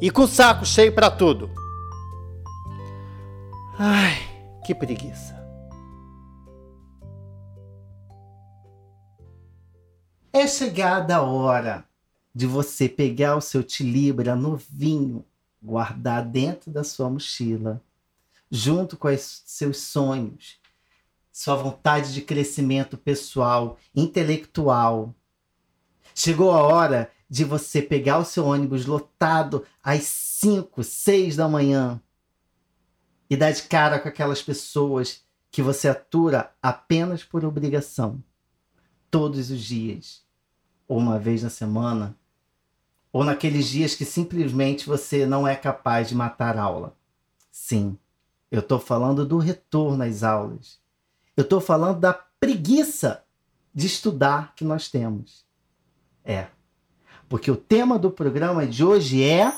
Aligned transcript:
e 0.00 0.10
com 0.10 0.22
o 0.22 0.28
saco 0.28 0.64
cheio 0.64 0.94
para 0.94 1.10
tudo. 1.10 1.50
Ai, 3.78 4.16
que 4.64 4.74
preguiça. 4.74 5.36
É 10.32 10.46
chegada 10.46 11.16
a 11.16 11.22
hora 11.22 11.84
de 12.34 12.46
você 12.46 12.88
pegar 12.88 13.36
o 13.36 13.40
seu 13.40 13.62
tilibra 13.62 14.36
novinho, 14.36 15.24
guardar 15.62 16.24
dentro 16.24 16.70
da 16.70 16.84
sua 16.84 17.08
mochila, 17.08 17.82
junto 18.50 18.96
com 18.96 19.08
os 19.08 19.42
seus 19.46 19.78
sonhos, 19.78 20.58
sua 21.32 21.56
vontade 21.56 22.12
de 22.12 22.20
crescimento 22.20 22.98
pessoal, 22.98 23.78
intelectual. 23.94 25.14
Chegou 26.14 26.50
a 26.50 26.60
hora 26.62 27.10
de 27.28 27.44
você 27.44 27.82
pegar 27.82 28.18
o 28.18 28.24
seu 28.24 28.46
ônibus 28.46 28.86
lotado 28.86 29.64
às 29.82 30.04
5, 30.04 30.82
6 30.82 31.36
da 31.36 31.48
manhã 31.48 32.00
e 33.28 33.36
dar 33.36 33.50
de 33.50 33.62
cara 33.62 33.98
com 33.98 34.08
aquelas 34.08 34.42
pessoas 34.42 35.24
que 35.50 35.62
você 35.62 35.88
atura 35.88 36.52
apenas 36.62 37.24
por 37.24 37.44
obrigação, 37.44 38.22
todos 39.10 39.50
os 39.50 39.60
dias, 39.60 40.24
ou 40.86 40.98
uma 40.98 41.18
vez 41.18 41.42
na 41.42 41.50
semana, 41.50 42.16
ou 43.12 43.24
naqueles 43.24 43.66
dias 43.66 43.94
que 43.94 44.04
simplesmente 44.04 44.86
você 44.86 45.26
não 45.26 45.48
é 45.48 45.56
capaz 45.56 46.08
de 46.08 46.14
matar 46.14 46.58
aula. 46.58 46.94
Sim, 47.50 47.98
eu 48.50 48.60
estou 48.60 48.78
falando 48.78 49.26
do 49.26 49.38
retorno 49.38 50.04
às 50.04 50.22
aulas. 50.22 50.78
Eu 51.36 51.42
estou 51.42 51.60
falando 51.60 51.98
da 51.98 52.12
preguiça 52.12 53.24
de 53.74 53.86
estudar 53.86 54.54
que 54.54 54.64
nós 54.64 54.88
temos. 54.88 55.44
É, 56.24 56.48
porque 57.28 57.50
o 57.50 57.56
tema 57.56 57.98
do 57.98 58.10
programa 58.10 58.66
de 58.66 58.84
hoje 58.84 59.22
é 59.22 59.52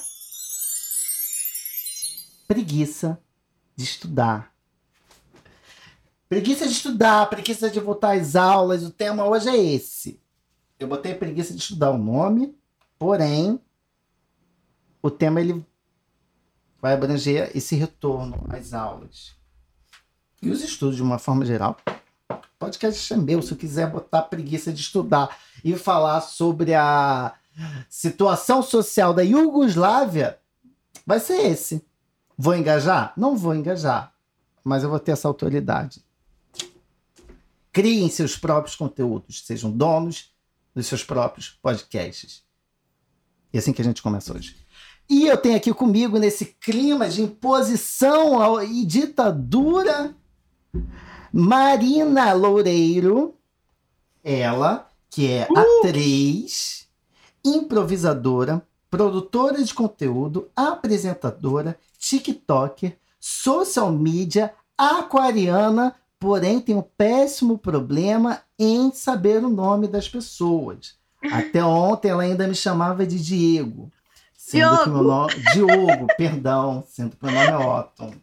preguiça 2.47 3.21
de 3.77 3.85
estudar. 3.85 4.53
Preguiça 6.29 6.67
de 6.67 6.73
estudar, 6.73 7.29
preguiça 7.29 7.71
de 7.71 7.81
voltar 7.81 8.17
às 8.17 8.37
aulas. 8.37 8.83
O 8.83 8.91
tema 8.91 9.27
hoje 9.27 9.49
é 9.49 9.57
esse. 9.57 10.21
Eu 10.79 10.89
botei 10.89 11.15
preguiça 11.15 11.55
de 11.55 11.61
estudar 11.61 11.91
o 11.91 11.99
nome, 11.99 12.55
porém 12.99 13.61
o 15.03 15.11
tema 15.11 15.41
ele 15.41 15.65
vai 16.81 16.95
abranger 16.95 17.51
esse 17.55 17.75
retorno 17.77 18.47
às 18.49 18.73
aulas. 18.73 19.37
E 20.41 20.51
os 20.51 20.63
estudos 20.63 20.97
de 20.97 21.03
uma 21.03 21.19
forma 21.19 21.45
geral. 21.45 21.77
Podcast 22.59 23.15
meu, 23.17 23.43
se 23.43 23.53
eu 23.53 23.57
quiser 23.57 23.91
botar 23.91 24.23
preguiça 24.23 24.73
de 24.73 24.81
estudar 24.81 25.37
e 25.65 25.77
falar 25.77 26.21
sobre 26.21 26.75
a 26.75 27.35
situação 27.89 28.63
social 28.63 29.13
da 29.13 29.23
Iugoslávia, 29.23 30.39
vai 31.07 31.21
ser 31.21 31.47
esse. 31.47 31.85
Vou 32.37 32.55
engajar? 32.55 33.13
Não 33.17 33.37
vou 33.37 33.55
engajar, 33.55 34.13
mas 34.63 34.83
eu 34.83 34.91
vou 34.91 35.01
ter 35.01 35.13
essa 35.13 35.27
autoridade. 35.27 36.03
Criem 37.73 38.09
seus 38.09 38.37
próprios 38.37 38.77
conteúdos, 38.77 39.45
sejam 39.45 39.71
donos 39.71 40.33
dos 40.75 40.87
seus 40.87 41.03
próprios 41.03 41.51
podcasts. 41.63 42.43
E 43.53 43.57
é 43.57 43.61
assim 43.61 43.73
que 43.73 43.83
a 43.83 43.85
gente 43.85 44.03
começa 44.03 44.33
hoje. 44.33 44.57
E 45.09 45.27
eu 45.27 45.39
tenho 45.39 45.57
aqui 45.57 45.73
comigo, 45.73 46.19
nesse 46.19 46.45
clima 46.45 47.09
de 47.09 47.23
imposição 47.23 48.63
e 48.63 48.85
ditadura, 48.85 50.15
Marina 51.33 52.33
Loureiro, 52.33 53.35
ela, 54.23 54.89
que 55.09 55.31
é 55.31 55.49
uh! 55.51 55.59
atriz, 55.81 56.88
improvisadora, 57.45 58.63
produtora 58.91 59.63
de 59.63 59.75
conteúdo, 59.75 60.49
apresentadora, 60.57 61.79
TikToker, 61.99 62.97
social 63.21 63.91
media, 63.93 64.53
aquariana, 64.77 65.95
porém 66.19 66.61
tem 66.61 66.75
um 66.75 66.83
péssimo 66.83 67.59
problema 67.59 68.43
em 68.59 68.91
saber 68.93 69.45
o 69.45 69.51
nome 69.51 69.87
das 69.89 70.09
pessoas. 70.09 70.97
Até 71.33 71.65
ontem 71.65 72.11
ela 72.11 72.23
ainda 72.23 72.47
me 72.47 72.55
chamava 72.55 73.07
de 73.07 73.19
Diego. 73.23 73.91
Sendo 74.37 74.69
Diogo. 74.71 74.83
que 74.85 74.91
meu 74.91 75.03
nome. 75.03 75.35
Diogo, 75.53 76.07
perdão, 76.17 76.85
sendo 76.89 77.17
que 77.17 77.25
meu 77.25 77.35
nome 77.35 77.51
é 77.51 77.67
Otton. 77.67 78.15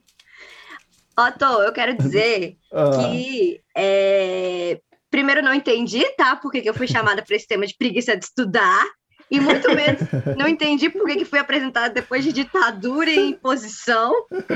Otto, 1.18 1.46
eu 1.46 1.72
quero 1.72 1.98
dizer 1.98 2.58
ah. 2.74 2.90
que 2.98 3.62
é... 3.76 4.82
primeiro 5.10 5.42
não 5.42 5.54
entendi, 5.54 6.04
tá? 6.18 6.36
Porque 6.36 6.62
eu 6.66 6.74
fui 6.74 6.88
chamada 6.88 7.22
para 7.22 7.36
esse 7.36 7.48
tema 7.48 7.68
de 7.68 7.76
preguiça 7.76 8.18
de 8.18 8.26
estudar. 8.26 8.84
E 9.30 9.40
muito 9.40 9.68
menos 9.74 10.02
não 10.38 10.48
entendi 10.48 10.90
por 10.90 11.06
que, 11.08 11.26
foi 11.26 11.40
apresentado 11.40 11.94
depois 11.94 12.24
de 12.24 12.32
ditadura 12.32 13.10
e 13.10 13.32
imposição. 13.32 14.14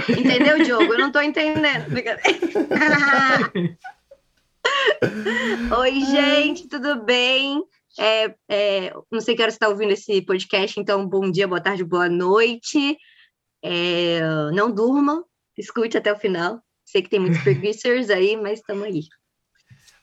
Entendeu, 0.09 0.63
Diogo? 0.63 0.93
Eu 0.93 0.99
não 0.99 1.11
tô 1.11 1.21
entendendo. 1.21 1.87
Oi, 5.79 6.01
gente, 6.01 6.67
tudo 6.67 7.03
bem? 7.03 7.63
É, 7.97 8.35
é, 8.47 8.93
não 9.11 9.19
sei 9.19 9.35
que 9.35 9.41
hora 9.41 9.49
você 9.51 9.55
está 9.55 9.67
ouvindo 9.67 9.91
esse 9.91 10.21
podcast, 10.21 10.79
então 10.79 11.07
bom 11.07 11.29
dia, 11.31 11.47
boa 11.47 11.59
tarde, 11.59 11.83
boa 11.83 12.07
noite. 12.07 12.97
É, 13.63 14.21
não 14.53 14.71
durma, 14.71 15.25
escute 15.57 15.97
até 15.97 16.13
o 16.13 16.19
final. 16.19 16.61
Sei 16.85 17.01
que 17.01 17.09
tem 17.09 17.19
muitos 17.19 17.41
preguiçers 17.41 18.09
aí, 18.09 18.37
mas 18.37 18.59
estamos 18.59 18.83
aí. 18.83 19.01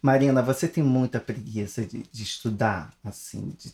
Marina, 0.03 0.43
você 0.43 0.69
tem 0.69 0.85
muita 0.85 1.19
preguiça 1.19 1.85
de, 1.85 2.03
de 2.03 2.23
estudar, 2.23 2.93
assim, 3.03 3.57
de 3.59 3.73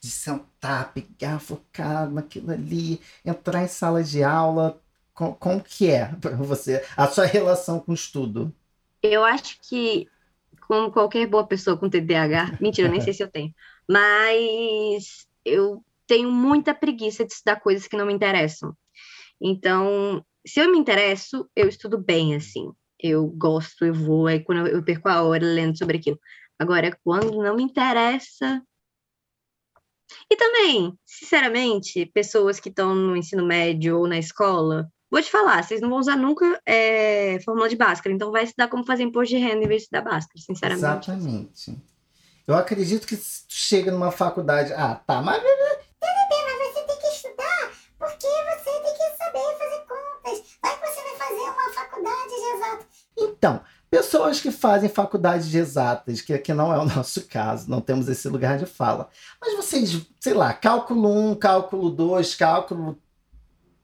de 0.00 0.10
sentar, 0.10 0.92
pegar, 0.92 1.38
focar 1.40 2.10
naquilo 2.10 2.52
ali, 2.52 3.00
entrar 3.24 3.62
em 3.64 3.68
sala 3.68 4.02
de 4.02 4.22
aula? 4.22 4.80
Com, 5.14 5.34
como 5.34 5.62
que 5.62 5.90
é 5.90 6.06
para 6.16 6.36
você 6.36 6.84
a 6.96 7.06
sua 7.08 7.26
relação 7.26 7.80
com 7.80 7.92
o 7.92 7.94
estudo? 7.94 8.54
Eu 9.02 9.24
acho 9.24 9.58
que, 9.62 10.08
como 10.62 10.90
qualquer 10.92 11.26
boa 11.26 11.46
pessoa 11.46 11.76
com 11.76 11.88
TDAH, 11.88 12.56
mentira, 12.60 12.88
nem 12.88 13.00
sei 13.00 13.12
se 13.12 13.22
eu 13.22 13.30
tenho, 13.30 13.54
mas 13.88 15.26
eu 15.44 15.84
tenho 16.06 16.30
muita 16.30 16.74
preguiça 16.74 17.24
de 17.24 17.32
estudar 17.32 17.60
coisas 17.60 17.86
que 17.86 17.96
não 17.96 18.06
me 18.06 18.12
interessam. 18.12 18.76
Então, 19.40 20.24
se 20.46 20.60
eu 20.60 20.70
me 20.70 20.78
interesso, 20.78 21.48
eu 21.56 21.68
estudo 21.68 21.98
bem, 21.98 22.34
assim. 22.34 22.70
Eu 22.98 23.26
gosto, 23.28 23.84
eu 23.84 23.94
vou, 23.94 24.26
aí 24.26 24.40
quando 24.44 24.66
eu 24.68 24.84
perco 24.84 25.08
a 25.08 25.22
hora 25.22 25.44
lendo 25.44 25.76
sobre 25.78 25.98
aquilo. 25.98 26.18
Agora, 26.58 26.96
quando 27.02 27.42
não 27.42 27.56
me 27.56 27.62
interessa, 27.62 28.62
e 30.30 30.36
também, 30.36 30.92
sinceramente, 31.04 32.06
pessoas 32.06 32.60
que 32.60 32.68
estão 32.68 32.94
no 32.94 33.16
ensino 33.16 33.44
médio 33.44 33.98
ou 33.98 34.08
na 34.08 34.18
escola, 34.18 34.88
vou 35.10 35.22
te 35.22 35.30
falar, 35.30 35.62
vocês 35.62 35.80
não 35.80 35.90
vão 35.90 35.98
usar 35.98 36.16
nunca 36.16 36.60
é, 36.66 37.38
fórmula 37.44 37.68
de 37.68 37.76
Bhaskara, 37.76 38.14
então 38.14 38.30
vai 38.30 38.44
estudar 38.44 38.68
como 38.68 38.84
fazer 38.84 39.02
imposto 39.02 39.34
de 39.34 39.40
renda 39.40 39.64
em 39.64 39.68
vez 39.68 39.82
de 39.82 39.84
estudar 39.84 40.02
Bhaskara, 40.02 40.38
sinceramente. 40.38 41.10
Exatamente. 41.10 41.76
Eu 42.46 42.54
acredito 42.54 43.06
que 43.06 43.16
se 43.16 43.46
tu 43.46 43.54
chega 43.54 43.92
numa 43.92 44.10
faculdade, 44.10 44.72
ah, 44.72 44.94
tá, 45.06 45.22
mas 45.22 45.40
você 45.40 46.82
tem 46.84 46.98
que 46.98 47.06
estudar 47.06 47.70
porque 47.98 48.26
você 48.26 48.70
tem 48.80 48.94
que 48.94 49.16
saber 49.16 49.58
fazer 49.58 49.84
contas. 49.86 50.42
Vai 50.62 50.78
que 50.78 50.86
você 50.86 51.02
vai 51.02 51.16
fazer 51.16 51.42
uma 51.42 51.72
faculdade 51.72 52.28
de 52.28 52.56
exato. 52.56 52.86
Então, 53.16 53.64
Pessoas 53.90 54.40
que 54.40 54.52
fazem 54.52 54.88
faculdades 54.88 55.48
de 55.48 55.58
exatas, 55.58 56.20
que 56.20 56.32
aqui 56.32 56.54
não 56.54 56.72
é 56.72 56.78
o 56.78 56.84
nosso 56.94 57.26
caso, 57.26 57.68
não 57.68 57.80
temos 57.80 58.08
esse 58.08 58.28
lugar 58.28 58.56
de 58.56 58.66
fala. 58.66 59.10
Mas 59.40 59.56
vocês, 59.56 60.00
sei 60.20 60.32
lá, 60.32 60.52
cálculo 60.54 61.08
1, 61.32 61.34
cálculo 61.34 61.90
2, 61.90 62.34
cálculo. 62.36 62.98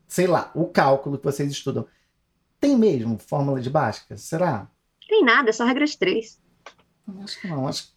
sei 0.06 0.28
lá, 0.28 0.50
o 0.54 0.66
cálculo 0.66 1.18
que 1.18 1.24
vocês 1.24 1.50
estudam. 1.50 1.86
Tem 2.60 2.76
mesmo 2.76 3.18
fórmula 3.18 3.60
de 3.60 3.68
Bhaskara? 3.68 4.16
Será? 4.16 4.68
Tem 5.08 5.24
nada, 5.24 5.50
é 5.50 5.52
só 5.52 5.64
regra 5.64 5.84
de 5.84 5.98
3. 5.98 6.40
Acho 7.22 7.40
que 7.40 7.48
não, 7.48 7.66
acho 7.66 7.96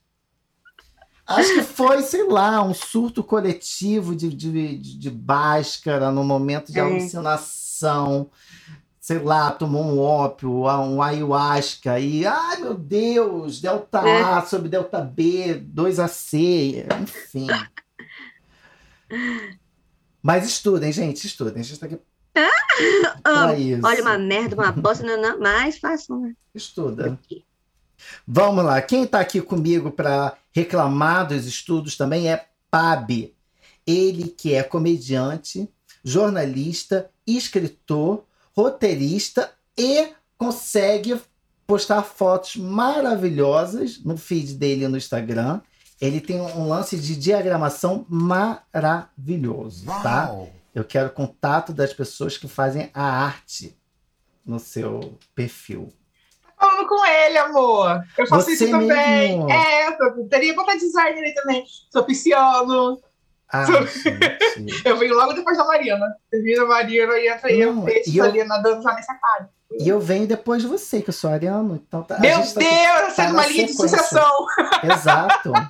Acho 1.29 1.53
que 1.53 1.61
foi, 1.61 2.01
sei 2.01 2.27
lá, 2.27 2.63
um 2.63 2.73
surto 2.73 3.23
coletivo 3.23 4.15
de, 4.15 4.29
de, 4.29 4.79
de, 4.79 4.97
de 4.97 5.09
Bhaskara 5.11 6.11
no 6.11 6.23
momento 6.23 6.71
de 6.71 6.79
é. 6.79 6.81
alucinação 6.81 8.31
sei 9.09 9.17
lá, 9.17 9.49
tomou 9.49 9.83
um 9.83 9.99
ópio, 9.99 10.51
um 10.51 11.01
ayahuasca 11.01 11.99
e, 11.99 12.27
ai 12.27 12.57
meu 12.57 12.75
Deus, 12.75 13.59
delta 13.59 14.07
é. 14.07 14.21
A 14.21 14.45
sobre 14.45 14.69
delta 14.69 15.01
B, 15.01 15.65
2AC, 15.73 16.85
enfim. 17.01 17.47
Mas 20.21 20.45
estudem, 20.45 20.91
gente, 20.91 21.25
estudem. 21.25 21.61
A 21.61 21.63
gente 21.63 21.79
tá 21.79 21.87
aqui 21.87 21.99
Amo. 23.25 23.55
isso. 23.55 23.81
Olha, 23.83 24.01
uma 24.03 24.19
merda, 24.19 24.55
uma 24.55 24.71
bosta, 24.71 25.03
não, 25.03 25.19
não, 25.19 25.39
mas 25.39 25.79
façam, 25.79 26.21
né? 26.21 26.35
Estuda. 26.53 27.17
Vamos 28.27 28.63
lá. 28.63 28.79
Quem 28.79 29.05
está 29.05 29.21
aqui 29.21 29.41
comigo 29.41 29.89
para 29.89 30.37
reclamar 30.51 31.27
dos 31.27 31.47
estudos 31.47 31.97
também 31.97 32.31
é 32.31 32.45
Pab. 32.69 33.33
Ele 33.87 34.27
que 34.27 34.53
é 34.53 34.61
comediante, 34.61 35.67
jornalista, 36.03 37.09
escritor, 37.25 38.28
roteirista 38.61 39.51
e 39.77 40.09
consegue 40.37 41.19
postar 41.65 42.03
fotos 42.03 42.55
maravilhosas 42.57 44.03
no 44.03 44.17
feed 44.17 44.55
dele 44.55 44.87
no 44.87 44.97
Instagram. 44.97 45.61
Ele 46.01 46.19
tem 46.19 46.41
um 46.41 46.67
lance 46.67 46.97
de 46.97 47.15
diagramação 47.15 48.05
maravilhoso, 48.09 49.85
tá? 49.85 50.33
Eu 50.73 50.83
quero 50.83 51.09
contato 51.09 51.73
das 51.73 51.93
pessoas 51.93 52.37
que 52.37 52.47
fazem 52.47 52.89
a 52.93 53.03
arte 53.03 53.77
no 54.45 54.59
seu 54.59 55.17
perfil. 55.35 55.91
Falando 56.57 56.87
com 56.87 57.05
ele, 57.05 57.37
amor. 57.37 58.03
Eu 58.17 58.27
faço 58.27 58.45
Você 58.45 58.51
isso 58.53 58.69
também. 58.69 59.37
mesmo? 59.37 59.49
É, 59.49 59.87
eu 59.87 60.27
teria 60.27 60.53
botar 60.53 60.75
designer 60.75 61.23
aí 61.23 61.33
também. 61.33 61.63
Sou 61.89 62.03
pisciano. 62.03 62.99
Ah, 63.51 63.65
gente. 63.65 64.03
Eu 64.85 64.97
venho 64.97 65.15
logo 65.15 65.33
depois 65.33 65.57
da 65.57 65.65
Marina. 65.65 66.05
Termina 66.29 66.63
a 66.63 66.67
Marina 66.67 67.17
e 67.17 67.27
entra 67.27 67.49
aí 67.49 67.59
eu 67.59 68.23
ali 68.23 68.43
nadando 68.43 68.83
já 68.83 68.93
nesse 68.93 69.11
aquário. 69.11 69.49
E 69.79 69.87
eu 69.87 69.99
venho 69.99 70.27
depois 70.27 70.61
de 70.61 70.67
você, 70.67 71.01
que 71.01 71.09
eu 71.09 71.13
sou 71.13 71.29
ariano. 71.29 71.75
Então 71.75 72.03
tá, 72.03 72.17
a 72.17 72.19
Meu 72.19 72.37
Deus, 72.37 72.53
tá- 72.53 72.61
essa 72.63 73.21
é 73.21 73.25
tá 73.25 73.31
uma 73.31 73.41
na 73.41 73.47
linha 73.47 73.65
de 73.65 73.73
sucessão. 73.73 74.45
Exato. 74.83 75.51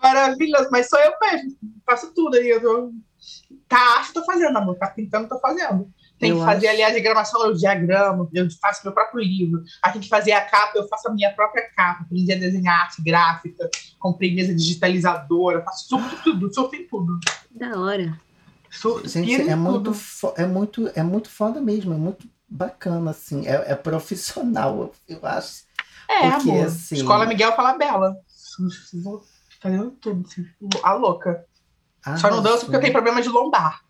Maravilhoso, 0.00 0.68
mas 0.70 0.88
sou 0.88 0.98
eu 1.00 1.12
mesmo. 1.20 1.56
Faço 1.84 2.12
tudo 2.14 2.36
aí. 2.36 2.48
Eu 2.48 2.60
tô... 2.60 2.92
Tá, 3.68 3.96
acho 3.98 4.08
que 4.08 4.14
tô 4.14 4.24
fazendo, 4.24 4.56
amor. 4.56 4.76
Tá 4.76 4.88
pintando, 4.88 5.28
tô 5.28 5.38
fazendo. 5.40 5.90
Tem 6.18 6.30
Eu 6.30 6.38
que 6.38 6.44
fazer 6.44 6.66
acho- 6.66 6.74
ali 6.76 6.82
a 6.82 6.90
diagramação, 6.90 7.46
eu 7.46 7.54
diagramo, 7.54 8.28
eu 8.34 8.48
faço 8.60 8.80
meu 8.84 8.92
próprio 8.92 9.20
livro. 9.22 9.62
A 9.82 9.90
gente 9.92 10.08
fazer 10.08 10.32
a 10.32 10.40
capa, 10.44 10.72
eu 10.76 10.88
faço 10.88 11.08
a 11.08 11.12
minha 11.12 11.32
própria 11.32 11.68
capa. 11.76 12.02
Aprendi 12.02 12.32
a 12.32 12.36
desenhar 12.38 12.80
arte 12.82 13.00
gráfica, 13.02 13.70
comprei 13.98 14.34
mesa 14.34 14.52
digitalizadora, 14.54 15.62
faço 15.62 15.88
tudo, 15.88 16.22
tudo, 16.24 16.52
surfo 16.54 16.74
em 16.74 16.86
tudo. 16.88 17.18
Da 17.50 17.78
hora. 17.78 18.18
Surfo 18.70 19.08
Gente, 19.08 19.48
é 19.48 19.54
muito, 19.56 19.92
tudo. 19.92 20.32
é, 20.36 20.44
muito, 20.46 20.90
é 20.94 21.02
muito 21.02 21.30
foda 21.30 21.60
mesmo. 21.60 21.94
É 21.94 21.96
muito 21.96 22.28
bacana, 22.48 23.12
assim. 23.12 23.46
É, 23.46 23.72
é 23.72 23.74
profissional, 23.74 24.92
eu 25.08 25.18
acho. 25.22 25.62
É, 26.08 26.30
porque, 26.30 26.50
amor. 26.50 26.66
assim- 26.66 26.96
Escola 26.96 27.26
Miguel 27.26 27.54
Falabella. 27.54 28.16
Vou 29.04 29.22
fazendo 29.60 29.90
tudo, 29.92 30.26
assim, 30.26 30.44
a 30.82 30.94
louca. 30.94 31.44
Só 32.16 32.30
não 32.30 32.42
danço 32.42 32.60
porque 32.64 32.76
eu 32.76 32.80
tenho 32.80 32.92
problema 32.92 33.20
de 33.22 33.28
lombar. 33.28 33.82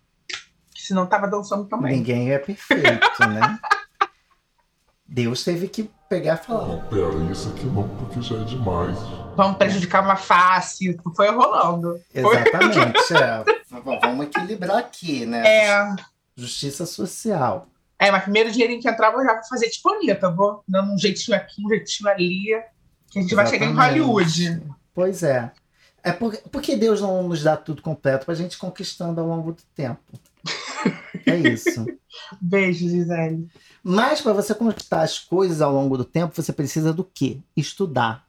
Senão 0.89 1.05
tava 1.05 1.27
dançando 1.27 1.65
também. 1.65 1.97
Ninguém 1.97 2.31
é 2.31 2.39
perfeito, 2.39 3.27
né? 3.29 3.59
Deus 5.07 5.43
teve 5.43 5.67
que 5.67 5.89
pegar 6.09 6.35
e 6.41 6.45
falar. 6.45 6.67
Não, 6.67 6.81
pera, 6.85 7.31
isso 7.31 7.49
aqui 7.49 7.65
não, 7.65 7.87
porque 7.87 8.21
já 8.21 8.35
é 8.37 8.43
demais. 8.43 8.97
Vamos 9.35 9.57
prejudicar 9.57 10.03
uma 10.03 10.15
face. 10.15 10.97
Foi 11.15 11.29
rolando. 11.31 11.99
Exatamente. 12.13 13.13
é. 13.13 13.43
V- 13.69 13.99
Vamos 14.01 14.25
equilibrar 14.25 14.77
aqui, 14.77 15.27
né? 15.27 15.47
É. 15.47 15.95
Justiça 16.35 16.85
social. 16.87 17.67
É, 17.99 18.09
mas 18.09 18.23
primeiro 18.23 18.51
dinheirinho 18.51 18.81
que 18.81 18.89
entrava 18.89 19.17
eu 19.17 19.25
já 19.25 19.33
vou 19.35 19.43
fazer 19.43 19.69
tipo 19.69 19.93
Anitta, 19.93 20.31
vou 20.31 20.63
dando 20.67 20.93
um 20.93 20.97
jeitinho 20.97 21.37
aqui, 21.37 21.63
um 21.63 21.69
jeitinho 21.69 22.09
ali, 22.09 22.45
que 23.11 23.19
a 23.19 23.21
gente 23.21 23.35
vai 23.35 23.45
chegar 23.45 23.67
em 23.67 23.71
Exatamente. 23.71 23.99
Hollywood. 23.99 24.63
Pois 24.93 25.21
é. 25.21 25.51
É 26.01 26.11
porque, 26.11 26.37
porque 26.49 26.75
Deus 26.77 27.01
não 27.01 27.23
nos 27.27 27.43
dá 27.43 27.57
tudo 27.57 27.81
completo 27.81 28.25
pra 28.25 28.33
gente 28.33 28.57
conquistando 28.57 29.19
ao 29.21 29.27
longo 29.27 29.51
do 29.51 29.61
tempo. 29.75 29.99
É 31.25 31.35
isso. 31.37 31.85
Beijo, 32.41 32.87
Gisele. 32.87 33.47
Mas 33.83 34.21
para 34.21 34.33
você 34.33 34.53
conquistar 34.53 35.01
as 35.01 35.19
coisas 35.19 35.61
ao 35.61 35.73
longo 35.73 35.97
do 35.97 36.05
tempo, 36.05 36.35
você 36.35 36.51
precisa 36.51 36.93
do 36.93 37.03
quê? 37.03 37.37
Estudar. 37.55 38.25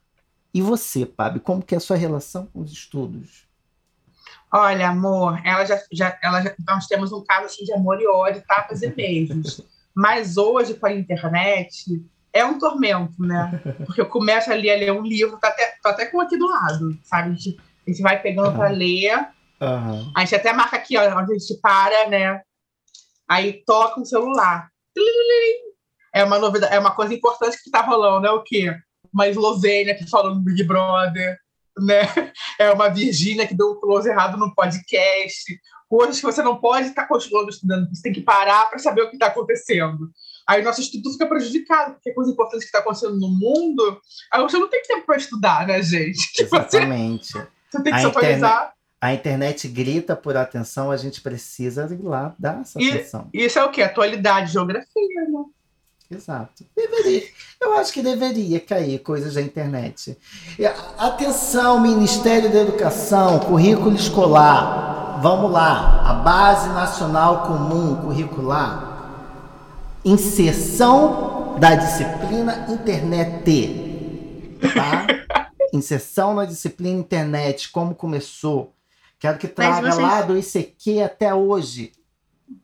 E 0.53 0.61
você, 0.61 1.05
Pabi, 1.05 1.39
como 1.39 1.61
que 1.61 1.73
é 1.73 1.77
a 1.77 1.81
sua 1.81 1.95
relação 1.95 2.45
com 2.47 2.61
os 2.61 2.71
estudos? 2.71 3.47
Olha, 4.51 4.89
amor, 4.89 5.39
ela 5.45 5.63
já, 5.63 5.81
já, 5.91 6.17
ela 6.21 6.41
já, 6.41 6.53
nós 6.67 6.85
temos 6.87 7.13
um 7.13 7.23
caso 7.23 7.45
assim 7.45 7.63
de 7.63 7.73
amor 7.73 8.01
e 8.01 8.07
ódio, 8.07 8.43
tapas 8.45 8.81
e 8.81 8.89
beijos. 8.89 9.61
Mas 9.95 10.35
hoje, 10.35 10.73
com 10.73 10.87
a 10.87 10.93
internet, 10.93 12.03
é 12.33 12.43
um 12.43 12.59
tormento, 12.59 13.21
né? 13.21 13.61
Porque 13.85 14.01
eu 14.01 14.05
começo 14.07 14.51
ali 14.51 14.69
a 14.69 14.75
ler 14.75 14.91
um 14.91 15.03
livro, 15.03 15.37
tá 15.37 15.47
até, 15.47 15.75
tô 15.81 15.89
até 15.89 16.05
com 16.05 16.19
aqui 16.19 16.37
do 16.37 16.47
lado, 16.47 16.97
sabe? 17.03 17.29
A 17.29 17.33
gente, 17.33 17.59
a 17.87 17.89
gente 17.89 18.01
vai 18.01 18.21
pegando 18.21 18.53
para 18.53 18.69
ler, 18.69 19.27
Aham. 19.61 20.11
a 20.15 20.21
gente 20.21 20.35
até 20.35 20.51
marca 20.51 20.75
aqui, 20.75 20.97
ó, 20.97 21.03
onde 21.19 21.33
a 21.33 21.37
gente 21.37 21.59
para, 21.61 22.09
né? 22.09 22.41
Aí 23.29 23.63
toca 23.65 23.99
um 23.99 24.05
celular. 24.05 24.69
É 26.13 26.23
uma 26.23 26.39
novidade, 26.39 26.73
é 26.73 26.79
uma 26.79 26.95
coisa 26.95 27.13
importante 27.13 27.61
que 27.63 27.69
tá 27.69 27.81
rolando, 27.81 28.27
é 28.27 28.31
o 28.31 28.43
quê? 28.43 28.75
Uma 29.13 29.27
Eslovênia 29.27 29.95
que 29.95 30.09
falou 30.09 30.35
no 30.35 30.41
Big 30.41 30.63
Brother, 30.63 31.37
né? 31.77 32.01
É 32.59 32.71
uma 32.71 32.89
Virgínia 32.89 33.47
que 33.47 33.55
deu 33.55 33.71
um 33.71 33.79
close 33.79 34.09
errado 34.09 34.37
no 34.37 34.53
podcast. 34.53 35.59
Coisas 35.87 36.19
que 36.19 36.25
você 36.25 36.41
não 36.41 36.57
pode 36.57 36.87
estar 36.87 37.07
continuando 37.07 37.49
estudando, 37.49 37.89
você 37.89 38.01
tem 38.01 38.13
que 38.13 38.21
parar 38.21 38.69
para 38.69 38.79
saber 38.79 39.01
o 39.01 39.09
que 39.09 39.15
está 39.15 39.27
acontecendo. 39.27 40.09
Aí 40.47 40.61
o 40.61 40.63
nosso 40.63 40.81
estudo 40.81 41.11
fica 41.11 41.27
prejudicado, 41.27 41.93
porque 41.93 42.13
coisa 42.13 42.31
importante 42.31 42.61
que 42.61 42.65
está 42.65 42.79
acontecendo 42.79 43.19
no 43.19 43.29
mundo, 43.29 44.01
aí 44.31 44.41
você 44.41 44.57
não 44.57 44.69
tem 44.69 44.81
tempo 44.83 45.05
para 45.05 45.17
estudar, 45.17 45.67
né, 45.67 45.81
gente? 45.81 46.33
Tipo, 46.33 46.49
você, 46.55 46.77
Exatamente. 46.77 47.31
você 47.31 47.83
tem 47.83 47.93
que 47.93 47.99
A 47.99 47.99
se 47.99 48.05
atualizar. 48.07 48.73
A 49.01 49.13
internet 49.15 49.67
grita 49.67 50.15
por 50.15 50.37
atenção, 50.37 50.91
a 50.91 50.95
gente 50.97 51.21
precisa 51.21 51.87
ir 51.91 52.03
lá 52.03 52.35
dar 52.37 52.61
essa 52.61 52.79
E- 52.79 52.87
atenção. 52.91 53.27
Isso 53.33 53.57
é 53.57 53.63
o 53.65 53.71
quê? 53.71 53.81
Atualidade, 53.81 54.51
geografia, 54.53 55.27
né? 55.27 55.43
Exato. 56.11 56.63
Deveria. 56.75 57.23
Eu 57.59 57.73
acho 57.77 57.91
que 57.93 58.01
deveria 58.03 58.59
cair 58.59 58.99
coisas 58.99 59.33
da 59.35 59.41
internet. 59.41 60.15
Atenção, 60.97 61.79
Ministério 61.79 62.51
da 62.51 62.59
Educação, 62.59 63.39
currículo 63.39 63.95
escolar. 63.95 65.19
Vamos 65.21 65.49
lá. 65.51 66.01
A 66.09 66.13
Base 66.15 66.67
Nacional 66.69 67.47
Comum 67.47 67.95
Curricular. 68.01 68.89
Inserção 70.03 71.57
da 71.59 71.75
disciplina 71.75 72.65
internet. 72.69 74.59
Tá? 74.75 75.07
Inserção 75.73 76.33
na 76.35 76.43
disciplina 76.45 76.99
internet. 76.99 77.69
Como 77.71 77.95
começou? 77.95 78.73
Quero 79.21 79.37
que 79.37 79.47
traga 79.47 79.81
vocês- 79.91 79.97
lá 79.97 80.21
do 80.23 80.35
ICQ 80.37 81.01
até 81.03 81.33
hoje. 81.33 81.93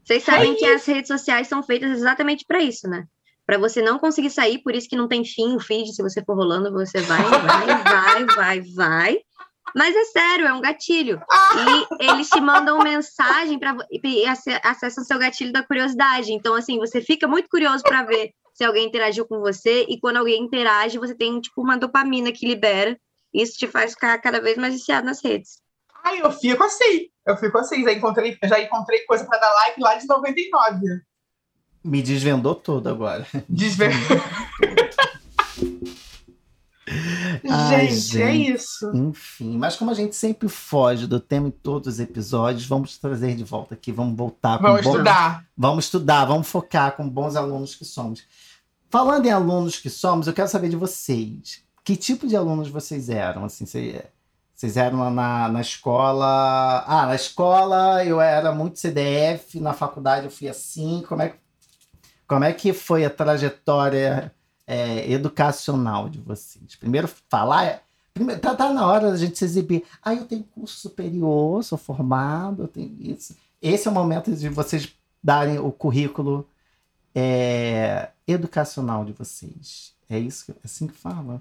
Vocês 0.04 0.24
sabem 0.24 0.56
que 0.56 0.66
as 0.66 0.84
redes 0.86 1.08
sociais 1.08 1.48
são 1.48 1.62
feitas 1.64 1.92
exatamente 1.92 2.44
para 2.46 2.60
isso, 2.62 2.90
né? 2.90 3.06
Para 3.46 3.58
você 3.58 3.82
não 3.82 3.98
conseguir 4.00 4.30
sair, 4.32 4.58
por 4.58 4.76
isso 4.76 4.90
que 4.90 4.96
não 4.98 5.08
tem 5.08 5.24
fim 5.24 5.56
o 5.56 5.60
feed. 5.60 5.94
Se 5.94 6.02
você 6.02 6.22
for 6.26 6.36
rolando, 6.36 6.72
você 6.74 7.00
vai, 7.02 7.22
vai, 7.24 7.84
vai, 7.84 8.26
vai, 8.26 8.62
vai. 8.76 9.18
Mas 9.76 9.96
é 9.96 10.04
sério, 10.06 10.48
é 10.48 10.54
um 10.54 10.60
gatilho. 10.60 11.22
E 12.00 12.06
eles 12.10 12.28
te 12.28 12.42
mandam 12.42 12.80
mensagem 12.80 13.60
para 13.60 13.78
e 13.92 14.26
ace- 14.28 14.60
acessam 14.64 15.04
seu 15.04 15.20
gatilho 15.20 15.54
da 15.54 15.62
curiosidade. 15.64 16.34
Então, 16.34 16.56
assim, 16.56 16.80
você 16.80 17.00
fica 17.02 17.28
muito 17.28 17.48
curioso 17.50 17.84
para 17.84 18.02
ver 18.04 18.32
se 18.54 18.64
alguém 18.64 18.88
interagiu 18.88 19.26
com 19.28 19.40
você. 19.40 19.86
E 19.88 20.00
quando 20.00 20.18
alguém 20.18 20.42
interage, 20.44 20.98
você 20.98 21.14
tem 21.14 21.40
tipo 21.40 21.62
uma 21.62 21.78
dopamina 21.78 22.32
que 22.32 22.48
libera. 22.48 22.98
Isso 23.34 23.58
te 23.58 23.68
faz 23.68 23.92
ficar 23.92 24.18
cada 24.20 24.42
vez 24.42 24.58
mais 24.58 24.74
viciado 24.74 25.06
nas 25.06 25.24
redes. 25.24 25.62
Ai, 26.04 26.22
eu 26.22 26.32
fico 26.32 26.64
assim. 26.64 27.08
Eu 27.26 27.36
fico 27.38 27.58
assim. 27.58 27.84
Já 27.84 27.94
encontrei, 27.94 28.38
já 28.44 28.60
encontrei 28.62 29.00
coisa 29.06 29.26
para 29.26 29.38
dar 29.40 29.54
like 29.54 29.80
lá 29.82 29.96
de 29.96 30.08
99. 30.08 30.80
Me 31.84 32.02
desvendou 32.02 32.56
tudo 32.56 32.90
agora. 32.90 33.26
Desver... 33.48 33.92
Ai, 37.50 37.90
gente, 37.90 38.22
é 38.22 38.32
isso. 38.34 38.90
Enfim, 38.96 39.58
mas 39.58 39.76
como 39.76 39.92
a 39.92 39.94
gente 39.94 40.16
sempre 40.16 40.48
foge 40.48 41.06
do 41.06 41.20
tema 41.20 41.50
em 41.50 41.52
todos 41.52 41.96
os 41.96 42.00
episódios, 42.00 42.66
vamos 42.66 42.98
trazer 42.98 43.36
de 43.36 43.44
volta 43.44 43.74
aqui, 43.74 43.92
vamos 43.92 44.16
voltar 44.16 44.58
com 44.58 44.64
Vamos 44.64 44.82
bom- 44.84 44.92
estudar. 44.92 45.46
Vamos 45.58 45.86
estudar, 45.86 46.26
vamos 46.26 46.48
focar 46.48 46.96
com 46.96 47.08
bons 47.08 47.36
alunos 47.36 47.76
que 47.76 47.84
somos. 47.84 48.24
Falando 48.90 49.26
em 49.26 49.32
alunos 49.32 49.78
que 49.78 49.90
somos, 49.90 50.28
eu 50.28 50.34
quero 50.34 50.48
saber 50.48 50.70
de 50.70 50.78
vocês. 50.78 51.62
Que 51.84 51.96
tipo 51.98 52.26
de 52.26 52.36
alunos 52.38 52.70
vocês 52.70 53.10
eram? 53.10 53.44
Assim, 53.44 53.66
cê- 53.66 54.06
vocês 54.58 54.76
eram 54.76 55.12
na, 55.12 55.48
na 55.50 55.62
escola. 55.62 56.84
Ah, 56.88 57.06
na 57.06 57.14
escola 57.16 58.04
eu 58.04 58.20
era 58.20 58.52
muito 58.52 58.80
CDF, 58.80 59.60
na 59.60 59.72
faculdade 59.72 60.26
eu 60.26 60.32
fui 60.32 60.50
assim. 60.50 61.04
Como 61.08 61.22
é, 61.22 61.30
que- 61.30 61.38
como 62.28 62.44
é 62.44 62.52
que 62.52 62.74
foi 62.74 63.06
a 63.06 63.10
trajetória 63.10 64.34
é, 64.66 65.10
educacional 65.12 66.10
de 66.10 66.20
vocês? 66.20 66.76
Primeiro, 66.76 67.08
falar. 67.30 67.82
Primeiro, 68.16 68.42
tá, 68.42 68.56
tá 68.56 68.74
na 68.74 68.88
hora 68.88 69.12
da 69.12 69.16
gente 69.18 69.38
se 69.38 69.46
exibir. 69.46 69.84
Ah, 70.04 70.16
eu 70.16 70.26
tenho 70.26 70.44
curso 70.44 70.76
superior, 70.80 71.64
sou 71.64 71.78
formado, 71.78 72.64
eu 72.64 72.68
tenho 72.68 72.96
isso. 73.00 73.36
Esse 73.62 73.88
é 73.88 73.92
o 73.92 73.94
momento 73.94 74.34
de 74.36 74.50
vocês 74.50 74.92
darem 75.24 75.60
o 75.60 75.72
currículo 75.72 76.50
é, 77.14 78.10
educacional 78.28 79.06
de 79.06 79.12
vocês. 79.14 79.94
É 80.10 80.18
isso 80.18 80.46
que, 80.46 80.56
assim 80.66 80.88
que 80.88 80.94
fala? 80.96 81.40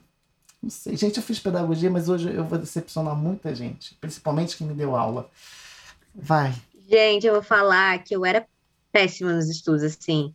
Não 0.63 0.71
sei. 0.71 0.97
Gente, 0.97 1.17
eu 1.19 1.23
fiz 1.23 1.39
pedagogia, 1.39 1.91
mas 1.91 2.09
hoje 2.09 2.33
eu 2.33 2.45
vou 2.45 2.59
decepcionar 2.59 3.15
muita 3.15 3.55
gente, 3.55 3.95
principalmente 4.01 4.57
quem 4.57 4.67
me 4.67 4.75
deu 4.75 4.97
aula. 4.97 5.31
Vai. 6.15 6.55
Gente, 6.89 7.27
eu 7.27 7.35
vou 7.35 7.43
falar 7.43 7.99
que 8.03 8.15
eu 8.15 8.25
era 8.25 8.47
péssima 8.93 9.33
nos 9.33 9.49
estudos, 9.49 9.83
assim. 9.83 10.35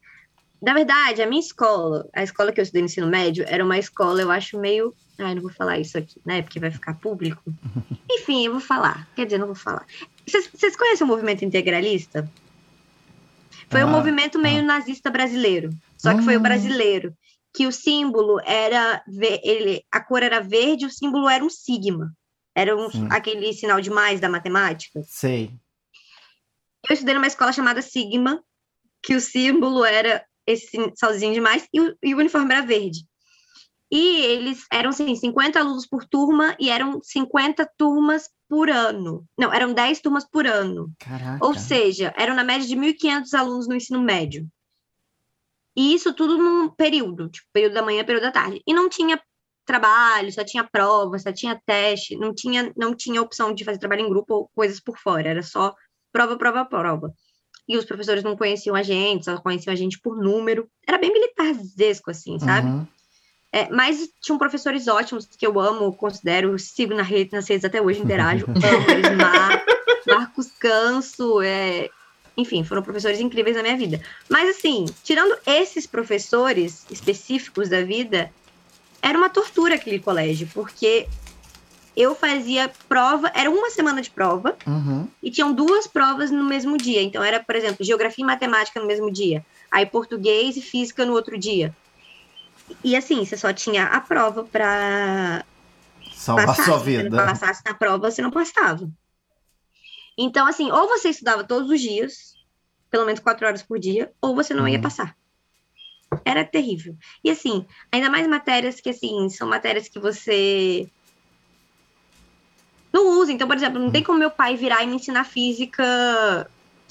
Na 0.61 0.73
verdade, 0.73 1.21
a 1.21 1.27
minha 1.27 1.39
escola, 1.39 2.07
a 2.13 2.21
escola 2.23 2.51
que 2.51 2.59
eu 2.59 2.63
estudei 2.63 2.83
no 2.83 2.85
ensino 2.85 3.07
médio, 3.07 3.43
era 3.47 3.65
uma 3.65 3.79
escola, 3.79 4.21
eu 4.21 4.29
acho, 4.29 4.59
meio. 4.59 4.93
Ai, 5.17 5.33
não 5.33 5.41
vou 5.41 5.51
falar 5.51 5.79
isso 5.79 5.97
aqui, 5.97 6.21
né? 6.25 6.41
Porque 6.43 6.59
vai 6.59 6.69
ficar 6.69 6.93
público. 6.95 7.41
Enfim, 8.09 8.45
eu 8.45 8.51
vou 8.51 8.61
falar. 8.61 9.07
Quer 9.15 9.25
dizer, 9.25 9.37
não 9.39 9.47
vou 9.47 9.55
falar. 9.55 9.85
Vocês, 10.27 10.75
conhecem 10.75 11.03
o 11.03 11.07
movimento 11.07 11.43
integralista? 11.43 12.29
Foi 13.69 13.83
um 13.83 13.87
Ah, 13.87 13.91
movimento 13.91 14.37
meio 14.37 14.61
nazista 14.63 15.09
brasileiro. 15.09 15.69
Só 15.97 16.13
que 16.13 16.21
foi 16.23 16.35
o 16.35 16.39
Hum. 16.39 16.43
brasileiro. 16.43 17.15
Que 17.53 17.67
o 17.67 17.71
símbolo 17.71 18.39
era. 18.45 19.03
Ele, 19.43 19.83
a 19.91 20.01
cor 20.01 20.23
era 20.23 20.39
verde, 20.39 20.85
o 20.85 20.91
símbolo 20.91 21.29
era 21.29 21.43
um 21.43 21.49
sigma. 21.49 22.13
Era 22.55 22.75
um, 22.75 22.89
aquele 23.09 23.53
sinal 23.53 23.79
de 23.79 23.89
mais 23.89 24.19
da 24.19 24.29
matemática. 24.29 25.01
Sei. 25.05 25.51
Eu 26.87 26.93
estudei 26.93 27.13
numa 27.13 27.27
escola 27.27 27.53
chamada 27.53 27.81
Sigma, 27.81 28.43
que 29.01 29.15
o 29.15 29.21
símbolo 29.21 29.85
era 29.85 30.25
esse 30.45 30.77
sozinho 30.97 31.33
demais 31.33 31.67
e 31.73 31.79
o, 31.79 31.95
e 32.03 32.13
o 32.13 32.17
uniforme 32.17 32.53
era 32.53 32.65
verde. 32.65 33.05
E 33.91 34.21
eles 34.21 34.65
eram, 34.71 34.89
assim, 34.89 35.13
50 35.13 35.59
alunos 35.59 35.85
por 35.85 36.05
turma 36.05 36.55
e 36.57 36.69
eram 36.69 37.01
50 37.03 37.69
turmas 37.77 38.29
por 38.47 38.69
ano. 38.69 39.25
Não, 39.37 39.53
eram 39.53 39.73
10 39.73 39.99
turmas 39.99 40.25
por 40.25 40.47
ano. 40.47 40.91
Caraca. 40.97 41.45
Ou 41.45 41.53
seja, 41.53 42.13
eram 42.17 42.33
na 42.33 42.43
média 42.43 42.65
de 42.65 42.75
1.500 42.75 43.33
alunos 43.33 43.67
no 43.67 43.75
ensino 43.75 44.01
médio. 44.01 44.47
E 45.75 45.93
isso 45.93 46.13
tudo 46.13 46.37
num 46.37 46.69
período, 46.69 47.29
tipo, 47.29 47.47
período 47.53 47.73
da 47.73 47.81
manhã, 47.81 48.03
período 48.03 48.23
da 48.23 48.31
tarde. 48.31 48.61
E 48.67 48.73
não 48.73 48.89
tinha 48.89 49.21
trabalho, 49.65 50.31
só 50.31 50.43
tinha 50.43 50.63
prova, 50.63 51.17
só 51.17 51.31
tinha 51.31 51.59
teste, 51.65 52.17
não 52.17 52.33
tinha, 52.33 52.73
não 52.75 52.93
tinha 52.93 53.21
opção 53.21 53.53
de 53.53 53.63
fazer 53.63 53.77
trabalho 53.77 54.01
em 54.01 54.09
grupo 54.09 54.33
ou 54.33 54.49
coisas 54.53 54.79
por 54.79 54.97
fora, 54.97 55.29
era 55.29 55.43
só 55.43 55.73
prova, 56.11 56.37
prova, 56.37 56.65
prova. 56.65 57.13
E 57.67 57.77
os 57.77 57.85
professores 57.85 58.23
não 58.23 58.35
conheciam 58.35 58.75
a 58.75 58.83
gente, 58.83 59.25
só 59.25 59.39
conheciam 59.39 59.71
a 59.71 59.77
gente 59.77 59.99
por 60.01 60.17
número. 60.17 60.67
Era 60.85 60.97
bem 60.97 61.13
militarzesco, 61.13 62.11
assim, 62.11 62.37
sabe? 62.39 62.67
Uhum. 62.67 62.87
É, 63.53 63.69
mas 63.69 64.09
tinham 64.21 64.37
professores 64.37 64.87
ótimos 64.87 65.25
que 65.25 65.45
eu 65.45 65.59
amo, 65.59 65.93
considero, 65.93 66.57
sigo 66.57 66.93
na 66.93 67.03
rede, 67.03 67.33
nas 67.33 67.47
redes 67.47 67.65
até 67.65 67.81
hoje, 67.81 68.01
interajo, 68.01 68.45
amo 68.49 68.91
eles, 68.91 69.17
Mar, 69.17 69.65
Marcos 70.07 70.51
Canso, 70.59 71.41
é, 71.41 71.89
enfim, 72.41 72.63
foram 72.63 72.81
professores 72.83 73.19
incríveis 73.19 73.55
na 73.55 73.63
minha 73.63 73.77
vida. 73.77 74.01
Mas 74.29 74.57
assim, 74.57 74.85
tirando 75.03 75.37
esses 75.45 75.87
professores 75.87 76.85
específicos 76.89 77.69
da 77.69 77.81
vida, 77.83 78.31
era 79.01 79.17
uma 79.17 79.29
tortura 79.29 79.75
aquele 79.75 79.99
colégio, 79.99 80.49
porque 80.53 81.07
eu 81.95 82.15
fazia 82.15 82.71
prova, 82.87 83.31
era 83.35 83.49
uma 83.49 83.69
semana 83.69 84.01
de 84.01 84.09
prova, 84.09 84.55
Uhum. 84.65 85.07
e 85.21 85.29
tinham 85.29 85.51
duas 85.53 85.87
provas 85.87 86.31
no 86.31 86.43
mesmo 86.43 86.77
dia. 86.77 87.01
Então, 87.01 87.23
era, 87.23 87.39
por 87.43 87.55
exemplo, 87.55 87.85
geografia 87.85 88.23
e 88.23 88.25
matemática 88.25 88.79
no 88.79 88.87
mesmo 88.87 89.11
dia, 89.11 89.45
aí 89.69 89.85
português 89.85 90.55
e 90.55 90.61
física 90.61 91.05
no 91.05 91.13
outro 91.13 91.37
dia. 91.37 91.75
E 92.83 92.95
assim, 92.95 93.25
você 93.25 93.35
só 93.35 93.51
tinha 93.51 93.85
a 93.85 93.99
prova 93.99 94.43
para 94.45 95.43
Salvar 96.13 96.45
passar. 96.45 96.63
sua 96.63 96.79
Se 96.79 96.85
você 96.85 96.97
não 96.97 97.03
vida. 97.03 97.25
passasse 97.25 97.61
na 97.65 97.73
prova, 97.73 98.09
você 98.09 98.21
não 98.21 98.31
passava. 98.31 98.87
Então, 100.23 100.45
assim, 100.47 100.71
ou 100.71 100.87
você 100.87 101.09
estudava 101.09 101.43
todos 101.43 101.69
os 101.69 101.81
dias, 101.81 102.35
pelo 102.89 103.05
menos 103.05 103.19
quatro 103.19 103.47
horas 103.47 103.63
por 103.63 103.79
dia, 103.79 104.11
ou 104.21 104.35
você 104.35 104.53
não 104.53 104.67
ia 104.67 104.77
Uhum. 104.77 104.83
passar. 104.83 105.15
Era 106.25 106.45
terrível. 106.45 106.95
E 107.23 107.31
assim, 107.31 107.65
ainda 107.91 108.09
mais 108.09 108.27
matérias 108.27 108.79
que, 108.79 108.89
assim, 108.89 109.29
são 109.29 109.47
matérias 109.47 109.87
que 109.89 109.99
você 109.99 110.87
não 112.93 113.19
usa. 113.19 113.31
Então, 113.31 113.47
por 113.47 113.55
exemplo, 113.55 113.79
não 113.79 113.91
tem 113.91 114.03
como 114.03 114.19
meu 114.19 114.29
pai 114.31 114.55
virar 114.55 114.83
e 114.83 114.87
me 114.87 114.95
ensinar 114.95 115.23
física, 115.23 115.83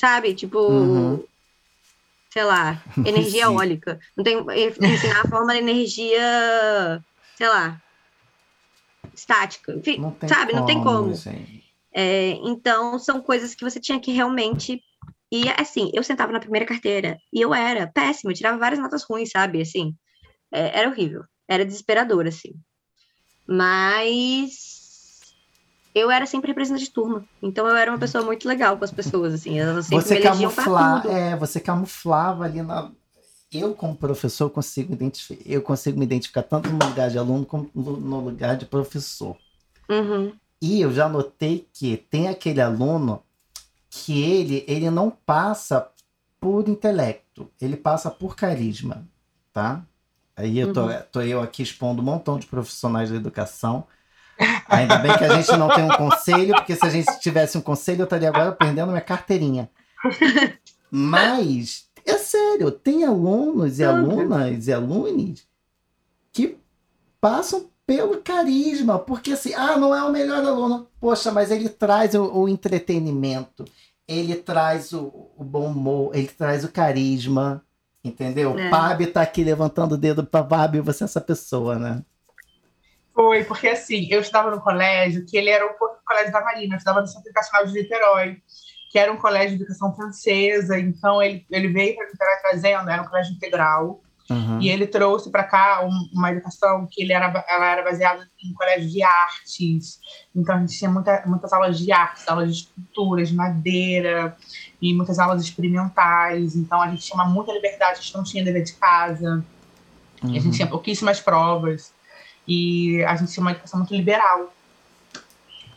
sabe? 0.01 0.35
Tipo, 0.35 0.59
Uhum. 0.59 1.25
sei 2.33 2.45
lá, 2.45 2.83
energia 3.07 3.47
Sim. 3.47 3.53
eólica. 3.53 3.99
Não 4.17 4.25
tem 4.25 4.43
me 4.45 4.89
ensinar 4.95 5.21
a 5.21 5.29
forma 5.29 5.53
de 5.53 5.59
energia, 5.59 7.03
sei 7.37 7.49
lá, 7.49 7.79
estática. 9.15 9.73
Enfim, 9.75 9.99
Não 10.01 10.13
tem 10.13 10.29
sabe? 10.29 10.53
Não 10.55 10.67
tem 10.67 10.81
como. 10.81 11.15
gente. 11.15 11.60
É, 11.95 12.31
então, 12.45 12.99
são 12.99 13.21
coisas 13.21 13.55
que 13.55 13.65
você 13.65 13.81
tinha 13.81 14.01
que 14.01 14.13
realmente. 14.13 14.83
E 15.33 15.49
assim, 15.51 15.91
eu 15.95 16.03
sentava 16.03 16.33
na 16.33 16.41
primeira 16.41 16.67
carteira 16.67 17.17
e 17.33 17.41
eu 17.41 17.55
era 17.55 17.87
péssima, 17.87 18.33
eu 18.33 18.37
tirava 18.37 18.59
várias 18.59 18.81
notas 18.81 19.05
ruins, 19.05 19.31
sabe? 19.31 19.61
Assim, 19.61 19.95
é, 20.53 20.81
era 20.81 20.89
horrível, 20.89 21.23
era 21.49 21.65
desesperador, 21.65 22.27
assim. 22.27 22.53
Mas 23.47 25.35
eu 25.95 26.11
era 26.11 26.27
sempre 26.27 26.49
representante 26.49 26.85
de 26.85 26.93
turma, 26.93 27.25
então 27.43 27.67
eu 27.67 27.77
era 27.77 27.91
uma 27.91 27.99
pessoa 27.99 28.25
muito 28.25 28.47
legal 28.47 28.77
com 28.77 28.85
as 28.85 28.93
pessoas, 28.93 29.35
assim, 29.35 29.59
elas 29.59 29.87
sempre 29.87 30.05
Você 30.05 30.15
me 30.21 31.11
é, 31.11 31.37
você 31.37 31.61
camuflava 31.61 32.45
ali 32.45 32.63
na. 32.63 32.93
Eu, 33.53 33.75
como 33.75 33.97
professor, 33.97 34.49
consigo 34.49 34.93
identificar, 34.93 35.43
eu 35.45 35.61
consigo 35.61 35.99
me 35.99 36.05
identificar 36.05 36.45
tanto 36.45 36.69
no 36.69 36.87
lugar 36.87 37.11
de 37.11 37.19
aluno 37.19 37.45
como 37.45 37.69
no 37.75 37.97
no 37.97 38.21
lugar 38.21 38.57
de 38.57 38.67
professor. 38.67 39.37
Uhum, 39.89 40.33
E 40.61 40.81
eu 40.81 40.93
já 40.93 41.09
notei 41.09 41.67
que 41.73 41.97
tem 41.97 42.29
aquele 42.29 42.61
aluno 42.61 43.23
que 43.89 44.23
ele, 44.23 44.65
ele 44.69 44.91
não 44.91 45.11
passa 45.11 45.89
por 46.39 46.69
intelecto, 46.69 47.51
ele 47.61 47.77
passa 47.77 48.11
por 48.11 48.37
carisma, 48.37 49.07
tá? 49.53 49.83
Aí 50.37 50.59
eu 50.59 50.73
tô, 50.73 50.87
tô 51.13 51.21
eu 51.21 51.41
aqui 51.43 51.63
expondo 51.63 52.01
um 52.01 52.05
montão 52.05 52.39
de 52.39 52.47
profissionais 52.47 53.11
da 53.11 53.17
educação. 53.17 53.87
Ainda 54.69 54.97
bem 54.99 55.17
que 55.19 55.25
a 55.25 55.29
gente 55.37 55.55
não 55.57 55.69
tem 55.69 55.85
um 55.85 55.89
conselho, 55.91 56.55
porque 56.55 56.75
se 56.75 56.87
a 56.87 56.91
gente 56.91 57.21
tivesse 57.21 57.59
um 57.59 57.61
conselho, 57.61 58.03
eu 58.03 58.05
estaria 58.05 58.29
agora 58.29 58.53
perdendo 58.53 58.89
minha 58.89 59.01
carteirinha. 59.01 59.69
Mas, 60.91 61.89
é 62.07 62.17
sério, 62.17 62.71
tem 62.71 63.05
alunos 63.05 63.79
e 63.79 63.85
Uhum. 63.85 63.91
alunas 63.91 64.67
e 64.67 64.73
alunos 64.73 65.47
que 66.33 66.57
passam 67.21 67.70
pelo 67.91 68.23
carisma, 68.23 69.01
porque 69.01 69.33
assim, 69.33 69.53
ah, 69.53 69.77
não 69.77 69.93
é 69.93 70.01
o 70.05 70.13
melhor 70.13 70.45
aluno. 70.45 70.89
Poxa, 71.01 71.33
mas 71.33 71.51
ele 71.51 71.69
traz 71.69 72.15
o, 72.15 72.23
o 72.23 72.49
entretenimento, 72.49 73.65
ele 74.07 74.37
traz 74.37 74.93
o, 74.93 75.33
o 75.37 75.43
bom 75.43 75.67
humor, 75.67 76.15
ele 76.15 76.29
traz 76.29 76.63
o 76.63 76.71
carisma, 76.71 77.67
entendeu? 78.05 78.57
É. 78.57 78.71
Pabi 78.71 79.09
tá 79.09 79.23
aqui 79.23 79.43
levantando 79.43 79.97
o 79.97 79.99
dedo 79.99 80.25
pra 80.25 80.45
Pabi, 80.45 80.79
você 80.79 81.03
é 81.03 81.07
essa 81.07 81.21
pessoa, 81.21 81.81
né? 81.81 82.05
Foi, 83.13 83.43
porque 83.43 83.67
assim, 83.67 84.07
eu 84.09 84.21
estudava 84.21 84.53
no 84.53 84.61
colégio, 84.61 85.27
que 85.27 85.37
ele 85.37 85.51
era 85.51 85.67
o 85.67 85.75
colégio 86.07 86.33
da 86.33 86.45
Marina, 86.45 86.75
eu 86.75 86.79
estudava 86.79 87.01
no 87.01 87.09
Centro 87.09 87.27
Educacional 87.27 87.67
de 87.67 87.73
Niterói, 87.73 88.41
que 88.93 89.01
era 89.01 89.13
um 89.13 89.17
colégio 89.17 89.57
de 89.57 89.65
educação 89.65 89.93
francesa, 89.97 90.79
então 90.79 91.21
ele, 91.21 91.45
ele 91.51 91.67
veio 91.67 91.97
para 91.97 92.07
Niterói 92.07 92.37
trazendo, 92.41 92.89
era 92.89 93.03
um 93.03 93.09
colégio 93.09 93.35
integral, 93.35 94.01
Uhum. 94.31 94.61
e 94.61 94.69
ele 94.69 94.87
trouxe 94.87 95.29
para 95.31 95.43
cá 95.43 95.85
um- 95.85 96.09
uma 96.15 96.31
educação 96.31 96.87
que 96.89 97.03
ele 97.03 97.13
era, 97.13 97.45
ela 97.49 97.67
era 97.67 97.83
baseada 97.83 98.27
em 98.45 98.53
colégio 98.55 98.89
de 98.89 99.03
artes, 99.03 99.99
então 100.35 100.55
a 100.55 100.61
gente 100.61 100.79
tinha 100.79 100.89
muita, 100.91 101.23
muitas 101.27 101.53
aulas 101.53 101.77
de 101.79 101.91
artes, 101.91 102.29
aulas 102.29 102.55
de 102.57 102.63
escultura, 102.63 103.25
de 103.25 103.35
madeira, 103.35 104.37
e 104.81 104.95
muitas 104.95 105.19
aulas 105.19 105.43
experimentais, 105.43 106.55
então 106.55 106.81
a 106.81 106.89
gente 106.91 107.03
tinha 107.03 107.25
muita 107.25 107.53
liberdade, 107.53 107.99
a 107.99 108.03
gente 108.03 108.15
não 108.17 108.23
tinha 108.25 108.45
dever 108.45 108.63
de 108.63 108.73
casa, 108.75 109.45
e 110.23 110.27
a 110.27 110.29
Uhum. 110.29 110.41
gente 110.41 110.57
tinha 110.57 110.69
pouquíssimas 110.69 111.19
provas 111.21 111.93
e 112.47 113.03
a 113.05 113.17
gente 113.17 113.33
tinha 113.33 113.43
uma 113.43 113.51
educação 113.53 113.81
muito 113.81 113.95
liberal. 113.95 114.53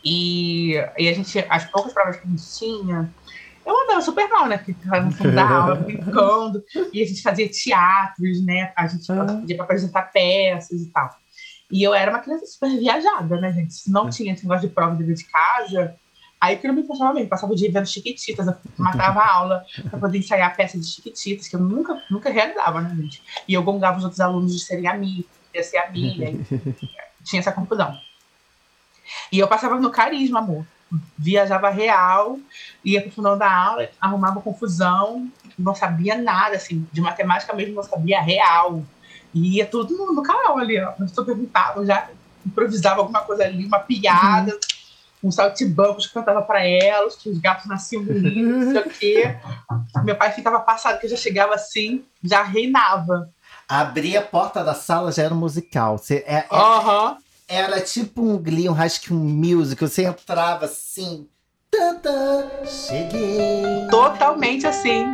E, 0.04 0.74
e 0.98 1.08
a 1.08 1.12
gente, 1.14 1.38
as 1.48 1.64
poucas 1.70 1.92
provas 1.92 2.16
que 2.16 2.26
a 2.26 2.30
gente 2.30 2.58
tinha, 2.58 3.10
eu 3.66 3.82
andava 3.82 4.00
super 4.02 4.28
mal, 4.28 4.46
né? 4.46 4.58
Porque 4.58 4.74
tava 4.74 5.00
no 5.04 5.12
fundo 5.12 5.32
da 5.32 5.48
aula, 5.48 5.74
brincando, 5.84 6.62
e 6.92 7.02
a 7.02 7.06
gente 7.06 7.22
fazia 7.22 7.48
teatros, 7.48 8.44
né? 8.44 8.72
A 8.76 8.86
gente 8.86 9.10
Ah. 9.10 9.24
pedia 9.24 9.56
para 9.56 9.64
apresentar 9.64 10.02
peças 10.12 10.80
e 10.82 10.86
tal. 10.90 11.10
E 11.70 11.82
eu 11.82 11.94
era 11.94 12.10
uma 12.10 12.20
criança 12.20 12.46
super 12.46 12.70
viajada, 12.78 13.40
né, 13.40 13.52
gente? 13.52 13.72
Se 13.74 13.90
não 13.90 14.08
tinha 14.10 14.32
esse 14.32 14.42
negócio 14.44 14.68
de 14.68 14.74
prova 14.74 14.92
de 14.92 14.98
dever 14.98 15.16
de 15.16 15.24
casa, 15.24 15.94
aí 16.40 16.56
que 16.56 16.68
não 16.68 16.74
me 16.74 16.86
funcionava 16.86 17.16
bem. 17.16 17.26
Passava 17.26 17.52
o 17.52 17.56
dia 17.56 17.70
vendo 17.72 17.86
Chiquititas, 17.86 18.46
eu 18.46 18.54
matava 18.78 19.20
a 19.20 19.34
aula 19.34 19.64
para 19.90 19.98
poder 19.98 20.18
ensaiar 20.18 20.48
a 20.48 20.54
peça 20.54 20.78
de 20.78 20.86
Chiquititas, 20.86 21.48
que 21.48 21.56
eu 21.56 21.60
nunca, 21.60 22.00
nunca 22.10 22.30
realizava, 22.30 22.80
né, 22.82 22.94
gente? 22.94 23.22
E 23.48 23.54
eu 23.54 23.62
gongava 23.62 23.96
os 23.98 24.04
outros 24.04 24.20
alunos 24.20 24.52
de 24.54 24.62
serem 24.62 24.86
amigos, 24.86 25.26
de 25.52 25.62
ser 25.62 25.78
amiga, 25.78 26.26
e 26.30 26.44
tinha 27.24 27.40
essa 27.40 27.50
confusão. 27.52 27.96
E 29.32 29.38
eu 29.38 29.48
passava 29.48 29.76
no 29.80 29.90
carisma, 29.90 30.38
amor. 30.40 30.66
Viajava 31.18 31.70
real, 31.70 32.38
ia 32.84 33.00
pro 33.02 33.10
final 33.10 33.36
da 33.36 33.50
aula, 33.50 33.88
arrumava 34.00 34.40
confusão, 34.40 35.28
não 35.58 35.74
sabia 35.74 36.16
nada, 36.16 36.56
assim, 36.56 36.86
de 36.92 37.00
matemática 37.00 37.52
mesmo, 37.54 37.74
não 37.74 37.82
sabia 37.82 38.20
real. 38.20 38.82
E 39.32 39.56
ia 39.56 39.66
tudo 39.66 39.96
no, 39.96 40.12
no 40.12 40.22
canal 40.22 40.58
ali, 40.58 40.80
ó. 40.80 40.92
Eu 41.16 41.24
perguntava, 41.24 41.84
já 41.84 42.08
improvisava 42.46 43.00
alguma 43.00 43.20
coisa 43.22 43.44
ali, 43.44 43.66
uma 43.66 43.78
piada, 43.80 44.56
um 45.22 45.30
saltimbancos 45.30 46.06
que 46.06 46.14
cantava 46.14 46.42
para 46.42 46.64
elas, 46.66 47.16
que 47.16 47.30
os 47.30 47.38
gatos 47.38 47.66
nasciam 47.66 48.04
bonitos, 48.04 48.34
não 48.36 48.72
sei 48.72 48.80
o 48.82 48.90
quê. 48.90 49.36
Meu 50.04 50.14
pai 50.16 50.32
ficava 50.32 50.60
passado, 50.60 51.00
que 51.00 51.06
eu 51.06 51.10
já 51.10 51.16
chegava 51.16 51.54
assim, 51.54 52.04
já 52.22 52.42
reinava. 52.42 53.30
Abrir 53.66 54.16
a 54.18 54.22
porta 54.22 54.62
da 54.62 54.74
sala 54.74 55.10
já 55.10 55.22
era 55.22 55.32
um 55.34 55.38
musical. 55.38 55.96
Você, 55.96 56.22
é- 56.26 56.40
é- 56.40 56.46
Aham. 56.50 57.16
Era 57.48 57.80
tipo 57.80 58.22
um 58.22 58.38
Glee, 58.38 58.68
um 58.68 58.72
High 58.72 58.88
Musical. 59.10 59.88
Você 59.88 60.04
entrava 60.04 60.64
assim, 60.64 61.28
Tantã, 61.70 62.48
cheguei. 62.64 63.86
Totalmente 63.90 64.66
assim. 64.66 65.04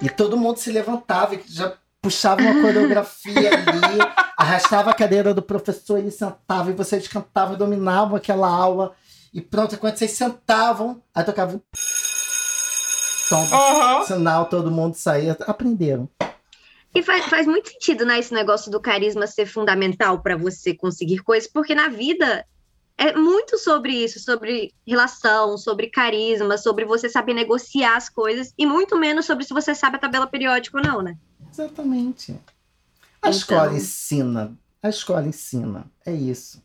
E 0.00 0.08
todo 0.08 0.36
mundo 0.36 0.58
se 0.58 0.72
levantava 0.72 1.34
e 1.34 1.42
já 1.46 1.74
puxava 2.00 2.40
uma 2.40 2.60
coreografia 2.62 3.50
ali, 3.52 3.98
arrastava 4.36 4.90
a 4.90 4.94
cadeira 4.94 5.34
do 5.34 5.42
professor, 5.42 5.98
ele 5.98 6.10
sentava 6.10 6.70
e 6.70 6.74
vocês 6.74 7.06
cantavam 7.06 7.54
e 7.54 7.58
dominavam 7.58 8.16
aquela 8.16 8.48
aula. 8.48 8.94
E 9.34 9.40
pronto, 9.40 9.76
quando 9.76 9.96
vocês 9.96 10.12
sentavam, 10.12 11.02
aí 11.14 11.22
tocava 11.24 11.56
um 11.56 11.60
som, 11.74 13.46
Aham. 13.52 14.04
sinal, 14.04 14.46
todo 14.46 14.70
mundo 14.70 14.94
saía. 14.94 15.36
Aprenderam. 15.46 16.08
E 16.94 17.02
faz, 17.02 17.26
faz 17.26 17.46
muito 17.46 17.68
sentido, 17.70 18.04
né, 18.06 18.18
esse 18.18 18.32
negócio 18.32 18.70
do 18.70 18.80
carisma 18.80 19.26
ser 19.26 19.46
fundamental 19.46 20.20
para 20.22 20.36
você 20.36 20.74
conseguir 20.74 21.18
coisas, 21.18 21.48
porque 21.48 21.74
na 21.74 21.88
vida 21.88 22.44
é 22.96 23.14
muito 23.14 23.56
sobre 23.58 23.92
isso, 23.92 24.18
sobre 24.18 24.72
relação, 24.86 25.56
sobre 25.56 25.88
carisma, 25.88 26.58
sobre 26.58 26.84
você 26.84 27.08
saber 27.08 27.34
negociar 27.34 27.96
as 27.96 28.08
coisas, 28.08 28.52
e 28.58 28.66
muito 28.66 28.98
menos 28.98 29.26
sobre 29.26 29.44
se 29.44 29.54
você 29.54 29.74
sabe 29.74 29.96
a 29.96 30.00
tabela 30.00 30.26
periódica 30.26 30.78
ou 30.78 30.82
não, 30.84 31.02
né? 31.02 31.16
Exatamente. 31.52 32.32
A 32.32 33.28
Então- 33.28 33.30
escola 33.30 33.72
ensina. 33.74 34.58
A 34.82 34.88
escola 34.88 35.26
ensina. 35.26 35.86
É 36.04 36.12
isso. 36.12 36.62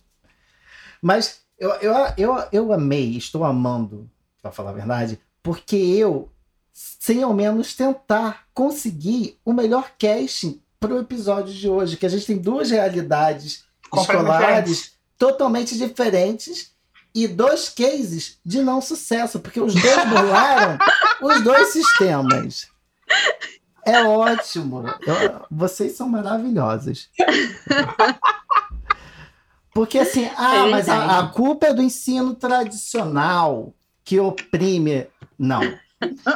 Mas 1.02 1.42
eu, 1.60 1.70
eu, 1.76 1.94
eu, 2.18 2.48
eu 2.52 2.74
amei, 2.74 3.18
estou 3.18 3.44
amando, 3.44 4.10
para 4.42 4.52
falar 4.52 4.72
a 4.72 4.74
verdade, 4.74 5.20
porque 5.44 5.76
eu, 5.76 6.32
sem 6.74 7.22
ao 7.24 7.34
menos 7.34 7.76
tentar 7.76 8.44
conseguir 8.54 9.38
o 9.46 9.54
melhor 9.54 9.92
casting 10.00 10.60
para 10.80 10.94
o 10.96 11.00
episódio 11.00 11.54
de 11.54 11.70
hoje, 11.70 11.96
que 11.98 12.06
a 12.06 12.10
gente 12.10 12.26
tem 12.26 12.38
duas 12.38 12.72
realidades 12.72 13.64
escolares 13.96 14.94
totalmente 15.18 15.78
diferentes 15.78 16.74
e 17.16 17.28
dois 17.28 17.70
cases 17.70 18.40
de 18.44 18.62
não 18.62 18.82
sucesso, 18.82 19.40
porque 19.40 19.62
os 19.62 19.74
dois 19.76 19.96
burlaram 20.10 20.78
os 21.22 21.42
dois 21.44 21.70
sistemas. 21.72 22.68
É 23.86 24.04
ótimo. 24.04 24.84
Eu- 25.06 25.46
vocês 25.52 25.94
são 25.96 26.10
maravilhosas. 26.10 27.10
Porque 29.74 29.98
assim, 30.00 30.30
ah, 30.38 30.68
É 30.68 30.70
mas 30.72 30.88
a, 30.90 31.20
a 31.20 31.28
culpa 31.30 31.68
é 31.68 31.74
do 31.74 31.82
ensino 31.82 32.36
tradicional 32.36 33.74
que 34.04 34.20
oprime. 34.20 35.08
Não. 35.38 35.62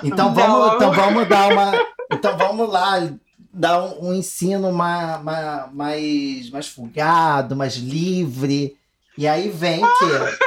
Então 0.03 0.33
vamos, 0.33 0.59
Não. 0.67 0.75
então 0.75 0.91
vamos 0.91 1.27
dar 1.27 1.51
uma. 1.51 1.71
Então 2.12 2.38
vamos 2.38 2.69
lá 2.69 3.09
dar 3.53 3.81
um, 3.83 4.09
um 4.09 4.13
ensino 4.13 4.71
ma- 4.71 5.17
ma- 5.17 5.69
mais, 5.74 6.50
mais 6.50 6.67
folgado, 6.67 7.55
mais 7.55 7.75
livre. 7.75 8.77
E 9.17 9.27
aí 9.27 9.50
vem 9.50 9.81
que 9.81 10.38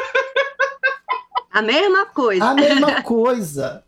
A 1.52 1.60
mesma 1.62 2.06
coisa. 2.06 2.44
a 2.44 2.54
mesma 2.54 3.02
coisa. 3.02 3.84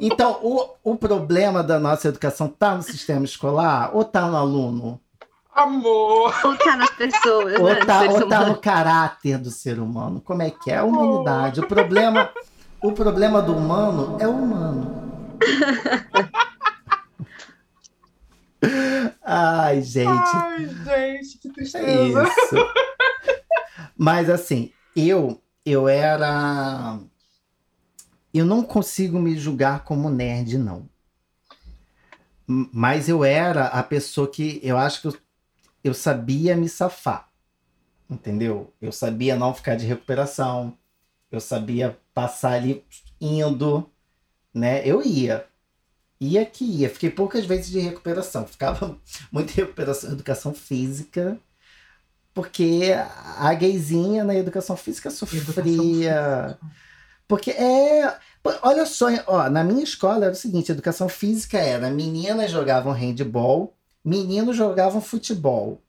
Então, 0.00 0.40
o, 0.42 0.68
o 0.82 0.96
problema 0.96 1.62
da 1.62 1.78
nossa 1.78 2.08
educação 2.08 2.48
tá 2.48 2.74
no 2.74 2.82
sistema 2.82 3.24
escolar 3.24 3.90
ou 3.94 4.04
tá 4.04 4.22
no 4.22 4.36
aluno? 4.36 5.00
Amor. 5.54 6.34
Ou 6.44 6.56
tá 6.56 6.76
nas 6.76 6.90
pessoas, 6.90 7.60
Ou 7.60 7.66
né? 7.68 7.76
tá, 7.76 8.02
ou 8.02 8.26
tá 8.28 8.44
no 8.46 8.56
caráter 8.56 9.38
do 9.38 9.50
ser 9.50 9.78
humano? 9.78 10.20
Como 10.20 10.42
é 10.42 10.50
que 10.50 10.70
é? 10.72 10.78
A 10.78 10.84
humanidade. 10.84 11.60
O 11.60 11.66
problema, 11.68 12.28
o 12.84 12.92
problema 12.92 13.40
do 13.40 13.56
humano 13.56 14.18
é 14.20 14.28
o 14.28 14.32
humano. 14.32 14.92
Ai, 19.24 19.80
gente. 19.80 20.06
Ai, 20.06 20.68
gente, 20.68 21.38
que 21.38 21.48
É 21.48 21.52
tristeza. 21.52 22.24
isso. 22.24 22.56
Mas 23.96 24.28
assim, 24.28 24.70
eu 24.94 25.42
eu 25.64 25.88
era 25.88 26.98
eu 28.34 28.44
não 28.44 28.62
consigo 28.62 29.18
me 29.18 29.34
julgar 29.34 29.82
como 29.84 30.10
nerd 30.10 30.58
não. 30.58 30.86
Mas 32.46 33.08
eu 33.08 33.24
era 33.24 33.68
a 33.68 33.82
pessoa 33.82 34.30
que 34.30 34.60
eu 34.62 34.76
acho 34.76 35.00
que 35.00 35.08
eu, 35.08 35.16
eu 35.82 35.94
sabia 35.94 36.54
me 36.54 36.68
safar. 36.68 37.30
Entendeu? 38.10 38.74
Eu 38.78 38.92
sabia 38.92 39.36
não 39.36 39.54
ficar 39.54 39.74
de 39.74 39.86
recuperação. 39.86 40.76
Eu 41.32 41.40
sabia 41.40 41.98
passar 42.14 42.52
ali 42.52 42.84
indo, 43.20 43.90
né? 44.54 44.86
Eu 44.86 45.02
ia. 45.02 45.46
Ia 46.20 46.46
que 46.46 46.64
ia. 46.64 46.88
Fiquei 46.88 47.10
poucas 47.10 47.44
vezes 47.44 47.70
de 47.70 47.80
recuperação. 47.80 48.46
Ficava 48.48 48.98
muito 49.32 49.50
em 49.52 49.56
recuperação, 49.56 50.12
educação 50.12 50.54
física. 50.54 51.38
Porque 52.32 52.92
a 53.38 53.54
gayzinha 53.54 54.24
na 54.24 54.34
educação 54.34 54.76
física 54.76 55.10
sofria. 55.10 56.58
Porque 57.28 57.50
é. 57.50 58.18
Olha 58.62 58.84
só, 58.84 59.06
ó, 59.26 59.48
na 59.48 59.64
minha 59.64 59.82
escola 59.82 60.26
era 60.26 60.34
o 60.34 60.36
seguinte: 60.36 60.72
educação 60.72 61.08
física 61.08 61.58
era 61.58 61.90
meninas 61.90 62.50
jogavam 62.50 62.92
handball, 62.92 63.74
meninos 64.04 64.56
jogavam 64.56 65.00
futebol. 65.00 65.80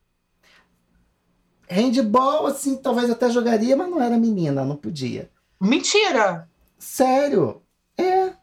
Handball, 1.69 2.45
assim, 2.45 2.77
talvez 2.77 3.09
até 3.09 3.29
jogaria, 3.29 3.75
mas 3.75 3.89
não 3.89 4.01
era 4.01 4.17
menina, 4.17 4.63
não 4.63 4.75
podia. 4.75 5.29
Mentira! 5.65 6.49
Sério? 6.77 7.61
É. 7.97 8.33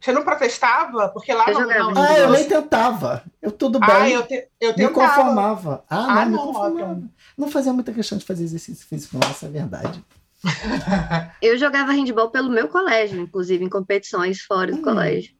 Você 0.00 0.12
não 0.12 0.22
protestava? 0.24 1.08
Porque 1.08 1.32
lá 1.32 1.46
Eu 1.48 1.60
não. 1.66 1.92
não, 1.94 2.02
Ah, 2.04 2.18
eu 2.18 2.30
nem 2.30 2.46
tentava. 2.46 3.24
Eu 3.40 3.50
tudo 3.52 3.78
bem. 3.80 3.88
Ah, 3.90 4.10
eu, 4.10 4.26
te, 4.26 4.48
eu 4.60 4.70
me 4.70 4.74
tentava. 4.76 4.92
conformava. 4.92 5.84
Ah, 5.88 6.02
não, 6.02 6.10
Ah, 6.10 6.26
me 6.26 6.32
não, 6.36 6.46
conformava. 6.46 6.90
ótimo. 6.92 7.10
Não 7.38 7.50
fazia 7.50 7.72
muita 7.72 7.92
questão 7.92 8.18
de 8.18 8.24
fazer 8.24 8.44
exercício 8.44 8.86
físico, 8.86 9.16
não, 9.18 9.26
essa 9.28 9.46
é 9.46 9.48
a 9.48 9.52
verdade. 9.52 10.04
Eu 11.40 11.56
jogava 11.56 11.92
handball 11.92 12.30
pelo 12.30 12.50
meu 12.50 12.68
colégio, 12.68 13.18
inclusive 13.20 13.64
em 13.64 13.68
competições 13.68 14.40
fora 14.42 14.72
do 14.72 14.78
Hum. 14.78 14.82
colégio. 14.82 15.34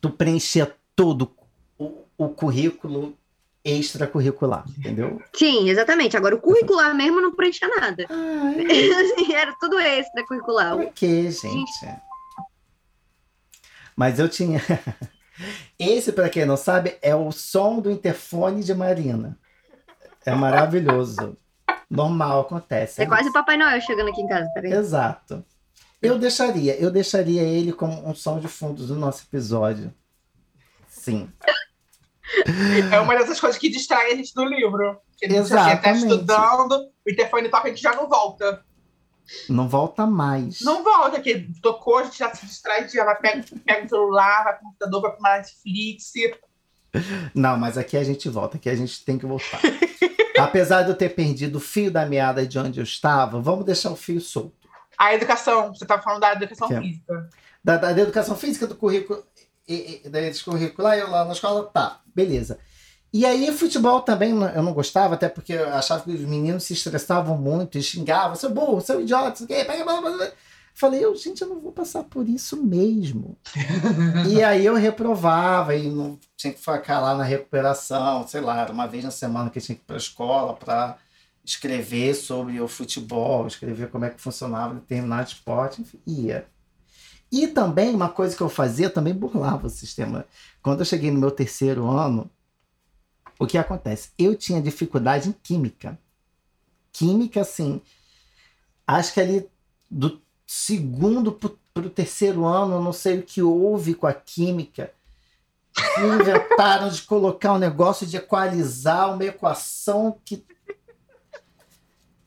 tu 0.00 0.08
preencher 0.10 0.74
todo 0.96 1.34
o, 1.78 2.04
o 2.16 2.28
currículo 2.28 3.16
extracurricular, 3.64 4.64
entendeu? 4.78 5.20
Sim, 5.34 5.70
exatamente. 5.70 6.16
Agora, 6.16 6.34
o 6.34 6.40
curricular 6.40 6.94
mesmo 6.94 7.20
não 7.20 7.34
preenchia 7.34 7.68
nada. 7.68 8.06
Ai, 8.10 8.66
Era 9.34 9.54
tudo 9.58 9.80
extracurricular. 9.80 10.76
por 10.76 10.92
que, 10.92 11.30
gente? 11.30 11.88
Mas 13.96 14.18
eu 14.18 14.28
tinha. 14.28 14.60
Esse, 15.78 16.12
para 16.12 16.28
quem 16.28 16.44
não 16.44 16.56
sabe, 16.56 16.96
é 17.00 17.14
o 17.14 17.32
som 17.32 17.80
do 17.80 17.90
interfone 17.90 18.62
de 18.62 18.74
Marina. 18.74 19.38
É 20.24 20.34
maravilhoso. 20.34 21.36
Normal, 21.90 22.40
acontece. 22.40 23.02
É 23.02 23.06
quase 23.06 23.28
o 23.28 23.32
Papai 23.32 23.56
Noel 23.56 23.80
chegando 23.80 24.10
aqui 24.10 24.20
em 24.20 24.28
casa, 24.28 24.48
peraí. 24.54 24.72
Exato. 24.72 25.44
Eu 26.00 26.18
deixaria, 26.18 26.76
eu 26.78 26.90
deixaria 26.90 27.42
ele 27.42 27.72
como 27.72 28.06
um 28.08 28.14
som 28.14 28.38
de 28.38 28.48
fundo 28.48 28.86
do 28.86 28.94
nosso 28.94 29.24
episódio. 29.24 29.92
Sim. 30.86 31.30
É 32.92 33.00
uma 33.00 33.14
dessas 33.16 33.40
coisas 33.40 33.58
que 33.58 33.68
distrai 33.68 34.12
a 34.12 34.16
gente 34.16 34.34
do 34.34 34.44
livro. 34.44 34.98
Que 35.16 35.26
a 35.26 35.28
gente 35.28 35.48
já 35.48 35.56
tá 35.56 35.70
Exatamente. 35.72 36.02
estudando, 36.04 36.72
o 37.06 37.10
interfone 37.10 37.48
toca, 37.48 37.66
a 37.66 37.70
gente 37.70 37.82
já 37.82 37.94
não 37.94 38.08
volta. 38.08 38.64
Não 39.48 39.68
volta 39.68 40.06
mais. 40.06 40.60
Não 40.60 40.82
volta, 40.84 41.20
que 41.20 41.48
tocou, 41.62 41.98
a 41.98 42.04
gente 42.04 42.18
já 42.18 42.34
se 42.34 42.44
distrai, 42.46 42.86
já 42.88 43.04
vai, 43.04 43.16
pega, 43.18 43.44
pega 43.64 43.86
o 43.86 43.88
celular, 43.88 44.44
vai 44.44 44.52
pro 44.54 44.64
computador, 44.64 45.00
vai 45.02 45.12
pro 45.12 45.22
Netflix. 45.22 46.12
Não, 47.34 47.56
mas 47.56 47.76
aqui 47.78 47.96
a 47.96 48.04
gente 48.04 48.28
volta, 48.28 48.56
aqui 48.56 48.68
a 48.68 48.74
gente 48.76 49.04
tem 49.04 49.18
que 49.18 49.26
voltar. 49.26 49.60
Apesar 50.38 50.82
de 50.82 50.90
eu 50.90 50.96
ter 50.96 51.10
perdido 51.10 51.56
o 51.56 51.60
fio 51.60 51.90
da 51.90 52.04
meada 52.04 52.46
de 52.46 52.58
onde 52.58 52.80
eu 52.80 52.84
estava, 52.84 53.40
vamos 53.40 53.64
deixar 53.64 53.90
o 53.90 53.96
fio 53.96 54.20
solto. 54.20 54.52
A 54.98 55.14
educação, 55.14 55.74
você 55.74 55.84
estava 55.84 56.02
falando 56.02 56.20
da 56.20 56.32
educação 56.32 56.68
Que 56.68 56.80
física. 56.80 57.28
Da, 57.62 57.76
da- 57.76 57.92
da 57.92 58.00
educação 58.02 58.36
física 58.36 58.66
do 58.66 58.74
currículo, 58.76 59.24
e- 59.68 60.02
e- 60.04 60.08
da 60.08 60.20
curricular, 60.44 60.98
eu 60.98 61.10
lá 61.10 61.24
na 61.24 61.32
escola, 61.32 61.64
tá, 61.64 62.00
beleza. 62.14 62.58
E 63.12 63.24
aí, 63.24 63.52
futebol 63.52 64.00
também 64.00 64.30
eu 64.30 64.62
não 64.62 64.72
gostava, 64.72 65.14
até 65.14 65.28
porque 65.28 65.52
eu 65.52 65.68
achava 65.72 66.02
que 66.02 66.10
os 66.10 66.20
meninos 66.22 66.64
se 66.64 66.72
estressavam 66.72 67.38
muito 67.38 67.78
e 67.78 67.82
xingavam, 67.82 68.34
seu 68.34 68.50
burro, 68.50 68.80
seu 68.80 69.00
idiota, 69.00 69.36
seu 69.36 69.46
gay, 69.46 69.64
pega, 69.64 69.84
blá, 69.84 70.00
blá, 70.00 70.10
blá. 70.10 70.32
Falei, 70.74 71.04
eu, 71.04 71.14
gente, 71.14 71.40
eu 71.40 71.48
não 71.48 71.60
vou 71.60 71.70
passar 71.70 72.02
por 72.02 72.28
isso 72.28 72.56
mesmo. 72.60 73.38
e 74.28 74.42
aí 74.42 74.66
eu 74.66 74.74
reprovava 74.74 75.76
e 75.76 75.88
não 75.88 76.18
tinha 76.36 76.52
que 76.52 76.58
ficar 76.58 77.00
lá 77.00 77.14
na 77.16 77.22
recuperação, 77.22 78.26
sei 78.26 78.40
lá, 78.40 78.62
era 78.62 78.72
uma 78.72 78.88
vez 78.88 79.04
na 79.04 79.12
semana 79.12 79.48
que 79.48 79.58
eu 79.58 79.62
tinha 79.62 79.76
que 79.76 79.82
ir 79.82 79.86
para 79.86 79.94
a 79.96 79.98
escola 79.98 80.52
para 80.54 80.98
escrever 81.44 82.14
sobre 82.14 82.60
o 82.60 82.66
futebol, 82.66 83.46
escrever 83.46 83.90
como 83.90 84.04
é 84.06 84.10
que 84.10 84.20
funcionava 84.20 84.74
determinado 84.74 85.28
esporte, 85.28 85.82
enfim, 85.82 86.00
ia. 86.04 86.46
E 87.34 87.48
também, 87.48 87.92
uma 87.92 88.08
coisa 88.08 88.36
que 88.36 88.42
eu 88.44 88.48
fazia, 88.48 88.88
também 88.88 89.12
burlava 89.12 89.66
o 89.66 89.70
sistema. 89.70 90.24
Quando 90.62 90.82
eu 90.82 90.84
cheguei 90.84 91.10
no 91.10 91.18
meu 91.18 91.32
terceiro 91.32 91.90
ano, 91.90 92.30
o 93.40 93.44
que 93.44 93.58
acontece? 93.58 94.10
Eu 94.16 94.36
tinha 94.36 94.62
dificuldade 94.62 95.30
em 95.30 95.32
química. 95.32 95.98
Química, 96.92 97.40
assim, 97.40 97.82
acho 98.86 99.12
que 99.12 99.20
ali 99.20 99.50
do 99.90 100.22
segundo 100.46 101.32
para 101.32 101.84
o 101.84 101.90
terceiro 101.90 102.44
ano, 102.44 102.76
eu 102.76 102.80
não 102.80 102.92
sei 102.92 103.18
o 103.18 103.22
que 103.24 103.42
houve 103.42 103.94
com 103.94 104.06
a 104.06 104.14
química. 104.14 104.92
Inventaram 105.98 106.88
de 106.88 107.02
colocar 107.02 107.54
um 107.54 107.58
negócio 107.58 108.06
de 108.06 108.16
equalizar 108.16 109.12
uma 109.12 109.24
equação 109.24 110.20
que. 110.24 110.46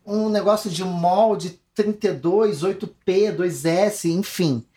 Um 0.06 0.28
negócio 0.28 0.70
de 0.70 0.84
molde 0.84 1.62
32, 1.74 2.62
8P, 2.62 3.38
2S, 3.38 4.10
enfim. 4.10 4.67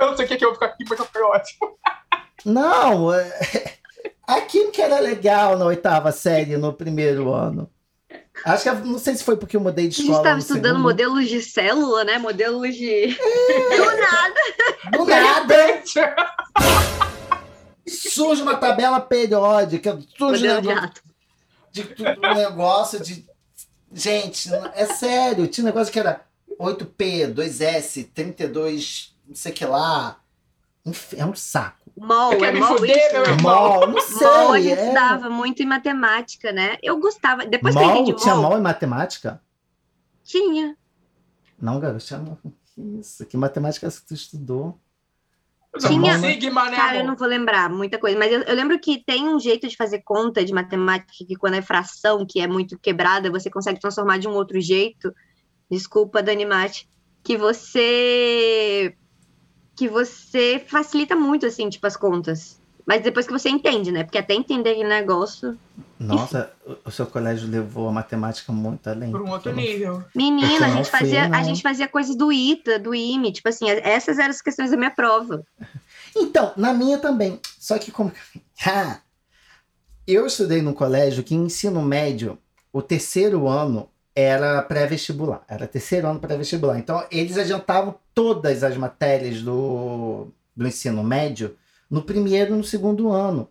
Eu 0.00 0.06
não 0.08 0.16
sei 0.16 0.24
o 0.24 0.28
que 0.28 0.34
é 0.34 0.36
que 0.36 0.44
eu 0.44 0.48
vou 0.50 0.54
ficar 0.54 0.66
aqui, 0.66 0.84
mas 0.88 0.98
foi 1.00 1.22
ótimo. 1.22 1.78
Não, 2.44 3.12
é- 3.12 3.74
a 4.26 4.40
química 4.42 4.82
era 4.82 5.00
legal 5.00 5.56
na 5.58 5.64
oitava 5.66 6.12
série, 6.12 6.56
no 6.56 6.72
primeiro 6.72 7.32
ano. 7.32 7.68
Acho 8.44 8.62
que, 8.62 8.70
não 8.86 8.98
sei 8.98 9.16
se 9.16 9.24
foi 9.24 9.36
porque 9.36 9.56
eu 9.56 9.60
mudei 9.60 9.88
de 9.88 9.96
A 9.96 9.98
gente 9.98 10.02
escola. 10.06 10.18
estava 10.20 10.38
estudando 10.38 10.64
segundo. 10.76 10.82
modelos 10.82 11.28
de 11.28 11.42
célula, 11.42 12.04
né? 12.04 12.18
Modelos 12.18 12.72
de. 12.74 13.08
Do 13.08 13.96
nada. 13.96 14.40
Do 14.96 15.04
nada, 15.04 15.82
surge 17.86 18.42
uma 18.42 18.56
tabela 18.56 19.00
periódica, 19.00 19.98
surge 20.16 20.48
um 20.48 20.60
de 20.60 20.68
negócio 20.68 21.02
de 21.72 21.84
tudo, 21.84 22.20
um 22.24 22.34
negócio 22.34 23.00
de. 23.02 23.26
Gente, 23.92 24.50
é 24.74 24.86
sério, 24.86 25.46
tinha 25.48 25.64
um 25.64 25.66
negócio 25.66 25.92
que 25.92 25.98
era 25.98 26.20
8P, 26.60 27.32
2S, 27.34 28.08
32, 28.14 29.16
não 29.28 29.34
sei 29.34 29.52
o 29.52 29.54
que 29.54 29.64
lá. 29.64 30.20
É 31.16 31.24
um 31.24 31.34
saco. 31.34 31.92
Mol, 31.96 32.32
é 32.32 32.52
mol 32.52 32.78
fuder, 32.78 32.96
isso, 32.96 33.12
meu 33.12 33.22
né? 33.22 33.28
irmão. 33.32 33.70
Mol, 33.70 33.86
não 33.88 34.00
sei. 34.00 34.26
Mol 34.26 34.52
a 34.52 34.60
gente 34.60 34.78
é. 34.78 34.82
estudava 34.82 35.28
muito 35.28 35.62
em 35.62 35.66
matemática, 35.66 36.52
né? 36.52 36.78
Eu 36.82 36.98
gostava. 36.98 37.44
Depois 37.44 37.74
que 37.74 37.80
eu 37.80 37.86
Mol, 37.86 37.96
entendi 37.96 38.16
tinha 38.16 38.34
mol, 38.34 38.50
mol 38.50 38.58
em 38.58 38.62
matemática? 38.62 39.42
tinha. 40.24 40.76
Não, 41.60 41.80
garoto, 41.80 42.04
tinha 42.04 42.20
mol. 42.20 42.38
Que 42.74 42.80
isso? 43.00 43.26
Que 43.26 43.36
matemática 43.36 43.86
é 43.86 43.88
essa 43.88 44.00
que 44.00 44.06
tu 44.06 44.14
estudou? 44.14 44.78
Tinha- 45.78 46.18
Sigma, 46.18 46.70
né, 46.70 46.76
Cara, 46.76 46.98
eu 46.98 47.04
não 47.04 47.14
vou 47.14 47.28
lembrar 47.28 47.68
muita 47.68 47.98
coisa, 47.98 48.18
mas 48.18 48.32
eu, 48.32 48.40
eu 48.42 48.54
lembro 48.54 48.78
que 48.80 49.04
tem 49.04 49.28
um 49.28 49.38
jeito 49.38 49.68
de 49.68 49.76
fazer 49.76 50.00
conta 50.02 50.44
de 50.44 50.52
matemática 50.52 51.24
que 51.26 51.36
quando 51.36 51.54
é 51.54 51.62
fração, 51.62 52.24
que 52.26 52.40
é 52.40 52.46
muito 52.46 52.78
quebrada, 52.78 53.30
você 53.30 53.50
consegue 53.50 53.78
transformar 53.78 54.18
de 54.18 54.26
um 54.26 54.32
outro 54.32 54.60
jeito. 54.60 55.12
Desculpa, 55.70 56.22
Dani 56.22 56.46
Mate, 56.46 56.88
que 57.22 57.36
você 57.36 58.96
que 59.78 59.88
você 59.88 60.62
facilita 60.66 61.14
muito 61.14 61.46
assim, 61.46 61.68
tipo 61.70 61.86
as 61.86 61.96
contas. 61.96 62.58
Mas 62.84 63.02
depois 63.02 63.26
que 63.26 63.32
você 63.32 63.50
entende, 63.50 63.92
né? 63.92 64.02
Porque 64.02 64.16
até 64.16 64.32
entender 64.34 64.70
aquele 64.70 64.88
negócio. 64.88 65.58
Nossa, 66.00 66.50
o- 66.66 66.76
o 66.86 66.90
seu 66.90 67.04
colégio 67.04 67.46
levou 67.46 67.86
a 67.86 67.92
matemática 67.92 68.50
muito 68.50 68.88
além. 68.88 69.10
Por 69.10 69.20
um 69.20 69.30
outro 69.30 69.54
nível. 69.54 70.02
Menina, 70.14 70.66
a 70.66 70.70
gente 70.70 70.90
fazia, 70.90 71.26
a 71.26 71.42
gente 71.42 71.62
fazia 71.62 71.86
coisas 71.86 72.16
do 72.16 72.32
ITA, 72.32 72.78
do 72.78 72.94
IME, 72.94 73.30
tipo 73.30 73.46
assim, 73.48 73.68
essas 73.68 74.18
eram 74.18 74.30
as 74.30 74.40
questões 74.40 74.70
da 74.70 74.76
minha 74.76 74.90
prova. 74.90 75.44
Então, 76.16 76.52
na 76.56 76.72
minha 76.72 76.98
também. 76.98 77.38
Só 77.58 77.78
que 77.78 77.90
como. 77.92 78.10
Ah, 78.66 79.00
eu 80.06 80.26
estudei 80.26 80.60
num 80.62 80.72
colégio 80.72 81.22
que 81.22 81.34
em 81.34 81.44
ensino 81.44 81.80
médio, 81.82 82.36
o 82.72 82.82
terceiro 82.82 83.46
ano 83.46 83.88
era 84.20 84.60
pré-vestibular. 84.62 85.44
Era 85.46 85.68
terceiro 85.68 86.08
ano 86.08 86.18
pré-vestibular. 86.18 86.76
Então, 86.76 87.06
eles 87.08 87.38
adiantavam 87.38 87.94
todas 88.12 88.64
as 88.64 88.76
matérias 88.76 89.42
do, 89.42 90.26
do 90.56 90.66
ensino 90.66 91.04
médio 91.04 91.56
no 91.88 92.02
primeiro 92.02 92.52
e 92.52 92.56
no 92.56 92.64
segundo 92.64 93.12
ano. 93.12 93.48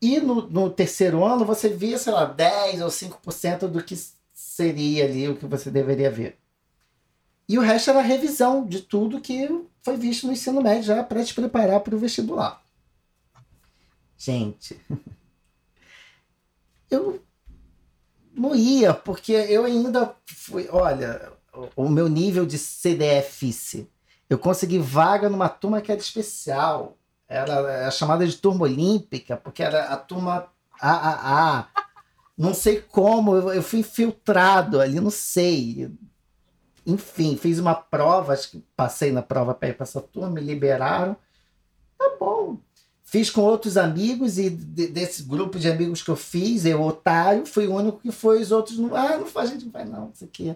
E 0.00 0.20
no, 0.20 0.46
no 0.50 0.68
terceiro 0.68 1.24
ano, 1.24 1.46
você 1.46 1.70
via, 1.70 1.96
sei 1.96 2.12
lá, 2.12 2.26
10 2.26 2.82
ou 2.82 2.88
5% 2.88 3.68
do 3.68 3.82
que 3.82 3.98
seria 4.34 5.06
ali 5.06 5.30
o 5.30 5.36
que 5.36 5.46
você 5.46 5.70
deveria 5.70 6.10
ver. 6.10 6.38
E 7.48 7.56
o 7.56 7.62
resto 7.62 7.88
era 7.88 8.02
revisão 8.02 8.66
de 8.66 8.82
tudo 8.82 9.20
que 9.20 9.48
foi 9.82 9.96
visto 9.96 10.26
no 10.26 10.32
ensino 10.34 10.60
médio 10.60 10.82
já 10.82 11.02
para 11.02 11.24
te 11.24 11.32
preparar 11.32 11.80
para 11.80 11.96
o 11.96 11.98
vestibular. 11.98 12.62
Gente, 14.18 14.78
eu 16.90 17.24
não 18.36 18.54
ia, 18.54 18.92
porque 18.94 19.32
eu 19.32 19.64
ainda 19.64 20.14
fui. 20.26 20.68
Olha, 20.70 21.32
o- 21.74 21.88
meu 21.88 22.08
nível 22.08 22.44
de 22.46 22.58
CDFice. 22.58 23.88
Eu 24.28 24.38
consegui 24.38 24.78
vaga 24.78 25.28
numa 25.28 25.48
turma 25.48 25.80
que 25.80 25.90
era 25.90 26.00
especial. 26.00 26.96
Era, 27.28 27.90
chamada 27.90 28.26
de 28.26 28.36
turma 28.36 28.64
olímpica, 28.64 29.36
porque 29.36 29.62
era 29.62 29.84
a 29.86 29.96
turma 29.96 30.48
AAA. 30.80 31.68
Não 32.36 32.52
sei 32.52 32.80
como, 32.80 33.36
eu 33.50 33.62
fui 33.62 33.80
infiltrado 33.80 34.80
ali, 34.80 35.00
não 35.00 35.10
sei. 35.10 35.90
Enfim, 36.86 37.36
fiz 37.36 37.58
uma 37.58 37.74
prova, 37.74 38.32
acho 38.32 38.50
que 38.50 38.64
passei 38.76 39.10
na 39.10 39.22
prova 39.22 39.54
para 39.54 39.70
ir 39.70 39.74
para 39.74 39.84
essa 39.84 40.00
turma, 40.00 40.30
me 40.30 40.40
liberaram. 40.40 41.16
Tá 41.98 42.12
bom. 42.20 42.58
Fiz 43.16 43.30
com 43.30 43.40
outros 43.40 43.78
amigos 43.78 44.36
e 44.38 44.50
de- 44.50 44.88
desse 44.88 45.22
grupo 45.22 45.58
de 45.58 45.70
amigos 45.70 46.02
que 46.02 46.10
eu 46.10 46.16
fiz, 46.16 46.66
eu, 46.66 46.82
otário, 46.82 47.46
fui 47.46 47.66
o 47.66 47.74
único 47.74 47.98
que 47.98 48.12
foi, 48.12 48.42
os 48.42 48.52
outros 48.52 48.78
não. 48.78 48.94
Ah, 48.94 49.16
não 49.16 49.24
faz, 49.26 49.48
a 49.48 49.52
gente 49.54 49.64
não 49.64 49.72
vai 49.72 49.84
não, 49.86 50.10
isso 50.14 50.24
aqui. 50.24 50.54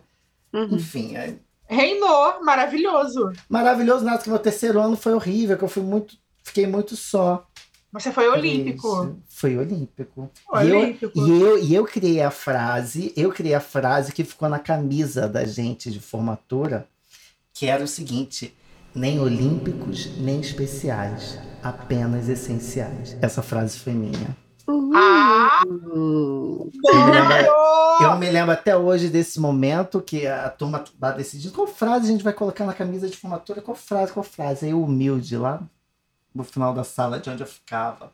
Uhum. 0.52 0.74
Enfim, 0.76 1.16
é 1.16 1.36
Reinou, 1.66 2.42
maravilhoso. 2.44 3.32
maravilhoso, 3.48 4.04
nada 4.04 4.22
que 4.22 4.28
meu 4.28 4.38
terceiro 4.38 4.78
ano 4.78 4.94
foi 4.96 5.14
horrível, 5.14 5.56
que 5.56 5.64
eu 5.64 5.68
fui 5.68 5.82
muito, 5.82 6.18
fiquei 6.42 6.66
muito 6.66 6.96
só. 6.96 7.46
Você 7.92 8.12
foi 8.12 8.28
olímpico. 8.28 9.04
Isso. 9.04 9.16
Foi 9.30 9.56
olímpico. 9.56 10.30
E 10.62 10.68
eu, 10.68 10.78
Olímpico. 10.80 11.12
e, 11.18 11.40
eu, 11.40 11.58
e 11.64 11.74
eu 11.74 11.84
criei 11.84 12.20
a 12.22 12.30
frase, 12.30 13.12
eu 13.16 13.32
criei 13.32 13.54
a 13.54 13.60
frase 13.60 14.12
que 14.12 14.22
ficou 14.22 14.48
na 14.50 14.58
camisa 14.58 15.26
da 15.26 15.44
gente 15.44 15.90
de 15.90 15.98
formatura, 15.98 16.86
que 17.54 17.66
era 17.66 17.82
o 17.82 17.88
seguinte: 17.88 18.54
nem 18.94 19.20
olímpicos, 19.20 20.16
nem 20.18 20.40
especiais, 20.40 21.38
apenas 21.62 22.28
essenciais. 22.28 23.16
Essa 23.20 23.42
frase 23.42 23.78
foi 23.78 23.92
minha. 23.92 24.36
Ah! 24.94 25.62
Uh, 25.66 26.70
Eu 26.84 27.06
me 27.06 27.10
lembro, 27.10 27.52
eu 28.02 28.16
me 28.18 28.30
lembro 28.30 28.52
até 28.52 28.76
hoje 28.76 29.08
desse 29.08 29.40
momento 29.40 30.00
que 30.00 30.26
a 30.26 30.48
turma 30.48 30.84
tá 31.00 31.12
decidindo 31.12 31.52
qual 31.54 31.66
frase 31.66 32.06
a 32.06 32.12
gente 32.12 32.24
vai 32.24 32.32
colocar 32.32 32.64
na 32.64 32.72
camisa 32.72 33.08
de 33.08 33.16
formatura, 33.16 33.60
qual 33.60 33.76
frase, 33.76 34.12
qual 34.12 34.22
frase. 34.22 34.66
Aí 34.66 34.70
eu 34.72 34.82
humilde 34.82 35.36
lá 35.36 35.60
no 36.34 36.44
final 36.44 36.72
da 36.72 36.84
sala 36.84 37.18
de 37.18 37.28
onde 37.28 37.42
eu 37.42 37.46
ficava, 37.46 38.12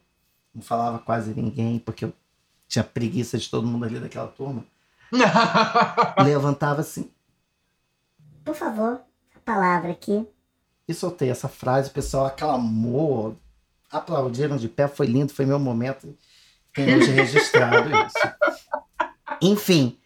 não 0.54 0.62
falava 0.62 0.98
quase 0.98 1.34
ninguém, 1.34 1.78
porque 1.78 2.04
eu 2.06 2.12
tinha 2.66 2.82
preguiça 2.82 3.36
de 3.38 3.48
todo 3.50 3.66
mundo 3.66 3.84
ali 3.84 4.00
daquela 4.00 4.28
turma. 4.28 4.64
levantava 6.24 6.80
assim 6.80 7.08
Por 8.44 8.54
favor, 8.56 9.00
a 9.36 9.38
palavra 9.44 9.92
aqui. 9.92 10.26
E 10.88 10.94
soltei 10.94 11.30
essa 11.30 11.48
frase. 11.48 11.90
O 11.90 11.92
pessoal 11.92 12.26
aclamou, 12.26 13.36
aplaudiram 13.90 14.56
de 14.56 14.68
pé. 14.68 14.88
Foi 14.88 15.06
lindo, 15.06 15.32
foi 15.32 15.46
meu 15.46 15.58
momento. 15.58 16.16
Tem 16.72 16.94
hoje 16.94 17.10
registrado 17.10 17.88
isso. 17.88 18.36
Enfim. 19.40 19.98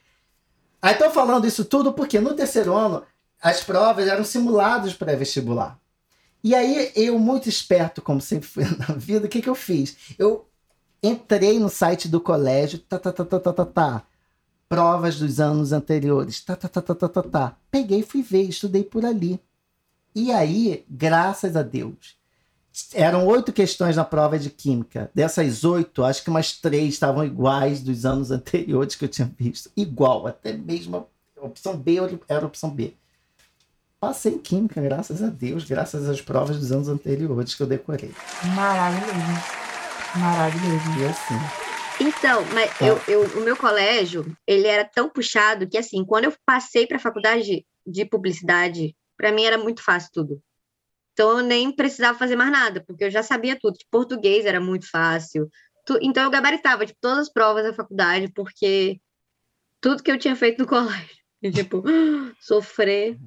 Aí 0.80 0.94
tô 0.94 1.10
falando 1.10 1.46
isso 1.46 1.64
tudo 1.64 1.92
porque 1.92 2.20
no 2.20 2.34
terceiro 2.34 2.74
ano 2.74 3.02
as 3.42 3.62
provas 3.62 4.06
eram 4.06 4.24
simulados 4.24 4.94
pré-vestibular. 4.94 5.78
E 6.42 6.54
aí 6.54 6.90
eu, 6.96 7.18
muito 7.18 7.48
esperto, 7.48 8.00
como 8.00 8.20
sempre 8.20 8.48
fui 8.48 8.64
na 8.78 8.94
vida, 8.94 9.26
o 9.26 9.28
que, 9.28 9.42
que 9.42 9.48
eu 9.48 9.54
fiz? 9.54 9.96
Eu 10.18 10.48
entrei 11.02 11.58
no 11.58 11.68
site 11.68 12.08
do 12.08 12.20
colégio, 12.20 12.78
tá, 12.78 12.98
tá, 12.98 13.12
tá, 13.12 13.24
tá, 13.24 13.40
tá, 13.40 13.52
tá, 13.52 13.66
tá. 13.66 14.02
Provas 14.68 15.18
dos 15.18 15.40
anos 15.40 15.72
anteriores, 15.72 16.42
tá, 16.42 16.56
tá, 16.56 16.68
tá, 16.68 16.80
tá, 16.80 16.94
tá, 16.94 17.08
tá, 17.08 17.22
tá. 17.22 17.56
Peguei, 17.70 18.02
fui 18.02 18.22
ver, 18.22 18.42
estudei 18.42 18.84
por 18.84 19.04
ali. 19.04 19.40
E 20.14 20.32
aí, 20.32 20.84
graças 20.88 21.56
a 21.56 21.62
Deus, 21.62 22.18
eram 22.92 23.26
oito 23.26 23.52
questões 23.52 23.96
na 23.96 24.04
prova 24.04 24.38
de 24.38 24.50
química. 24.50 25.10
Dessas 25.14 25.64
oito, 25.64 26.04
acho 26.04 26.22
que 26.22 26.30
umas 26.30 26.52
três 26.52 26.94
estavam 26.94 27.24
iguais 27.24 27.80
dos 27.80 28.04
anos 28.04 28.30
anteriores 28.32 28.94
que 28.94 29.04
eu 29.04 29.08
tinha 29.08 29.30
visto. 29.38 29.70
Igual, 29.76 30.26
até 30.26 30.52
mesmo 30.52 31.08
a 31.40 31.46
opção 31.46 31.76
B 31.76 31.96
era 32.28 32.44
a 32.44 32.46
opção 32.46 32.70
B. 32.70 32.94
Passei 34.00 34.32
em 34.32 34.38
química, 34.38 34.80
graças 34.80 35.22
a 35.22 35.26
Deus, 35.26 35.64
graças 35.64 36.08
às 36.08 36.22
provas 36.22 36.58
dos 36.58 36.72
anos 36.72 36.88
anteriores 36.88 37.54
que 37.54 37.62
eu 37.62 37.66
decorei. 37.66 38.10
Maravilhoso. 38.54 39.60
Maravilhoso. 40.16 40.98
E 40.98 41.04
assim. 41.04 41.60
Então, 42.00 42.42
mas 42.54 42.70
eu, 42.80 42.98
eu, 43.06 43.22
o 43.38 43.42
meu 43.42 43.54
colégio, 43.54 44.34
ele 44.46 44.66
era 44.66 44.86
tão 44.86 45.10
puxado 45.10 45.68
que, 45.68 45.76
assim, 45.76 46.02
quando 46.02 46.24
eu 46.24 46.32
passei 46.46 46.86
para 46.86 46.96
a 46.96 47.00
faculdade 47.00 47.66
de 47.86 48.04
publicidade, 48.06 48.96
para 49.20 49.32
mim 49.32 49.44
era 49.44 49.58
muito 49.58 49.82
fácil 49.82 50.10
tudo. 50.14 50.42
Então, 51.12 51.36
eu 51.38 51.44
nem 51.44 51.70
precisava 51.70 52.16
fazer 52.18 52.36
mais 52.36 52.50
nada, 52.50 52.82
porque 52.86 53.04
eu 53.04 53.10
já 53.10 53.22
sabia 53.22 53.58
tudo. 53.60 53.76
Tipo, 53.76 53.90
português 53.90 54.46
era 54.46 54.58
muito 54.58 54.88
fácil. 54.90 55.50
Tu- 55.84 55.98
então, 56.00 56.24
eu 56.24 56.30
gabaritava, 56.30 56.86
tipo, 56.86 56.98
todas 57.02 57.18
as 57.18 57.28
provas 57.28 57.62
da 57.64 57.74
faculdade, 57.74 58.28
porque 58.32 58.98
tudo 59.78 60.02
que 60.02 60.10
eu 60.10 60.18
tinha 60.18 60.34
feito 60.34 60.60
no 60.60 60.66
colégio. 60.66 61.18
E, 61.42 61.50
tipo, 61.50 61.84
sofrer. 62.40 63.18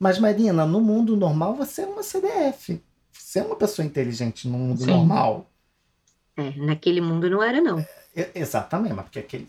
Mas, 0.00 0.18
Marina, 0.18 0.66
no 0.66 0.80
mundo 0.80 1.16
normal 1.16 1.54
você 1.54 1.82
é 1.82 1.86
uma 1.86 2.02
CDF. 2.02 2.82
Você 3.12 3.38
é 3.38 3.42
uma 3.44 3.56
pessoa 3.56 3.86
inteligente 3.86 4.48
no 4.48 4.58
mundo 4.58 4.80
Sim. 4.80 4.90
normal. 4.90 5.48
É, 6.36 6.50
naquele 6.56 7.00
mundo 7.00 7.30
não 7.30 7.40
era, 7.40 7.60
não. 7.60 7.78
E- 8.16 8.30
Exatamente, 8.34 8.94
mas 8.94 9.04
porque 9.04 9.20
aquele. 9.20 9.48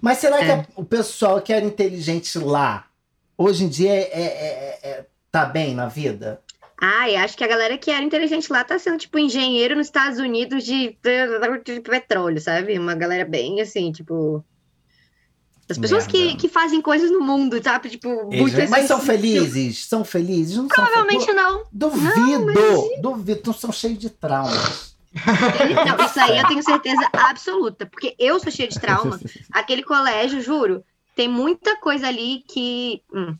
Mas 0.00 0.18
será 0.18 0.38
que 0.38 0.44
É. 0.44 0.54
a- 0.60 0.66
o 0.76 0.84
pessoal 0.84 1.42
que 1.42 1.52
era 1.52 1.64
inteligente 1.64 2.38
lá, 2.38 2.88
hoje 3.36 3.64
em 3.64 3.68
dia, 3.68 3.92
é, 3.92 4.00
é- 4.00 4.78
é- 4.82 4.88
é- 4.90 5.06
tá 5.30 5.44
bem 5.44 5.74
na 5.74 5.86
vida? 5.88 6.40
Ah, 6.80 7.08
e 7.08 7.16
acho 7.16 7.36
que 7.36 7.44
a 7.44 7.48
galera 7.48 7.78
que 7.78 7.90
era 7.90 8.04
inteligente 8.04 8.52
lá 8.52 8.62
tá 8.64 8.78
sendo, 8.78 8.98
tipo, 8.98 9.18
engenheiro 9.18 9.76
nos 9.76 9.86
Estados 9.86 10.18
Unidos 10.18 10.64
de, 10.64 10.96
de 11.64 11.80
petróleo, 11.80 12.40
sabe? 12.40 12.78
Uma 12.78 12.94
galera 12.94 13.24
bem 13.24 13.60
assim, 13.60 13.90
tipo. 13.92 14.44
Das 15.66 15.78
pessoas 15.78 16.06
que, 16.06 16.18
Merda. 16.26 16.38
que 16.40 16.48
fazem 16.48 16.82
coisas 16.82 17.10
no 17.10 17.22
mundo, 17.22 17.58
sabe? 17.62 17.88
Tipo, 17.88 18.08
muito 18.30 18.68
mas 18.68 18.86
são 18.86 19.00
felizes? 19.00 19.86
São 19.86 20.04
felizes? 20.04 20.56
Não 20.58 20.68
são 20.68 20.84
Provavelmente 20.84 21.24
felizes? 21.24 21.34
não. 21.42 21.64
Duvido, 21.72 22.52
duvido. 23.00 23.42
Não 23.46 23.54
são 23.54 23.72
cheios 23.72 23.98
de 23.98 24.10
traumas. 24.10 24.94
Não, 25.14 26.04
isso 26.04 26.20
aí 26.20 26.36
eu 26.38 26.44
tenho 26.48 26.62
certeza 26.62 27.08
absoluta. 27.14 27.86
Porque 27.86 28.14
eu 28.18 28.38
sou 28.40 28.52
cheia 28.52 28.68
de 28.68 28.78
trauma. 28.78 29.18
Aquele 29.52 29.82
colégio, 29.82 30.42
juro, 30.42 30.84
tem 31.14 31.28
muita 31.28 31.78
coisa 31.80 32.08
ali 32.08 32.42
que. 32.48 33.02
hum, 33.12 33.36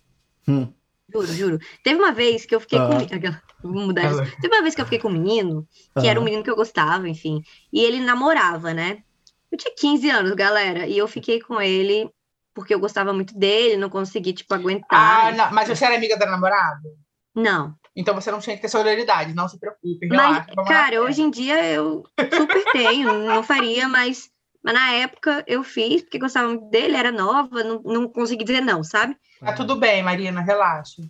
Hum. 0.47 0.73
Juro, 1.13 1.27
juro. 1.29 1.59
Teve 1.83 1.99
uma 2.01 2.13
vez 2.13 2.45
que 2.45 2.55
eu 2.55 2.61
fiquei 2.61 2.79
Ah. 2.79 2.89
com. 2.89 3.69
Vou 3.73 3.87
mudar 3.87 4.11
isso. 4.11 4.37
Teve 4.41 4.55
uma 4.55 4.63
vez 4.63 4.75
que 4.75 4.81
eu 4.81 4.85
fiquei 4.85 4.99
com 4.99 5.09
um 5.09 5.13
menino, 5.13 5.67
que 6.01 6.07
era 6.09 6.19
um 6.19 6.23
Ah. 6.23 6.25
menino 6.25 6.43
que 6.43 6.51
eu 6.51 6.57
gostava, 6.57 7.09
enfim. 7.09 7.43
E 7.73 7.81
ele 7.81 8.01
namorava, 8.01 8.75
né? 8.75 9.03
Eu 9.51 9.57
tinha 9.59 9.73
15 9.77 10.11
anos, 10.11 10.33
galera. 10.33 10.87
E 10.87 10.99
eu 10.99 11.07
fiquei 11.09 11.41
com 11.41 11.61
ele 11.61 12.11
porque 12.53 12.75
eu 12.75 12.79
gostava 12.81 13.13
muito 13.13 13.37
dele, 13.39 13.77
não 13.77 13.89
consegui, 13.91 14.33
tipo, 14.33 14.53
Ah, 14.55 14.57
aguentar. 14.57 15.35
não, 15.37 15.53
mas 15.53 15.69
você 15.69 15.85
era 15.85 15.97
amiga 15.97 16.17
da 16.17 16.27
namorada? 16.27 16.89
Não. 17.35 17.75
Então 17.97 18.15
você 18.15 18.31
não 18.31 18.41
tinha 18.41 18.57
que 18.57 18.63
ter 18.63 18.69
solidariedade, 18.69 19.35
não 19.35 19.49
se 19.49 19.59
preocupe. 19.59 20.07
Mas, 20.09 20.19
Relaxa, 20.21 20.53
lá. 20.57 20.65
cara, 20.65 21.01
hoje 21.03 21.23
em 21.23 21.31
dia 21.31 21.65
eu 21.65 22.05
super 22.19 22.65
tenho, 22.73 23.13
não 23.27 23.43
faria, 23.43 23.89
mas, 23.89 24.31
mas 24.65 24.75
na 24.75 24.91
época 24.93 25.45
eu 25.47 25.63
fiz, 25.63 26.03
porque 26.03 26.19
gostava 26.19 26.49
muito 26.49 26.65
dele, 26.71 26.97
era 26.97 27.13
nova, 27.13 27.63
não, 27.63 27.81
não 27.85 28.09
consegui 28.09 28.43
dizer 28.45 28.63
não, 28.63 28.83
sabe? 28.83 29.15
Tá 29.39 29.53
tudo 29.53 29.77
bem, 29.77 30.03
Marina, 30.03 30.41
relaxa. 30.41 31.03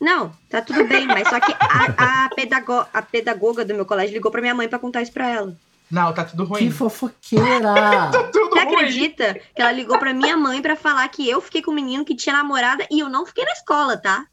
Não, 0.00 0.32
tá 0.48 0.60
tudo 0.62 0.84
bem, 0.86 1.06
mas 1.06 1.28
só 1.28 1.40
que 1.40 1.52
a, 1.58 2.24
a, 2.26 2.28
pedago- 2.34 2.86
a 2.92 3.02
pedagoga 3.02 3.64
do 3.64 3.74
meu 3.74 3.84
colégio 3.86 4.12
ligou 4.14 4.30
pra 4.30 4.40
minha 4.40 4.54
mãe 4.54 4.68
pra 4.68 4.78
contar 4.78 5.02
isso 5.02 5.12
pra 5.12 5.28
ela. 5.28 5.56
Não, 5.90 6.12
tá 6.12 6.24
tudo 6.24 6.44
ruim. 6.44 6.60
Que 6.66 6.70
fofoqueira! 6.70 7.74
Tá 8.12 8.24
tudo 8.32 8.50
Você 8.50 8.64
ruim. 8.64 8.74
acredita 8.74 9.34
que 9.34 9.60
ela 9.62 9.72
ligou 9.72 9.98
pra 9.98 10.12
minha 10.14 10.36
mãe 10.36 10.60
pra 10.62 10.76
falar 10.76 11.06
que 11.08 11.28
eu 11.28 11.40
fiquei 11.40 11.62
com 11.62 11.70
um 11.70 11.74
menino 11.74 12.04
que 12.04 12.14
tinha 12.16 12.34
namorada 12.36 12.86
e 12.90 13.00
eu 13.00 13.08
não 13.08 13.24
fiquei 13.26 13.44
na 13.44 13.52
escola, 13.52 13.96
tá? 13.96 14.24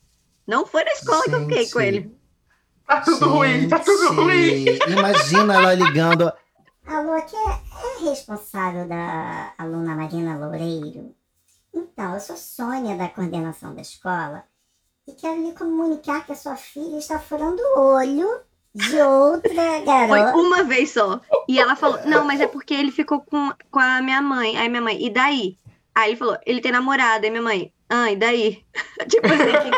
Não 0.48 0.66
foi 0.66 0.84
na 0.84 0.92
escola 0.92 1.24
que 1.24 1.34
eu 1.36 1.42
fiquei 1.42 1.70
com 1.70 1.80
Gente. 1.80 1.96
ele. 1.96 2.18
Tá 2.88 3.02
tudo 3.02 3.30
ruim, 3.30 3.68
tá 3.70 3.80
tudo 3.80 4.08
Gente, 4.08 4.16
ruim. 4.16 4.80
Imagina 4.98 5.54
ela 5.56 5.74
ligando. 5.74 6.32
Alô, 6.86 7.22
que 7.22 7.36
responsável 8.02 8.88
da 8.88 9.54
aluna 9.58 9.96
Marina 9.96 10.38
Loureiro? 10.38 11.16
Então, 11.74 12.14
eu 12.14 12.20
sou 12.20 12.36
Sônia, 12.36 12.98
da 12.98 13.08
coordenação 13.08 13.74
da 13.74 13.82
escola, 13.82 14.44
e 15.08 15.14
quero 15.14 15.42
lhe 15.42 15.54
comunicar 15.54 16.26
que 16.26 16.34
a 16.34 16.36
sua 16.36 16.56
filha 16.56 16.98
está 16.98 17.20
furando 17.20 17.62
o 17.76 17.80
olho 17.80 18.42
de 18.74 19.02
outra 19.02 19.50
Foi 19.54 19.86
garota. 19.86 20.38
uma 20.38 20.64
vez 20.64 20.92
só. 20.92 21.20
E 21.48 21.60
ela 21.60 21.76
falou, 21.76 22.00
não, 22.06 22.26
mas 22.26 22.42
é 22.42 22.48
porque 22.48 22.74
ele 22.74 22.92
ficou 22.92 23.22
com, 23.22 23.52
com 23.70 23.80
a 23.80 24.02
minha 24.02 24.22
mãe. 24.22 24.58
Aí 24.58 24.70
minha 24.70 24.82
mãe, 24.82 25.04
e 25.04 25.10
daí? 25.10 25.58
Aí 25.94 26.12
ele 26.12 26.18
falou, 26.18 26.38
ele 26.46 26.62
tem 26.62 26.72
namorada. 26.72 27.26
Aí 27.26 27.32
minha 27.32 27.42
mãe, 27.42 27.74
ah, 27.90 28.12
e 28.12 28.16
daí? 28.16 28.66
tipo 29.10 29.28
assim. 29.28 29.72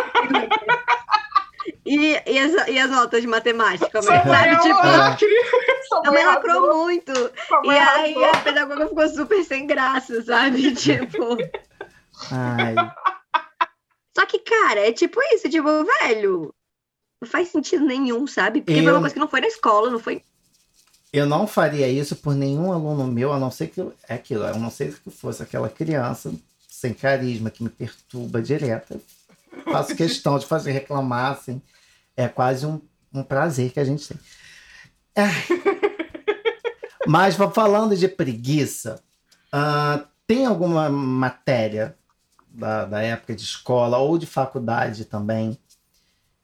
e, 1.86 2.22
e, 2.28 2.40
as, 2.40 2.68
e 2.68 2.80
as 2.80 2.92
notas 2.92 3.22
de 3.22 3.28
matemática, 3.28 3.98
é, 3.98 4.02
sabe? 4.02 4.60
Tipo. 4.62 4.78
Sua 6.02 6.08
a 6.10 6.12
mãe 6.12 6.26
lacrou 6.26 6.84
muito. 6.86 7.12
E 7.64 7.70
aí 7.70 8.14
arrasou. 8.16 8.26
a 8.26 8.38
pedagoga 8.44 8.88
ficou 8.88 9.10
super 9.10 9.44
sem 9.44 9.68
graça, 9.68 10.22
sabe? 10.24 10.74
Tipo. 10.76 11.38
Ai, 12.32 12.76
Só 14.16 14.26
que, 14.26 14.40
cara, 14.40 14.80
é 14.88 14.92
tipo 14.92 15.20
isso, 15.34 15.50
tipo, 15.50 15.68
velho. 16.02 16.54
Não 17.22 17.28
faz 17.30 17.50
sentido 17.50 17.86
nenhum, 17.86 18.28
sabe? 18.28 18.62
Porque 18.62 18.82
foi 18.82 18.90
Eu- 18.90 18.94
uma 18.96 19.00
coisa 19.02 19.14
que 19.14 19.20
não 19.20 19.28
foi 19.28 19.42
na 19.42 19.48
escola, 19.48 19.90
não 19.90 20.00
foi. 20.00 20.24
eu 21.12 21.26
não 21.26 21.48
faria 21.48 21.88
isso 21.88 22.16
por 22.16 22.36
nenhum 22.36 22.72
aluno 22.74 23.06
meu, 23.08 23.32
a 23.32 23.40
não 23.40 23.50
ser 23.52 23.68
que 23.68 23.82
é 24.10 24.16
aquilo, 24.16 24.44
a 24.46 24.54
não 24.54 24.70
ser 24.70 25.00
que 25.00 25.10
fosse 25.10 25.42
aquela 25.42 25.70
criança 25.70 26.34
sem 26.68 26.94
carisma 26.94 27.50
que 27.50 27.64
me 27.64 27.70
perturba 27.70 28.42
direto. 28.42 29.00
Faço 29.72 29.96
questão 29.96 30.38
de 30.38 30.46
fazer 30.46 30.72
reclamar, 30.72 31.34
assim. 31.34 31.62
É 32.18 32.28
quase 32.28 32.66
um, 32.66 32.82
um 33.14 33.24
prazer 33.24 33.72
que 33.72 33.80
a 33.80 33.86
gente 33.86 34.08
tem. 34.08 34.20
Mas 37.08 37.36
falando 37.54 37.96
de 37.96 38.08
preguiça, 38.08 39.04
ah, 39.52 40.06
tem 40.26 40.46
alguma 40.46 40.90
matéria 40.90 41.98
da, 42.50 42.86
da 42.86 43.02
época 43.02 43.36
de 43.36 43.44
escola 43.44 43.98
ou 43.98 44.18
de 44.18 44.26
faculdade 44.26 45.06
também 45.06 45.58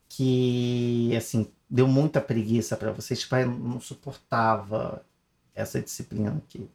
que 0.07 1.15
assim 1.15 1.51
deu 1.69 1.87
muita 1.87 2.19
preguiça 2.19 2.75
para 2.75 2.91
vocês, 2.91 3.19
tipo, 3.19 3.35
não 3.35 3.79
suportava 3.79 5.05
essa 5.53 5.79
disciplina 5.79 6.41
que 6.49 6.67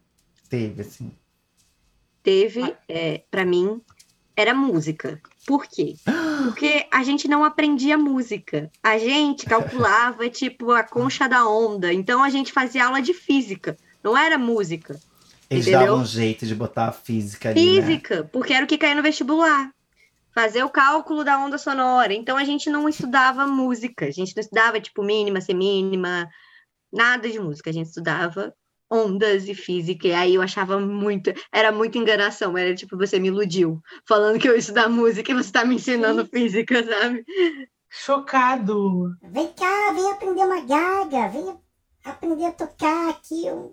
teve 0.49 0.83
assim. 0.83 1.13
Teve, 2.23 2.75
é, 2.89 3.19
para 3.31 3.45
mim, 3.45 3.83
era 4.37 4.55
música. 4.55 5.21
Por 5.47 5.67
quê? 5.67 5.95
Porque 6.43 6.87
a 6.91 7.03
gente 7.05 7.29
não 7.29 7.45
aprendia 7.45 7.97
música. 7.97 8.71
A 8.83 8.99
gente 8.99 9.47
calculava, 9.47 10.29
tipo, 10.31 10.73
a 10.73 10.83
concha 10.83 11.29
da 11.29 11.47
onda. 11.47 11.93
Então 11.93 12.23
a 12.23 12.31
gente 12.31 12.53
fazia 12.53 12.87
aula 12.87 13.01
de 13.01 13.15
física. 13.15 13.77
Não 14.03 14.17
era 14.17 14.37
música. 14.37 14.99
Eles 15.49 15.67
Entendeu? 15.67 15.87
davam 15.87 16.03
um 16.03 16.07
jeito 16.07 16.47
de 16.47 16.55
botar 16.55 16.89
a 16.89 16.93
física 16.93 17.51
ali, 17.51 17.81
né? 17.81 17.87
Física, 17.87 18.29
porque 18.33 18.53
era 18.53 18.65
o 18.65 18.69
que 18.69 18.79
caía 18.79 18.95
no 18.95 19.03
vestibular. 19.03 19.71
Fazer 20.35 20.65
o 20.65 20.71
cálculo 20.71 21.23
da 21.23 21.39
onda 21.39 21.59
sonora. 21.59 22.13
Então 22.13 22.37
a 22.37 22.45
gente 22.45 22.69
não 22.69 22.89
estudava 22.89 23.47
música. 23.47 24.07
A 24.07 24.11
gente 24.11 24.35
não 24.35 24.41
estudava, 24.41 24.81
tipo, 24.81 25.05
mínima, 25.05 25.41
semínima, 25.41 26.29
nada 26.93 27.29
de 27.31 27.39
música. 27.39 27.71
A 27.71 27.73
gente 27.73 27.87
estudava 27.87 28.53
ondas 28.95 29.49
e 29.49 29.55
física. 29.55 30.09
E 30.09 30.13
aí 30.13 30.35
eu 30.35 30.43
achava 30.43 30.79
muito. 30.79 31.33
Era 31.53 31.73
muita 31.73 31.99
enganação. 31.99 32.57
Era 32.57 32.75
tipo, 32.75 32.97
você 32.97 33.19
me 33.19 33.29
iludiu. 33.29 33.81
Falando 34.07 34.39
que 34.39 34.49
eu 34.49 34.53
ia 34.53 34.59
estudar 34.59 34.89
música 34.89 35.33
e 35.33 35.35
você 35.35 35.51
tá 35.51 35.65
me 35.65 35.75
ensinando 35.75 36.27
física, 36.27 36.85
sabe? 36.85 37.25
Chocado. 37.91 39.15
Vem 39.23 39.49
cá, 39.53 39.93
vem 39.93 40.11
aprender 40.11 40.45
uma 40.45 40.61
gaga, 40.61 41.29
vem 41.29 41.57
aprender 42.05 42.47
a 42.47 42.53
tocar 42.53 43.11
aqui 43.11 43.51
um, 43.51 43.73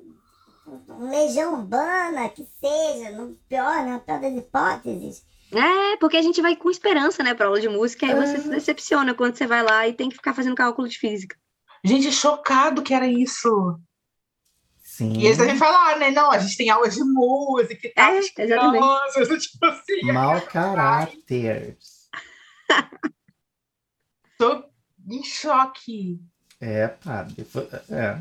um 0.90 1.10
legião 1.10 1.54
urbana, 1.54 2.30
que 2.30 2.46
seja, 2.60 3.12
no 3.12 3.36
pior, 3.50 3.86
na 3.86 4.00
pior 4.00 4.20
das 4.20 4.34
hipóteses. 4.34 5.26
É, 5.54 5.98
porque 5.98 6.16
a 6.16 6.22
gente 6.22 6.42
vai 6.42 6.56
com 6.56 6.70
esperança, 6.70 7.22
né, 7.24 7.34
pra 7.34 7.48
aula 7.48 7.60
de 7.60 7.68
música. 7.68 8.06
Aí 8.06 8.16
você 8.16 8.40
se 8.40 8.50
decepciona 8.50 9.14
quando 9.14 9.36
você 9.36 9.46
vai 9.46 9.62
lá 9.64 9.88
e 9.88 9.94
tem 9.94 10.08
que 10.08 10.16
ficar 10.16 10.34
fazendo 10.34 10.56
cálculo 10.56 10.88
de 10.88 10.98
física. 10.98 11.36
Gente, 11.84 12.12
chocado 12.12 12.82
que 12.82 12.94
era 12.94 13.08
isso. 13.08 13.50
Sim. 14.92 15.14
E 15.14 15.26
eles 15.26 15.38
devem 15.38 15.56
falar, 15.58 15.98
né? 15.98 16.12
Não, 16.12 16.30
a 16.30 16.38
gente 16.38 16.58
tem 16.58 16.70
aulas 16.70 16.94
de 16.96 17.02
música 17.04 17.88
e 17.88 17.90
tal. 17.92 18.14
É, 18.14 18.18
exatamente. 18.20 19.40
tipo 19.40 19.66
assim. 19.66 20.12
Mau 20.12 20.42
caráter. 20.42 21.78
Tô 24.38 24.64
em 25.10 25.24
choque. 25.24 26.20
É, 26.60 26.94
depois- 27.36 27.68
É. 27.90 28.20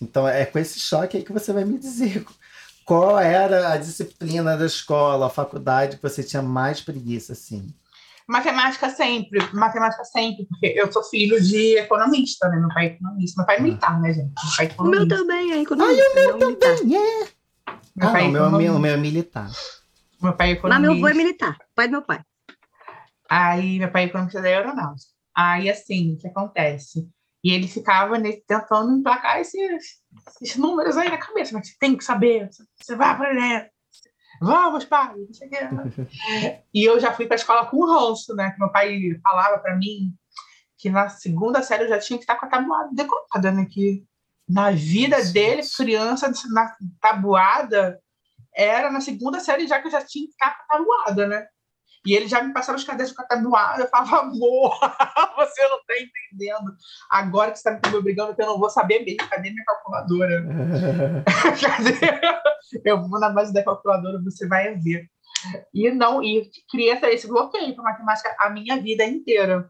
Então 0.00 0.26
é 0.26 0.46
com 0.46 0.58
esse 0.58 0.80
choque 0.80 1.18
aí 1.18 1.22
que 1.22 1.32
você 1.32 1.52
vai 1.52 1.64
me 1.66 1.78
dizer 1.78 2.24
qual 2.86 3.18
era 3.18 3.72
a 3.72 3.76
disciplina 3.76 4.56
da 4.56 4.64
escola, 4.66 5.26
a 5.26 5.30
faculdade 5.30 5.96
que 5.96 6.02
você 6.02 6.22
tinha 6.22 6.42
mais 6.42 6.80
preguiça, 6.80 7.34
assim. 7.34 7.74
Matemática 8.28 8.90
sempre, 8.90 9.38
matemática 9.52 10.02
sempre, 10.04 10.46
porque 10.46 10.66
eu 10.76 10.90
sou 10.90 11.02
filho 11.04 11.40
de 11.40 11.78
economista, 11.78 12.48
né? 12.48 12.56
Meu 12.58 12.68
pai 12.68 12.86
é 12.86 12.88
economista. 12.90 13.40
Meu 13.40 13.46
pai 13.46 13.56
é 13.56 13.60
militar, 13.60 14.00
né, 14.00 14.12
gente? 14.12 14.32
Meu 14.34 14.56
pai 14.56 14.66
é 14.66 14.74
O 14.80 14.84
meu 14.84 14.92
economista. 15.02 15.16
também 15.16 15.52
é 15.52 15.62
economista. 15.62 16.04
não 16.14 16.46
militar. 16.48 16.76
Também 16.76 16.96
é. 16.96 17.28
Meu 17.96 18.08
Ah, 18.08 18.12
pai 18.12 18.24
é 18.24 18.28
não, 18.28 18.32
meu, 18.32 18.40
economista. 18.40 18.72
meu, 18.72 18.78
meu 18.80 18.92
é 18.92 18.96
militar. 18.96 19.50
Meu 20.22 20.32
pai 20.32 20.46
é 20.46 20.50
Mas 20.50 20.58
economista. 20.58 20.80
meu 20.80 20.92
avô 20.92 21.08
é 21.08 21.14
militar, 21.14 21.56
pai 21.74 21.86
do 21.88 21.90
meu 21.92 22.02
pai. 22.02 22.20
Aí 23.28 23.78
meu 23.78 23.90
pai 23.90 24.02
é 24.02 24.06
economista 24.06 24.40
da 24.42 24.48
aeronáutica. 24.48 25.10
Aí 25.36 25.70
assim, 25.70 26.14
o 26.14 26.18
que 26.18 26.26
acontece? 26.28 27.08
E 27.44 27.52
ele 27.52 27.68
ficava 27.68 28.18
né, 28.18 28.32
tentando 28.46 28.92
emplacar 28.98 29.40
esses, 29.40 29.84
esses 30.42 30.56
números 30.56 30.96
aí 30.96 31.08
na 31.10 31.18
cabeça, 31.18 31.52
mas 31.54 31.68
você 31.68 31.74
tem 31.78 31.96
que 31.96 32.02
saber, 32.02 32.48
você 32.80 32.96
vai 32.96 33.10
aprender. 33.10 33.70
Vamos, 34.40 34.84
pai, 34.84 35.14
não 35.16 35.32
sei 35.32 35.48
o 35.48 35.50
quê. 35.50 36.60
E 36.72 36.84
eu 36.84 37.00
já 37.00 37.12
fui 37.12 37.26
para 37.26 37.34
a 37.34 37.40
escola 37.40 37.66
com 37.66 37.84
ranço, 37.84 38.34
né? 38.34 38.50
Que 38.50 38.58
meu 38.58 38.70
pai 38.70 38.98
falava 39.22 39.58
para 39.58 39.76
mim 39.76 40.14
que 40.78 40.90
na 40.90 41.08
segunda 41.08 41.62
série 41.62 41.84
eu 41.84 41.88
já 41.88 41.98
tinha 41.98 42.18
que 42.18 42.24
estar 42.24 42.36
com 42.36 42.46
a 42.46 42.48
tabuada 42.48 42.90
decorada, 42.92 43.50
né? 43.50 43.66
Que 43.70 44.04
na 44.48 44.70
vida 44.70 45.16
dele, 45.32 45.62
criança, 45.76 46.30
na 46.52 46.74
tabuada, 47.00 48.00
era 48.54 48.90
na 48.90 49.00
segunda 49.00 49.40
série 49.40 49.66
já 49.66 49.80
que 49.80 49.88
eu 49.88 49.90
já 49.90 50.04
tinha 50.04 50.26
que 50.26 50.32
estar 50.32 50.56
com 50.56 50.62
a 50.62 50.78
tabuada, 50.78 51.26
né? 51.26 51.46
E 52.06 52.14
ele 52.14 52.28
já 52.28 52.40
me 52.42 52.52
passava 52.52 52.78
os 52.78 52.84
cadernos 52.84 53.12
com 53.12 53.22
a 53.22 53.26
tabuada, 53.26 53.82
eu 53.82 53.88
falava, 53.88 54.20
amor, 54.20 54.78
você 55.36 55.68
não 55.68 55.78
está 55.80 55.94
entendendo. 56.00 56.76
Agora 57.10 57.50
que 57.50 57.58
você 57.58 57.68
está 57.68 57.90
me 57.90 57.96
obrigando, 57.96 58.34
eu 58.38 58.46
não 58.46 58.58
vou 58.58 58.70
saber 58.70 59.00
mesmo, 59.04 59.28
cadê 59.28 59.50
minha 59.50 59.64
calculadora? 59.64 60.44
Cadê? 61.60 62.38
Eu 62.84 63.02
vou 63.08 63.18
na 63.20 63.30
base 63.30 63.52
da 63.52 63.62
calculadora, 63.64 64.20
você 64.22 64.46
vai 64.46 64.74
ver. 64.76 65.08
E 65.74 65.90
não, 65.90 66.22
e 66.22 66.50
essa- 66.90 67.10
esse 67.10 67.26
bloqueio 67.28 67.74
para 67.74 67.84
matemática 67.84 68.34
a 68.38 68.50
minha 68.50 68.80
vida 68.80 69.04
inteira. 69.04 69.68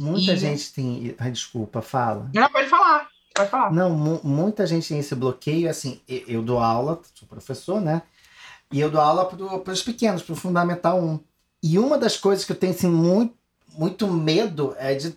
Muita 0.00 0.32
E- 0.32 0.36
gente 0.36 0.72
tem. 0.72 1.14
Ai, 1.18 1.30
desculpa, 1.30 1.80
fala. 1.82 2.30
Não, 2.34 2.48
pode 2.50 2.68
falar, 2.68 3.06
pode 3.34 3.50
falar. 3.50 3.72
Não, 3.72 3.90
mu- 3.90 4.20
muita 4.24 4.66
gente 4.66 4.88
tem 4.88 4.98
esse 4.98 5.14
bloqueio. 5.14 5.68
Assim, 5.70 6.00
e- 6.08 6.24
eu 6.26 6.42
dou 6.42 6.58
aula, 6.58 7.00
sou 7.14 7.28
professor, 7.28 7.80
né? 7.80 8.02
E 8.72 8.80
eu 8.80 8.90
dou 8.90 9.00
aula 9.00 9.26
para 9.26 9.72
os 9.72 9.82
pequenos, 9.82 10.22
para 10.22 10.32
o 10.32 10.36
Fundamental 10.36 10.98
1. 11.00 11.20
E 11.62 11.78
uma 11.78 11.98
das 11.98 12.16
coisas 12.16 12.44
que 12.44 12.52
eu 12.52 12.56
tenho 12.56 12.72
assim, 12.72 12.88
muito, 12.88 13.36
muito 13.68 14.06
medo 14.06 14.74
é 14.78 14.94
de 14.94 15.16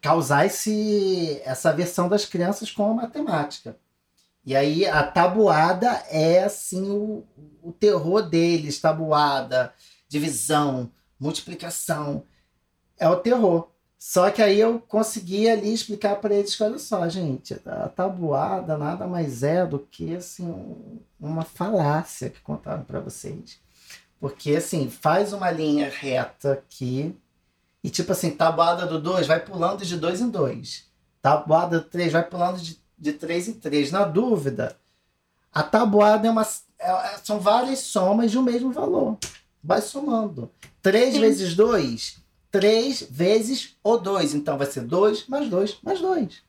causar 0.00 0.44
esse, 0.44 1.40
essa 1.44 1.72
versão 1.72 2.08
das 2.08 2.26
crianças 2.26 2.70
com 2.70 2.90
a 2.90 2.94
matemática. 2.94 3.76
E 4.44 4.54
aí 4.54 4.86
a 4.86 5.02
tabuada 5.02 5.88
é 6.10 6.44
assim 6.44 6.90
o, 6.90 7.24
o 7.62 7.72
terror 7.72 8.20
deles, 8.22 8.78
tabuada, 8.78 9.72
divisão, 10.06 10.90
multiplicação. 11.18 12.24
É 12.98 13.08
o 13.08 13.16
terror. 13.16 13.70
Só 13.98 14.30
que 14.30 14.42
aí 14.42 14.60
eu 14.60 14.78
consegui 14.80 15.48
ali 15.48 15.72
explicar 15.72 16.16
para 16.16 16.34
eles 16.34 16.54
que, 16.54 16.62
olha 16.62 16.78
só, 16.78 17.08
gente, 17.08 17.58
a 17.64 17.88
tabuada 17.88 18.76
nada 18.76 19.06
mais 19.06 19.42
é 19.42 19.64
do 19.64 19.78
que 19.78 20.14
assim, 20.14 21.00
uma 21.18 21.42
falácia 21.42 22.28
que 22.28 22.42
contaram 22.42 22.84
para 22.84 23.00
vocês. 23.00 23.58
Porque 24.20 24.56
assim, 24.56 24.88
faz 24.88 25.32
uma 25.32 25.50
linha 25.50 25.90
reta 25.90 26.52
aqui 26.52 27.14
e 27.82 27.90
tipo 27.90 28.12
assim, 28.12 28.30
tabuada 28.30 28.86
do 28.86 29.00
2 29.00 29.26
vai 29.26 29.40
pulando 29.40 29.84
de 29.84 29.96
2 29.96 30.22
em 30.22 30.30
2. 30.30 30.86
Tabuada 31.20 31.80
do 31.80 31.84
3 31.84 32.12
vai 32.12 32.24
pulando 32.24 32.58
de, 32.58 32.80
de 32.98 33.12
3 33.12 33.48
em 33.48 33.52
3. 33.54 33.90
Na 33.92 34.04
dúvida, 34.04 34.76
a 35.52 35.62
tabuada 35.62 36.26
é 36.26 36.30
uma, 36.30 36.46
é, 36.78 36.90
é 36.90 37.18
são 37.22 37.38
várias 37.38 37.80
somas 37.80 38.30
de 38.30 38.38
um 38.38 38.42
mesmo 38.42 38.72
valor. 38.72 39.18
Vai 39.62 39.82
somando. 39.82 40.50
3 40.82 41.16
vezes 41.18 41.54
2 41.54 42.24
3 42.54 43.08
vezes 43.10 43.76
o 43.82 43.96
2. 43.96 44.32
Então 44.32 44.56
vai 44.56 44.68
ser 44.68 44.82
2 44.82 45.26
mais 45.26 45.48
2 45.50 45.78
mais 45.82 46.00
2. 46.00 46.43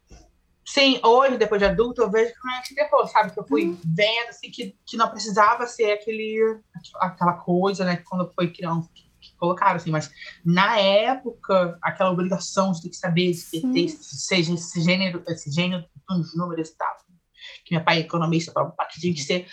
Sim, 0.66 1.00
hoje, 1.04 1.38
depois 1.38 1.62
de 1.62 1.68
adulto, 1.68 2.02
eu 2.02 2.10
vejo 2.10 2.34
que 2.34 2.48
não 2.48 2.56
é 2.56 2.62
que 2.62 2.74
depois, 2.74 3.12
sabe? 3.12 3.32
Que 3.32 3.40
eu 3.40 3.48
fui 3.48 3.66
uhum. 3.66 3.78
vendo 3.86 4.30
assim, 4.30 4.50
que, 4.50 4.76
que 4.86 4.98
não 4.98 5.10
precisava 5.10 5.68
ser 5.68 5.92
aquele, 5.92 6.60
aquela 7.00 7.34
coisa, 7.34 7.86
né? 7.86 7.98
Que 7.98 8.04
quando 8.04 8.32
foi 8.34 8.52
criança, 8.52 8.90
que, 8.94 9.04
que 9.22 9.36
colocaram 9.38 9.76
assim, 9.76 9.92
mas 9.92 10.12
na 10.44 10.80
época, 10.80 11.78
aquela 11.82 12.12
obrigação 12.12 12.72
de 12.72 12.82
ter 12.82 12.90
que 12.90 12.96
saber 12.96 13.32
de 13.32 13.62
ter, 13.62 13.90
seja 13.90 14.54
esse 14.54 14.82
gênero, 14.82 15.24
esse 15.28 15.52
gênero 15.52 15.86
dos 16.10 16.36
números 16.36 16.70
e 16.70 16.78
tal. 16.78 16.96
Que 17.64 17.76
meu 17.76 17.84
pai 17.84 17.98
é 17.98 18.02
economista, 18.02 18.52
que 18.92 19.00
tinha 19.00 19.14
que 19.14 19.22
ser, 19.22 19.48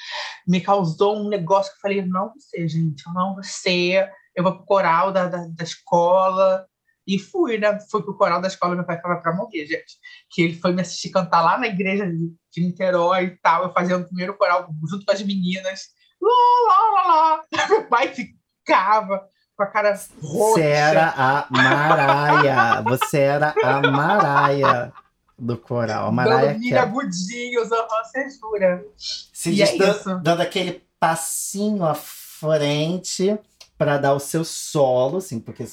me 0.49 0.63
causou 0.63 1.19
um 1.19 1.29
negócio 1.29 1.71
que 1.73 1.77
eu 1.77 1.83
falei, 1.83 2.03
não 2.03 2.29
vou 2.29 2.41
ser, 2.41 2.67
gente, 2.69 3.03
eu 3.07 3.13
não 3.13 3.35
vou 3.35 3.45
ser 3.45 4.11
eu 4.35 4.43
vou 4.43 4.55
pro 4.57 4.65
coral 4.65 5.13
da, 5.13 5.29
da, 5.29 5.47
da 5.47 5.65
escola. 5.65 6.67
E 7.07 7.19
fui, 7.19 7.59
né? 7.59 7.79
Fui 7.91 8.03
pro 8.03 8.17
coral 8.17 8.41
da 8.41 8.49
escola, 8.49 8.75
meu 8.75 8.85
pai 8.85 9.01
falava 9.01 9.21
pra 9.21 9.35
morrer, 9.35 9.67
gente. 9.67 9.99
Que 10.31 10.43
ele 10.43 10.55
foi 10.59 10.73
me 10.73 10.83
assistir 10.83 11.11
cantar 11.11 11.43
lá 11.43 11.59
na 11.59 11.67
igreja 11.67 12.07
de, 12.07 12.33
de 12.53 12.61
Niterói 12.61 13.25
e 13.25 13.37
tal. 13.39 13.65
Eu 13.65 13.73
fazia 13.73 13.97
o 13.97 14.05
primeiro 14.05 14.37
coral 14.37 14.69
junto 14.89 15.05
com 15.05 15.13
as 15.13 15.23
meninas. 15.23 15.89
Lá, 16.21 16.31
lá, 16.69 16.91
lá, 16.91 17.15
lá. 17.15 17.43
Meu 17.69 17.89
pai 17.89 18.09
ficava 18.15 19.27
com 19.57 19.63
a 19.63 19.67
cara 19.67 19.91
roxa. 20.23 20.55
Você 20.55 20.63
era 20.63 21.15
a 21.17 21.47
Maraia. 21.51 22.83
Você 22.83 23.19
era 23.19 23.55
a 23.63 23.81
Maraia 23.91 24.93
do 25.39 25.57
coral. 25.59 26.09
A 26.09 26.13
Maraia 26.13 26.53
dando 26.53 26.61
que... 26.61 26.75
agudinhos, 26.75 27.69
você 27.69 28.31
jura. 28.31 28.85
Se 28.97 29.51
e 29.51 29.63
é 29.63 29.77
dando, 29.77 30.23
dando 30.23 30.41
aquele 30.41 30.87
passinho 31.01 31.85
à 31.85 31.95
frente 31.95 33.37
para 33.77 33.99
dar 33.99 34.15
o 34.15 34.21
seu 34.21 34.45
solo, 34.45 35.19
assim, 35.19 35.41
porque 35.41 35.67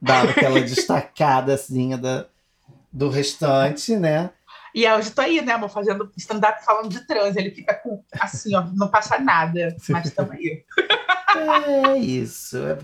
dava 0.00 0.30
aquela 0.30 0.60
destacada 0.60 1.54
assim 1.54 1.96
da, 1.96 2.26
do 2.92 3.08
restante, 3.08 3.96
né? 3.96 4.30
E 4.74 4.86
hoje 4.88 5.10
tô 5.10 5.20
aí, 5.20 5.40
né, 5.40 5.52
amor, 5.52 5.70
fazendo 5.70 6.10
stand-up 6.16 6.64
falando 6.64 6.88
de 6.88 7.00
trans. 7.00 7.36
Ele 7.36 7.50
fica 7.50 7.74
com, 7.74 8.02
assim, 8.20 8.54
ó, 8.54 8.64
não 8.74 8.88
passa 8.88 9.18
nada, 9.18 9.76
mas 9.88 10.06
estamos 10.06 10.32
aí. 10.32 10.64
é 11.36 11.96
isso. 11.96 12.58
É, 12.58 12.78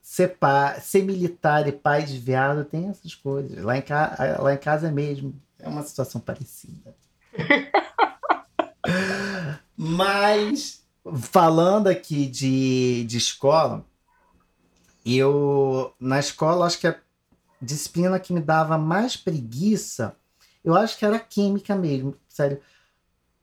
ser, 0.00 0.36
pai, 0.36 0.80
ser 0.80 1.02
militar 1.02 1.66
e 1.66 1.72
pai 1.72 2.04
de 2.04 2.18
viado 2.18 2.64
tem 2.64 2.88
essas 2.88 3.14
coisas. 3.14 3.62
Lá 3.64 3.76
em, 3.76 3.82
ca, 3.82 4.38
lá 4.38 4.54
em 4.54 4.58
casa 4.58 4.92
mesmo 4.92 5.34
é 5.58 5.68
uma 5.68 5.82
situação 5.82 6.20
parecida. 6.20 6.94
mas 9.76 10.84
falando 11.30 11.88
aqui 11.88 12.26
de, 12.26 13.04
de 13.04 13.18
escola, 13.18 13.84
eu 15.04 15.92
na 16.00 16.18
escola 16.18 16.66
acho 16.66 16.78
que 16.78 16.86
a 16.86 16.96
disciplina 17.60 18.18
que 18.20 18.32
me 18.32 18.40
dava 18.40 18.78
mais 18.78 19.16
preguiça, 19.16 20.16
eu 20.64 20.74
acho 20.74 20.98
que 20.98 21.04
era 21.04 21.18
química 21.18 21.74
mesmo, 21.76 22.14
sério. 22.28 22.60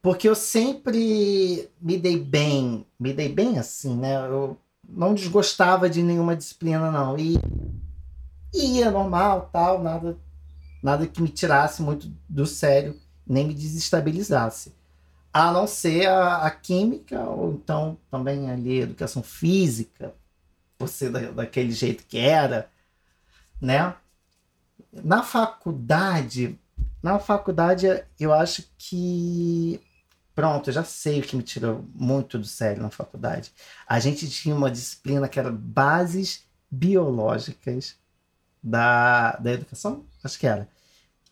Porque 0.01 0.27
eu 0.27 0.35
sempre 0.35 1.69
me 1.79 1.97
dei 1.97 2.17
bem, 2.17 2.85
me 2.99 3.13
dei 3.13 3.29
bem 3.29 3.59
assim, 3.59 3.95
né? 3.95 4.15
Eu 4.27 4.57
não 4.87 5.13
desgostava 5.13 5.89
de 5.89 6.01
nenhuma 6.01 6.35
disciplina 6.35 6.91
não. 6.91 7.17
E 7.17 7.37
ia 8.53 8.89
normal, 8.89 9.49
tal, 9.53 9.81
nada 9.81 10.17
nada 10.81 11.05
que 11.05 11.21
me 11.21 11.29
tirasse 11.29 11.81
muito 11.81 12.11
do 12.27 12.45
sério, 12.45 12.99
nem 13.27 13.47
me 13.47 13.53
desestabilizasse 13.53 14.73
a 15.33 15.51
não 15.51 15.65
ser 15.65 16.07
a, 16.07 16.37
a, 16.37 16.51
química, 16.51 17.23
ou 17.23 17.53
então 17.53 17.97
também 18.09 18.51
ali 18.51 18.81
educação 18.81 19.23
física, 19.23 20.13
você 20.81 21.09
da, 21.09 21.31
daquele 21.31 21.71
jeito 21.71 22.05
que 22.05 22.17
era, 22.17 22.69
né? 23.61 23.95
Na 24.91 25.23
faculdade, 25.23 26.59
na 27.01 27.19
faculdade 27.19 27.87
eu 28.19 28.33
acho 28.33 28.65
que 28.77 29.79
pronto, 30.35 30.69
eu 30.69 30.73
já 30.73 30.83
sei 30.83 31.19
o 31.19 31.23
que 31.23 31.35
me 31.35 31.43
tirou 31.43 31.85
muito 31.93 32.37
do 32.39 32.45
sério 32.45 32.81
na 32.81 32.89
faculdade. 32.89 33.51
A 33.87 33.99
gente 33.99 34.29
tinha 34.29 34.55
uma 34.55 34.71
disciplina 34.71 35.27
que 35.29 35.39
era 35.39 35.51
bases 35.51 36.45
biológicas 36.69 37.97
da, 38.63 39.33
da 39.37 39.51
educação, 39.53 40.05
acho 40.23 40.39
que 40.39 40.47
era 40.47 40.67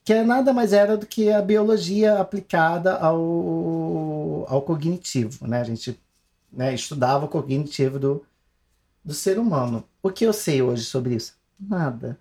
que 0.09 0.13
é 0.13 0.23
nada 0.23 0.51
mais 0.51 0.73
era 0.73 0.97
do 0.97 1.05
que 1.05 1.31
a 1.31 1.39
biologia 1.39 2.19
aplicada 2.19 2.97
ao, 2.97 4.43
ao 4.49 4.61
cognitivo, 4.63 5.47
né? 5.47 5.61
A 5.61 5.63
gente 5.63 5.99
né, 6.51 6.73
estudava 6.73 7.25
o 7.25 7.27
cognitivo 7.27 7.99
do, 7.99 8.25
do 9.03 9.13
ser 9.13 9.39
humano. 9.39 9.83
O 10.01 10.09
que 10.09 10.25
eu 10.25 10.33
sei 10.33 10.61
hoje 10.61 10.83
sobre 10.85 11.15
isso? 11.15 11.33
Nada. 11.59 12.19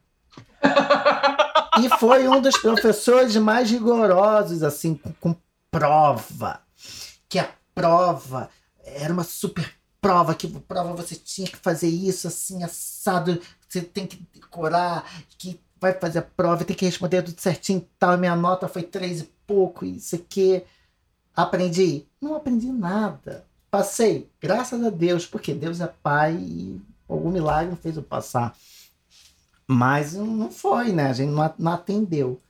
e 1.81 1.89
foi 1.99 2.27
um 2.29 2.41
dos 2.41 2.57
professores 2.59 3.37
mais 3.37 3.71
rigorosos, 3.71 4.63
assim, 4.63 4.95
com, 4.95 5.13
com 5.15 5.37
prova. 5.71 6.61
Que 7.29 7.39
a 7.39 7.49
prova 7.75 8.51
era 8.85 9.13
uma 9.13 9.25
super 9.25 9.71
prova, 10.01 10.35
que 10.35 10.49
prova 10.61 10.95
você 10.95 11.15
tinha 11.15 11.47
que 11.47 11.57
fazer 11.57 11.89
isso, 11.89 12.29
assim, 12.29 12.63
assado, 12.63 13.41
você 13.69 13.83
tem 13.83 14.07
que 14.07 14.27
decorar, 14.33 15.05
que 15.37 15.61
vai 15.81 15.93
fazer 15.93 16.21
a 16.21 16.23
prova, 16.23 16.65
tem 16.65 16.77
que 16.77 16.85
responder 16.85 17.23
tudo 17.23 17.41
certinho 17.41 17.87
tal. 17.99 18.17
Minha 18.19 18.37
nota 18.37 18.69
foi 18.69 18.83
três 18.83 19.21
e 19.21 19.33
pouco, 19.47 19.85
isso 19.85 20.17
aqui. 20.17 20.65
Aprendi? 21.35 22.07
Não 22.21 22.35
aprendi 22.35 22.67
nada. 22.67 23.47
Passei, 23.71 24.29
graças 24.41 24.83
a 24.85 24.91
Deus, 24.91 25.27
porque 25.27 25.53
Deus 25.53 25.81
é 25.81 25.87
pai 25.87 26.35
e 26.35 26.81
algum 27.09 27.31
milagre 27.31 27.77
fez 27.77 27.97
eu 27.97 28.03
passar. 28.03 28.57
Mas 29.67 30.15
não 30.15 30.51
foi, 30.51 30.93
né? 30.93 31.09
A 31.09 31.13
gente 31.13 31.31
não, 31.31 31.55
não 31.59 31.73
atendeu. 31.73 32.41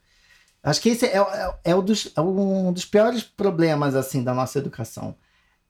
Acho 0.63 0.81
que 0.81 0.89
esse 0.89 1.05
é, 1.05 1.17
é, 1.17 1.55
é, 1.65 1.75
um, 1.75 1.83
dos, 1.83 2.11
é 2.15 2.21
um 2.21 2.71
dos 2.71 2.85
piores 2.85 3.23
problemas 3.23 3.95
assim 3.95 4.23
da 4.23 4.33
nossa 4.33 4.57
educação. 4.59 5.15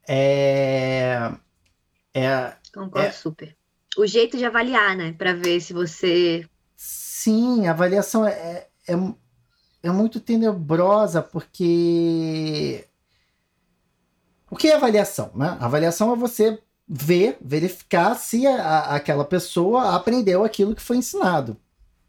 É, 0.08 1.32
é, 2.14 2.54
Concordo 2.74 3.08
é, 3.08 3.12
super. 3.12 3.56
O 3.98 4.06
jeito 4.06 4.38
de 4.38 4.46
avaliar, 4.46 4.96
né? 4.96 5.14
Para 5.14 5.34
ver 5.34 5.60
se 5.62 5.74
você 5.74 6.48
Sim, 7.20 7.68
a 7.68 7.72
avaliação 7.72 8.26
é, 8.26 8.68
é, 8.88 8.94
é 9.84 9.92
muito 9.92 10.22
tenebrosa, 10.22 11.22
porque. 11.22 12.88
O 14.50 14.56
que 14.56 14.70
é 14.70 14.76
avaliação? 14.76 15.32
Né? 15.36 15.58
A 15.60 15.66
avaliação 15.66 16.14
é 16.14 16.16
você 16.16 16.60
ver, 16.88 17.38
verificar 17.40 18.16
se 18.16 18.48
a, 18.48 18.96
aquela 18.96 19.24
pessoa 19.24 19.96
aprendeu 19.96 20.44
aquilo 20.44 20.76
que 20.76 20.82
foi 20.82 20.98
ensinado. 20.98 21.56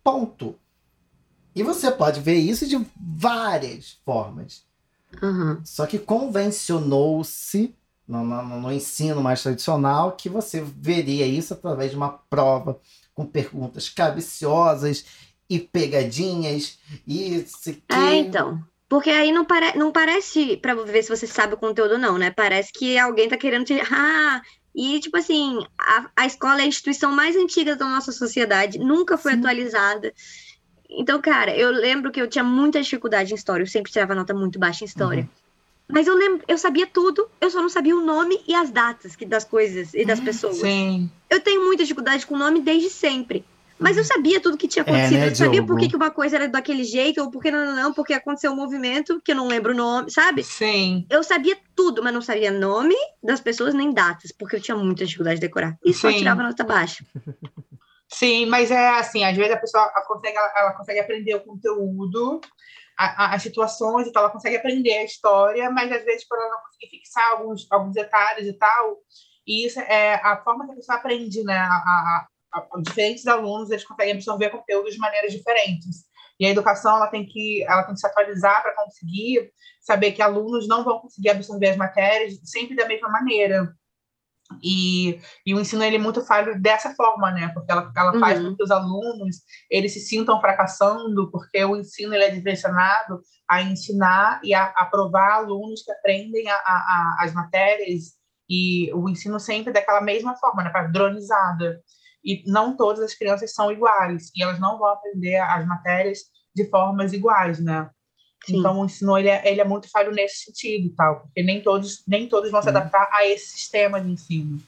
Ponto. 0.02 0.56
E 1.54 1.62
você 1.62 1.90
pode 1.90 2.20
ver 2.20 2.36
isso 2.36 2.66
de 2.66 2.80
várias 2.98 4.00
formas. 4.04 4.64
Uhum. 5.20 5.60
Só 5.64 5.86
que 5.86 5.98
convencionou-se 5.98 7.74
no, 8.06 8.24
no, 8.24 8.60
no, 8.60 8.72
ensino 8.72 9.20
mais 9.20 9.42
tradicional 9.42 10.12
que 10.12 10.28
você 10.28 10.60
veria 10.60 11.26
isso 11.26 11.54
através 11.54 11.90
de 11.90 11.96
uma 11.96 12.10
prova 12.10 12.80
com 13.14 13.26
perguntas 13.26 13.88
cabiciosas 13.88 15.04
e 15.48 15.58
pegadinhas 15.58 16.78
e 17.06 17.44
se 17.46 17.74
que... 17.74 17.94
É, 17.94 18.16
então. 18.16 18.64
Porque 18.90 19.08
aí 19.08 19.30
não, 19.30 19.44
pare... 19.44 19.78
não 19.78 19.92
parece 19.92 20.56
para 20.56 20.74
ver 20.74 21.04
se 21.04 21.16
você 21.16 21.24
sabe 21.24 21.54
o 21.54 21.56
conteúdo, 21.56 21.96
não, 21.96 22.18
né? 22.18 22.32
Parece 22.32 22.72
que 22.72 22.98
alguém 22.98 23.28
tá 23.28 23.36
querendo 23.36 23.64
te. 23.64 23.80
Ah, 23.88 24.42
e, 24.74 24.98
tipo 24.98 25.16
assim, 25.16 25.64
a, 25.78 26.10
a 26.16 26.26
escola 26.26 26.60
é 26.60 26.64
a 26.64 26.66
instituição 26.66 27.12
mais 27.12 27.36
antiga 27.36 27.76
da 27.76 27.86
nossa 27.86 28.10
sociedade, 28.10 28.80
nunca 28.80 29.16
foi 29.16 29.32
Sim. 29.32 29.38
atualizada. 29.38 30.12
Então, 30.88 31.20
cara, 31.20 31.56
eu 31.56 31.70
lembro 31.70 32.10
que 32.10 32.20
eu 32.20 32.26
tinha 32.26 32.42
muita 32.42 32.82
dificuldade 32.82 33.32
em 33.32 33.36
história, 33.36 33.62
eu 33.62 33.68
sempre 33.68 33.92
tirava 33.92 34.12
nota 34.14 34.34
muito 34.34 34.58
baixa 34.58 34.82
em 34.82 34.88
história. 34.88 35.22
Uhum. 35.22 35.28
Mas 35.92 36.08
eu 36.08 36.14
lembro, 36.14 36.44
eu 36.48 36.58
sabia 36.58 36.86
tudo, 36.86 37.28
eu 37.40 37.50
só 37.50 37.62
não 37.62 37.68
sabia 37.68 37.96
o 37.96 38.04
nome 38.04 38.40
e 38.46 38.54
as 38.54 38.70
datas 38.70 39.14
que, 39.14 39.24
das 39.24 39.44
coisas 39.44 39.94
e 39.94 40.04
das 40.04 40.18
pessoas. 40.18 40.56
Sim. 40.56 41.10
Eu 41.28 41.40
tenho 41.40 41.64
muita 41.64 41.84
dificuldade 41.84 42.26
com 42.26 42.34
o 42.34 42.38
nome 42.38 42.60
desde 42.60 42.90
sempre. 42.90 43.44
Mas 43.80 43.96
eu 43.96 44.04
sabia 44.04 44.40
tudo 44.40 44.56
que 44.58 44.68
tinha 44.68 44.82
É, 44.84 44.88
acontecido. 44.88 45.18
né, 45.20 45.28
eu 45.28 45.34
sabia 45.34 45.64
por 45.64 45.78
que, 45.78 45.88
que 45.88 45.96
uma 45.96 46.10
coisa 46.10 46.36
era 46.36 46.48
daquele 46.48 46.84
jeito, 46.84 47.20
ou 47.22 47.30
por 47.30 47.42
que 47.42 47.50
não, 47.50 47.64
não, 47.64 47.74
não, 47.74 47.92
porque 47.94 48.12
aconteceu 48.12 48.52
um 48.52 48.56
movimento 48.56 49.20
que 49.24 49.32
eu 49.32 49.36
não 49.36 49.48
lembro 49.48 49.72
o 49.72 49.76
nome, 49.76 50.10
sabe? 50.10 50.44
Sim. 50.44 51.06
Eu 51.10 51.22
sabia 51.22 51.56
tudo, 51.74 52.02
mas 52.02 52.12
não 52.12 52.20
sabia 52.20 52.50
nome 52.50 52.94
das 53.22 53.40
pessoas 53.40 53.72
nem 53.74 53.92
datas, 53.92 54.32
porque 54.38 54.56
eu 54.56 54.60
tinha 54.60 54.76
muita 54.76 55.04
dificuldade 55.04 55.36
de 55.40 55.46
decorar. 55.46 55.76
E 55.84 55.94
só 55.94 56.10
Sim. 56.10 56.18
tirava 56.18 56.42
nota 56.42 56.62
baixa. 56.64 57.04
Sim, 58.08 58.46
mas 58.46 58.70
é 58.70 58.88
assim, 58.98 59.24
às 59.24 59.36
vezes 59.36 59.52
a 59.52 59.56
pessoa 59.56 59.84
ela 59.84 60.04
consegue, 60.06 60.36
ela, 60.36 60.52
ela 60.56 60.72
consegue 60.72 60.98
aprender 61.00 61.34
o 61.36 61.40
conteúdo, 61.44 62.40
a- 62.98 63.24
a- 63.26 63.34
as 63.34 63.42
situações 63.42 64.06
e 64.08 64.12
tal, 64.12 64.24
ela 64.24 64.32
consegue 64.32 64.56
aprender 64.56 64.98
a 64.98 65.04
história, 65.04 65.70
mas 65.70 65.90
às 65.92 66.04
vezes 66.04 66.26
por 66.26 66.36
ela 66.36 66.50
não 66.50 66.60
conseguir 66.62 66.88
fixar 66.90 67.30
alguns, 67.30 67.66
alguns 67.70 67.94
detalhes 67.94 68.46
e 68.48 68.52
tal, 68.54 68.96
e 69.46 69.64
isso 69.66 69.78
é 69.80 70.14
a 70.16 70.36
forma 70.42 70.66
que 70.66 70.72
a 70.72 70.76
pessoa 70.76 70.98
aprende, 70.98 71.42
né? 71.44 71.56
A- 71.56 71.64
a- 71.66 72.26
diferentes 72.82 73.26
alunos, 73.26 73.70
eles 73.70 73.84
conseguem 73.84 74.14
absorver 74.14 74.50
conteúdo 74.50 74.90
de 74.90 74.98
maneiras 74.98 75.32
diferentes. 75.32 76.04
E 76.38 76.46
a 76.46 76.50
educação, 76.50 76.96
ela 76.96 77.06
tem 77.08 77.26
que, 77.26 77.62
ela 77.64 77.82
tem 77.84 77.94
que 77.94 78.00
se 78.00 78.06
atualizar 78.06 78.62
para 78.62 78.74
conseguir 78.74 79.50
saber 79.80 80.12
que 80.12 80.22
alunos 80.22 80.66
não 80.66 80.82
vão 80.84 80.98
conseguir 81.00 81.30
absorver 81.30 81.68
as 81.70 81.76
matérias 81.76 82.34
sempre 82.44 82.74
da 82.74 82.86
mesma 82.88 83.08
maneira. 83.10 83.72
E, 84.62 85.20
e 85.46 85.54
o 85.54 85.60
ensino 85.60 85.84
ele 85.84 85.94
é 85.96 85.98
muito 85.98 86.24
falho 86.24 86.60
dessa 86.60 86.92
forma, 86.94 87.30
né? 87.30 87.48
Porque 87.54 87.70
ela, 87.70 87.92
ela 87.96 88.18
faz 88.18 88.40
Uhum. 88.40 88.50
com 88.50 88.56
que 88.56 88.62
os 88.64 88.70
alunos 88.70 89.36
eles 89.70 89.92
se 89.92 90.00
sintam 90.00 90.40
fracassando, 90.40 91.30
porque 91.30 91.64
o 91.64 91.76
ensino 91.76 92.12
ele 92.14 92.24
é 92.24 92.30
direcionado 92.30 93.20
a 93.48 93.62
ensinar 93.62 94.40
e 94.42 94.52
a 94.52 94.64
aprovar 94.76 95.34
alunos 95.34 95.82
que 95.84 95.92
aprendem 95.92 96.48
a, 96.50 96.54
a- 96.54 96.58
a- 96.66 97.16
as 97.20 97.32
matérias 97.32 98.14
e 98.48 98.92
o 98.92 99.08
ensino 99.08 99.38
sempre 99.38 99.72
daquela 99.72 100.00
mesma 100.00 100.34
forma, 100.36 100.64
né? 100.64 100.70
Padronizada. 100.70 101.80
E 102.24 102.42
não 102.50 102.76
todas 102.76 103.02
as 103.02 103.14
crianças 103.14 103.54
são 103.54 103.72
iguais 103.72 104.30
e 104.36 104.42
elas 104.42 104.60
não 104.60 104.78
vão 104.78 104.88
aprender 104.88 105.36
as 105.36 105.66
matérias 105.66 106.18
de 106.54 106.68
formas 106.68 107.12
iguais, 107.12 107.58
né? 107.60 107.88
Sim. 108.44 108.58
Então 108.58 108.80
o 108.80 108.84
ensino 108.86 109.16
ele 109.18 109.28
é, 109.28 109.50
ele 109.50 109.60
é 109.60 109.64
muito 109.64 109.90
falho 109.90 110.12
nesse 110.12 110.44
sentido, 110.44 110.86
e 110.86 110.90
tal, 110.90 111.20
porque 111.20 111.42
nem 111.42 111.62
todos 111.62 112.02
nem 112.06 112.28
todos 112.28 112.50
vão 112.50 112.62
se 112.62 112.68
Uhum. 112.68 112.76
adaptar 112.76 113.08
a 113.12 113.26
esse 113.26 113.58
sistema 113.58 114.00
de 114.00 114.10
ensino. 114.10 114.58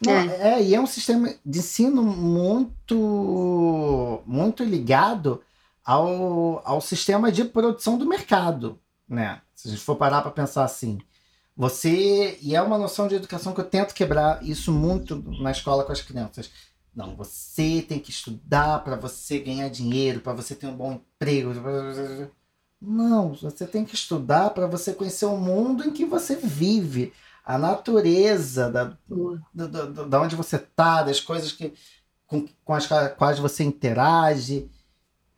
Não, 0.00 0.12
é. 0.12 0.62
e 0.62 0.74
é 0.74 0.80
um 0.80 0.86
sistema 0.86 1.34
de 1.44 1.58
ensino 1.58 2.02
muito, 2.02 4.22
muito 4.26 4.62
ligado 4.62 5.42
ao, 5.84 6.60
ao 6.66 6.80
sistema 6.80 7.32
de 7.32 7.44
produção 7.44 7.96
do 7.96 8.06
mercado, 8.06 8.78
né? 9.08 9.40
Se 9.54 9.68
a 9.68 9.70
gente 9.70 9.82
for 9.82 9.96
parar 9.96 10.20
para 10.20 10.30
pensar 10.30 10.64
assim, 10.64 10.98
você 11.56 12.38
e 12.42 12.54
é 12.54 12.60
uma 12.60 12.76
noção 12.76 13.08
de 13.08 13.14
educação 13.14 13.54
que 13.54 13.60
eu 13.60 13.64
tento 13.64 13.94
quebrar 13.94 14.44
isso 14.44 14.70
muito 14.72 15.16
na 15.40 15.50
escola 15.50 15.84
com 15.84 15.92
as 15.92 16.02
crianças. 16.02 16.50
Não, 16.96 17.14
você 17.14 17.84
tem 17.86 18.00
que 18.00 18.10
estudar 18.10 18.82
para 18.82 18.96
você 18.96 19.38
ganhar 19.38 19.68
dinheiro, 19.68 20.20
para 20.20 20.32
você 20.32 20.54
ter 20.54 20.66
um 20.66 20.76
bom 20.76 20.94
emprego. 20.94 21.52
Não, 22.80 23.34
você 23.34 23.66
tem 23.66 23.84
que 23.84 23.94
estudar 23.94 24.50
para 24.50 24.66
você 24.66 24.92
conhecer 24.94 25.26
o 25.26 25.36
mundo 25.36 25.86
em 25.86 25.92
que 25.92 26.04
você 26.04 26.36
vive, 26.36 27.12
a 27.44 27.58
natureza 27.58 28.70
da, 28.70 28.84
do, 29.08 29.40
do- 29.52 30.06
da 30.06 30.20
onde 30.20 30.36
você 30.36 30.58
tá, 30.58 31.02
das 31.02 31.20
coisas 31.20 31.52
que, 31.52 31.72
com, 32.26 32.46
com 32.64 32.74
as 32.74 32.86
qua- 32.86 33.08
quais 33.10 33.38
você 33.38 33.62
interage. 33.64 34.70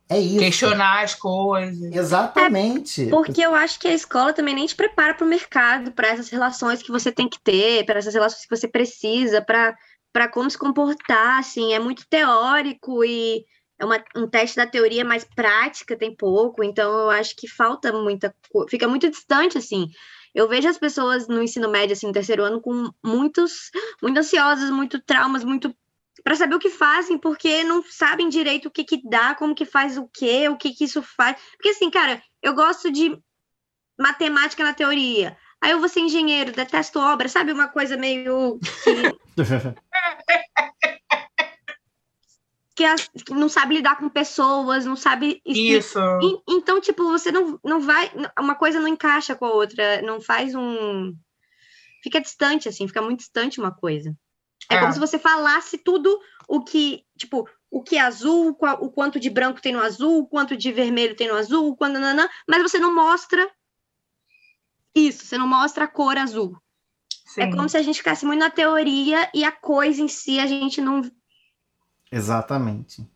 É 0.09 0.19
isso. 0.19 0.39
Questionar 0.39 1.03
as 1.03 1.13
coisas. 1.13 1.93
Exatamente. 1.93 3.05
Porque 3.07 3.41
eu 3.41 3.53
acho 3.53 3.79
que 3.79 3.87
a 3.87 3.93
escola 3.93 4.33
também 4.33 4.55
nem 4.55 4.65
te 4.65 4.75
prepara 4.75 5.13
para 5.13 5.25
o 5.25 5.29
mercado, 5.29 5.91
para 5.91 6.07
essas 6.09 6.29
relações 6.29 6.81
que 6.81 6.91
você 6.91 7.11
tem 7.11 7.29
que 7.29 7.39
ter, 7.39 7.85
para 7.85 7.99
essas 7.99 8.13
relações 8.13 8.45
que 8.45 8.55
você 8.55 8.67
precisa, 8.67 9.41
para 9.41 9.77
para 10.11 10.27
como 10.27 10.49
se 10.49 10.57
comportar, 10.57 11.39
assim, 11.39 11.73
é 11.73 11.79
muito 11.79 12.07
teórico 12.09 13.03
e 13.03 13.45
é 13.79 13.85
uma, 13.85 14.03
um 14.15 14.27
teste 14.27 14.57
da 14.57 14.67
teoria 14.67 15.05
mais 15.05 15.23
prática, 15.23 15.97
tem 15.97 16.15
pouco, 16.15 16.63
então 16.63 16.91
eu 16.91 17.09
acho 17.09 17.35
que 17.35 17.47
falta 17.47 17.93
muita 17.93 18.35
coisa, 18.51 18.69
fica 18.69 18.87
muito 18.87 19.09
distante, 19.09 19.57
assim. 19.57 19.87
Eu 20.35 20.47
vejo 20.47 20.67
as 20.67 20.77
pessoas 20.77 21.27
no 21.27 21.41
ensino 21.41 21.69
médio, 21.69 21.93
assim, 21.93 22.07
no 22.07 22.13
terceiro 22.13 22.43
ano, 22.43 22.61
com 22.61 22.91
muitos, 23.03 23.71
muito 24.01 24.19
ansiosas, 24.19 24.69
muito 24.69 24.99
traumas, 25.01 25.43
muito 25.43 25.73
para 26.23 26.35
saber 26.35 26.55
o 26.55 26.59
que 26.59 26.69
fazem, 26.69 27.17
porque 27.17 27.63
não 27.63 27.81
sabem 27.83 28.29
direito 28.29 28.67
o 28.67 28.71
que 28.71 28.83
que 28.83 29.01
dá, 29.09 29.33
como 29.33 29.55
que 29.55 29.65
faz 29.65 29.97
o 29.97 30.07
quê, 30.13 30.49
o 30.49 30.57
que 30.57 30.71
que 30.73 30.83
isso 30.83 31.01
faz. 31.01 31.37
Porque 31.53 31.69
assim, 31.69 31.89
cara, 31.89 32.21
eu 32.43 32.53
gosto 32.53 32.91
de 32.91 33.17
matemática 33.97 34.63
na 34.63 34.73
teoria. 34.73 35.37
Aí 35.61 35.71
eu 35.71 35.79
vou 35.79 35.89
ser 35.89 36.01
engenheiro, 36.01 36.53
detesto 36.53 36.99
obra, 36.99 37.27
sabe? 37.27 37.51
Uma 37.51 37.67
coisa 37.67 37.97
meio 37.97 38.59
que, 40.29 40.99
que, 42.75 42.85
as- 42.85 43.07
que 43.25 43.33
não 43.33 43.49
sabe 43.49 43.75
lidar 43.75 43.97
com 43.97 44.09
pessoas, 44.09 44.85
não 44.85 44.95
sabe 44.95 45.41
Isso. 45.45 45.99
E- 46.21 46.41
Então, 46.47 46.79
tipo, 46.79 47.03
você 47.05 47.31
não, 47.31 47.59
não 47.63 47.79
vai. 47.81 48.11
Uma 48.39 48.55
coisa 48.55 48.79
não 48.79 48.87
encaixa 48.87 49.35
com 49.35 49.45
a 49.45 49.51
outra, 49.53 50.01
não 50.01 50.21
faz 50.21 50.55
um. 50.55 51.13
Fica 52.03 52.21
distante, 52.21 52.69
assim, 52.69 52.87
fica 52.87 53.01
muito 53.01 53.19
distante 53.19 53.59
uma 53.59 53.71
coisa. 53.73 54.15
É, 54.69 54.75
É. 54.75 54.79
como 54.79 54.93
se 54.93 54.99
você 54.99 55.19
falasse 55.19 55.77
tudo 55.77 56.17
o 56.47 56.63
que, 56.63 57.03
tipo, 57.17 57.47
o 57.71 57.83
que 57.83 57.97
é 57.97 58.01
azul, 58.01 58.55
o 58.79 58.89
quanto 58.91 59.19
de 59.19 59.29
branco 59.29 59.61
tem 59.61 59.73
no 59.73 59.81
azul, 59.81 60.19
o 60.19 60.27
quanto 60.27 60.55
de 60.55 60.71
vermelho 60.71 61.15
tem 61.15 61.27
no 61.27 61.35
azul, 61.35 61.75
quando 61.75 61.99
nanã, 61.99 62.27
mas 62.47 62.61
você 62.61 62.79
não 62.79 62.93
mostra 62.95 63.49
isso, 64.95 65.25
você 65.25 65.37
não 65.37 65.47
mostra 65.47 65.85
a 65.85 65.87
cor 65.87 66.17
azul. 66.17 66.57
Sim. 67.29 67.41
É 67.41 67.51
como 67.51 67.69
se 67.69 67.77
a 67.77 67.81
gente 67.83 67.97
ficasse 67.97 68.25
muito 68.25 68.39
na 68.39 68.49
teoria 68.49 69.29
e 69.35 69.43
a 69.43 69.51
coisa 69.51 70.01
em 70.01 70.07
si 70.07 70.39
a 70.39 70.47
gente 70.47 70.81
não. 70.81 71.01
Exatamente. 72.11 73.07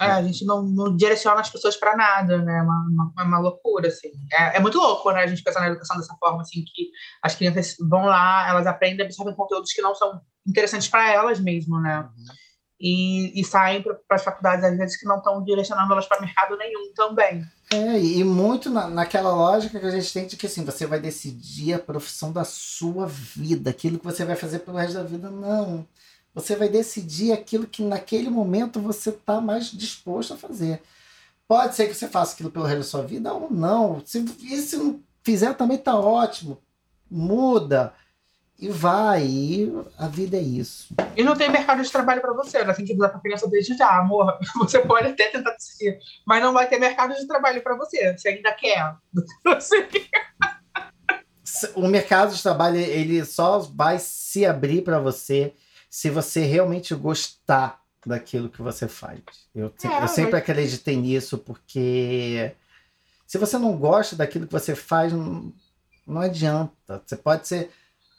É, 0.00 0.06
a 0.06 0.22
gente 0.22 0.44
não, 0.44 0.62
não 0.62 0.96
direciona 0.96 1.40
as 1.40 1.50
pessoas 1.50 1.76
para 1.76 1.96
nada, 1.96 2.38
né? 2.38 2.58
É 2.58 2.62
uma, 2.62 2.86
uma, 2.88 3.12
é 3.18 3.22
uma 3.22 3.38
loucura, 3.38 3.88
assim. 3.88 4.10
É, 4.32 4.56
é 4.56 4.60
muito 4.60 4.78
louco, 4.78 5.10
né? 5.12 5.22
A 5.22 5.26
gente 5.28 5.42
pensar 5.42 5.60
na 5.60 5.68
educação 5.68 5.96
dessa 5.96 6.14
forma, 6.16 6.42
assim, 6.42 6.64
que 6.64 6.90
as 7.22 7.36
crianças 7.36 7.76
vão 7.80 8.06
lá, 8.06 8.48
elas 8.48 8.66
aprendem, 8.66 9.06
absorvem 9.06 9.34
conteúdos 9.34 9.72
que 9.72 9.82
não 9.82 9.94
são 9.94 10.20
interessantes 10.46 10.88
para 10.88 11.12
elas 11.12 11.38
mesmo, 11.38 11.80
né? 11.80 12.08
E, 12.80 13.40
e 13.40 13.44
saem 13.44 13.82
para 13.82 13.98
as 14.10 14.24
faculdades, 14.24 14.64
às 14.64 14.76
vezes, 14.76 14.96
que 14.98 15.06
não 15.06 15.18
estão 15.18 15.42
direcionando 15.44 15.92
elas 15.92 16.06
para 16.06 16.20
mercado 16.20 16.56
nenhum 16.56 16.92
também. 16.94 17.44
É, 17.70 18.00
e 18.00 18.24
muito 18.24 18.70
na, 18.70 18.88
naquela 18.88 19.30
lógica 19.30 19.78
que 19.78 19.84
a 19.84 19.90
gente 19.90 20.12
tem 20.12 20.26
de 20.26 20.36
que 20.36 20.46
assim, 20.46 20.64
você 20.64 20.86
vai 20.86 20.98
decidir 20.98 21.74
a 21.74 21.78
profissão 21.78 22.32
da 22.32 22.42
sua 22.42 23.06
vida, 23.06 23.68
aquilo 23.68 23.98
que 23.98 24.04
você 24.06 24.24
vai 24.24 24.36
fazer 24.36 24.60
pelo 24.60 24.78
resto 24.78 24.94
da 24.94 25.02
vida. 25.02 25.30
Não. 25.30 25.86
Você 26.34 26.56
vai 26.56 26.68
decidir 26.68 27.32
aquilo 27.32 27.66
que 27.66 27.82
naquele 27.82 28.30
momento 28.30 28.80
você 28.80 29.10
está 29.10 29.40
mais 29.40 29.66
disposto 29.66 30.34
a 30.34 30.36
fazer. 30.36 30.82
Pode 31.46 31.74
ser 31.74 31.88
que 31.88 31.94
você 31.94 32.08
faça 32.08 32.34
aquilo 32.34 32.50
pelo 32.50 32.64
resto 32.64 32.78
da 32.78 32.84
sua 32.84 33.02
vida 33.02 33.32
ou 33.32 33.50
não. 33.50 34.02
Se, 34.04 34.24
e 34.40 34.56
se 34.62 34.76
não 34.76 35.02
fizer, 35.22 35.54
também 35.54 35.78
tá 35.78 35.98
ótimo. 35.98 36.58
Muda 37.10 37.92
e 38.58 38.68
vai. 38.68 39.24
E 39.24 39.72
a 39.96 40.08
vida 40.08 40.36
é 40.36 40.40
isso. 40.40 40.94
E 41.16 41.22
não 41.22 41.36
tem 41.36 41.48
mercado 41.48 41.82
de 41.82 41.90
trabalho 41.90 42.20
para 42.20 42.32
você, 42.32 42.64
né? 42.64 42.74
Tem 42.74 42.84
que 42.84 42.96
dar 42.96 43.08
para 43.08 43.20
criança 43.20 43.48
desde 43.48 43.76
já, 43.76 43.98
amor. 43.98 44.36
Você 44.58 44.80
pode 44.80 45.08
até 45.08 45.28
tentar 45.28 45.52
decidir, 45.52 45.98
mas 46.26 46.42
não 46.42 46.52
vai 46.52 46.68
ter 46.68 46.78
mercado 46.78 47.14
de 47.14 47.26
trabalho 47.26 47.62
para 47.62 47.76
você. 47.76 48.16
Você 48.16 48.28
ainda 48.30 48.52
quer. 48.52 48.96
Você 49.44 49.88
O 51.76 51.86
mercado 51.86 52.34
de 52.34 52.42
trabalho 52.42 52.76
ele 52.76 53.24
só 53.24 53.58
vai 53.60 53.98
se 53.98 54.44
abrir 54.44 54.82
para 54.82 54.98
você 54.98 55.54
se 55.88 56.10
você 56.10 56.40
realmente 56.40 56.94
gostar 56.94 57.80
daquilo 58.04 58.48
que 58.48 58.60
você 58.60 58.88
faz. 58.88 59.20
Eu, 59.54 59.72
É, 59.84 60.02
eu 60.02 60.08
sempre 60.08 60.36
acreditei 60.36 60.96
nisso 60.96 61.38
porque 61.38 62.52
se 63.26 63.38
você 63.38 63.56
não 63.58 63.76
gosta 63.76 64.16
daquilo 64.16 64.46
que 64.46 64.52
você 64.52 64.74
faz, 64.74 65.12
não, 65.12 65.52
não 66.06 66.20
adianta. 66.20 67.02
Você 67.04 67.16
pode 67.16 67.46
ser 67.48 67.70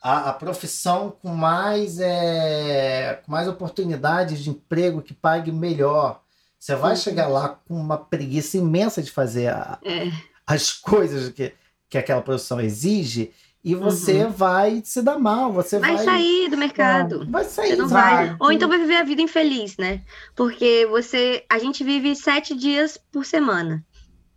a, 0.01 0.29
a 0.29 0.33
profissão 0.33 1.11
com 1.21 1.29
mais, 1.29 1.99
é, 1.99 3.21
com 3.25 3.31
mais 3.31 3.47
oportunidades 3.47 4.39
de 4.43 4.49
emprego 4.49 5.01
que 5.01 5.13
pague 5.13 5.51
melhor. 5.51 6.21
Você 6.57 6.75
vai 6.75 6.91
Uhum. 6.91 6.97
chegar 6.97 7.27
lá 7.27 7.49
com 7.67 7.73
uma 7.75 7.97
preguiça 7.97 8.57
imensa 8.57 9.01
de 9.01 9.11
fazer 9.11 9.47
a- 9.47 9.77
É, 9.83 10.11
as 10.45 10.71
coisas 10.79 11.29
que, 11.29 11.53
que 11.89 11.97
aquela 11.97 12.21
profissão 12.21 12.59
exige 12.59 13.31
e 13.63 13.75
você 13.75 14.25
vai 14.25 14.81
se 14.85 15.01
dar 15.01 15.19
mal. 15.19 15.51
Você 15.53 15.75
Uhum. 15.75 15.81
vai 15.81 15.95
vai 15.97 16.05
sair 16.05 16.49
do 16.49 16.57
mercado. 16.57 17.25
Vai 17.29 17.43
sair. 17.43 17.69
Você 17.71 17.75
não 17.75 17.87
vai. 17.89 18.27
vai. 18.29 18.37
Ou 18.39 18.51
então 18.51 18.69
vai 18.69 18.77
viver 18.77 18.95
a 18.97 19.03
vida 19.03 19.21
infeliz, 19.21 19.75
né? 19.77 20.01
Porque 20.35 20.85
você. 20.89 21.43
A 21.49 21.59
gente 21.59 21.83
vive 21.83 22.15
sete 22.15 22.55
dias 22.55 22.97
por 23.11 23.25
semana. 23.25 23.83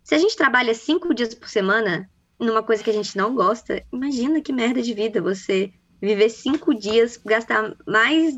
Se 0.03 0.13
a 0.13 0.17
gente 0.17 0.35
trabalha 0.35 0.73
cinco 0.73 1.13
dias 1.13 1.33
por 1.33 1.47
semana 1.47 2.09
numa 2.39 2.63
coisa 2.63 2.83
que 2.83 2.89
a 2.89 2.93
gente 2.93 3.17
não 3.17 3.33
gosta, 3.35 3.83
imagina 3.91 4.41
que 4.41 4.51
merda 4.53 4.81
de 4.81 4.93
vida 4.93 5.21
você 5.21 5.71
viver 6.01 6.29
cinco 6.29 6.73
dias, 6.73 7.17
gastar 7.23 7.75
mais. 7.87 8.35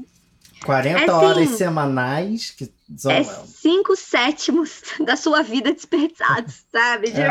40 0.63 0.99
É 1.01 1.11
horas 1.11 1.49
sim. 1.49 1.57
semanais 1.57 2.51
que 2.51 2.71
são. 2.97 3.11
É 3.11 3.23
cinco 3.23 3.95
sétimos 3.95 4.81
da 5.03 5.15
sua 5.15 5.41
vida 5.41 5.71
desperdiçados, 5.73 6.63
sabe? 6.71 7.07
Tipo. 7.07 7.21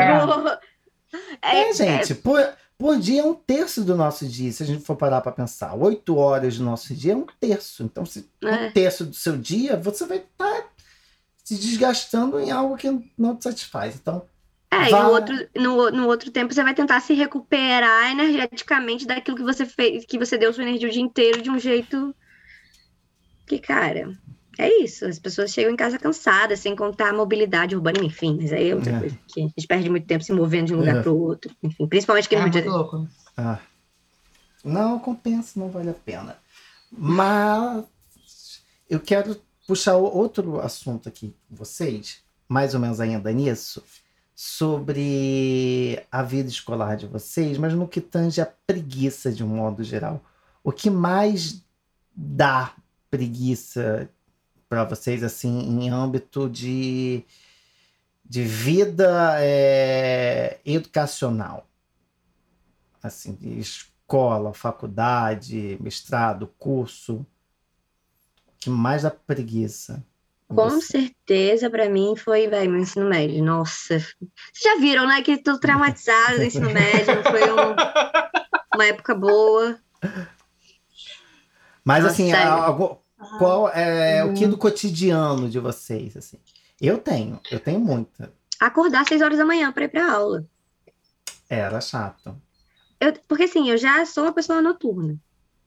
É, 1.41 1.73
gente, 1.73 2.13
por, 2.15 2.39
por 2.77 2.97
dia 2.99 3.21
é 3.21 3.25
um 3.25 3.33
terço 3.33 3.83
do 3.83 3.95
nosso 3.95 4.27
dia, 4.27 4.51
se 4.51 4.63
a 4.63 4.65
gente 4.65 4.83
for 4.83 4.95
parar 4.95 5.21
para 5.21 5.31
pensar. 5.31 5.73
Oito 5.75 6.17
horas 6.17 6.57
do 6.57 6.63
nosso 6.63 6.93
dia 6.93 7.13
é 7.13 7.15
um 7.15 7.25
terço. 7.39 7.83
Então, 7.83 8.05
se 8.05 8.27
É. 8.43 8.67
um 8.67 8.71
terço 8.71 9.05
do 9.05 9.15
seu 9.15 9.37
dia, 9.37 9.77
você 9.77 10.05
vai 10.05 10.17
estar 10.17 10.65
se 11.43 11.55
desgastando 11.55 12.39
em 12.39 12.51
algo 12.51 12.75
que 12.75 12.89
não 13.17 13.35
te 13.35 13.43
satisfaz. 13.43 13.95
Então, 13.95 14.23
É, 14.71 14.87
e 14.87 14.91
Vá- 14.91 15.03
no 15.03 15.09
outro, 15.11 15.49
no, 15.55 15.91
no 15.91 16.07
outro 16.07 16.31
tempo 16.31 16.53
você 16.53 16.63
vai 16.63 16.73
tentar 16.73 16.99
se 16.99 17.13
recuperar 17.13 18.11
energeticamente 18.11 19.05
daquilo 19.05 19.37
que 19.37 19.43
você 19.43 19.65
fez, 19.65 20.05
que 20.05 20.17
você 20.19 20.37
deu 20.37 20.51
sua 20.53 20.63
energia 20.63 20.87
o 20.87 20.91
dia 20.91 21.01
inteiro 21.01 21.41
de 21.41 21.49
um 21.49 21.59
jeito 21.59 22.13
que, 23.47 23.59
cara, 23.59 24.17
é 24.57 24.69
isso. 24.83 25.05
As 25.05 25.19
pessoas 25.19 25.51
chegam 25.51 25.71
em 25.71 25.75
casa 25.75 25.99
cansadas, 25.99 26.59
sem 26.59 26.75
contar 26.75 27.09
a 27.09 27.13
mobilidade 27.13 27.75
urbana, 27.75 28.03
enfim, 28.03 28.37
mas 28.41 28.51
aí 28.51 28.69
é 28.71 28.75
outra 28.75 28.93
É. 28.95 28.99
coisa. 28.99 29.19
Que 29.27 29.41
a 29.41 29.43
gente 29.43 29.67
perde 29.67 29.89
muito 29.89 30.07
tempo 30.07 30.23
se 30.23 30.33
movendo 30.33 30.67
de 30.67 30.73
um 30.73 30.79
lugar 30.79 30.97
É. 30.97 31.01
para 31.01 31.11
o 31.11 31.21
outro. 31.21 31.55
Enfim, 31.63 31.87
principalmente 31.87 32.25
aqui 32.25 32.35
É 32.35 32.39
no 32.39 32.43
Rio 32.45 32.51
de 32.51 32.57
muito 32.61 32.71
Janeiro. 32.73 32.91
louco. 32.91 33.09
ah, 33.37 33.59
não 34.63 34.97
compensa, 34.99 35.59
não 35.59 35.69
vale 35.69 35.91
a 35.91 35.93
pena. 35.93 36.37
Mas 36.91 37.83
eu 38.89 38.99
quero 38.99 39.39
puxar 39.67 39.95
outro 39.95 40.59
assunto 40.59 41.07
aqui 41.07 41.35
com 41.47 41.55
vocês, 41.55 42.23
mais 42.47 42.73
ou 42.73 42.79
menos 42.79 42.99
ainda 42.99 43.31
nisso, 43.31 43.83
sobre 44.35 46.05
a 46.11 46.21
vida 46.21 46.49
escolar 46.49 46.97
de 46.97 47.07
vocês, 47.07 47.57
mas 47.57 47.73
no 47.73 47.87
que 47.87 48.01
tange 48.01 48.41
a 48.41 48.45
preguiça 48.45 49.31
de 49.31 49.43
um 49.45 49.47
modo 49.47 49.81
geral. 49.81 50.21
O 50.61 50.73
que 50.73 50.89
mais 50.89 51.63
dá 52.13 52.75
preguiça 53.09 54.09
para 54.67 54.83
vocês, 54.83 55.23
assim, 55.23 55.57
em 55.59 55.89
âmbito 55.89 56.49
de, 56.49 57.23
de 58.25 58.43
vida 58.43 59.37
é, 59.39 60.59
educacional? 60.65 61.65
Assim, 63.01 63.35
de 63.35 63.57
escola, 63.57 64.53
faculdade, 64.53 65.77
mestrado, 65.79 66.47
curso. 66.59 67.25
O 68.47 68.51
que 68.59 68.69
mais 68.69 69.03
dá 69.03 69.11
preguiça? 69.11 70.03
Com 70.47 70.69
você? 70.69 70.81
certeza, 70.99 71.69
pra 71.69 71.89
mim, 71.89 72.15
foi, 72.15 72.47
velho, 72.47 72.71
meu 72.71 72.79
ensino 72.81 73.09
médio. 73.09 73.43
Nossa. 73.43 73.97
Vocês 73.99 74.63
já 74.63 74.75
viram, 74.79 75.07
né? 75.07 75.21
Que 75.21 75.37
tô 75.37 75.59
traumatizada 75.59 76.37
do 76.37 76.43
ensino 76.43 76.69
médio. 76.71 77.23
Foi 77.23 77.51
um- 77.51 77.75
uma 78.75 78.85
época 78.85 79.15
boa. 79.15 79.79
Mas 81.83 82.03
Nossa, 82.03 82.13
assim, 82.13 82.31
algo- 82.33 83.01
qual 83.37 83.69
é 83.69 84.23
o 84.23 84.27
Uhum. 84.27 84.33
que 84.33 84.47
do 84.47 84.57
cotidiano 84.57 85.49
de 85.49 85.59
vocês, 85.59 86.15
assim? 86.17 86.37
Eu 86.81 86.97
tenho, 86.97 87.39
eu 87.51 87.59
tenho 87.59 87.79
muita. 87.79 88.31
Acordar 88.59 89.01
às 89.01 89.07
seis 89.07 89.21
horas 89.21 89.37
da 89.37 89.45
manhã 89.45 89.71
pra 89.71 89.85
ir 89.85 89.89
pra 89.89 90.11
aula. 90.11 90.45
Era 91.49 91.79
chato. 91.81 92.35
Eu, 92.99 93.13
porque 93.27 93.43
assim, 93.43 93.69
eu 93.69 93.77
já 93.77 94.05
sou 94.05 94.23
uma 94.23 94.33
pessoa 94.33 94.61
noturna. 94.61 95.15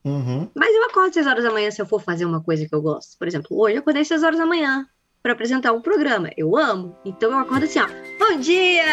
Uhum. 0.05 0.49
Mas 0.55 0.75
eu 0.75 0.85
acordo 0.85 1.09
às 1.09 1.15
seis 1.15 1.27
horas 1.27 1.45
da 1.45 1.51
manhã 1.51 1.71
se 1.71 1.83
eu 1.83 1.87
for 1.87 2.01
fazer 2.01 2.25
uma 2.25 2.41
coisa 2.43 2.67
que 2.67 2.75
eu 2.75 2.81
gosto. 2.81 3.19
Por 3.19 3.27
exemplo, 3.29 3.49
hoje 3.59 3.77
eu 3.77 3.81
acordei 3.81 4.03
às 4.03 4.09
seis 4.09 4.23
horas 4.23 4.39
da 4.39 4.47
manhã 4.47 4.87
pra 5.23 5.33
apresentar 5.33 5.73
um 5.73 5.81
programa. 5.83 6.31
Eu 6.37 6.57
amo. 6.57 6.97
Então 7.05 7.31
eu 7.33 7.39
acordo 7.39 7.65
assim, 7.65 7.81
ó. 7.81 7.87
Bom 8.19 8.39
dia! 8.41 8.85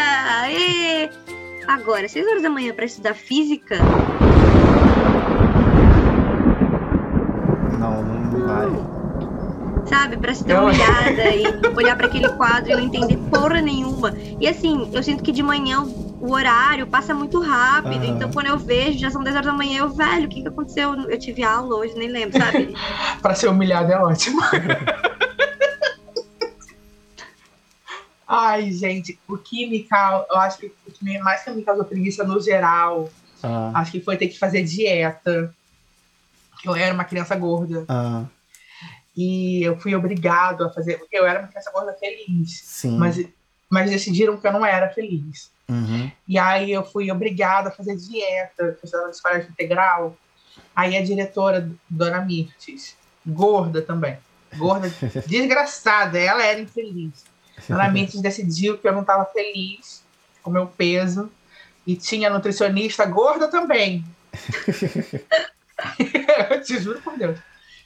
Aê! 0.42 1.08
Agora, 1.66 2.08
seis 2.08 2.26
horas 2.26 2.42
da 2.42 2.50
manhã 2.50 2.72
pra 2.74 2.84
estudar 2.84 3.14
física, 3.14 3.76
Não, 7.78 8.02
não 8.02 8.46
vai. 8.46 9.86
sabe? 9.86 10.16
Pra 10.16 10.34
se 10.34 10.44
dar 10.44 10.54
Eu- 10.54 10.60
uma 10.62 10.70
olhada 10.72 11.22
e 11.34 11.76
olhar 11.76 11.96
pra 11.96 12.06
aquele 12.06 12.28
quadro 12.30 12.70
e 12.72 12.76
não 12.76 12.82
entender 12.84 13.16
porra 13.30 13.60
nenhuma. 13.60 14.12
E 14.40 14.46
assim, 14.48 14.90
eu 14.92 15.02
sinto 15.02 15.22
que 15.22 15.32
de 15.32 15.42
manhã 15.42 15.84
o 16.26 16.32
horário 16.32 16.86
passa 16.86 17.14
muito 17.14 17.40
rápido. 17.40 18.04
Aham. 18.04 18.16
Então 18.16 18.30
quando 18.32 18.46
eu 18.46 18.58
vejo, 18.58 18.98
já 18.98 19.10
são 19.10 19.22
10 19.22 19.34
horas 19.36 19.46
da 19.46 19.52
manhã, 19.52 19.78
eu, 19.80 19.90
velho, 19.90 20.26
o 20.26 20.28
que 20.28 20.42
que 20.42 20.48
aconteceu? 20.48 20.94
Eu 20.94 21.18
tive 21.18 21.42
aula 21.42 21.76
hoje, 21.76 21.94
nem 21.96 22.08
lembro, 22.08 22.36
sabe? 22.38 22.74
Pra 23.22 23.34
ser 23.34 23.48
humilhado 23.48 23.92
é 23.92 23.98
ótimo. 23.98 24.40
Ai, 28.28 28.72
gente, 28.72 29.18
o 29.28 29.36
que 29.38 29.66
me 29.68 29.84
causa. 29.84 30.26
Eu 30.30 30.36
acho 30.38 30.58
que 30.58 30.66
o 30.86 30.90
que 30.92 31.18
mais 31.20 31.42
que 31.44 31.50
me 31.50 31.62
causou 31.62 31.84
preguiça 31.84 32.24
no 32.24 32.40
geral, 32.40 33.08
Ah, 33.42 33.70
acho 33.76 33.92
que 33.92 34.00
foi 34.00 34.16
ter 34.16 34.28
que 34.28 34.38
fazer 34.38 34.62
dieta. 34.64 35.54
Eu 36.64 36.74
era 36.74 36.92
uma 36.92 37.04
criança 37.04 37.36
gorda. 37.36 37.84
ah, 37.88 38.24
E 39.16 39.62
eu 39.62 39.78
fui 39.78 39.94
obrigado 39.94 40.64
a 40.64 40.70
fazer. 40.70 40.98
Porque 40.98 41.16
eu 41.16 41.24
era 41.24 41.38
uma 41.38 41.48
criança 41.48 41.70
gorda 41.70 41.92
feliz. 41.94 42.60
sim. 42.64 42.98
Mas, 42.98 43.16
mas 43.76 43.90
decidiram 43.90 44.38
que 44.38 44.46
eu 44.46 44.52
não 44.52 44.64
era 44.64 44.88
feliz. 44.88 45.50
Uhum. 45.68 46.10
E 46.26 46.38
aí 46.38 46.72
eu 46.72 46.82
fui 46.82 47.10
obrigada 47.10 47.68
a 47.68 47.72
fazer 47.72 47.94
dieta, 47.94 48.78
estudava 48.82 49.04
na 49.04 49.10
escola 49.10 49.38
integral. 49.38 50.16
Aí 50.74 50.96
a 50.96 51.04
diretora, 51.04 51.70
Dona 51.86 52.22
Mirtes, 52.22 52.96
gorda 53.26 53.82
também, 53.82 54.16
gorda, 54.56 54.90
desgraçada, 55.28 56.18
ela 56.18 56.42
era 56.42 56.58
infeliz. 56.58 57.26
Dona 57.68 57.90
Mirtes 57.90 58.22
decidiu 58.22 58.78
que 58.78 58.88
eu 58.88 58.94
não 58.94 59.02
estava 59.02 59.26
feliz 59.26 60.02
com 60.42 60.48
o 60.48 60.52
meu 60.54 60.66
peso 60.66 61.30
e 61.86 61.94
tinha 61.94 62.30
nutricionista 62.30 63.04
gorda 63.04 63.46
também. 63.46 64.02
eu 66.50 66.62
te 66.62 66.78
juro 66.78 67.02
por 67.02 67.18
Deus. 67.18 67.38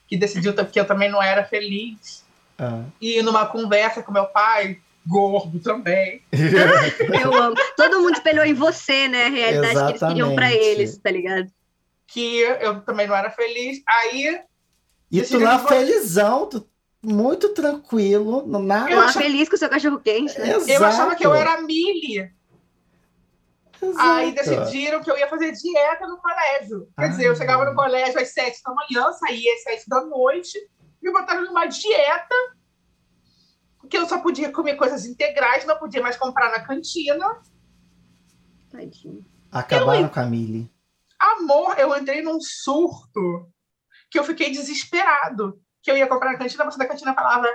Que 0.07 0.17
decidiu 0.17 0.55
que 0.55 0.79
eu 0.79 0.85
também 0.85 1.11
não 1.11 1.21
era 1.21 1.43
feliz. 1.43 2.25
Ah. 2.57 2.85
E 3.01 3.21
numa 3.23 3.47
conversa 3.47 4.05
com 4.05 4.13
meu 4.13 4.27
pai, 4.27 4.79
gordo 5.07 5.59
também. 5.61 6.23
Eu 7.23 7.35
amo. 7.35 7.57
Todo 7.77 8.01
mundo 8.01 8.15
espelhou 8.15 8.45
em 8.45 8.55
você, 8.55 9.09
né? 9.09 9.27
A 9.27 9.31
realidade 9.31 9.75
que 9.75 9.91
eles 9.91 10.01
queriam 10.01 10.35
pra 10.35 10.47
Exatamente. 10.51 10.69
eles, 10.81 10.99
tá 10.99 11.11
ligado? 11.11 11.51
Que 12.07 12.41
eu 12.41 12.81
também 12.83 13.07
não 13.07 13.15
era 13.17 13.31
feliz. 13.31 13.83
Aí 13.89 14.41
E 15.11 15.23
tu 15.23 15.39
lá 15.39 15.59
felizão, 15.59 16.47
tu 16.47 16.69
muito 17.03 17.49
tranquilo, 17.55 18.47
não 18.47 18.61
nada. 18.63 18.91
Eu 18.91 18.99
Lá 18.99 19.05
achava- 19.07 19.25
feliz 19.25 19.49
com 19.49 19.55
o 19.57 19.59
seu 19.59 19.69
cachorro 19.71 20.01
quente, 20.01 20.39
né? 20.39 20.51
Exato. 20.57 20.71
Eu 20.71 20.85
achava 20.85 21.15
que 21.17 21.27
eu 21.27 21.35
era 21.35 21.61
Mili. 21.63 22.31
Aí 23.99 24.29
Exato. 24.37 24.51
decidiram 24.67 25.03
que 25.03 25.11
eu 25.11 25.17
ia 25.17 25.27
fazer 25.29 25.53
dieta 25.53 26.07
no 26.07 26.19
colégio. 26.19 26.87
Quer 26.99 27.05
Ah. 27.07 27.09
dizer, 27.09 27.25
eu 27.27 27.35
chegava 27.37 27.65
no 27.65 27.75
colégio 27.75 28.21
às 28.21 28.29
sete 28.35 28.61
da 28.63 28.75
manhã, 28.75 29.11
saía 29.15 29.55
às 29.55 29.63
sete 29.63 29.89
da 29.89 30.05
noite, 30.05 30.59
me 31.03 31.11
botaram 31.11 31.45
numa 31.47 31.65
dieta, 31.65 32.35
que 33.91 33.99
eu 33.99 34.09
só 34.09 34.19
podia 34.21 34.53
comer 34.53 34.77
coisas 34.77 35.05
integrais, 35.05 35.67
não 35.67 35.77
podia 35.77 36.01
mais 36.01 36.17
comprar 36.17 36.51
na 36.53 36.61
cantina. 36.61 37.43
Tadinho. 38.71 39.27
Acabaram 39.51 40.09
com 40.09 40.21
a. 40.21 41.33
Amor, 41.33 41.79
eu 41.79 41.95
entrei 41.97 42.23
num 42.23 42.41
surto 42.41 43.51
que 44.11 44.19
eu 44.19 44.25
fiquei 44.25 44.51
desesperado. 44.51 45.61
Que 45.83 45.91
eu 45.91 45.97
ia 45.97 46.07
comprar 46.07 46.33
na 46.33 46.39
cantina, 46.39 46.63
a 46.63 46.67
moça 46.67 46.79
da 46.79 46.87
cantina 46.87 47.15
falava: 47.15 47.49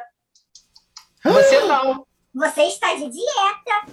Você 1.23 1.59
não. 1.61 2.05
Você 2.33 2.63
está 2.63 2.93
de 2.95 3.09
dieta. 3.09 3.85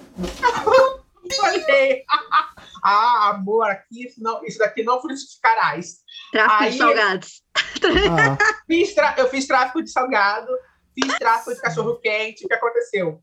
Eu 0.67 1.03
Falei, 1.37 2.05
ah, 2.83 3.29
amor, 3.31 3.71
aqui, 3.71 4.07
isso, 4.07 4.21
não, 4.21 4.45
isso 4.45 4.59
daqui 4.59 4.83
não 4.83 5.01
frutificarás. 5.01 5.99
Tráfico 6.33 6.63
Aí- 6.65 6.71
de 6.73 6.79
salgados. 6.79 7.43
Ah, 7.55 8.55
Fiz 8.67 8.95
tra- 8.95 9.15
eu 9.17 9.29
fiz 9.29 9.47
tráfico 9.47 9.83
de 9.83 9.91
salgado, 9.91 10.51
fiz 10.95 11.19
tráfico 11.19 11.55
de 11.55 11.61
cachorro-quente. 11.61 12.45
O 12.45 12.49
que 12.49 12.55
aconteceu? 12.55 13.21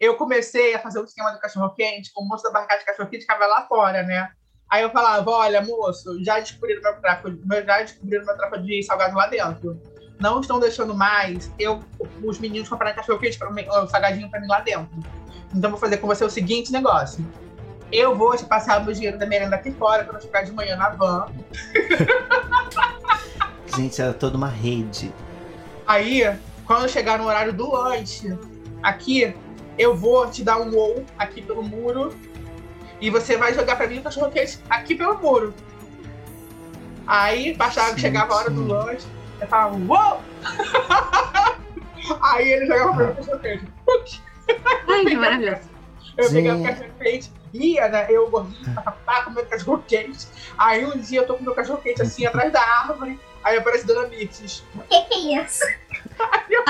Eu 0.00 0.16
comecei 0.16 0.74
a 0.74 0.78
fazer 0.78 1.00
o 1.00 1.04
esquema 1.04 1.32
do 1.32 1.38
cachorro-quente, 1.38 2.10
o 2.16 2.24
moço 2.24 2.42
da 2.42 2.50
barricada 2.50 2.80
de 2.80 2.86
cachorro-quente 2.86 3.22
ficava 3.22 3.46
lá 3.46 3.66
fora, 3.66 4.02
né? 4.02 4.30
Aí 4.70 4.82
eu 4.82 4.90
falava, 4.90 5.30
olha, 5.30 5.60
moço, 5.60 6.22
já 6.24 6.40
descobriram 6.40 6.80
meu 6.82 6.94
tráfico, 7.00 7.30
já 7.30 7.82
descobriram 7.82 8.24
meu 8.24 8.36
tráfico 8.36 8.62
de 8.62 8.82
salgado 8.82 9.14
lá 9.14 9.26
dentro. 9.26 9.80
Não 10.18 10.40
estão 10.40 10.58
deixando 10.58 10.94
mais 10.94 11.50
eu, 11.58 11.80
os 12.22 12.38
meninos 12.38 12.68
comprarem 12.68 12.94
cachorro-quente, 12.94 13.38
pra 13.38 13.50
mim, 13.50 13.66
ó, 13.68 13.86
salgadinho 13.86 14.30
pra 14.30 14.40
mim 14.40 14.46
lá 14.46 14.60
dentro. 14.60 14.88
Então 15.54 15.70
vou 15.70 15.78
fazer 15.78 15.98
com 15.98 16.06
você 16.06 16.24
o 16.24 16.30
seguinte 16.30 16.72
negócio. 16.72 17.24
Eu 17.92 18.16
vou 18.16 18.34
te 18.34 18.46
passar 18.46 18.80
o 18.80 18.84
meu 18.84 18.94
dinheiro 18.94 19.18
da 19.18 19.26
merenda 19.26 19.56
aqui 19.56 19.70
fora, 19.72 20.08
eu 20.10 20.20
chegar 20.20 20.42
de 20.42 20.52
manhã 20.52 20.76
na 20.76 20.88
van. 20.88 21.26
gente, 23.76 24.00
era 24.00 24.14
toda 24.14 24.38
uma 24.38 24.48
rede. 24.48 25.12
Aí, 25.86 26.22
quando 26.72 26.88
chegar 26.88 27.18
no 27.18 27.26
horário 27.26 27.52
do 27.52 27.70
lanche, 27.70 28.34
aqui, 28.82 29.34
eu 29.76 29.94
vou 29.94 30.30
te 30.30 30.42
dar 30.42 30.58
um 30.58 30.74
ou 30.74 31.04
aqui 31.18 31.42
pelo 31.42 31.62
muro. 31.62 32.16
E 32.98 33.10
você 33.10 33.36
vai 33.36 33.52
jogar 33.52 33.76
pra 33.76 33.86
mim 33.86 33.98
o 33.98 34.02
cachorro 34.02 34.30
quente 34.30 34.58
aqui 34.70 34.94
pelo 34.94 35.18
muro. 35.18 35.52
Aí, 37.06 37.54
passava, 37.54 37.98
chegava 37.98 38.32
a 38.32 38.36
hora 38.38 38.50
do 38.50 38.66
lanche, 38.66 39.06
eu 39.38 39.46
falava, 39.48 39.76
uou! 39.76 40.22
Aí 42.22 42.52
ele 42.52 42.66
jogava 42.66 42.94
pra 42.94 43.06
mim 43.06 43.12
o 43.12 43.16
cachorro 43.16 43.38
quente. 43.40 44.22
Ai, 44.88 45.04
que 45.04 45.16
maravilhoso. 45.16 45.70
Eu 46.16 46.30
pegava 46.30 46.58
o 46.58 46.64
cachorro 46.64 46.90
quente, 46.98 47.32
ia, 47.52 47.88
né? 47.88 48.06
Eu 48.08 48.30
gordinho, 48.30 48.74
papapá, 48.74 49.24
comendo 49.24 49.46
cachorro 49.48 49.84
quente. 49.86 50.26
Aí 50.56 50.86
um 50.86 50.96
dia 50.98 51.20
eu 51.20 51.26
tô 51.26 51.34
com 51.34 51.44
meu 51.44 51.54
cachorro 51.54 51.82
quente 51.82 52.00
assim, 52.00 52.24
atrás 52.24 52.50
da 52.50 52.62
árvore. 52.62 53.20
Aí 53.44 53.58
aparece 53.58 53.86
Dona 53.86 54.08
Mirtes. 54.08 54.64
O 54.74 54.80
que, 54.82 55.02
que 55.02 55.14
é 55.14 55.42
isso? 55.42 55.64
Eu 56.48 56.64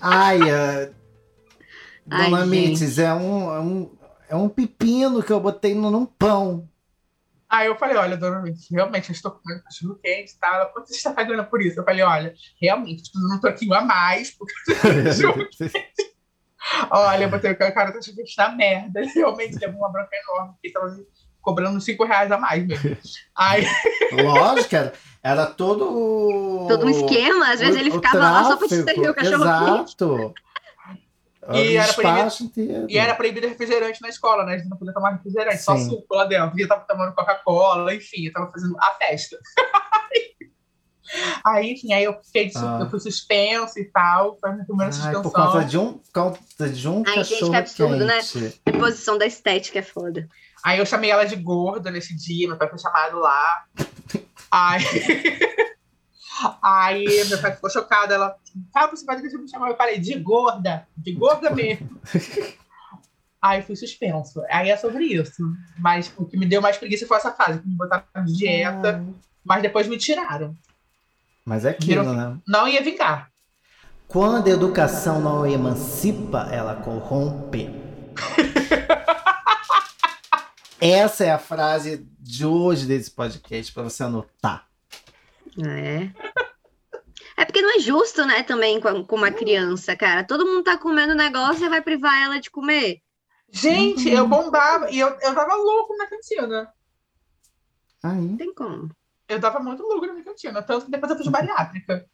Ai, 0.00 0.38
ah, 0.50 0.90
Ai, 2.10 2.30
Dona. 2.30 2.46
Mites, 2.46 2.98
é 2.98 3.12
um, 3.12 3.54
é, 3.54 3.60
um, 3.60 3.98
é 4.30 4.36
um 4.36 4.48
pepino 4.48 5.22
que 5.22 5.32
eu 5.32 5.40
botei 5.40 5.74
no, 5.74 5.90
num 5.90 6.06
pão. 6.06 6.68
Aí 7.48 7.66
eu 7.66 7.76
falei, 7.76 7.96
olha, 7.96 8.16
dona 8.16 8.40
Luiz, 8.40 8.68
realmente 8.70 9.10
eu 9.10 9.14
estou 9.14 9.30
comendo 9.30 9.62
cachorro 9.62 9.98
quente 10.02 10.32
e 10.32 10.38
tal. 10.38 10.54
Ela, 10.54 10.66
quanto 10.66 10.88
você 10.88 10.96
está 10.96 11.12
pagando 11.12 11.44
por 11.44 11.62
isso? 11.62 11.78
Eu 11.78 11.84
falei, 11.84 12.02
olha, 12.02 12.34
realmente, 12.60 13.02
preciso 13.02 13.28
de 13.28 13.34
um 13.34 13.40
troquinho 13.40 13.74
a 13.74 13.80
mais, 13.80 14.30
porque 14.32 14.74
cachorro 14.74 15.46
quente. 15.56 16.14
Olha, 16.90 17.24
eu 17.24 17.30
botei 17.30 17.52
o 17.52 17.56
cara 17.56 17.90
do 17.90 17.94
cachorro 17.94 18.16
quente 18.16 18.36
na 18.36 18.48
merda. 18.50 19.00
Ele 19.00 19.10
realmente 19.14 19.58
levou 19.58 19.78
uma 19.78 19.92
bronca 19.92 20.10
enorme, 20.16 20.52
porque 20.54 20.68
estava 20.68 20.96
cobrando 21.40 21.80
5 21.80 22.04
reais 22.04 22.32
a 22.32 22.38
mais 22.38 22.66
mesmo. 22.66 22.96
Aí, 23.36 23.64
Lógico, 24.12 24.74
era, 24.74 24.92
era 25.24 25.46
todo. 25.46 26.66
Todo 26.68 26.86
um 26.86 26.90
esquema, 26.90 27.52
às 27.52 27.58
vezes 27.60 27.74
o- 27.74 27.78
ele 27.78 27.90
ficava 27.90 28.18
lá 28.18 28.44
só 28.44 28.56
pra 28.56 28.68
tráfego, 28.68 28.84
distribuir 28.84 29.10
o 29.10 29.14
cachorro. 29.14 29.42
Exato. 29.44 30.34
E 31.52 31.76
era 31.76 31.90
espaço 31.90 32.44
inteiro. 32.44 32.86
e 32.88 32.96
era 32.96 33.14
proibido 33.14 33.46
refrigerante 33.46 34.00
na 34.00 34.08
escola, 34.08 34.44
né? 34.46 34.54
A 34.54 34.58
gente 34.58 34.68
não 34.70 34.78
podia 34.78 34.94
tomar 34.94 35.10
refrigerante, 35.10 35.62
só 35.62 35.76
Sim. 35.76 35.90
suco 35.90 36.14
lá 36.14 36.24
dentro. 36.24 36.58
Eu 36.58 36.68
tava 36.68 36.86
tomando 36.88 37.14
Coca-Cola, 37.14 37.94
enfim, 37.94 38.26
eu 38.26 38.32
tava 38.32 38.50
fazendo 38.50 38.76
a 38.78 38.90
festa. 38.94 39.36
Aí, 41.44 41.72
enfim, 41.74 41.92
aí 41.92 42.02
eu 42.04 42.14
fiquei, 42.24 42.50
Ah. 42.56 42.78
eu 42.80 42.90
fui 42.90 42.98
suspenso 42.98 43.78
e 43.78 43.84
tal, 43.84 44.36
foi 44.40 44.48
a 44.50 44.52
minha 44.54 44.64
primeira 44.64 44.86
Ai, 44.90 44.92
suspensão. 44.94 45.22
por 45.22 45.32
causa 45.32 45.62
de 45.64 45.78
um, 45.78 46.00
causa 46.12 46.38
de 46.72 46.88
um 46.88 47.02
Ai, 47.06 47.22
gente, 47.22 47.50
que 47.50 47.54
absurdo, 47.56 48.04
né? 48.04 48.20
quente. 48.20 48.60
A 48.66 48.72
posição 48.72 49.18
da 49.18 49.26
estética 49.26 49.78
é 49.78 49.82
foda. 49.82 50.26
Aí 50.64 50.78
eu 50.78 50.86
chamei 50.86 51.10
ela 51.10 51.24
de 51.24 51.36
gorda 51.36 51.90
nesse 51.90 52.16
dia, 52.16 52.48
meu 52.48 52.56
pai 52.56 52.68
foi 52.70 52.78
chamado 52.78 53.18
lá. 53.18 53.64
Aí, 54.54 54.84
aí 56.62 57.24
meu 57.28 57.40
pai 57.40 57.54
ficou 57.56 57.68
chocado. 57.68 58.12
Ela, 58.12 58.36
ah, 58.72 58.86
você 58.86 59.04
vai 59.04 59.20
ter 59.20 59.28
que 59.28 59.36
me 59.36 59.50
chamar. 59.50 59.70
Eu 59.70 59.76
falei, 59.76 59.98
de 59.98 60.14
gorda, 60.14 60.86
de 60.96 61.12
gorda 61.12 61.50
mesmo. 61.50 62.00
aí 63.42 63.62
fui 63.62 63.74
suspenso. 63.74 64.42
Aí 64.48 64.70
é 64.70 64.76
sobre 64.76 65.06
isso. 65.06 65.42
Mas 65.76 66.12
o 66.16 66.24
que 66.24 66.36
me 66.36 66.46
deu 66.46 66.62
mais 66.62 66.76
preguiça 66.76 67.04
foi 67.04 67.16
essa 67.16 67.32
fase, 67.32 67.58
que 67.58 67.68
me 67.68 67.74
botaram 67.74 68.04
de 68.24 68.32
dieta, 68.32 69.04
mas 69.44 69.60
depois 69.60 69.88
me 69.88 69.98
tiraram. 69.98 70.56
Mas 71.44 71.64
é 71.64 71.70
aquilo, 71.70 72.02
Virou- 72.02 72.16
né? 72.16 72.38
Não 72.46 72.68
ia 72.68 72.82
vingar. 72.82 73.30
Quando 74.06 74.46
a 74.46 74.50
educação 74.50 75.20
não 75.20 75.44
emancipa, 75.44 76.48
ela 76.52 76.76
corrompe. 76.76 77.83
Essa 80.86 81.24
é 81.24 81.30
a 81.30 81.38
frase 81.38 82.06
de 82.20 82.44
hoje 82.44 82.84
desse 82.84 83.10
podcast 83.10 83.72
para 83.72 83.84
você 83.84 84.02
anotar. 84.02 84.68
É. 85.58 86.10
É 87.38 87.44
porque 87.46 87.62
não 87.62 87.74
é 87.74 87.80
justo, 87.80 88.26
né, 88.26 88.42
também 88.42 88.78
com, 88.82 89.02
com 89.02 89.16
uma 89.16 89.30
criança, 89.30 89.96
cara. 89.96 90.22
Todo 90.24 90.44
mundo 90.44 90.62
tá 90.62 90.76
comendo 90.76 91.14
negócio 91.14 91.64
e 91.64 91.70
vai 91.70 91.80
privar 91.80 92.20
ela 92.20 92.38
de 92.38 92.50
comer. 92.50 93.00
Gente, 93.50 94.10
eu 94.10 94.28
bombava 94.28 94.90
e 94.90 94.98
eu, 94.98 95.08
eu 95.08 95.34
tava 95.34 95.54
louco 95.54 95.96
na 95.96 96.06
cantina. 96.06 96.70
Aí, 98.02 98.20
Não 98.20 98.36
tem 98.36 98.52
como. 98.52 98.90
Eu 99.26 99.40
tava 99.40 99.60
muito 99.60 99.82
louco 99.82 100.04
na 100.04 100.12
minha 100.12 100.24
cantina. 100.26 100.60
Tanto 100.62 100.84
que 100.84 100.90
depois 100.90 101.10
eu 101.10 101.16
fiz 101.16 101.28
bariátrica. 101.32 102.04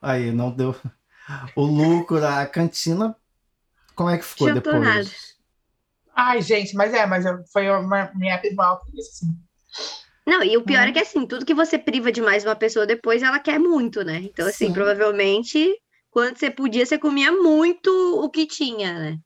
aí 0.00 0.32
não 0.32 0.50
deu. 0.50 0.74
O 1.54 1.66
lucro 1.66 2.18
da 2.18 2.46
cantina, 2.46 3.14
como 3.94 4.08
é 4.08 4.16
que 4.16 4.24
ficou 4.24 4.48
Adiantou 4.48 4.72
depois? 4.72 4.88
nada. 4.88 5.31
Ai, 6.14 6.42
gente, 6.42 6.74
mas 6.74 6.92
é, 6.92 7.06
mas 7.06 7.24
foi 7.52 7.68
uma 7.70 8.10
minha 8.14 8.40
isso, 8.44 9.10
assim. 9.10 9.26
Não, 10.26 10.42
e 10.42 10.56
o 10.56 10.62
pior 10.62 10.82
Uhum. 10.82 10.88
é 10.88 10.92
que 10.92 10.98
assim, 11.00 11.26
tudo 11.26 11.44
que 11.44 11.54
você 11.54 11.78
priva 11.78 12.12
demais 12.12 12.44
uma 12.44 12.54
pessoa 12.54 12.86
depois, 12.86 13.22
ela 13.22 13.40
quer 13.40 13.58
muito, 13.58 14.04
né? 14.04 14.20
Então, 14.22 14.46
assim, 14.46 14.66
Sim. 14.66 14.72
provavelmente, 14.72 15.74
quando 16.10 16.38
você 16.38 16.50
podia, 16.50 16.86
você 16.86 16.96
comia 16.98 17.32
muito 17.32 17.90
o 18.22 18.30
que 18.30 18.46
tinha, 18.46 18.92
né? 18.92 19.18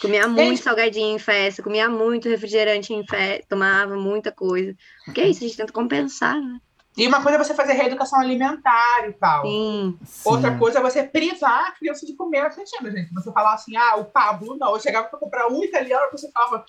Comia 0.00 0.28
muito 0.28 0.62
salgadinho 0.62 1.16
em 1.16 1.18
festa, 1.18 1.62
comia 1.62 1.88
muito 1.88 2.28
refrigerante 2.28 2.94
em 2.94 3.04
festa, 3.04 3.44
tomava 3.48 3.96
muita 3.96 4.30
coisa. 4.32 4.74
Porque 5.04 5.20
é 5.20 5.28
isso, 5.28 5.44
a 5.44 5.48
gente 5.48 5.56
tenta 5.56 5.72
compensar, 5.72 6.40
né? 6.40 6.58
E 6.98 7.06
uma 7.06 7.22
coisa 7.22 7.38
é 7.38 7.44
você 7.44 7.54
fazer 7.54 7.74
reeducação 7.74 8.18
alimentar 8.18 9.08
e 9.08 9.12
tal. 9.12 9.46
Sim. 9.46 9.96
Sim. 10.04 10.28
Outra 10.28 10.58
coisa 10.58 10.80
é 10.80 10.82
você 10.82 11.04
privar 11.04 11.68
a 11.68 11.72
criança 11.72 12.04
de 12.04 12.12
comer 12.14 12.52
cantina, 12.52 12.90
gente. 12.90 13.14
Você 13.14 13.30
falar 13.30 13.54
assim, 13.54 13.76
ah, 13.76 13.96
o 13.96 14.04
Pablo 14.04 14.56
não. 14.56 14.74
Eu 14.74 14.80
chegava 14.80 15.06
pra 15.06 15.18
comprar 15.18 15.46
um 15.46 15.62
italiano, 15.62 16.10
você 16.10 16.28
falava, 16.32 16.66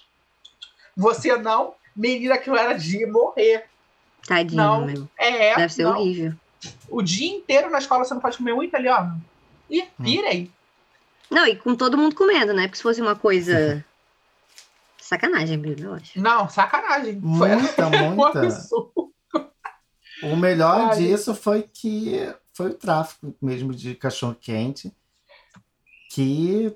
você 0.96 1.36
não, 1.36 1.74
menina, 1.96 2.36
aquilo 2.36 2.56
era 2.56 2.74
de 2.74 3.06
morrer. 3.08 3.66
Tadinho 4.28 4.62
Não. 4.62 4.86
mesmo. 4.86 5.10
É, 5.18 5.56
Deve 5.56 5.74
ser 5.74 5.84
não. 5.84 5.98
horrível. 5.98 6.34
O 6.88 7.02
dia 7.02 7.32
inteiro 7.32 7.72
na 7.72 7.80
escola 7.80 8.04
você 8.04 8.14
não 8.14 8.22
pode 8.22 8.38
comer 8.38 8.54
um 8.54 8.62
italiano. 8.62 9.20
E 9.68 9.88
virei. 9.98 10.52
Não, 11.30 11.48
e 11.48 11.56
com 11.56 11.76
todo 11.76 11.98
mundo 11.98 12.16
comendo, 12.16 12.54
né? 12.54 12.64
Porque 12.64 12.78
se 12.78 12.84
fosse 12.84 13.02
uma 13.02 13.16
coisa. 13.16 13.84
Sacanagem, 14.98 15.58
Bíblia, 15.58 15.88
eu 15.88 15.94
acho. 15.96 16.22
Não, 16.22 16.48
sacanagem. 16.50 17.20
Foi 17.20 17.56
Muita, 17.56 17.88
um 17.90 18.16
muita. 18.16 18.42
O 20.24 20.36
melhor 20.36 20.92
Ai. 20.92 20.98
disso 20.98 21.34
foi 21.34 21.64
que 21.64 22.34
foi 22.54 22.72
o 22.72 22.74
tráfico 22.74 23.34
mesmo 23.42 23.74
de 23.74 23.96
cachorro 23.96 24.36
quente, 24.36 24.94
que 26.12 26.76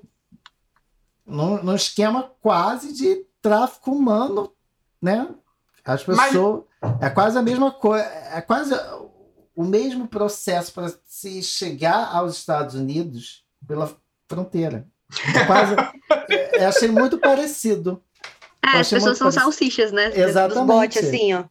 num, 1.26 1.62
num 1.62 1.74
esquema 1.74 2.30
quase 2.40 2.92
de 2.92 3.24
tráfico 3.42 3.90
humano, 3.92 4.52
né? 5.00 5.28
As 5.84 6.04
Mas- 6.06 6.28
pessoas 6.28 6.64
é 7.00 7.10
quase 7.10 7.38
a 7.38 7.42
mesma 7.42 7.70
coisa, 7.70 8.04
é 8.04 8.40
quase 8.40 8.72
o 9.54 9.62
mesmo 9.64 10.08
processo 10.08 10.72
para 10.72 10.92
se 11.04 11.42
chegar 11.42 12.14
aos 12.14 12.36
Estados 12.38 12.74
Unidos 12.74 13.44
pela 13.66 13.94
fronteira. 14.28 14.86
É 15.36 15.44
quase, 15.44 15.74
eu 16.58 16.68
achei 16.68 16.88
muito 16.88 17.18
parecido. 17.18 18.02
É, 18.64 18.76
Eu 18.76 18.80
as 18.80 18.88
pessoas 18.90 19.18
são 19.18 19.26
parecido. 19.26 19.42
salsichas, 19.44 19.92
né? 19.92 20.08
Dos 20.08 20.18
Exatamente. 20.18 20.66
botes, 20.66 21.04
assim, 21.04 21.34
ó. 21.34 21.44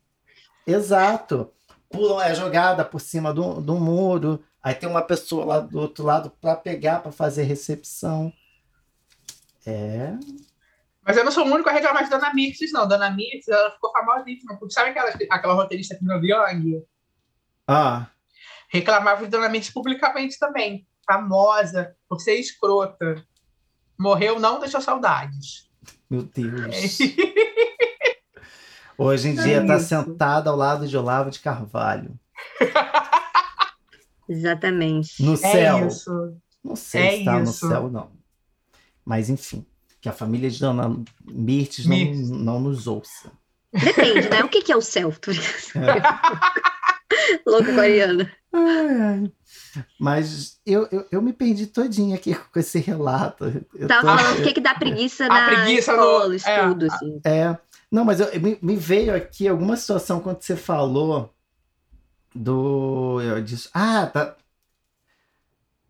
Exato. 0.66 1.52
Pulam, 1.94 2.20
é 2.20 2.34
jogada 2.34 2.84
por 2.84 3.00
cima 3.00 3.32
do, 3.32 3.62
do 3.62 3.76
muro. 3.76 4.44
Aí 4.62 4.74
tem 4.74 4.90
uma 4.90 5.04
pessoa 5.04 5.46
lá 5.46 5.60
do 5.60 5.80
outro 5.80 6.04
lado 6.04 6.32
para 6.42 6.56
pegar, 6.56 7.00
para 7.00 7.12
fazer 7.12 7.44
recepção. 7.44 8.34
É. 9.66 10.14
Mas 11.06 11.16
eu 11.16 11.24
não 11.24 11.32
sou 11.32 11.46
o 11.46 11.54
único 11.54 11.70
a 11.70 11.72
reclamar 11.72 12.04
de 12.04 12.10
Dona 12.10 12.34
Mirces, 12.34 12.72
não. 12.72 12.88
Dona 12.88 13.12
Mirces, 13.12 13.48
ela 13.48 13.72
ficou 13.72 13.92
famosíssima. 13.92 14.58
Porque 14.58 14.74
sabe 14.74 14.90
aquela, 14.90 15.10
aquela 15.30 15.54
roteirista 15.54 15.96
Pino 15.96 16.14
Young? 16.16 16.84
Ah, 17.68 18.08
Reclamava 18.70 19.24
de 19.24 19.30
Dona 19.30 19.50
Mirces 19.50 19.72
publicamente 19.72 20.40
também. 20.40 20.88
Famosa 21.06 21.96
por 22.10 22.20
ser 22.20 22.40
escrota. 22.40 23.24
Morreu, 24.00 24.40
não 24.40 24.60
deixou 24.60 24.82
saudades. 24.82 25.70
meu 26.10 26.24
Deus. 26.24 26.98
Hoje 28.98 29.30
em 29.30 29.36
dia 29.36 29.58
É 29.58 29.62
está 29.62 29.78
isso. 29.78 29.88
sentada 29.88 30.50
ao 30.50 30.56
lado 30.56 30.88
de 30.88 30.96
Olavo 30.98 31.30
de 31.32 31.40
Carvalho. 31.40 32.12
Exatamente. 34.28 35.22
No 35.24 35.34
É 35.34 35.38
céu. 35.38 35.88
isso. 35.88 36.38
Não 36.64 36.76
sei 36.76 37.02
É 37.02 37.10
se 37.12 37.18
está 37.20 37.40
no 37.40 37.48
céu, 37.48 37.90
não. 37.90 38.12
Mas 39.06 39.30
enfim, 39.30 39.66
que 40.00 40.08
a 40.08 40.14
família 40.14 40.50
de 40.50 40.60
Dona 40.60 40.98
Mirtes 41.26 41.86
não, 41.86 41.98
não 42.38 42.60
nos 42.62 42.88
ouça. 42.88 43.32
Depende, 43.74 44.30
né? 44.30 44.44
O 44.44 44.50
que, 44.50 44.62
que 44.62 44.72
é 44.72 44.78
o 44.78 44.82
céu? 44.82 45.10
Brincando. 45.12 45.44
Louca 47.46 47.74
coreana. 47.74 48.32
Ai, 48.54 49.02
ai. 49.02 49.32
Mas 50.00 50.60
eu, 50.66 50.88
eu, 50.92 51.06
eu 51.12 51.22
me 51.22 51.34
perdi 51.34 51.68
todinha 51.68 52.16
aqui 52.16 52.34
com 52.36 52.60
esse 52.60 52.80
relato. 52.80 53.46
Eu 53.76 53.88
Tava 53.88 54.02
tô- 54.02 54.18
falando 54.24 54.40
o 54.40 54.44
que, 54.44 54.54
que 54.54 54.62
dá 54.62 54.74
preguiça 54.76 55.26
A 55.26 55.30
na 55.30 55.46
preguiça 55.48 55.92
escola, 55.92 56.28
no- 56.30 56.36
estudo, 56.36 56.86
é, 56.86 56.88
assim. 56.90 57.22
É, 57.26 57.58
não, 57.94 58.04
mas 58.04 58.20
eu- 58.20 58.42
me, 58.42 58.58
me 58.60 58.76
veio 58.76 59.16
aqui 59.16 59.48
alguma 59.48 59.78
situação 59.78 60.20
quando 60.20 60.42
você 60.42 60.56
falou 60.56 61.32
do 62.34 63.22
eu 63.22 63.40
disse, 63.44 63.70
ah, 63.74 64.06
da, 64.06 64.36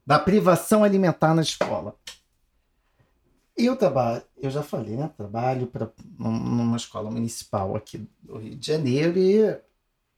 da 0.05 0.19
privação 0.19 0.83
alimentar 0.83 1.33
na 1.33 1.41
escola. 1.41 1.95
Eu 3.55 3.77
trabalho, 3.77 4.21
eu 4.37 4.49
já 4.51 4.61
falei, 4.61 4.97
né? 4.97 5.09
Trabalho 5.15 5.67
pra, 5.67 5.89
num- 6.19 6.39
numa 6.39 6.75
escola 6.75 7.09
municipal 7.09 7.73
aqui 7.75 8.05
do 8.21 8.37
Rio 8.37 8.55
de 8.57 8.67
Janeiro 8.67 9.17
e 9.17 9.57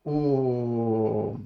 o, 0.04 1.38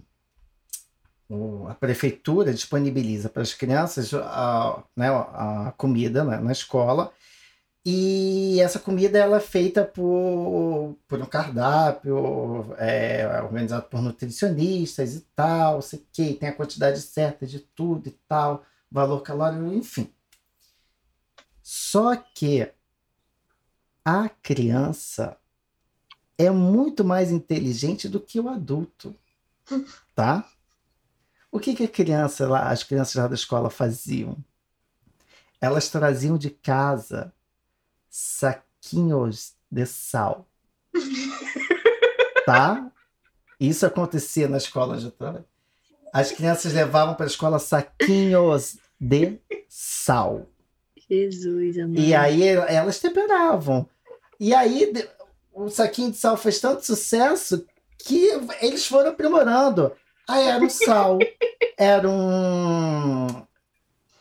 o- 1.28 1.68
a 1.68 1.76
prefeitura 1.76 2.54
disponibiliza 2.54 3.28
para 3.28 3.42
as 3.42 3.54
crianças 3.54 4.14
a, 4.14 4.84
né, 4.96 5.10
a 5.10 5.74
comida 5.78 6.24
né, 6.24 6.38
na 6.38 6.52
escola 6.54 7.12
e 7.92 8.60
essa 8.60 8.78
comida 8.78 9.18
ela 9.18 9.38
é 9.38 9.40
feita 9.40 9.84
por, 9.84 10.96
por 11.08 11.20
um 11.20 11.26
cardápio 11.26 12.76
é, 12.78 13.42
organizado 13.42 13.88
por 13.88 14.00
nutricionistas 14.00 15.16
e 15.16 15.22
tal, 15.36 15.82
sei 15.82 16.06
que 16.12 16.36
tem 16.36 16.50
a 16.50 16.56
quantidade 16.56 17.02
certa 17.02 17.48
de 17.48 17.60
tudo 17.60 18.08
e 18.08 18.12
tal, 18.28 18.64
valor 18.92 19.22
calórico, 19.22 19.74
enfim. 19.74 20.14
Só 21.64 22.16
que 22.16 22.72
a 24.06 24.30
criança 24.30 25.36
é 26.38 26.52
muito 26.52 27.04
mais 27.04 27.32
inteligente 27.32 28.08
do 28.08 28.20
que 28.20 28.40
o 28.40 28.50
adulto, 28.50 29.16
tá? 30.14 30.48
O 31.52 31.60
que, 31.60 31.74
que 31.74 31.86
a 31.86 31.90
criança 31.90 32.48
lá, 32.48 32.70
as 32.70 32.84
crianças 32.84 33.16
lá 33.16 33.28
da 33.28 33.34
escola 33.34 33.72
faziam? 33.72 34.38
Elas 35.60 35.90
traziam 35.90 36.38
de 36.38 36.52
casa 36.52 37.34
saquinhos 38.10 39.54
de 39.72 39.86
sal. 39.86 40.48
tá? 42.46 42.92
Isso 43.60 43.86
acontecia 43.86 44.48
na 44.48 44.58
escola 44.58 44.96
onde 44.96 45.06
eu 45.06 45.12
trabalhei. 45.12 45.46
As 46.14 46.32
crianças 46.32 46.74
levavam 46.74 47.14
para 47.16 47.26
a 47.26 47.28
escola 47.28 47.60
saquinhos 47.60 48.78
de 49.00 49.38
sal. 49.68 50.48
Jesus, 51.10 51.78
amado. 51.78 52.00
E 52.00 52.16
aí 52.16 52.44
elas 52.48 53.00
temperavam. 53.00 53.88
E 54.40 54.54
aí 54.54 54.92
de- 54.92 55.08
o 55.54 55.70
saquinho 55.70 56.12
de 56.12 56.18
sal 56.18 56.38
fez 56.38 56.60
tanto 56.60 56.86
sucesso 56.86 57.66
que 57.98 58.30
eles 58.62 58.86
foram 58.88 59.10
aprimorando. 59.12 59.92
Aí 60.28 60.48
era 60.48 60.64
um 60.64 60.70
sal, 60.70 61.18
era 61.78 62.08
um. 62.10 63.28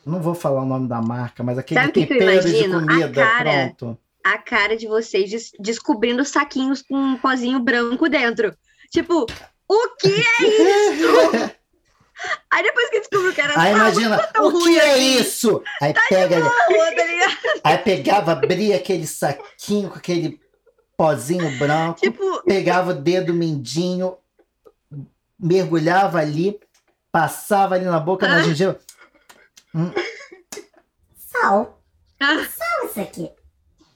Não 0.08 0.20
vou 0.20 0.34
falar 0.34 0.62
o 0.62 0.66
nome 0.66 0.88
da 0.88 1.00
marca, 1.00 1.42
mas 1.42 1.58
aquele 1.58 1.80
Sabe 1.80 1.90
o 1.90 1.92
que 1.94 2.06
tempero 2.06 2.40
de 2.42 2.48
imagino? 2.48 2.78
A 2.78 2.80
comida 2.86 3.12
cara. 3.24 3.50
pronto. 3.76 3.98
a 4.24 4.38
cara 4.38 4.76
de 4.76 4.86
vocês 4.86 5.30
des- 5.30 5.52
descobrindo 5.58 6.24
saquinhos 6.24 6.82
com 6.82 6.96
um 6.96 7.16
pozinho 7.18 7.60
branco 7.60 8.08
dentro. 8.08 8.54
Tipo, 8.90 9.26
o 9.68 9.88
que 10.00 10.08
é 10.08 10.42
isso? 10.48 11.58
Aí 12.50 12.62
depois 12.64 12.90
que 12.90 12.98
descobriu 13.00 13.32
que 13.32 13.40
era 13.40 13.60
Aí 13.60 13.72
imagina, 13.72 14.18
tão 14.32 14.48
o 14.48 14.62
que 14.64 14.78
é 14.78 14.92
assim. 14.92 15.20
isso? 15.20 15.62
Aí 15.80 15.94
pega, 16.08 16.40
boa, 16.40 16.50
tá 16.50 17.60
aí 17.62 17.78
pegava, 17.78 18.32
abria 18.32 18.74
aquele 18.76 19.06
saquinho 19.06 19.88
com 19.90 19.98
aquele 19.98 20.40
pozinho 20.96 21.48
branco, 21.58 22.00
Tipo, 22.00 22.42
pegava 22.42 22.90
o 22.90 22.94
dedo 22.94 23.32
mindinho, 23.32 24.16
mergulhava 25.38 26.18
ali, 26.18 26.58
passava 27.12 27.76
ali 27.76 27.84
na 27.84 28.00
boca 28.00 28.26
na 28.26 28.38
Ah. 28.38 28.42
Gengiva. 29.74 29.94
Sal. 31.16 31.74
Ah. 32.20 32.34
Sal 32.44 32.86
isso 32.86 33.00
aqui. 33.00 33.30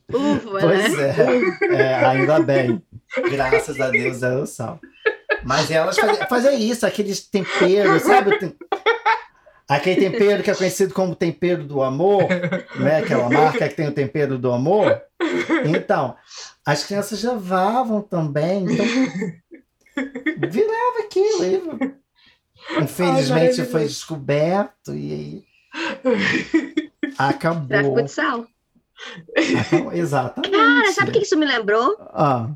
ufa, 0.09 0.53
né? 0.53 0.61
Pois 0.61 0.97
é, 0.97 1.75
é, 1.75 1.95
ainda 2.05 2.39
bem. 2.39 2.81
Graças 3.33 3.81
a 3.81 3.91
Deus 3.91 4.23
era 4.23 4.39
o 4.41 4.47
sal. 4.47 4.79
Mas 5.43 5.69
elas 5.69 5.99
faziam, 5.99 6.29
faziam 6.29 6.55
isso, 6.57 6.87
aqueles 6.87 7.29
temperos, 7.29 8.03
sabe? 8.03 8.39
tem- 8.39 8.57
Aquele 9.69 10.09
tempero 10.09 10.41
que 10.45 10.53
é 10.53 10.55
conhecido 10.55 10.95
como 10.95 11.17
tempero 11.17 11.65
do 11.65 11.83
amor, 11.83 12.23
né? 12.79 12.99
Aquela 12.99 13.29
marca 13.29 13.69
que 13.69 13.75
tem 13.75 13.89
o 13.89 13.93
tempero 13.93 14.39
do 14.39 14.53
amor. 14.53 15.03
Então, 15.77 16.15
as 16.65 16.85
crianças 16.85 17.25
levavam 17.25 18.03
também, 18.03 18.67
então 18.71 18.87
virava 20.49 20.99
aquilo. 21.05 21.79
Infelizmente 22.81 23.31
maravilhoso. 23.31 23.71
foi 23.73 23.85
descoberto 23.85 24.95
e 24.95 25.13
aí 25.13 25.52
acabou. 27.19 27.69
Tráfico 27.69 28.03
de 28.03 28.11
sal. 28.11 28.47
acabou. 29.61 29.93
Exatamente. 29.93 30.51
Cara, 30.51 30.93
sabe 30.93 31.11
o 31.11 31.13
que 31.13 31.21
isso 31.21 31.37
me 31.37 31.47
lembrou? 31.47 31.97
Ah, 32.13 32.49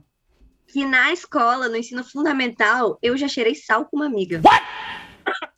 Que 0.68 0.84
na 0.84 1.12
escola, 1.12 1.68
no 1.68 1.76
ensino 1.76 2.04
fundamental, 2.04 2.98
eu 3.02 3.16
já 3.16 3.28
cheirei 3.28 3.54
sal 3.54 3.84
com 3.86 3.96
uma 3.96 4.06
amiga. 4.06 4.40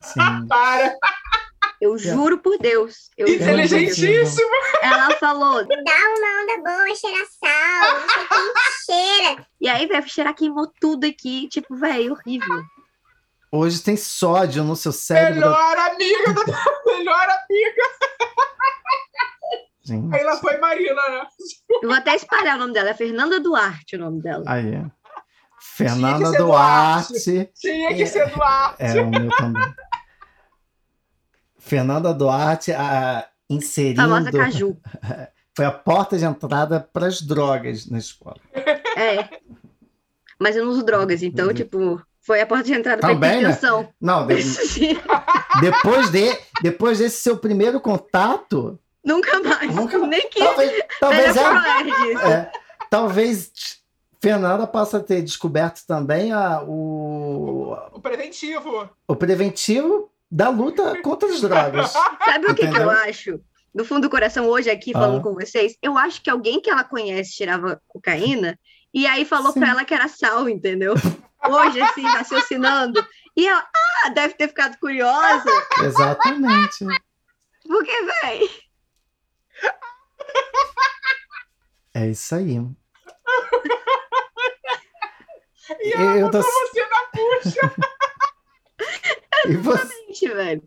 sim. 0.01 0.21
Para! 0.49 0.97
Eu 1.81 1.97
juro 1.97 2.39
por 2.39 2.59
Deus. 2.59 3.09
Eu. 3.17 3.29
Inteligentíssimo! 3.29 4.51
Ela 4.83 5.13
falou. 5.13 5.65
Dá 5.65 5.77
uma 5.77 6.43
onda 6.43 6.57
boa, 6.65 6.95
cheira 6.97 7.25
sal. 7.39 8.01
Não 8.01 8.09
sei 8.09 8.27
quem 8.27 8.97
cheira. 8.97 9.47
E 9.61 9.69
aí, 9.69 9.87
velho, 9.87 10.09
cheirar 10.09 10.35
queimou 10.35 10.73
tudo 10.81 11.05
aqui. 11.07 11.47
Tipo, 11.49 11.77
velho, 11.77 12.13
horrível. 12.15 12.63
Hoje 13.51 13.81
tem 13.81 13.97
sódio 13.97 14.63
no 14.63 14.77
seu 14.77 14.93
cérebro. 14.93 15.41
Melhor 15.41 15.79
amiga 15.79 16.35
da 16.35 16.45
melhor 16.87 17.29
amiga! 17.29 17.83
Gente, 19.83 20.15
Aí 20.15 20.23
lá 20.23 20.37
foi 20.37 20.59
Marina, 20.59 21.09
né? 21.09 21.27
Eu 21.83 21.89
vou 21.89 21.97
até 21.97 22.15
espalhar 22.15 22.57
o 22.57 22.59
nome 22.59 22.75
dela. 22.75 22.91
É 22.91 22.95
Fernanda 22.95 23.41
Duarte 23.41 23.97
o 23.97 23.99
nome 23.99 24.21
dela. 24.21 24.45
aí. 24.47 24.73
Tinha 24.73 24.93
Fernanda 25.61 26.25
que 26.25 26.31
ser 26.31 26.39
Duarte. 26.39 27.51
Tinha 27.55 27.95
que 27.95 28.07
ser 28.07 28.31
Duarte. 28.31 28.77
É, 28.83 29.01
o 29.01 29.09
meu 29.09 29.31
também. 29.31 29.75
Fernanda 31.59 32.13
Duarte 32.13 32.73
a, 32.73 33.27
inserindo. 33.49 34.03
Famosa 34.03 34.31
Caju. 34.31 34.77
Foi 35.57 35.65
a 35.65 35.73
porta 35.73 36.19
de 36.19 36.25
entrada 36.25 36.81
para 36.81 37.07
as 37.07 37.23
drogas 37.23 37.87
na 37.87 37.99
escola. 37.99 38.37
É. 38.55 39.41
Mas 40.39 40.55
eu 40.55 40.65
não 40.65 40.71
uso 40.71 40.85
drogas, 40.85 41.23
então, 41.23 41.53
tipo, 41.53 42.01
foi 42.29 42.43
a 42.43 42.47
porta 42.47 42.65
de 42.65 42.75
entrada 42.75 43.01
pra 43.01 43.09
Também, 43.09 43.31
né? 43.43 43.51
hipertensão. 43.51 43.89
Não, 43.99 44.27
de- 44.27 44.35
depois, 45.63 46.11
de, 46.11 46.39
depois 46.63 46.99
desse 46.99 47.23
seu 47.23 47.39
primeiro 47.39 47.81
contato, 47.81 48.79
Nunca 49.03 49.41
mais. 49.41 49.75
Nunca. 49.75 49.99
Nem 50.07 50.29
que 50.29 50.39
talvez, 50.39 50.83
talvez, 51.01 51.35
é, 51.37 52.31
é, 52.31 52.53
talvez 52.91 53.51
Fernanda 54.21 54.67
possa 54.67 55.01
ter 55.01 55.23
descoberto 55.23 55.87
também 55.87 56.31
a, 56.33 56.63
o, 56.63 57.75
O 57.93 58.01
preventivo. 58.01 58.91
o 59.07 59.17
preventivo 59.17 60.11
da 60.31 60.51
luta 60.51 61.01
contra 61.01 61.27
as 61.31 61.41
drogas. 61.41 61.93
Sabe 62.27 62.47
o 62.51 62.55
que, 62.55 62.69
que 62.69 62.77
eu 62.79 62.91
acho? 62.91 63.41
No 63.75 63.85
fundo 63.87 64.03
do 64.03 64.11
coração, 64.11 64.47
hoje 64.47 64.69
aqui, 64.69 64.93
falando 64.93 65.21
Ah. 65.21 65.23
com 65.23 65.33
vocês, 65.33 65.75
eu 65.81 65.97
acho 65.97 66.21
que 66.21 66.29
alguém 66.29 66.61
que 66.61 66.69
ela 66.69 66.85
conhece 66.85 67.33
tirava 67.33 67.81
cocaína 67.89 68.59
e 68.93 69.07
aí 69.07 69.25
falou 69.25 69.53
Sim. 69.53 69.61
pra 69.61 69.71
ela 69.71 69.85
que 69.87 69.95
era 69.95 70.09
sal, 70.09 70.47
entendeu? 70.51 70.93
Hoje, 71.47 71.81
assim, 71.81 72.03
raciocinando. 72.03 73.07
E 73.37 73.47
ela, 73.47 73.67
ah, 74.05 74.09
deve 74.11 74.35
ter 74.35 74.49
ficado 74.49 74.77
curiosa. 74.79 75.49
Exatamente. 75.83 76.85
Porque, 77.67 77.93
véi, 78.23 78.51
É 81.95 82.07
isso 82.09 82.35
aí. 82.35 82.59
E 85.81 85.93
ela 85.95 86.17
Eu 86.19 86.31
tô- 86.31 86.41
você 86.43 86.87
na 86.87 87.03
puxa. 87.13 87.75
E 89.47 89.57
você, 89.57 89.87
gente, 90.07 90.29
velho. 90.29 90.63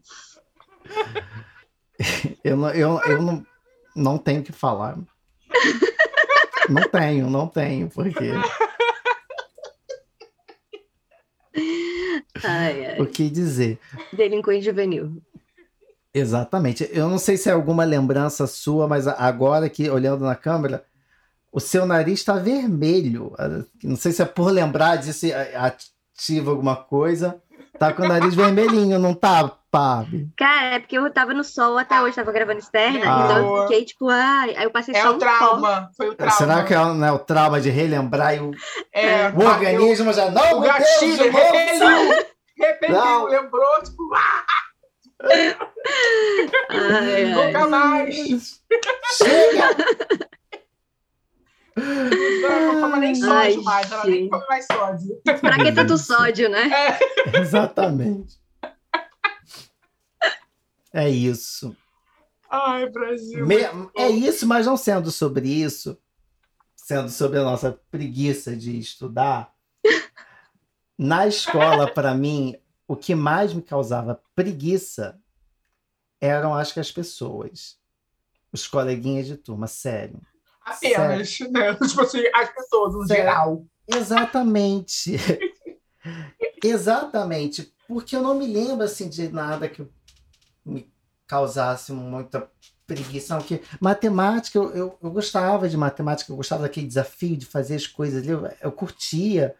eu 2.43 2.57
não, 2.57 2.69
eu, 2.71 2.99
eu 3.05 3.21
não, 3.21 3.45
não 3.95 4.17
tenho 4.17 4.41
o 4.41 4.43
que 4.43 4.51
falar. 4.51 4.97
Não 6.69 6.87
tenho, 6.89 7.29
não 7.29 7.47
tenho, 7.47 7.89
porque 7.89 8.31
Ai, 12.43 12.85
ai. 12.85 13.01
o 13.01 13.05
que 13.05 13.29
dizer? 13.29 13.79
Delinquente 14.13 14.65
juvenil. 14.65 15.21
Exatamente. 16.13 16.89
Eu 16.91 17.07
não 17.07 17.17
sei 17.17 17.37
se 17.37 17.49
é 17.49 17.53
alguma 17.53 17.83
lembrança 17.83 18.45
sua, 18.47 18.87
mas 18.87 19.07
agora 19.07 19.69
que 19.69 19.89
olhando 19.89 20.25
na 20.25 20.35
câmera, 20.35 20.83
o 21.51 21.59
seu 21.59 21.85
nariz 21.85 22.19
está 22.19 22.33
vermelho. 22.35 23.33
Ah, 23.37 23.63
Não 23.83 23.95
sei 23.95 24.11
se 24.11 24.21
é 24.21 24.25
por 24.25 24.51
lembrar 24.51 24.97
disso 24.97 25.25
e 25.25 25.33
a- 25.33 25.73
ativa 26.17 26.51
alguma 26.51 26.75
coisa. 26.75 27.41
Tá 27.79 27.93
com 27.93 28.03
o 28.03 28.07
nariz 28.07 28.35
vermelhinho, 28.35 28.99
não 28.99 29.13
tá, 29.13 29.57
Pabi? 29.71 30.29
Cara, 30.37 30.75
é 30.75 30.79
porque 30.79 30.97
eu 30.97 31.09
tava 31.13 31.33
no 31.33 31.45
sol 31.45 31.77
até 31.77 32.01
hoje, 32.01 32.13
tava 32.15 32.31
gravando 32.33 32.59
externa, 32.59 33.05
Ah. 33.05 33.23
então 33.25 33.55
eu 33.57 33.61
fiquei 33.63 33.85
tipo, 33.85 34.09
ai, 34.09 34.53
aí 34.57 34.63
eu 34.65 34.71
passei 34.71 34.93
É 34.93 35.01
só 35.01 35.11
o 35.11 35.15
um 35.15 35.17
trauma. 35.17 35.89
Foi 35.95 36.09
o 36.09 36.13
trauma. 36.15 36.33
Será 36.35 36.63
que 36.65 36.73
é, 36.73 36.77
não 36.77 37.05
é 37.05 37.11
o 37.13 37.19
trauma 37.19 37.61
de 37.61 37.69
relembrar 37.69 38.35
e 38.35 38.39
o, 38.41 38.51
É, 38.93 39.29
o 39.29 39.39
organismo 39.45 40.11
já 40.11 40.29
não, 40.29 40.57
O 40.57 40.61
Deus, 40.61 40.73
gatilho 40.73 41.17
de 41.17 41.29
novo, 41.31 41.43
sai! 41.47 41.67
repeliu. 41.67 42.25
Repeliu, 42.57 42.95
Não. 42.97 43.25
lembrou, 43.25 43.81
tipo, 43.83 44.13
ah, 44.13 44.43
Ai, 45.23 45.55
ai. 46.69 47.25
nunca 47.25 47.67
mais. 47.67 48.61
Chega! 49.17 49.69
Não, 51.77 52.73
não 52.73 52.81
toma 52.81 52.97
nem 52.97 53.15
sódio 53.15 53.31
Ai, 53.33 53.55
mais. 53.57 53.91
Ela 53.91 54.05
nem 54.05 54.29
come 54.29 54.45
mais 54.49 54.65
sódio. 54.65 55.21
Pra 55.39 55.55
que 55.57 55.71
tanto 55.71 55.97
sódio, 55.97 56.49
né? 56.49 56.69
Exatamente. 57.33 58.40
É 60.93 61.09
isso. 61.09 61.75
Ai, 62.49 62.89
Brasil. 62.89 63.45
Me- 63.45 63.63
é 63.95 64.09
isso, 64.09 64.45
mas 64.45 64.65
não 64.65 64.75
sendo 64.75 65.09
sobre 65.11 65.47
isso, 65.47 65.97
sendo 66.75 67.09
sobre 67.09 67.39
a 67.39 67.43
nossa 67.43 67.79
preguiça 67.89 68.55
de 68.55 68.77
estudar, 68.77 69.53
na 70.97 71.27
escola, 71.27 71.89
para 71.91 72.13
mim, 72.13 72.57
o 72.87 72.95
que 72.95 73.15
mais 73.15 73.53
me 73.53 73.61
causava 73.61 74.21
preguiça 74.35 75.17
eram, 76.19 76.53
acho 76.53 76.73
que, 76.73 76.79
as 76.79 76.91
pessoas. 76.91 77.79
Os 78.51 78.67
coleguinhas 78.67 79.25
de 79.27 79.37
turma, 79.37 79.65
sério. 79.65 80.19
Apenas, 80.63 81.39
né? 81.39 81.73
Tipo 81.87 82.01
assim, 82.01 82.21
as 82.35 82.53
pessoas, 82.53 82.93
no 82.93 83.07
Sério. 83.07 83.23
geral. 83.23 83.65
Exatamente. 83.87 85.15
Exatamente. 86.63 87.73
Porque 87.87 88.15
eu 88.15 88.21
não 88.21 88.35
me 88.35 88.45
lembro 88.45 88.83
assim 88.83 89.09
de 89.09 89.29
nada 89.29 89.67
que 89.67 89.87
me 90.65 90.91
causasse 91.27 91.91
muita 91.91 92.49
preguiça. 92.85 93.35
Não, 93.35 93.41
que 93.41 93.61
matemática, 93.79 94.57
eu, 94.57 94.69
eu, 94.75 94.97
eu 95.01 95.11
gostava 95.11 95.69
de 95.69 95.77
matemática, 95.77 96.31
eu 96.31 96.35
gostava 96.37 96.63
daquele 96.63 96.87
desafio 96.87 97.37
de 97.37 97.45
fazer 97.45 97.75
as 97.75 97.87
coisas 97.87 98.21
ali, 98.21 98.29
eu, 98.29 98.49
eu 98.61 98.71
curtia. 98.71 99.55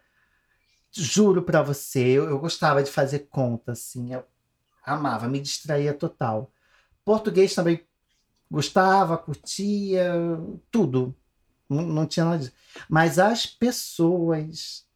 Juro 0.94 1.42
pra 1.42 1.62
você, 1.62 2.00
eu, 2.00 2.28
eu 2.28 2.38
gostava 2.38 2.82
de 2.82 2.90
fazer 2.90 3.20
conta, 3.30 3.72
assim, 3.72 4.12
eu 4.12 4.22
amava, 4.84 5.26
me 5.26 5.40
distraía 5.40 5.94
total. 5.94 6.52
Português 7.04 7.54
também 7.54 7.80
gostava, 8.50 9.16
curtia, 9.16 10.12
tudo. 10.70 11.16
Não, 11.68 11.82
não 11.82 12.06
tinha 12.06 12.26
nada 12.26 12.38
disso. 12.38 12.52
Mas 12.88 13.18
as 13.18 13.46
pessoas, 13.46 14.86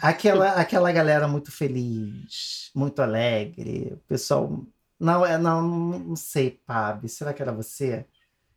aquela, 0.00 0.52
aquela 0.52 0.90
galera 0.90 1.28
muito 1.28 1.52
feliz, 1.52 2.70
muito 2.74 3.02
alegre, 3.02 3.92
o 3.92 3.98
pessoal. 4.08 4.64
Não, 4.98 5.24
é, 5.26 5.36
não, 5.36 5.62
não 5.62 6.16
sei, 6.16 6.60
Pab, 6.66 7.06
será 7.08 7.32
que 7.34 7.42
era 7.42 7.52
você? 7.52 8.06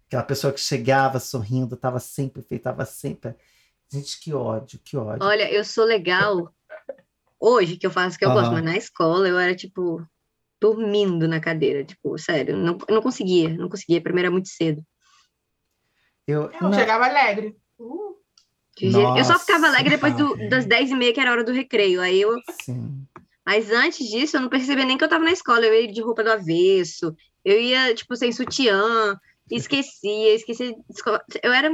Aquela 0.08 0.24
pessoa 0.24 0.54
que 0.54 0.60
chegava 0.60 1.20
sorrindo, 1.20 1.76
estava 1.76 2.00
sempre 2.00 2.42
feita, 2.42 2.70
estava 2.70 2.86
sempre. 2.86 3.36
Gente, 3.92 4.20
que 4.20 4.34
ódio, 4.34 4.80
que 4.84 4.96
ódio. 4.96 5.28
Olha, 5.28 5.52
eu 5.52 5.64
sou 5.66 5.84
legal 5.84 6.54
hoje, 7.40 7.78
que 7.78 7.86
eu 7.86 7.92
faço 7.92 8.16
o 8.16 8.20
que 8.20 8.26
eu 8.26 8.32
gosto, 8.32 8.48
Aham. 8.48 8.56
mas 8.56 8.64
na 8.66 8.78
escola 8.78 9.28
eu 9.28 9.38
era, 9.38 9.56
tipo, 9.56 10.06
dormindo 10.62 11.28
na 11.28 11.40
cadeira, 11.40 11.84
tipo, 11.84 12.18
sério, 12.18 12.56
não, 12.56 12.78
eu 12.88 12.96
não 12.96 13.02
conseguia, 13.02 13.50
não 13.50 13.70
conseguia, 13.70 14.02
pra 14.02 14.14
mim 14.14 14.20
era 14.22 14.32
muito 14.32 14.48
cedo. 14.50 14.82
Eu, 16.26 16.52
Eu 16.52 16.62
não, 16.62 16.74
chegava 16.74 17.06
alegre. 17.06 17.58
Uh, 17.80 18.16
Eu 18.82 19.24
só 19.26 19.40
ficava 19.40 19.68
alegre 19.68 19.96
depois 19.96 20.16
do- 20.16 20.50
das 20.50 20.66
10 20.66 20.92
e 20.92 20.96
meia, 20.96 21.14
que 21.14 21.20
era 21.20 21.30
a 21.32 21.34
hora 21.34 21.44
do 21.44 21.52
recreio, 21.52 22.02
aí 22.02 22.22
eu 22.22 22.40
sim. 22.62 23.08
Mas 23.48 23.72
antes 23.72 24.06
disso, 24.10 24.36
eu 24.36 24.42
não 24.42 24.50
percebia 24.50 24.84
nem 24.84 24.98
que 24.98 25.06
eu 25.06 25.08
tava 25.08 25.24
na 25.24 25.32
escola. 25.32 25.66
Eu 25.66 25.74
ia 25.74 25.90
de 25.90 26.02
roupa 26.02 26.22
do 26.22 26.34
avesso, 26.34 27.16
eu 27.46 27.58
ia, 27.58 27.96
tipo, 27.96 28.14
sem 28.14 28.30
sutiã, 28.30 29.18
esquecia, 29.50 30.36
esquecia. 30.36 30.76
Eu 31.42 31.54
era 31.54 31.70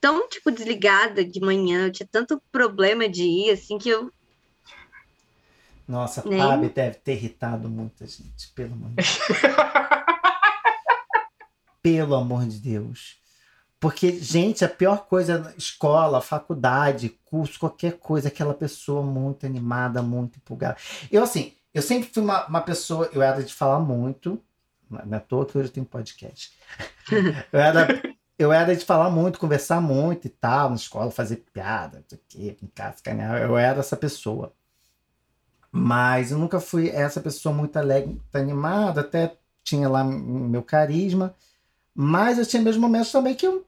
tão, 0.00 0.28
tipo, 0.28 0.52
desligada 0.52 1.24
de 1.24 1.40
manhã, 1.40 1.86
eu 1.86 1.90
tinha 1.90 2.08
tanto 2.08 2.40
problema 2.52 3.08
de 3.08 3.24
ir, 3.24 3.50
assim, 3.50 3.78
que 3.78 3.88
eu. 3.88 4.12
Nossa, 5.88 6.22
Nem- 6.24 6.38
Pab 6.38 6.68
deve 6.68 6.98
ter 6.98 7.14
irritado 7.14 7.68
muita 7.68 8.06
gente, 8.06 8.52
pelo 8.54 8.74
amor 8.74 8.90
de 8.90 8.94
Deus. 8.94 9.08
Pelo 11.82 12.14
amor 12.14 12.46
de 12.46 12.58
Deus. 12.58 13.16
Porque, 13.78 14.12
gente, 14.18 14.64
a 14.64 14.68
pior 14.68 15.06
coisa, 15.06 15.54
escola, 15.56 16.20
faculdade, 16.20 17.10
curso, 17.24 17.58
qualquer 17.58 17.98
coisa, 17.98 18.28
aquela 18.28 18.54
pessoa 18.54 19.02
muito 19.02 19.44
animada, 19.44 20.02
muito 20.02 20.38
empolgada. 20.38 20.76
Eu, 21.10 21.22
assim, 21.22 21.52
eu 21.74 21.82
sempre 21.82 22.08
fui 22.12 22.22
uma, 22.22 22.46
uma 22.46 22.60
pessoa, 22.62 23.10
eu 23.12 23.20
era 23.20 23.42
de 23.42 23.52
falar 23.52 23.80
muito, 23.80 24.42
não 24.90 25.14
é 25.14 25.16
à 25.16 25.20
toa 25.20 25.44
que 25.44 25.58
hoje 25.58 25.68
eu 25.68 25.72
tenho 25.72 25.86
podcast. 25.86 26.52
eu, 27.52 27.60
era, 27.60 28.02
eu 28.38 28.52
era 28.52 28.74
de 28.74 28.84
falar 28.84 29.10
muito, 29.10 29.38
conversar 29.38 29.80
muito 29.80 30.26
e 30.26 30.30
tal, 30.30 30.70
na 30.70 30.76
escola, 30.76 31.10
fazer 31.10 31.44
piada, 31.52 31.98
não 31.98 32.04
sei 32.08 32.18
o 32.18 32.22
quê, 32.26 32.56
em 32.62 32.66
casa, 32.68 32.96
sacanear. 32.96 33.42
Eu 33.42 33.58
era 33.58 33.80
essa 33.80 33.96
pessoa. 33.96 34.54
Mas 35.70 36.30
eu 36.30 36.38
nunca 36.38 36.60
fui 36.60 36.88
essa 36.88 37.20
pessoa 37.20 37.54
muito 37.54 37.76
alegre, 37.76 38.08
muito 38.10 38.36
animada, 38.36 39.02
até 39.02 39.36
tinha 39.62 39.88
lá 39.88 40.02
meu 40.02 40.62
carisma. 40.62 41.34
Mas 41.96 42.38
eu 42.38 42.46
tinha 42.46 42.62
meus 42.62 42.76
momentos 42.78 43.12
também 43.12 43.34
que 43.34 43.46
eu, 43.46 43.66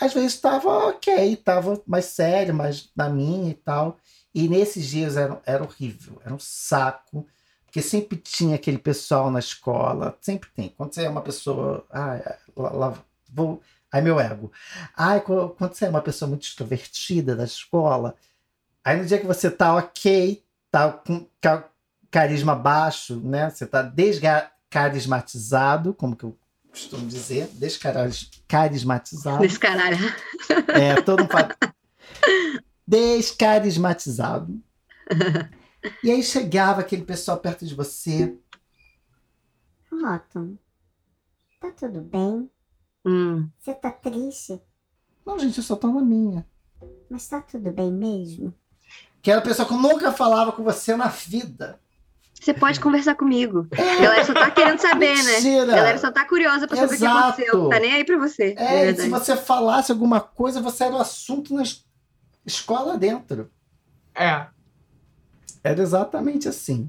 às 0.00 0.12
vezes, 0.14 0.34
estava 0.34 0.68
ok, 0.88 1.32
estava 1.34 1.80
mais 1.86 2.06
sério, 2.06 2.54
mais 2.54 2.90
na 2.96 3.08
minha 3.08 3.50
e 3.50 3.54
tal. 3.54 3.98
E 4.34 4.48
nesses 4.48 4.86
dias 4.88 5.16
era, 5.16 5.40
era 5.46 5.62
horrível, 5.64 6.20
era 6.24 6.34
um 6.34 6.38
saco, 6.38 7.26
porque 7.66 7.82
sempre 7.82 8.16
tinha 8.18 8.54
aquele 8.56 8.78
pessoal 8.78 9.30
na 9.30 9.38
escola, 9.40 10.16
sempre 10.20 10.48
tem. 10.54 10.68
Quando 10.70 10.94
você 10.94 11.04
é 11.04 11.08
uma 11.08 11.22
pessoa. 11.22 11.84
Ah, 11.90 12.36
lá, 12.56 12.70
lá 12.72 12.94
vou. 13.32 13.60
Aí 13.92 14.00
meu 14.02 14.20
ego. 14.20 14.52
Ai, 14.96 15.20
qu- 15.20 15.50
quando 15.58 15.74
você 15.74 15.86
é 15.86 15.88
uma 15.90 16.02
pessoa 16.02 16.28
muito 16.28 16.42
extrovertida 16.44 17.34
da 17.36 17.44
escola, 17.44 18.14
aí 18.84 18.96
no 18.98 19.04
dia 19.06 19.18
que 19.18 19.26
você 19.26 19.50
tá 19.50 19.74
ok, 19.76 20.42
tá 20.70 20.92
com 20.92 21.26
ca- 21.40 21.68
carisma 22.10 22.54
baixo, 22.54 23.16
né? 23.20 23.50
Você 23.50 23.66
tá 23.66 23.82
descarismatizado, 23.82 25.94
como 25.94 26.16
que 26.16 26.24
eu 26.24 26.36
costumo 26.70 27.06
dizer, 27.06 27.48
descarismatizado. 27.54 29.40
Desse 29.40 29.58
caralho. 29.58 29.96
É, 30.68 31.00
todo 31.02 31.20
mundo 31.20 31.32
fala. 31.32 31.56
Descarismatizado. 32.86 34.60
E 36.02 36.10
aí 36.10 36.22
chegava 36.22 36.80
aquele 36.80 37.04
pessoal 37.04 37.38
perto 37.38 37.64
de 37.64 37.74
você. 37.74 38.36
Otton, 39.92 40.56
tá 41.60 41.70
tudo 41.70 42.00
bem? 42.00 42.50
Hum. 43.04 43.48
Você 43.58 43.74
tá 43.74 43.90
triste? 43.90 44.60
Não, 45.24 45.38
gente, 45.38 45.58
eu 45.58 45.64
só 45.64 45.76
tô 45.76 45.88
na 45.88 46.00
minha. 46.00 46.46
Mas 47.08 47.28
tá 47.28 47.40
tudo 47.40 47.70
bem 47.72 47.92
mesmo? 47.92 48.54
Que 49.22 49.30
era 49.30 49.40
a 49.40 49.44
pessoa 49.44 49.66
que 49.66 49.74
nunca 49.74 50.12
falava 50.12 50.52
com 50.52 50.62
você 50.62 50.96
na 50.96 51.08
vida. 51.08 51.80
Você 52.40 52.54
pode 52.54 52.78
conversar 52.80 53.14
comigo. 53.16 53.66
A 53.72 54.00
galera 54.02 54.24
só 54.24 54.32
tá 54.32 54.50
querendo 54.50 54.78
saber, 54.78 55.14
né? 55.16 55.32
Mentira! 55.32 55.72
A 55.72 55.76
galera 55.76 55.98
só 55.98 56.10
tá 56.10 56.24
curiosa 56.26 56.66
pra 56.68 56.76
saber 56.76 56.94
o 56.94 56.98
que 56.98 57.04
aconteceu. 57.06 57.68
Tá 57.68 57.80
nem 57.80 57.92
aí 57.92 58.04
pra 58.04 58.16
você. 58.18 58.54
É, 58.56 58.90
e 58.90 58.96
se 58.96 59.08
você 59.08 59.36
falasse 59.36 59.90
alguma 59.92 60.20
coisa, 60.20 60.60
você 60.60 60.84
era 60.84 60.94
o 60.94 60.98
assunto 61.00 61.52
na 61.54 61.62
es- 61.62 61.84
escola 62.46 62.96
dentro. 62.96 63.50
é. 64.14 64.46
Era 65.64 65.82
exatamente 65.82 66.48
assim. 66.48 66.88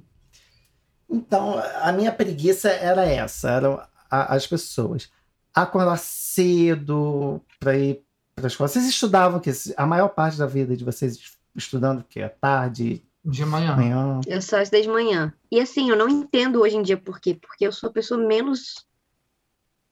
Então, 1.09 1.55
a 1.81 1.91
minha 1.91 2.11
preguiça 2.11 2.69
era 2.69 3.03
essa, 3.03 3.49
eram 3.49 3.81
a- 4.09 4.35
as 4.35 4.45
pessoas. 4.45 5.09
Acordar 5.53 5.97
cedo 5.97 7.41
para 7.59 7.75
ir 7.77 8.03
para 8.35 8.45
a 8.45 8.47
escola. 8.47 8.67
Vocês 8.67 8.85
estudavam 8.87 9.39
que 9.39 9.49
a 9.75 9.85
maior 9.87 10.09
parte 10.09 10.37
da 10.37 10.45
vida 10.45 10.77
de 10.77 10.85
vocês 10.85 11.19
estudando 11.55 11.99
o 12.01 12.03
quê? 12.03 12.21
À 12.21 12.29
tarde, 12.29 13.03
De 13.29 13.45
manhã. 13.45 13.75
manhã? 13.75 14.21
Eu 14.27 14.41
só 14.41 14.59
estudei 14.59 14.81
de 14.81 14.89
manhã. 14.89 15.33
E 15.51 15.59
assim, 15.59 15.89
eu 15.89 15.95
não 15.95 16.09
entendo 16.09 16.61
hoje 16.61 16.75
em 16.75 16.81
dia 16.81 16.97
por 16.97 17.19
quê. 17.19 17.37
Porque 17.39 17.65
eu 17.65 17.71
sou 17.71 17.89
a 17.89 17.93
pessoa 17.93 18.19
menos 18.19 18.85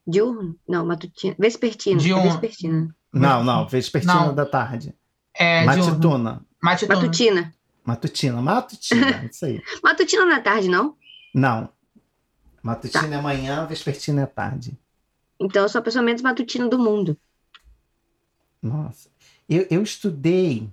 diurno. 0.06 0.58
Não, 0.68 0.86
matutina. 0.86 1.36
Vespertina. 1.38 2.00
Diurno. 2.00 2.26
É 2.26 2.30
vespertina. 2.32 2.96
Não, 3.14 3.44
não, 3.44 3.68
vespertina 3.68 4.14
Não. 4.14 4.36
da 4.36 4.46
tarde. 4.46 4.94
É, 5.34 5.62
de 5.62 5.66
Matutuna. 5.66 6.46
Matutuna. 6.62 6.96
Matutina. 6.96 7.54
Matutina, 7.86 8.42
matutina, 8.42 9.26
isso 9.32 9.46
aí. 9.46 9.62
Matutina 9.82 10.26
na 10.26 10.42
tarde, 10.42 10.68
não? 10.68 10.98
Não. 11.34 11.70
Matutina 12.62 13.16
é 13.16 13.22
manhã, 13.22 13.66
vespertina 13.66 14.24
é 14.24 14.26
tarde. 14.26 14.78
Então 15.40 15.64
eu 15.64 15.70
sou 15.70 15.80
a 15.80 15.82
pessoa 15.82 16.04
menos 16.04 16.22
matutina 16.22 16.68
do 16.68 16.78
mundo. 16.78 17.18
Nossa. 18.62 19.10
Eu, 19.48 19.66
eu 19.70 19.82
estudei. 19.82 20.70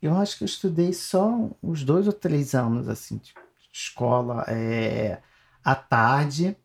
Eu 0.00 0.16
acho 0.16 0.38
que 0.38 0.44
eu 0.44 0.46
estudei 0.46 0.92
só 0.92 1.50
uns 1.62 1.82
dois 1.82 2.06
ou 2.06 2.12
três 2.12 2.54
anos, 2.54 2.88
assim, 2.88 3.16
de 3.16 3.34
escola 3.72 4.44
é, 4.48 5.20
à 5.64 5.74
tarde. 5.74 6.56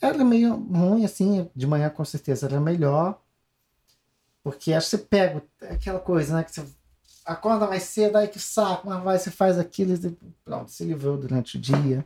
Era 0.00 0.24
meio 0.24 0.56
ruim, 0.56 1.04
assim, 1.04 1.48
de 1.54 1.66
manhã 1.66 1.88
com 1.88 2.04
certeza 2.04 2.46
era 2.46 2.60
melhor. 2.60 3.20
Porque 4.42 4.72
acho 4.72 4.90
que 4.90 4.96
você 4.96 5.02
pega 5.04 5.42
aquela 5.70 6.00
coisa, 6.00 6.36
né? 6.36 6.42
Que 6.42 6.50
você 6.52 6.66
acorda 7.24 7.68
mais 7.68 7.84
cedo, 7.84 8.16
aí 8.16 8.26
que 8.26 8.40
saco, 8.40 8.88
mas 8.88 9.02
vai, 9.02 9.18
você 9.18 9.30
faz 9.30 9.58
aquilo 9.58 9.94
e 9.94 10.16
pronto, 10.44 10.70
se 10.70 10.84
livrou 10.84 11.16
durante 11.16 11.56
o 11.56 11.60
dia. 11.60 12.04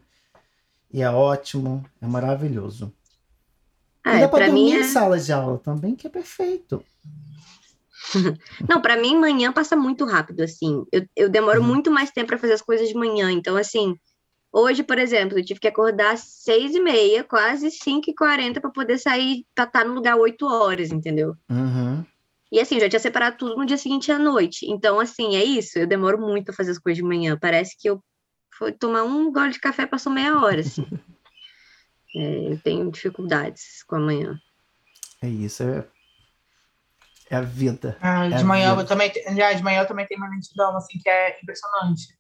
E 0.92 1.02
é 1.02 1.10
ótimo, 1.10 1.84
é 2.00 2.06
maravilhoso. 2.06 2.92
E 4.04 4.08
É, 4.08 4.20
dá 4.20 4.28
pra 4.28 4.38
pra 4.38 4.46
dormir 4.46 4.72
em 4.72 4.80
é... 4.80 4.84
sala 4.84 5.18
de 5.18 5.32
aula 5.32 5.58
também, 5.58 5.96
que 5.96 6.06
é 6.06 6.10
perfeito. 6.10 6.84
Não, 8.68 8.80
pra 8.80 8.96
mim 8.96 9.16
manhã 9.18 9.52
passa 9.52 9.76
muito 9.76 10.04
rápido, 10.04 10.42
assim. 10.42 10.84
Eu, 10.92 11.06
eu 11.16 11.28
demoro 11.28 11.60
Uhum. 11.60 11.66
muito 11.66 11.90
mais 11.90 12.10
tempo 12.10 12.28
pra 12.28 12.38
fazer 12.38 12.52
as 12.54 12.62
coisas 12.62 12.88
de 12.88 12.94
manhã. 12.94 13.30
Então, 13.30 13.56
assim, 13.56 13.96
hoje, 14.52 14.82
por 14.82 14.98
exemplo, 14.98 15.38
eu 15.38 15.44
tive 15.44 15.60
que 15.60 15.68
acordar 15.68 16.14
às 16.14 16.20
seis 16.20 16.74
e 16.74 16.80
meia, 16.80 17.24
quase 17.24 17.70
cinco 17.70 18.10
e 18.10 18.14
quarenta, 18.14 18.60
pra 18.60 18.70
poder 18.70 18.98
sair, 18.98 19.44
pra 19.54 19.64
estar 19.64 19.84
no 19.84 19.94
lugar 19.94 20.16
oito 20.16 20.46
horas, 20.46 20.90
entendeu? 20.92 21.34
Uhum. 21.50 22.04
E 22.52 22.60
assim, 22.60 22.78
já 22.78 22.88
tinha 22.88 23.00
separado 23.00 23.36
tudo 23.36 23.56
no 23.56 23.66
dia 23.66 23.76
seguinte 23.76 24.12
à 24.12 24.18
noite. 24.18 24.66
Então, 24.70 25.00
assim, 25.00 25.34
é 25.36 25.44
isso. 25.44 25.78
Eu 25.78 25.86
demoro 25.86 26.18
muito 26.20 26.44
pra 26.46 26.54
fazer 26.54 26.70
as 26.70 26.78
coisas 26.78 26.96
de 26.96 27.02
manhã. 27.02 27.36
Parece 27.40 27.76
que 27.78 27.88
eu 27.90 28.00
fui 28.56 28.70
tomar 28.72 29.02
um 29.02 29.32
gole 29.32 29.50
de 29.50 29.58
café, 29.58 29.84
passou 29.84 30.12
meia 30.12 30.38
hora, 30.40 30.60
assim. 30.60 30.86
É, 32.18 32.52
eu 32.52 32.58
tenho 32.60 32.90
dificuldades 32.90 33.82
com 33.86 33.96
a 33.96 34.00
manhã. 34.00 34.40
É 35.20 35.28
isso, 35.28 35.62
é, 35.62 35.86
é 37.30 37.36
a 37.36 37.40
vida. 37.40 37.96
Ah, 38.00 38.28
de 38.28 38.34
É 38.34 38.42
manhã 38.44 38.70
vida. 38.70 38.82
eu 38.82 38.86
também, 38.86 39.12
já, 39.36 39.52
de 39.52 39.62
manhã 39.62 39.80
eu 39.82 39.86
também 39.86 40.06
tenho 40.06 40.20
uma 40.20 40.30
lentidão, 40.30 40.76
assim, 40.76 40.98
que 40.98 41.08
é 41.08 41.38
impressionante. 41.42 42.16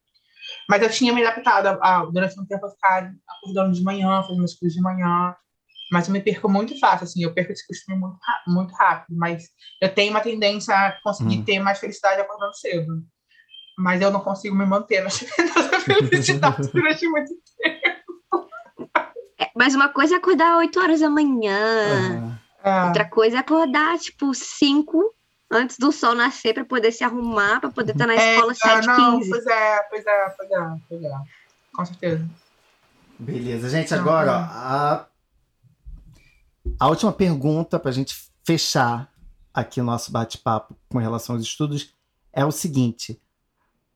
Mas 0.68 0.82
eu 0.82 0.90
tinha 0.90 1.12
me 1.12 1.24
adaptado 1.24 1.66
a, 1.66 1.72
a- 2.00 2.04
durante 2.06 2.38
um 2.40 2.46
tempo 2.46 2.66
a 2.66 2.70
ficar 2.70 3.12
acordando 3.28 3.72
de 3.74 3.82
manhã, 3.82 4.22
fazendo 4.22 4.44
as 4.44 4.54
coisas 4.54 4.74
de 4.76 4.82
manhã. 4.82 5.34
Mas 5.92 6.06
eu 6.08 6.12
me 6.12 6.20
perco 6.20 6.48
muito 6.48 6.78
fácil, 6.80 7.04
assim, 7.04 7.22
eu 7.22 7.32
perco 7.32 7.52
esse 7.52 7.64
costume 7.66 7.98
muito, 7.98 8.16
muito 8.48 8.74
rápido. 8.74 9.16
Mas 9.16 9.44
eu 9.80 9.92
tenho 9.94 10.10
uma 10.10 10.20
tendência 10.20 10.74
a 10.74 11.00
conseguir 11.02 11.38
Hum. 11.38 11.44
ter 11.44 11.58
mais 11.60 11.78
felicidade 11.78 12.20
acordando 12.20 12.56
cedo. 12.56 13.02
Mas 13.78 14.00
eu 14.00 14.10
não 14.10 14.20
consigo 14.20 14.56
me 14.56 14.64
manter 14.66 15.02
nessa 15.04 15.24
felicidade 15.84 16.72
durante 16.72 17.08
muito 17.08 17.32
É, 19.38 19.50
mas 19.54 19.74
uma 19.74 19.88
coisa 19.90 20.14
é 20.14 20.18
acordar 20.18 20.56
oito 20.58 20.80
horas 20.80 21.00
da 21.00 21.10
manhã. 21.10 21.58
Aham. 21.84 22.25
Outra 22.86 23.04
coisa 23.08 23.36
é 23.36 23.40
acordar, 23.40 23.98
tipo, 23.98 24.32
5 24.34 25.14
antes 25.50 25.78
do 25.78 25.92
sol 25.92 26.14
nascer 26.14 26.52
pra 26.54 26.64
poder 26.64 26.90
se 26.92 27.04
arrumar, 27.04 27.60
pra 27.60 27.70
poder 27.70 27.92
estar 27.92 28.06
na 28.06 28.14
É, 28.14 28.34
escola 28.34 28.52
ah, 28.64 28.82
não, 28.82 29.20
7h15. 29.20 29.28
pois 29.30 29.46
é, 29.46 29.82
pois 29.90 30.06
é, 30.06 30.28
pois 30.36 30.50
é, 30.50 30.76
pois 30.88 31.02
é. 31.04 31.12
Com 31.74 31.84
certeza. 31.84 32.28
Beleza, 33.18 33.68
gente, 33.70 33.94
agora, 33.94 34.32
ó, 34.32 34.34
não. 34.40 34.48
a, 34.50 35.06
a 36.80 36.88
última 36.88 37.12
pergunta 37.12 37.78
pra 37.78 37.92
gente 37.92 38.14
fechar 38.44 39.10
aqui 39.54 39.80
no 39.80 39.86
nosso 39.86 40.10
bate-papo 40.12 40.76
com 40.88 40.98
relação 40.98 41.34
aos 41.36 41.44
estudos 41.44 41.94
é 42.32 42.44
o 42.44 42.50
seguinte: 42.50 43.20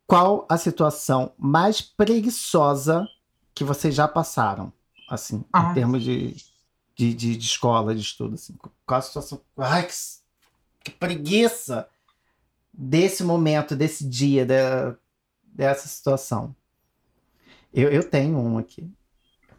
qual 0.07 0.47
a 0.49 0.57
situação 0.57 1.33
mais 1.37 1.81
preguiçosa 1.83 3.07
que 3.55 3.65
vocês 3.65 3.95
já 3.95 4.07
passaram, 4.09 4.73
assim, 5.09 5.45
Ah. 5.53 5.71
em 5.71 5.75
termos 5.75 6.03
de, 6.03 6.35
de, 7.01 7.15
de, 7.15 7.37
de 7.37 7.47
escola, 7.47 7.95
de 7.95 8.03
estudo, 8.03 8.35
assim, 8.35 8.55
qual 8.85 8.99
a 8.99 9.01
situação? 9.01 9.41
Ai, 9.57 9.87
que, 9.87 9.95
que 10.85 10.91
preguiça 10.91 11.89
desse 12.73 13.25
momento, 13.25 13.75
desse 13.75 14.07
dia, 14.07 14.45
da- 14.45 14.95
dessa 15.43 15.89
situação. 15.89 16.55
Eu, 17.73 17.91
eu 17.91 18.03
tenho 18.09 18.37
um 18.39 18.59
aqui. 18.59 18.91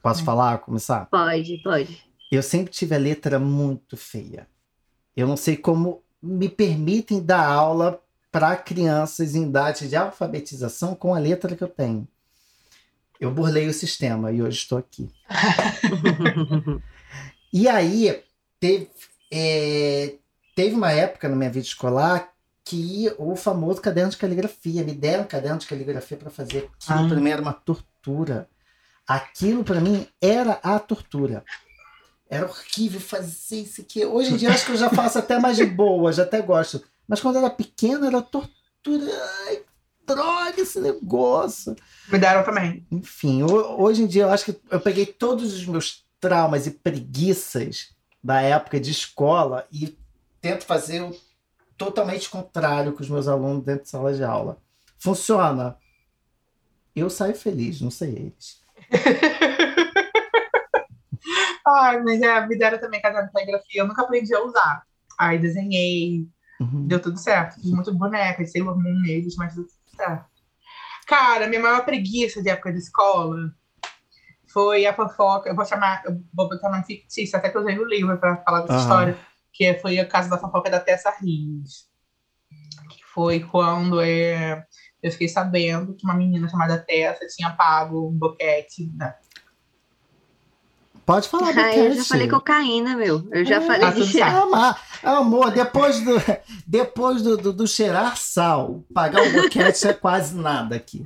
Posso 0.03 0.21
Hum. 0.21 0.25
falar, 0.25 0.59
começar? 0.59 1.07
Pode, 1.07 1.57
pode. 1.63 2.03
Eu 2.31 2.43
sempre 2.43 2.71
tive 2.71 2.93
a 2.95 2.99
letra 2.99 3.39
muito 3.39 3.97
feia. 3.97 4.47
Eu 5.15 5.27
não 5.27 5.35
sei 5.35 5.57
como 5.57 6.03
me 6.21 6.47
permitem 6.47 7.23
dar 7.23 7.43
aula 7.45 7.99
para 8.31 8.55
crianças 8.55 9.33
em 9.35 9.43
idade 9.47 9.89
de 9.89 9.95
alfabetização 9.95 10.93
com 10.93 11.13
a 11.15 11.19
letra 11.19 11.55
que 11.55 11.63
eu 11.63 11.67
tenho. 11.67 12.07
Eu 13.21 13.29
burlei 13.31 13.67
o 13.67 13.73
sistema 13.73 14.31
e 14.31 14.41
hoje 14.41 14.57
estou 14.57 14.77
aqui. 14.79 15.07
E 17.53 17.67
aí, 17.67 18.23
teve, 18.61 18.89
é, 19.29 20.15
teve 20.55 20.73
uma 20.73 20.89
época 20.89 21.27
na 21.27 21.35
minha 21.35 21.49
vida 21.49 21.65
escolar 21.65 22.31
que 22.63 23.13
o 23.17 23.35
famoso 23.35 23.81
caderno 23.81 24.09
de 24.09 24.15
caligrafia, 24.15 24.85
me 24.85 24.93
deram 24.93 25.25
um 25.25 25.27
caderno 25.27 25.59
de 25.59 25.67
caligrafia 25.67 26.15
para 26.15 26.29
fazer. 26.29 26.69
Aquilo 26.87 27.05
Ah. 27.05 27.09
para 27.09 27.19
mim 27.19 27.29
era 27.29 27.41
uma 27.41 27.51
tortura. 27.51 28.47
Aquilo 29.05 29.65
para 29.65 29.81
mim 29.81 30.07
era 30.21 30.53
a 30.63 30.79
tortura. 30.79 31.43
Era 32.29 32.45
horrível 32.47 33.01
fazer 33.01 33.63
isso 33.63 33.81
aqui. 33.81 34.05
Hoje 34.05 34.33
em 34.33 34.37
dia 34.37 34.49
acho 34.49 34.65
que 34.65 34.71
eu 34.71 34.77
já 34.77 34.89
faço 34.89 35.19
até 35.19 35.37
mais 35.37 35.57
de 35.57 35.65
boa, 35.65 36.13
já 36.13 36.23
até 36.23 36.41
gosto. 36.41 36.81
Mas 37.05 37.19
quando 37.19 37.37
era 37.37 37.49
pequeno 37.49 38.05
era 38.05 38.21
tortura. 38.21 39.11
Ai, 39.47 39.61
droga 40.15 40.61
esse 40.61 40.79
negócio. 40.79 41.75
Me 42.09 42.17
deram 42.19 42.43
também. 42.43 42.85
Enfim, 42.91 43.43
ho- 43.43 43.81
hoje 43.81 44.03
em 44.03 44.07
dia 44.07 44.23
eu 44.23 44.29
acho 44.31 44.45
que 44.45 44.59
eu 44.69 44.79
peguei 44.79 45.05
todos 45.05 45.53
os 45.53 45.65
meus 45.65 46.05
traumas 46.19 46.67
e 46.67 46.71
preguiças 46.71 47.89
da 48.23 48.41
época 48.41 48.79
de 48.79 48.91
escola 48.91 49.67
e 49.71 49.97
tento 50.39 50.63
fazer 50.65 51.01
o 51.01 51.15
totalmente 51.77 52.29
contrário 52.29 52.93
com 52.93 53.01
os 53.01 53.09
meus 53.09 53.27
alunos 53.27 53.63
dentro 53.63 53.83
de 53.83 53.89
sala 53.89 54.13
de 54.13 54.23
aula. 54.23 54.57
Funciona. 54.99 55.75
Eu 56.95 57.09
saio 57.09 57.33
feliz, 57.35 57.81
não 57.81 57.89
sei 57.89 58.09
eles. 58.09 58.61
Ai, 61.67 62.01
mas 62.01 62.21
é, 62.21 62.45
me 62.47 62.57
deram 62.57 62.79
também 62.79 63.01
caderno 63.01 63.27
de 63.27 63.33
caligrafia. 63.33 63.81
Eu 63.81 63.87
nunca 63.87 64.01
aprendi 64.01 64.33
a 64.33 64.43
usar. 64.43 64.83
Aí 65.19 65.37
desenhei, 65.39 66.27
Uhum. 66.59 66.85
deu 66.85 66.99
tudo 67.01 67.17
certo. 67.17 67.55
Fiz 67.59 67.71
muitas 67.71 67.95
bonecas, 67.95 68.51
Sailor 68.51 68.75
Moon 68.77 69.01
neles, 69.01 69.35
mas 69.35 69.55
deu 69.55 69.65
certo. 70.01 70.25
Cara, 71.07 71.47
minha 71.47 71.61
maior 71.61 71.83
preguiça 71.85 72.41
de 72.41 72.49
época 72.49 72.71
de 72.71 72.79
escola 72.79 73.53
foi 74.51 74.85
a 74.85 74.93
fofoca. 74.93 75.49
Eu 75.49 75.55
vou 75.55 75.65
chamar, 75.65 76.01
eu 76.05 76.21
vou 76.33 76.49
botar 76.49 76.69
nome 76.69 76.83
fictício, 76.83 77.37
até 77.37 77.49
que 77.49 77.57
eu 77.57 77.61
usei 77.61 77.75
no 77.75 77.85
livro 77.85 78.17
para 78.17 78.37
falar 78.37 78.61
dessa 78.61 78.73
Aham. 78.73 78.81
história, 78.81 79.17
que 79.53 79.73
foi 79.75 79.99
o 79.99 80.07
caso 80.07 80.29
da 80.29 80.37
fofoca 80.37 80.69
da 80.69 80.79
Tessa 80.79 81.11
Rios. 81.21 81.89
Que 82.89 83.03
foi 83.13 83.41
quando 83.41 84.01
é, 84.01 84.65
eu 85.01 85.11
fiquei 85.11 85.27
sabendo 85.27 85.95
que 85.95 86.05
uma 86.05 86.15
menina 86.15 86.47
chamada 86.47 86.79
Tessa 86.79 87.25
tinha 87.27 87.51
pago 87.51 88.09
um 88.09 88.17
boquete. 88.17 88.91
Né? 88.95 89.13
Pode 91.05 91.27
falar, 91.29 91.51
Ah, 91.57 91.75
eu 91.75 91.93
já 91.95 92.03
falei 92.03 92.27
cocaína, 92.27 92.95
meu. 92.95 93.27
Eu 93.31 93.45
já 93.45 93.55
É, 93.57 93.61
falei 93.61 93.81
tá 93.81 93.91
tudo 93.91 94.05
de 94.05 94.11
certo. 94.17 94.35
Amor, 94.37 94.75
amor, 95.03 95.51
depois 95.51 95.99
do, 96.01 96.13
depois 96.65 97.21
do, 97.21 97.37
do, 97.37 97.53
do 97.53 97.67
cheirar 97.67 98.17
sal, 98.17 98.83
pagar 98.93 99.21
um 99.23 99.31
boquete 99.33 99.87
é 99.87 99.93
quase 99.93 100.35
nada 100.35 100.75
aqui. 100.75 101.05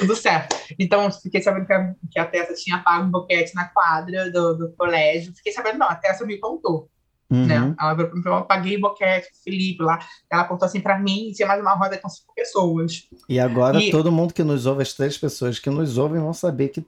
tudo 0.00 0.16
certo. 0.16 0.56
Então, 0.78 1.10
fiquei 1.10 1.40
sabendo 1.42 1.66
que 1.66 1.72
a, 1.72 1.94
que 2.10 2.18
a 2.18 2.24
Tessa 2.24 2.54
tinha 2.54 2.78
pago 2.78 3.06
um 3.06 3.10
boquete 3.10 3.54
na 3.54 3.64
quadra 3.68 4.30
do, 4.30 4.54
do 4.56 4.72
colégio. 4.76 5.32
Fiquei 5.36 5.52
sabendo, 5.52 5.78
não, 5.78 5.88
a 5.88 5.94
Tessa 5.94 6.24
me 6.26 6.38
contou, 6.38 6.88
Uhum. 7.30 7.44
né? 7.46 7.74
Ela 7.78 7.92
e 8.16 8.22
falou, 8.22 8.38
eu 8.38 8.44
paguei 8.46 8.78
boquete 8.80 9.28
Felipe 9.44 9.82
lá. 9.82 9.98
Ela 10.32 10.44
contou 10.44 10.64
assim 10.64 10.80
pra 10.80 10.98
mim, 10.98 11.30
tinha 11.34 11.46
mais 11.46 11.60
uma 11.60 11.74
roda 11.74 11.98
com 11.98 12.08
cinco 12.08 12.32
pessoas. 12.34 13.06
E 13.28 13.38
agora 13.38 13.78
E- 13.82 13.90
todo 13.90 14.10
mundo 14.10 14.32
que 14.32 14.42
nos 14.42 14.64
ouve, 14.64 14.80
as 14.82 14.94
três 14.94 15.18
pessoas 15.18 15.58
que 15.58 15.68
nos 15.68 15.98
ouvem, 15.98 16.22
vão 16.22 16.32
saber 16.32 16.68
que 16.68 16.82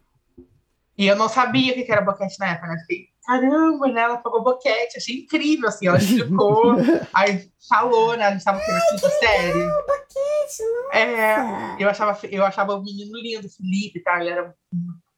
E 0.99 1.07
eu 1.07 1.16
não 1.16 1.28
sabia 1.28 1.72
o 1.72 1.74
que 1.74 1.91
era 1.91 2.03
boquete 2.03 2.38
na 2.38 2.51
época, 2.51 2.68
né? 2.68 2.78
Fiquei, 2.80 3.07
caramba, 3.24 3.88
né? 3.88 4.03
Ela 4.03 4.18
pagou 4.18 4.43
boquete, 4.43 4.99
achei 4.99 5.20
incrível, 5.20 5.68
assim, 5.68 5.86
ela 5.86 5.99
explicou, 5.99 6.74
aí 7.14 7.51
falou, 7.68 8.16
né? 8.16 8.26
A 8.26 8.32
gente 8.32 8.45
tava 8.45 8.59
aqui 8.59 8.70
na 8.70 8.80
quinta 8.80 9.11
série. 9.11 9.61
É, 10.93 11.36
Nossa. 11.36 11.82
eu 11.82 11.88
achava, 11.88 12.18
eu 12.26 12.45
achava 12.45 12.74
o 12.74 12.82
menino 12.82 13.18
lindo, 13.18 13.49
Felipe, 13.49 14.03
tá? 14.03 14.20
Ele 14.20 14.30
era 14.30 14.55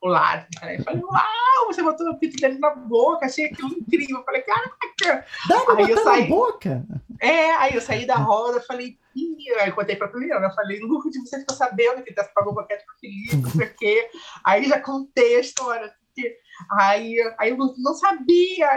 popular. 0.06 0.48
Né? 0.60 0.76
Eu 0.78 0.82
falei, 0.84 1.02
uau, 1.02 1.66
você 1.66 1.82
botou 1.82 2.08
o 2.10 2.18
pinto 2.18 2.36
dele 2.36 2.58
na 2.58 2.70
boca, 2.74 3.26
achei 3.26 3.46
aquilo 3.46 3.68
incrível. 3.72 4.18
Eu 4.18 4.24
falei, 4.24 4.42
caraca! 4.42 5.26
dá 5.48 5.60
pra 5.60 5.74
Aí 5.74 5.82
eu 5.90 5.96
botar 5.96 6.04
na 6.10 6.16
saí. 6.16 6.28
boca. 6.28 6.84
É, 7.20 7.50
aí 7.54 7.74
eu 7.74 7.80
saí 7.80 8.04
da 8.06 8.16
roda, 8.16 8.60
falei, 8.62 8.98
Ih, 9.14 9.50
aí 9.60 9.68
eu 9.68 9.74
contei 9.74 9.94
pra 9.94 10.08
primeira, 10.08 10.40
eu 10.40 10.50
falei, 10.54 10.80
Lucas, 10.80 11.14
você 11.16 11.38
ficou 11.40 11.54
sabendo 11.54 12.02
que 12.02 12.12
Tessa 12.14 12.30
pagou 12.34 12.52
o 12.52 12.56
boquete 12.56 12.84
pro 12.84 12.98
Felipe, 12.98 13.36
não 13.36 13.50
sei 13.50 13.66
o 13.66 13.74
quê. 13.76 14.10
Aí 14.44 14.64
já 14.68 14.80
contei 14.80 15.36
a 15.36 15.40
história. 15.40 15.92
porque- 16.14 16.36
Aí, 16.78 17.16
aí 17.38 17.52
o 17.52 17.56
Lucas 17.56 17.82
não 17.82 17.94
sabia. 17.94 18.68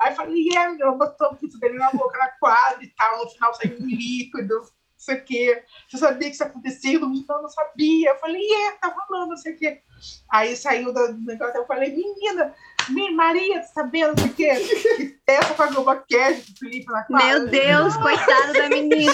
Aí, 0.00 0.14
falei, 0.14 0.48
é, 0.56 0.82
eu 0.82 0.96
botou 0.98 1.28
o 1.32 1.36
pinto 1.36 1.58
dele 1.58 1.78
na 1.78 1.90
boca 1.92 2.18
na 2.18 2.28
quadra 2.40 2.82
e 2.82 2.88
tal, 2.88 3.24
no 3.24 3.30
final 3.30 3.54
saiu 3.54 3.76
um 3.80 3.86
líquido, 3.86 4.60
sei 5.02 5.16
o 5.16 5.24
quê. 5.24 5.62
Você 5.88 5.98
sabia 5.98 6.28
que 6.28 6.34
isso 6.34 6.44
acontecia? 6.44 6.98
Lucas 6.98 7.24
não, 7.28 7.42
não 7.42 7.48
sabia. 7.48 8.10
Eu 8.10 8.18
falei, 8.18 8.42
é, 8.42 8.72
tá 8.72 8.90
falando, 8.90 9.30
não 9.30 9.36
sei 9.36 9.54
o 9.54 9.58
quê. 9.58 9.82
Aí 10.30 10.56
saiu 10.56 10.92
do 10.92 11.12
negócio, 11.18 11.56
eu 11.56 11.66
falei, 11.66 11.94
menina, 11.94 12.54
minha 12.88 13.12
Maria, 13.12 13.60
tá 13.60 13.66
sabendo, 13.66 14.14
não 14.16 14.16
sei 14.16 14.30
o 14.30 14.34
quê? 14.34 15.20
Pagou 15.56 15.82
o 15.82 15.84
boquete 15.84 16.52
pro 16.52 16.58
Felipe 16.58 16.86
na. 16.90 17.06
Meu 17.08 17.46
Deus, 17.48 17.96
coitada 17.96 18.52
da 18.52 18.68
menina, 18.68 19.12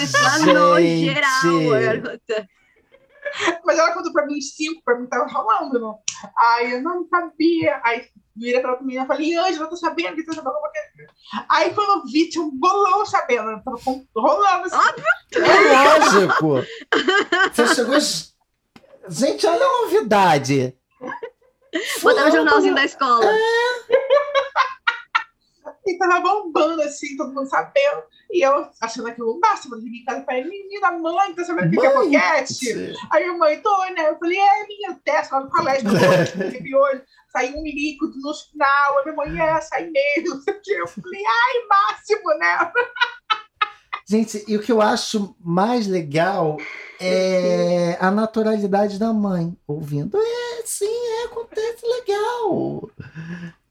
Gente. 0.79 1.13
geral, 1.13 1.73
a 1.73 1.79
garota. 1.79 2.49
Mas 3.65 3.79
ela 3.79 3.93
contou 3.93 4.11
pra 4.11 4.25
mim 4.25 4.39
cinco, 4.41 4.81
pra 4.83 4.97
mim 4.97 5.07
tava 5.07 5.27
rolando? 5.27 5.95
Aí 6.37 6.73
eu 6.73 6.81
não 6.81 7.07
sabia. 7.07 7.81
Aí 7.83 8.07
virei 8.35 8.61
pra 8.61 8.71
outra 8.71 8.85
menina 8.85 9.03
e 9.03 9.07
falei, 9.07 9.35
Ângela, 9.35 9.65
eu 9.65 9.69
tô 9.69 9.75
sabendo 9.75 10.15
que 10.15 10.25
você 10.25 10.41
pagou 10.41 10.61
boquete. 10.61 11.13
Aí 11.49 11.73
quando 11.73 11.99
eu 11.99 12.05
vi, 12.05 12.29
tinha 12.29 12.43
um 12.43 12.51
bolão 12.51 13.05
sabendo, 13.05 13.51
eu 13.51 13.63
tava 13.63 13.77
rolando 14.15 14.65
assim. 14.65 15.01
É 15.35 16.19
lógico. 16.19 16.55
Você 17.53 17.75
chegou. 17.75 17.97
Gente, 19.09 19.47
olha 19.47 19.65
a 19.65 19.81
novidade. 19.81 20.75
Botar 22.01 22.25
no 22.25 22.31
jornalzinho 22.31 22.75
da 22.75 22.85
escola. 22.85 23.25
E 25.89 25.97
tava 25.97 26.19
bombando 26.19 26.83
assim, 26.83 27.17
todo 27.17 27.33
mundo 27.33 27.49
sabendo. 27.49 28.03
E 28.31 28.45
eu 28.45 28.69
achando 28.79 29.07
aquilo 29.07 29.35
um 29.35 29.39
máximo, 29.39 29.75
eu 29.75 29.79
liguei 29.79 30.01
em 30.01 30.05
casa 30.05 30.23
falei, 30.23 30.43
menina, 30.43 30.91
mãe, 30.91 31.33
tá 31.33 31.43
sabendo 31.43 31.67
o 31.67 31.71
que 31.71 31.79
que 31.79 31.85
é 31.85 31.93
boquete? 31.93 32.93
Aí 33.11 33.23
a 33.23 33.33
mãe, 33.33 33.59
tô, 33.59 33.85
né? 33.85 34.07
Eu 34.07 34.19
falei, 34.19 34.37
é, 34.37 34.67
minha 34.67 34.99
testa 35.03 35.35
lá 35.35 35.45
no 35.45 35.49
colégio, 35.49 35.89
teve 36.51 36.75
hoje, 36.75 37.01
saiu 37.31 37.57
um 37.57 37.63
líquido 37.63 38.13
no 38.17 38.33
final. 38.33 38.99
Aí 38.99 39.03
minha 39.05 39.15
mãe, 39.15 39.41
é, 39.41 39.61
sai 39.61 39.89
mesmo, 39.89 40.35
não 40.35 40.41
sei 40.41 40.53
o 40.53 40.61
quê. 40.61 40.73
Eu 40.73 40.87
falei, 40.87 41.23
ai, 41.25 41.67
máximo, 41.67 42.37
né? 42.37 42.71
Gente, 44.07 44.43
e 44.47 44.57
o 44.57 44.61
que 44.61 44.71
eu 44.71 44.81
acho 44.81 45.35
mais 45.39 45.87
legal 45.87 46.57
é 46.99 47.97
a 47.99 48.11
naturalidade 48.11 48.99
da 48.99 49.11
mãe 49.11 49.57
ouvindo. 49.67 50.17
É, 50.17 50.61
sim, 50.65 50.85
é, 50.85 51.25
acontece 51.25 51.85
legal. 51.85 52.89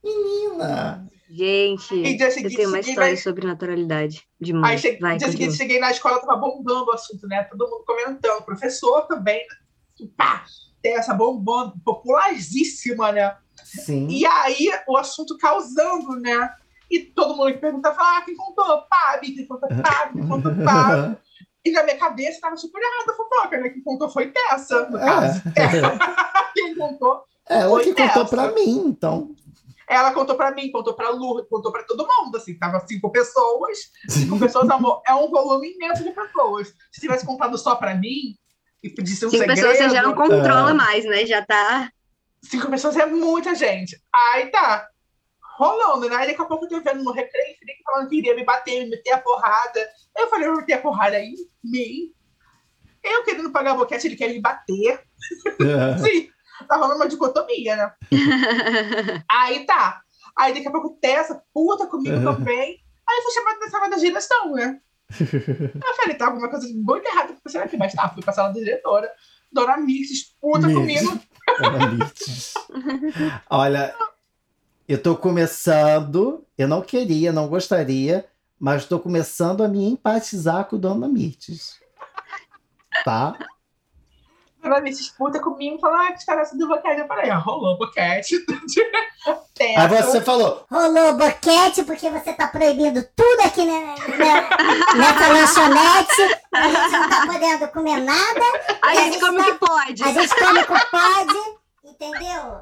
Menina. 0.02 1.08
Gente, 1.31 1.95
E 1.95 2.16
dia 2.16 2.29
eu 2.29 2.31
seguinte, 2.31 2.57
tenho 2.57 2.68
uma 2.68 2.81
história 2.81 3.16
sobre 3.16 3.47
naturalidade 3.47 4.26
de 4.41 4.53
mãe. 4.53 4.72
Aí 4.72 4.79
che... 4.79 4.99
Vai, 4.99 5.18
dia 5.18 5.31
seguinte 5.31 5.57
cheguei 5.57 5.79
na 5.79 5.91
escola, 5.91 6.20
tava 6.20 6.37
bombando 6.37 6.87
o 6.87 6.93
assunto, 6.93 7.26
né? 7.26 7.45
Todo 7.45 7.68
mundo 7.68 7.85
comentando, 7.85 8.45
professor 8.45 9.07
também, 9.07 9.39
né? 9.39 10.09
pá, 10.16 10.45
tem 10.83 10.95
essa 10.97 11.12
bombando, 11.12 11.74
popularíssima, 11.85 13.12
né? 13.12 13.37
Sim. 13.62 14.09
E 14.09 14.24
aí 14.24 14.70
o 14.89 14.97
assunto 14.97 15.37
causando, 15.37 16.18
né? 16.20 16.51
E 16.91 17.01
todo 17.01 17.37
mundo 17.37 17.53
que 17.53 17.59
perguntava, 17.59 17.99
ah, 18.01 18.22
quem 18.24 18.35
contou? 18.35 18.83
Pabi, 18.89 19.33
quem 19.33 19.47
contou? 19.47 19.68
Pabi, 19.68 20.14
quem 20.14 20.26
contou? 20.29 20.53
Pabi. 20.64 21.18
E 21.64 21.70
na 21.70 21.83
minha 21.83 21.99
cabeça 21.99 22.41
tava 22.41 22.57
super 22.57 22.81
errada 22.81 23.12
a 23.12 23.14
fofoca, 23.14 23.61
né? 23.61 23.68
Quem 23.68 23.83
contou 23.83 24.09
foi 24.09 24.33
Tessa, 24.33 24.89
no 24.89 24.99
caso. 24.99 25.43
É. 25.55 26.53
Quem 26.55 26.74
contou? 26.74 27.22
Ela 27.49 27.70
Foi 27.70 27.85
que 27.85 27.95
contou 27.95 28.26
pra 28.26 28.53
mim, 28.53 28.87
então. 28.87 29.35
Ela 29.89 30.12
contou 30.12 30.36
pra 30.36 30.51
mim, 30.51 30.70
contou 30.70 30.95
pra 30.95 31.09
Lu, 31.11 31.47
contou 31.47 31.72
pra 31.72 31.82
todo 31.84 32.07
mundo, 32.07 32.36
assim, 32.36 32.59
tava 32.59 32.78
cinco 32.86 33.11
pessoas, 33.11 33.78
cinco 34.09 34.39
pessoas, 34.39 34.68
amor, 34.68 35.03
é 35.07 35.14
um 35.14 35.30
volume 35.30 35.72
imenso 35.72 36.05
de 36.05 36.11
pessoas. 36.11 36.74
Se 36.93 37.01
tivesse 37.01 37.24
contado 37.24 37.57
só 37.57 37.74
pra 37.74 37.95
mim, 37.95 38.36
e 38.82 38.91
pedisse 38.91 39.24
um 39.26 39.30
Cinco 39.30 39.43
segredo, 39.45 39.57
pessoas 39.57 39.78
você 39.78 39.97
já 39.97 40.03
não 40.03 40.14
controla 40.14 40.70
É. 40.70 40.74
mais, 40.74 41.05
né? 41.05 41.26
Já 41.26 41.45
tá. 41.45 41.91
cinco 42.43 42.70
pessoas 42.70 42.97
é 42.97 43.07
muita 43.07 43.55
gente. 43.55 44.01
Aí 44.14 44.47
tá, 44.51 44.86
rolando, 45.57 46.09
né? 46.09 46.16
Aí 46.16 46.28
daqui 46.28 46.41
a 46.41 46.45
pouco 46.45 46.66
eu 46.66 46.68
tô 46.68 46.80
vendo 46.80 47.03
no 47.03 47.11
recreio, 47.11 47.57
Felipe 47.59 47.82
falando 47.84 48.09
que 48.09 48.18
iria 48.18 48.36
me 48.36 48.45
bater, 48.45 48.84
me 48.84 48.91
meter 48.91 49.12
a 49.12 49.18
porrada. 49.18 49.89
Eu 50.16 50.28
falei, 50.28 50.47
eu 50.47 50.53
vou 50.53 50.61
meter 50.61 50.74
a 50.74 50.80
porrada 50.80 51.16
aí, 51.16 51.34
mim. 51.64 52.12
Eu 53.03 53.24
querendo 53.24 53.51
pagar 53.51 53.74
boquete, 53.74 54.07
ele 54.07 54.16
quer 54.16 54.28
me 54.28 54.41
bater. 54.41 55.03
Sim, 56.05 56.30
tá 56.68 56.76
rolando 56.76 56.96
uma 56.96 57.08
dicotomia, 57.08 57.76
né? 57.76 57.92
Aí 59.30 59.64
tá. 59.66 60.02
Aí 60.36 60.54
daqui 60.54 60.68
a 60.68 60.70
pouco 60.70 60.98
Tessa, 61.00 61.42
puta 61.52 61.86
comigo 61.86 62.22
também. 62.22 62.80
Aí 63.08 63.22
foi 63.22 63.32
chamada 63.32 63.58
da 63.58 63.68
sala 63.68 63.88
da 63.88 63.96
direção, 63.96 64.52
né? 64.52 64.80
Eu 65.18 65.94
falei, 65.96 66.14
tá 66.16 66.26
alguma 66.26 66.50
coisa 66.50 66.68
muito 66.74 67.06
errada 67.06 67.32
acontecendo 67.32 67.62
aqui, 67.62 67.76
mas 67.76 67.94
tá, 67.94 68.08
fui 68.10 68.22
pra 68.22 68.32
sala 68.32 68.52
da 68.52 68.60
diretora. 68.60 69.10
Dona 69.50 69.78
Mixes, 69.78 70.36
puta 70.40 70.66
Mixes. 70.66 71.08
comigo. 71.08 71.22
Analytics. 71.58 72.54
Olha, 73.48 73.94
eu 74.86 75.02
tô 75.02 75.16
começando, 75.16 76.44
eu 76.56 76.68
não 76.68 76.82
queria, 76.82 77.32
não 77.32 77.48
gostaria, 77.48 78.26
mas 78.60 78.84
tô 78.84 79.00
começando 79.00 79.64
a 79.64 79.68
me 79.68 79.84
empatizar 79.84 80.66
com 80.66 80.78
Dona 80.78 81.08
Mirtes. 81.08 81.80
Tá? 83.04 83.38
Dona 84.62 84.80
Mixes, 84.80 85.09
puta 85.11 85.40
comigo, 85.40 85.78
falou, 85.78 85.96
ah, 85.96 86.12
que 86.12 86.18
história 86.18 86.44
do 86.52 86.68
boquete. 86.68 87.00
Eu 87.00 87.06
falei, 87.06 87.30
ah, 87.30 87.38
rolou 87.38 87.78
boquete. 87.78 88.36
Aí 89.76 89.88
você 89.88 90.20
falou, 90.20 90.64
Rolou 90.70 91.14
boquete 91.14 91.82
porque 91.84 92.09
você 92.11 92.32
tá 92.32 92.48
proibindo 92.48 93.02
tudo 93.14 93.40
aqui 93.44 93.64
né, 93.64 93.94
nessa 94.96 95.32
lanchonete. 95.32 96.40
A 96.52 96.68
gente 96.68 96.92
não 96.92 97.09
tá 97.09 97.26
podendo 97.26 97.68
comer 97.68 98.00
nada. 98.00 98.44
A 98.82 98.94
E 98.94 99.04
gente 99.04 99.20
come 99.20 99.40
o 99.40 99.44
que 99.44 99.54
pode. 99.54 100.02
A 100.02 100.12
gente 100.12 100.34
come 100.34 100.64
com 100.64 100.74
pode, 100.74 101.59
entendeu? 101.84 102.61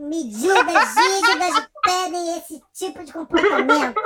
Medidas 0.00 0.94
rígidas 0.96 1.68
pedem 1.84 2.38
esse 2.38 2.62
tipo 2.72 3.04
de 3.04 3.12
comportamento. 3.12 4.00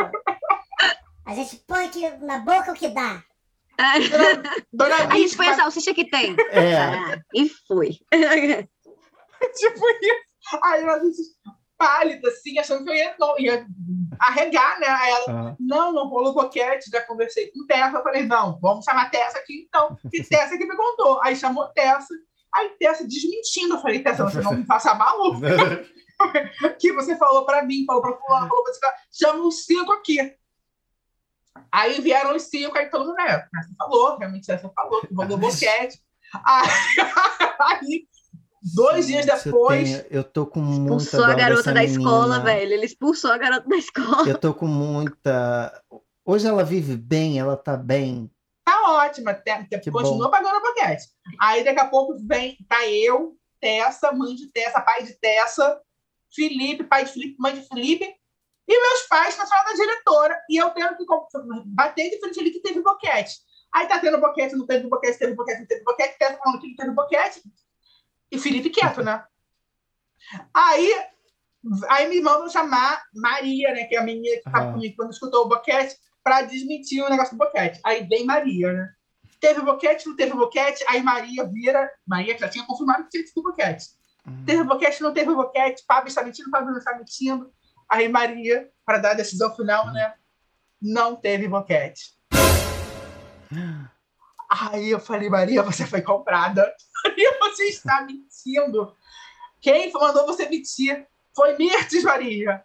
A 1.24 1.34
gente 1.34 1.56
põe 1.66 1.86
aqui 1.86 2.08
na 2.20 2.38
boca 2.38 2.72
o 2.72 2.74
que 2.74 2.88
dá. 2.88 3.22
Dona 4.72 4.96
A 5.10 5.16
gente 5.16 5.36
põe 5.36 5.48
a 5.48 5.54
salsicha 5.54 5.94
que 5.94 6.08
tem. 6.08 6.34
é, 6.50 6.76
Ah, 6.76 7.18
e 7.34 7.48
foi. 7.66 7.90
tipo 9.54 9.86
isso. 10.02 10.60
Aí 10.62 10.82
ela 10.82 11.00
pálida, 11.78 12.28
assim, 12.28 12.58
achando 12.58 12.84
que 12.84 12.90
eu 12.90 12.94
ia, 12.94 13.14
não, 13.18 13.38
ia 13.38 13.66
arregar, 14.18 14.80
né? 14.80 14.86
Aí 14.86 15.10
ela, 15.10 15.24
ah, 15.28 15.56
não, 15.60 15.92
não 15.92 16.08
rolou 16.08 16.34
boquete, 16.34 16.90
já 16.90 17.02
conversei 17.02 17.50
com 17.50 17.66
Tessa. 17.66 17.98
Eu 17.98 18.02
falei, 18.02 18.24
não, 18.24 18.58
vamos 18.60 18.84
chamar 18.84 19.10
Tessa 19.10 19.38
aqui 19.38 19.66
então. 19.68 19.96
E 20.12 20.22
Tessa 20.24 20.56
que 20.56 20.64
me 20.64 20.76
contou. 20.76 21.20
Aí 21.22 21.36
chamou 21.36 21.66
Tessa. 21.68 22.14
Aí 22.54 22.70
Tessa 22.80 23.06
desmentindo. 23.06 23.74
Eu 23.74 23.80
falei, 23.80 24.02
Tessa, 24.02 24.24
você 24.24 24.40
não 24.40 24.54
me 24.54 24.64
faça 24.64 24.94
maluco. 24.94 25.40
que 26.80 26.92
você 26.92 27.16
falou 27.16 27.44
pra 27.44 27.62
mim, 27.62 27.84
falou 27.86 28.02
pra 28.02 28.16
fulano, 28.16 28.48
falou 28.48 28.64
pra 28.64 28.72
você. 28.72 28.80
Chama 29.12 29.46
os 29.46 29.64
cinco 29.64 29.92
aqui. 29.92 30.18
Aí 31.72 32.00
vieram 32.00 32.34
os 32.36 32.42
cinco, 32.44 32.76
aí 32.78 32.88
todo 32.90 33.06
mundo, 33.06 33.14
né? 33.16 33.26
Tessa 33.52 33.74
falou, 33.78 34.18
realmente 34.18 34.46
Tessa 34.46 34.68
falou, 34.74 35.00
que 35.00 35.14
rolou 35.14 35.36
boquete. 35.38 36.00
Aí, 36.44 36.68
aí, 37.60 38.08
dois 38.74 39.06
dias 39.06 39.24
Você 39.26 39.44
depois, 39.50 40.02
tem- 40.02 40.06
eu 40.10 40.24
tô 40.24 40.46
com 40.46 40.60
muita 40.60 40.96
Expulsou 41.04 41.24
a 41.24 41.34
garota 41.34 41.72
da 41.72 41.84
escola, 41.84 42.38
menina. 42.38 42.44
velho. 42.44 42.72
Ele 42.72 42.86
expulsou 42.86 43.30
a 43.32 43.38
garota 43.38 43.68
da 43.68 43.76
escola. 43.76 44.28
Eu 44.28 44.38
tô 44.38 44.52
com 44.54 44.66
muita. 44.66 45.82
Hoje 46.24 46.46
ela 46.46 46.64
vive 46.64 46.96
bem, 46.96 47.38
ela 47.38 47.56
tá 47.56 47.76
bem. 47.76 48.30
Tá 48.64 48.90
ótima, 49.04 49.32
te- 49.32 49.78
Que 49.80 49.90
continua 49.92 50.24
bom. 50.24 50.30
pagando 50.30 50.56
a 50.56 50.60
boquete. 50.60 51.04
Aí 51.40 51.62
daqui 51.64 51.78
a 51.78 51.86
pouco 51.86 52.16
vem, 52.26 52.56
tá 52.68 52.84
eu, 52.88 53.36
Tessa, 53.60 54.10
mãe 54.12 54.34
de 54.34 54.48
Tessa, 54.50 54.80
pai 54.80 55.04
de 55.04 55.14
Tessa, 55.20 55.80
Felipe, 56.34 56.82
pai 56.82 57.04
de 57.04 57.12
Felipe, 57.12 57.36
mãe 57.38 57.54
de 57.54 57.62
Felipe, 57.68 58.12
e 58.68 58.80
meus 58.80 59.02
pais 59.02 59.36
na 59.36 59.46
sala 59.46 59.64
da 59.64 59.72
diretora. 59.72 60.40
E 60.50 60.56
eu 60.56 60.70
tendo 60.70 60.96
que 60.96 61.04
bater 61.66 62.10
de 62.10 62.18
frente 62.18 62.40
ali 62.40 62.50
que 62.50 62.60
teve 62.60 62.80
boquete. 62.82 63.38
Aí 63.72 63.86
tá 63.86 63.98
tendo 63.98 64.18
boquete, 64.20 64.56
não 64.56 64.66
teve 64.66 64.88
boquete, 64.88 65.18
teve 65.18 65.34
boquete, 65.34 65.60
não 65.60 65.66
teve 65.66 65.84
boquete, 65.84 66.18
Tessa 66.18 66.38
falando 66.38 66.60
que 66.60 66.68
não 66.68 66.76
teve 66.76 66.90
boquete, 66.92 67.42
e 68.30 68.38
Felipe 68.38 68.70
quieto, 68.70 69.02
né? 69.02 69.24
Aí, 70.54 71.04
aí 71.88 72.08
me 72.08 72.20
mandam 72.20 72.48
chamar 72.48 73.02
Maria, 73.14 73.72
né, 73.72 73.84
que 73.84 73.94
é 73.94 73.98
a 73.98 74.02
menina 74.02 74.36
que 74.36 74.42
tava 74.44 74.70
Ah. 74.70 74.72
comigo 74.72 74.96
quando 74.96 75.12
escutou 75.12 75.44
o 75.44 75.48
boquete, 75.48 75.96
para 76.22 76.42
desmentir 76.42 77.04
o 77.04 77.08
negócio 77.08 77.36
do 77.36 77.38
boquete. 77.38 77.80
Aí 77.84 78.04
vem 78.04 78.24
Maria, 78.24 78.72
né? 78.72 78.92
Teve 79.40 79.60
boquete, 79.60 80.08
não 80.08 80.16
teve 80.16 80.32
boquete, 80.32 80.84
aí 80.88 81.02
Maria 81.02 81.44
vira. 81.44 81.88
Maria 82.06 82.34
que 82.34 82.40
já 82.40 82.48
tinha 82.48 82.64
confirmado 82.66 83.04
que 83.04 83.10
tinha 83.10 83.24
tido 83.24 83.42
boquete. 83.42 83.90
Teve 84.44 84.64
boquete, 84.64 85.02
não 85.02 85.12
teve 85.14 85.32
boquete, 85.32 85.84
Pablo 85.86 86.08
está 86.08 86.24
mentindo, 86.24 86.50
Pablo 86.50 86.70
não 86.70 86.78
está 86.78 86.96
mentindo. 86.96 87.52
Aí 87.88 88.08
Maria, 88.08 88.70
para 88.84 88.98
dar 88.98 89.10
a 89.12 89.14
decisão 89.14 89.54
final, 89.54 89.92
né? 89.92 90.14
Não 90.80 91.16
teve 91.16 91.48
boquete. 91.48 92.14
Aí 94.48 94.90
eu 94.90 95.00
falei, 95.00 95.28
Maria, 95.28 95.62
você 95.62 95.86
foi 95.86 96.02
comprada. 96.02 96.72
Maria, 97.04 97.38
você 97.40 97.64
está 97.64 98.02
mentindo. 98.02 98.94
Quem 99.60 99.92
mandou 99.92 100.26
você 100.26 100.48
mentir? 100.48 101.06
Foi 101.34 101.56
Mirtes, 101.56 102.02
Maria. 102.02 102.64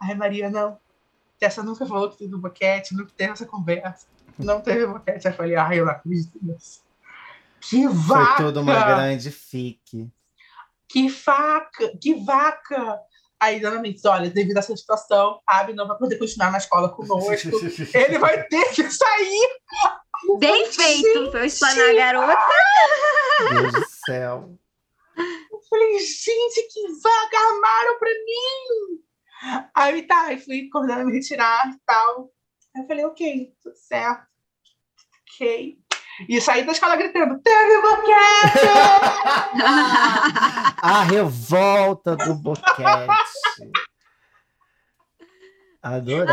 Aí 0.00 0.14
Maria, 0.14 0.50
não. 0.50 0.78
Tessa 1.38 1.62
nunca 1.62 1.86
falou 1.86 2.10
que 2.10 2.18
teve 2.18 2.36
boquete, 2.36 2.94
nunca 2.94 3.12
teve 3.16 3.32
essa 3.32 3.46
conversa. 3.46 4.06
Não 4.38 4.60
teve 4.60 4.86
boquete. 4.86 5.26
Aí 5.26 5.32
eu 5.32 5.36
falei, 5.36 5.56
ai, 5.56 5.80
eu 5.80 5.86
não 5.86 5.92
acredito 5.92 6.38
nisso. 6.42 6.82
Que 7.60 7.86
Foi 7.86 7.94
vaca! 7.94 8.42
toda 8.42 8.60
uma 8.60 8.84
grande 8.84 9.30
fique. 9.30 10.10
Que 10.88 11.08
vaca! 11.08 11.96
Que 12.00 12.14
vaca! 12.24 13.00
Aí, 13.40 13.58
dona 13.58 13.80
Mendes, 13.80 14.04
olha, 14.04 14.28
devido 14.28 14.58
a 14.58 14.60
essa 14.60 14.76
situação, 14.76 15.40
a 15.46 15.60
Abby 15.60 15.72
não 15.72 15.88
vai 15.88 15.96
poder 15.96 16.18
continuar 16.18 16.52
na 16.52 16.58
escola 16.58 16.90
conosco. 16.90 17.48
Ele 17.96 18.18
vai 18.18 18.42
ter 18.44 18.70
que 18.74 18.90
sair. 18.90 19.60
Bem 20.38 20.70
feito. 20.70 21.30
Foi 21.30 21.46
explanar 21.46 21.90
a 21.90 21.94
garota. 21.94 22.38
Deus 23.50 23.72
do 23.72 23.86
céu. 24.04 24.58
Eu 25.50 25.60
falei, 25.70 25.98
gente, 26.00 26.68
que 26.70 26.86
vaga 27.02 27.38
armaram 27.38 27.98
pra 27.98 28.10
mim! 28.10 29.00
Aí 29.74 30.02
tá, 30.02 30.22
aí 30.24 30.38
fui 30.38 30.66
acordando 30.68 31.06
me 31.06 31.12
retirar 31.12 31.70
e 31.70 31.78
tal. 31.86 32.30
Aí 32.76 32.82
eu 32.82 32.86
falei, 32.86 33.04
ok, 33.06 33.54
tudo 33.62 33.76
certo. 33.76 34.26
Ok. 35.22 35.78
E 36.28 36.40
saí 36.40 36.64
da 36.64 36.72
escola 36.72 36.96
gritando, 36.96 37.40
teve 37.42 37.80
boquete! 37.82 38.66
A 40.82 41.02
revolta 41.02 42.16
do 42.16 42.34
boquete. 42.34 43.06
Adorei. 45.82 46.26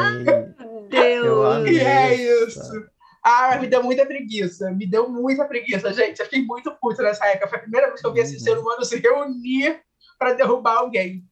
Eu 0.92 1.64
Deus. 1.64 1.68
E 1.70 1.80
é 1.80 2.16
Isso. 2.16 2.60
isso. 2.60 2.86
Ah, 3.24 3.58
me 3.58 3.68
deu 3.68 3.84
muita 3.84 4.06
preguiça. 4.06 4.72
Me 4.72 4.86
deu 4.86 5.10
muita 5.10 5.46
preguiça, 5.46 5.92
gente. 5.94 6.20
Eu 6.20 6.26
fiquei 6.26 6.46
muito 6.46 6.72
puta 6.80 7.04
nessa 7.04 7.26
época. 7.28 7.48
Foi 7.50 7.58
a 7.58 7.62
primeira 7.62 7.88
vez 7.88 8.00
que 8.00 8.08
eu 8.08 8.14
vi 8.14 8.22
esse 8.22 8.36
Uhum. 8.36 8.40
ser 8.40 8.58
humano 8.58 8.86
se 8.86 8.98
reunir 9.00 9.82
pra 10.18 10.34
derrubar 10.34 10.78
alguém. 10.78 11.24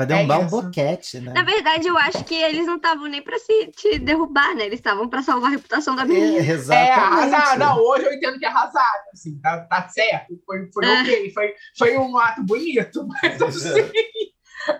Vai 0.00 0.06
derrubar 0.06 0.38
um 0.40 0.46
isso. 0.46 0.62
boquete, 0.62 1.20
né? 1.20 1.32
Na 1.32 1.42
verdade, 1.42 1.86
eu 1.88 1.96
acho 1.98 2.24
que 2.24 2.34
eles 2.34 2.66
não 2.66 2.76
estavam 2.76 3.06
nem 3.06 3.22
pra 3.22 3.38
se 3.38 3.66
te 3.68 3.98
derrubar, 3.98 4.54
né? 4.54 4.64
Eles 4.66 4.78
estavam 4.78 5.08
pra 5.08 5.22
salvar 5.22 5.48
a 5.48 5.52
reputação 5.52 5.94
da 5.96 6.02
É, 6.02 6.06
menina. 6.06 6.38
É, 6.38 6.50
exatamente. 6.50 6.90
arrasar. 7.34 7.58
Não, 7.58 7.78
hoje 7.78 8.04
eu 8.06 8.12
entendo 8.12 8.38
que 8.38 8.44
arrasaram. 8.46 9.04
Assim, 9.12 9.38
tá, 9.40 9.60
tá 9.66 9.88
certo. 9.88 10.38
Foi, 10.46 10.70
foi 10.72 10.84
É. 10.86 11.00
ok. 11.02 11.30
Foi, 11.32 11.54
foi 11.78 11.98
um 11.98 12.16
ato 12.18 12.42
bonito. 12.44 13.06
Mas 13.22 13.40
assim, 13.42 13.90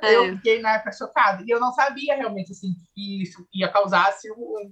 É. 0.03 0.15
eu 0.17 0.37
fiquei 0.37 0.61
na 0.61 0.75
época 0.75 0.93
chocada. 0.93 1.43
E 1.47 1.51
eu 1.51 1.59
não 1.61 1.73
sabia 1.73 2.15
realmente 2.17 2.53
assim, 2.53 2.69
que 2.95 3.23
isso 3.23 3.47
ia 3.55 3.69
causar 3.69 4.09
assim, 4.09 4.31
um, 4.33 4.71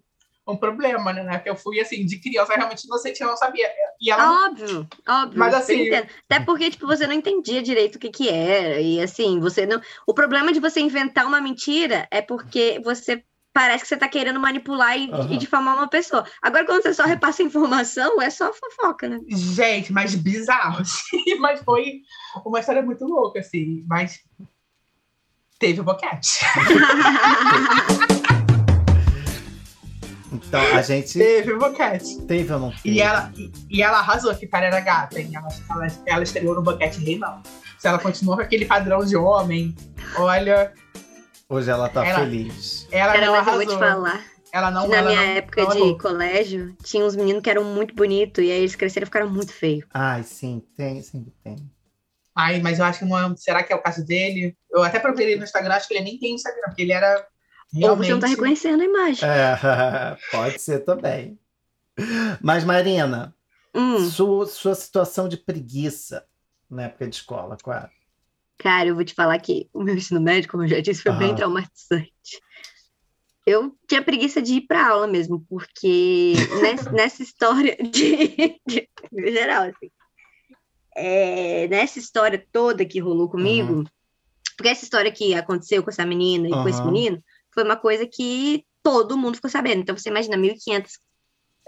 um 0.53 0.57
problema, 0.57 1.13
né? 1.13 1.37
Porque 1.37 1.51
eu 1.51 1.57
fui 1.57 1.81
assim, 1.81 2.05
de 2.07 2.19
criança 2.19 2.55
realmente 2.55 2.85
inocente, 2.85 3.21
eu 3.21 3.29
não 3.29 3.37
sabia. 3.37 3.69
E 4.01 4.11
ela 4.11 4.47
Óbvio, 4.47 4.89
óbvio. 5.07 5.39
Mas 5.39 5.55
assim-. 5.55 5.91
Até 5.93 6.41
porque, 6.45 6.71
tipo, 6.71 6.87
você 6.87 7.07
não 7.07 7.15
entendia 7.15 7.63
direito 7.63 7.97
o 7.97 7.99
que 7.99 8.11
que 8.11 8.29
era. 8.29 8.81
E 8.81 9.01
assim, 9.01 9.41
você 9.41 9.67
não. 9.67 9.81
O 10.07 10.15
problema 10.15 10.53
de 10.53 10.61
você 10.61 10.81
inventar 10.81 11.27
uma 11.27 11.41
mentira 11.41 12.09
é 12.11 12.23
porque 12.23 12.81
você 12.83 13.23
parece 13.53 13.83
que 13.83 13.89
você 13.89 13.97
tá 13.97 14.09
querendo 14.09 14.39
manipular 14.39 14.97
e, 14.97 15.11
Aham. 15.11 15.33
e 15.33 15.37
difamar 15.37 15.77
uma 15.77 15.89
pessoa. 15.89 16.25
Agora, 16.41 16.65
quando 16.65 16.83
você 16.83 16.95
só 16.95 17.05
repassa 17.05 17.43
a 17.43 17.47
informação, 17.47 18.23
é 18.23 18.31
só 18.31 18.53
fofoca, 18.53 19.09
né? 19.09 19.21
Gente, 19.27 19.93
mas 19.93 20.15
bizarro, 20.15 20.81
assim. 20.83 21.39
Mas 21.41 21.61
foi 21.63 22.03
uma 22.45 22.61
história 22.61 22.83
muito 22.83 23.05
louca, 23.05 23.41
assim. 23.41 23.85
Mas 23.87 24.21
teve 25.59 25.81
o 25.81 25.85
boquete. 25.85 26.39
Então, 30.33 30.61
a 30.61 30.83
gente 30.83 31.19
Teve 31.19 31.53
o 31.53 31.59
boquete. 31.59 32.21
teve 32.27 32.53
ou 32.53 32.61
não 32.61 32.71
teve? 32.71 32.91
E 32.97 33.01
ela, 33.01 33.33
e, 33.37 33.51
e 33.71 33.83
ela 33.83 33.99
arrasou, 33.99 34.35
que 34.35 34.47
cara 34.47 34.67
era 34.67 34.81
gata, 34.81 35.19
hein? 35.21 35.31
Ela, 35.35 35.49
ela, 35.71 35.87
ela 36.07 36.23
estreou 36.23 36.55
no 36.55 36.63
boquete 36.63 37.01
rei, 37.01 37.19
não. 37.19 37.43
Se 37.79 37.89
ela 37.89 37.99
continua 37.99 38.37
com 38.37 38.43
aquele 38.43 38.67
padrão 38.67 39.05
de 39.05 39.17
homem, 39.17 39.75
olha, 40.17 40.73
Hoje 41.49 41.71
ela 41.71 41.89
tá 41.89 42.05
Ela- 42.07 42.19
feliz. 42.21 42.87
ela 42.91 43.13
Cara, 43.15 43.25
não 43.27 43.33
mas 43.33 43.47
eu 43.47 43.53
arrasou. 43.53 43.67
vou 43.67 43.75
te 43.75 43.79
falar. 43.79 44.25
Ela 44.53 44.71
não 44.71 44.87
na 44.89 44.97
ela 44.99 45.11
minha 45.11 45.21
não- 45.27 45.33
época 45.37 45.63
não 45.65 45.71
de 45.71 45.79
errou. 45.79 45.99
colégio, 45.99 46.77
tinha 46.83 47.05
uns 47.05 47.17
meninos 47.17 47.43
que 47.43 47.49
eram 47.51 47.65
muito 47.65 47.95
bonitos, 47.95 48.45
e 48.45 48.51
aí 48.51 48.59
eles 48.59 48.77
cresceram 48.77 49.05
e 49.05 49.07
ficaram 49.07 49.31
muito 49.31 49.53
feios. 49.53 49.85
Ai, 49.95 50.23
sim, 50.25 50.63
tem, 50.77 51.03
sempre 51.03 51.33
tem. 51.43 51.57
Ai, 52.37 52.61
mas 52.61 52.79
eu 52.79 52.85
acho 52.85 52.99
que 53.01 53.05
não 53.07 53.19
é. 53.19 53.35
Será 53.37 53.63
que 53.63 53.73
é 53.73 53.77
o 53.77 53.83
caso 53.83 54.05
dele? 54.05 54.55
Eu 54.71 54.83
até 54.83 54.99
procurei 54.99 55.37
no 55.37 55.45
Instagram, 55.45 55.75
acho 55.75 55.89
que 55.89 55.95
ele 55.95 56.05
nem 56.05 56.19
tem 56.19 56.35
Instagram, 56.35 56.63
porque 56.67 56.83
ele 56.83 56.93
era. 56.93 57.27
Ou 57.75 57.81
Realmente... 57.81 58.07
você 58.07 58.13
não 58.13 58.21
tá 58.21 58.27
reconhecendo 58.27 58.81
a 58.81 58.85
imagem. 58.85 59.29
É, 59.29 60.19
pode 60.33 60.61
ser 60.61 60.81
também. 60.81 61.39
Mas, 62.43 62.65
Marina, 62.65 63.35
Hum, 63.75 63.99
sua, 63.99 64.47
sua 64.47 64.75
situação 64.75 65.29
de 65.29 65.37
preguiça 65.37 66.27
na 66.71 66.85
época 66.85 67.07
de 67.09 67.17
escola, 67.17 67.57
qual 67.63 67.77
é? 67.77 67.91
cara, 68.57 68.89
eu 68.89 68.95
vou 68.95 69.05
te 69.05 69.15
falar 69.15 69.39
que 69.39 69.69
o 69.73 69.83
meu 69.83 69.95
ensino 69.95 70.21
médio, 70.21 70.51
como 70.51 70.65
eu 70.65 70.69
já 70.69 70.81
disse, 70.81 71.03
foi 71.03 71.13
bem 71.13 71.29
Aham. 71.29 71.37
traumatizante. 71.37 72.11
Eu 73.47 73.75
tinha 73.87 74.03
preguiça 74.03 74.43
de 74.43 74.55
ir 74.55 74.61
pra 74.63 74.89
aula 74.89 75.07
mesmo, 75.07 75.45
porque 75.49 76.35
nessa, 76.61 76.91
nessa 76.93 77.23
história 77.23 77.77
de, 77.77 78.61
de- 78.67 78.89
em 79.13 79.33
geral, 79.33 79.63
assim, 79.65 79.91
é, 80.97 81.69
nessa 81.69 81.99
história 81.99 82.45
toda 82.53 82.85
que 82.85 82.99
rolou 82.99 83.29
comigo, 83.31 83.85
porque 84.57 84.69
essa 84.69 84.85
história 84.85 85.13
que 85.13 85.35
aconteceu 85.35 85.83
com 85.83 85.91
essa 85.91 86.05
menina 86.05 86.49
e 86.49 86.51
com 86.51 86.69
esse 86.69 86.85
menino 86.85 87.23
foi 87.59 87.65
uma 87.65 87.77
coisa 87.77 88.07
que 88.07 88.65
todo 88.85 89.17
mundo 89.19 89.35
ficou 89.35 89.51
sabendo. 89.51 89.81
Então 89.81 89.97
você 89.97 90.09
imagina 90.11 90.37
1.500 90.37 90.93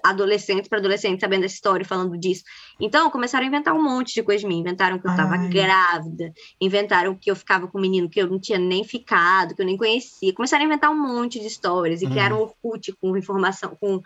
adolescentes 0.05 0.69
para 0.69 0.79
adolescentes 0.79 1.21
sabendo 1.21 1.43
dessa 1.43 1.55
história, 1.57 1.83
e 1.83 1.87
falando 1.87 2.17
disso. 2.17 2.43
Então 2.81 3.11
começaram 3.11 3.45
a 3.45 3.49
inventar 3.49 3.75
um 3.75 3.83
monte 3.83 4.15
de 4.15 4.23
coisa 4.23 4.43
de 4.43 4.47
mim. 4.47 4.61
Inventaram 4.61 5.01
que 5.01 5.07
eu 5.07 5.11
estava 5.11 5.37
grávida, 5.37 6.33
inventaram 6.61 7.19
que 7.21 7.29
eu 7.31 7.35
ficava 7.37 7.67
com 7.67 7.77
um 7.79 7.81
menino 7.81 8.09
que 8.09 8.21
eu 8.23 8.29
não 8.29 8.41
tinha 8.41 8.59
nem 8.59 8.85
ficado, 8.85 9.55
que 9.57 9.63
eu 9.63 9.67
nem 9.67 9.77
conhecia. 9.77 10.33
Começaram 10.33 10.63
a 10.63 10.67
inventar 10.67 10.91
um 10.93 11.03
monte 11.03 11.41
de 11.41 11.47
histórias 11.47 12.01
e 12.03 12.05
Uhum. 12.07 12.13
criaram 12.13 12.37
um 12.39 12.43
Orkut 12.43 12.93
com 13.01 13.17
informação, 13.17 13.77
com 13.81 14.01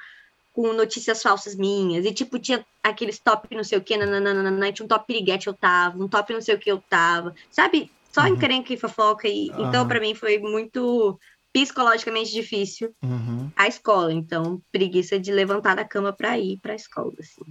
com 0.53 0.73
notícias 0.73 1.21
falsas 1.21 1.57
minhas, 1.57 2.07
e 2.07 2.13
tipo, 2.15 2.39
tinha 2.39 2.65
aqueles 2.83 3.19
top 3.21 3.55
não 3.57 3.65
sei 3.65 3.77
o 3.77 3.83
que, 3.83 3.97
nananana, 3.97 4.73
tinha 4.73 4.85
um 4.85 4.89
top 4.89 5.05
piriguete 5.07 5.49
eu 5.49 5.55
tava, 5.55 5.99
um 6.01 6.09
top 6.09 6.33
não 6.33 6.41
sei 6.41 6.55
o 6.55 6.61
que 6.61 6.71
eu 6.71 6.81
tava, 6.89 7.33
sabe? 7.51 7.91
Só 8.15 8.23
Uhum. 8.23 8.29
encrenca 8.29 8.73
e 8.73 8.77
fofoca, 8.77 9.27
e 9.29 9.53
então 9.59 9.81
Aham. 9.81 9.89
pra 9.89 10.01
mim 10.01 10.15
foi 10.15 10.39
muito 10.39 11.19
psicologicamente 11.55 12.33
difícil 12.33 12.93
Uhum. 13.03 13.49
a 13.57 13.69
escola, 13.69 14.13
então 14.13 14.61
preguiça 14.73 15.19
de 15.21 15.33
levantar 15.33 15.77
da 15.77 15.85
cama 15.85 16.13
pra 16.13 16.37
ir 16.37 16.59
pra 16.61 16.75
escola, 16.75 17.13
assim. 17.21 17.45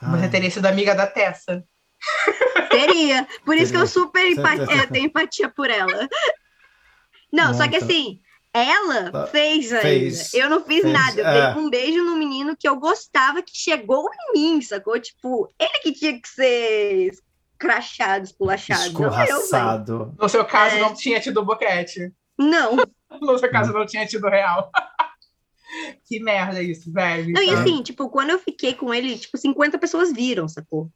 Você 0.00 0.24
Ai. 0.24 0.30
teria 0.30 0.50
sido 0.50 0.64
amiga 0.66 0.94
da 0.94 1.06
Tessa. 1.06 1.62
Teria, 2.70 3.28
por 3.44 3.54
isso 3.56 3.70
que 3.70 3.76
eu 3.78 3.86
Teria. 3.86 3.86
super 3.86 4.70
é, 4.70 4.86
tenho 4.86 5.06
empatia 5.06 5.48
por 5.50 5.68
ela. 5.68 6.08
Não, 7.32 7.52
só 7.54 7.64
que 7.68 7.78
Muito. 7.78 7.84
assim, 7.84 8.20
ela 8.52 8.96
Ela 9.12 9.26
fez 9.26 9.66
ainda. 9.72 9.82
fez. 9.82 10.34
Eu 10.34 10.48
não 10.50 10.64
fiz 10.64 10.80
Fez, 10.82 10.92
nada. 10.92 11.20
Eu 11.20 11.26
é. 11.26 11.52
dei 11.54 11.62
um 11.62 11.70
beijo 11.70 12.02
no 12.02 12.16
menino 12.16 12.56
que 12.58 12.66
eu 12.68 12.76
gostava, 12.80 13.42
que 13.42 13.52
chegou 13.54 14.08
em 14.12 14.32
mim, 14.56 14.62
sacou? 14.62 14.98
Tipo, 14.98 15.48
ele 15.58 15.78
que 15.82 15.92
tinha 15.92 16.20
que 16.20 16.28
ser 16.28 17.10
crachado, 17.58 18.24
esculachado. 18.24 18.92
Não 18.94 19.02
eu. 19.04 19.10
Escorraçado. 19.10 20.14
No 20.18 20.28
seu 20.28 20.44
caso, 20.44 20.76
É. 20.76 20.80
não 20.80 20.94
tinha 20.94 21.20
tido 21.20 21.44
boquete. 21.44 22.10
Não. 22.38 22.76
No 23.20 23.38
seu 23.38 23.50
caso, 23.50 23.72
não 23.72 23.86
tinha 23.86 24.06
tido 24.06 24.28
real. 24.28 24.70
que 26.06 26.20
merda 26.20 26.62
isso, 26.62 26.92
velho. 26.92 27.32
Não, 27.32 27.42
e 27.42 27.50
assim, 27.50 27.82
tipo, 27.82 28.08
quando 28.08 28.30
eu 28.30 28.38
fiquei 28.38 28.74
com 28.74 28.92
ele, 28.92 29.18
tipo, 29.18 29.36
50 29.38 29.78
pessoas 29.78 30.12
viram, 30.12 30.48
sacou? 30.48 30.90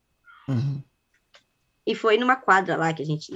Uhum. 0.48 0.82
E 1.86 1.94
foi 1.94 2.16
numa 2.16 2.36
quadra 2.36 2.76
lá 2.76 2.92
que 2.92 3.02
a 3.02 3.06
gente. 3.06 3.32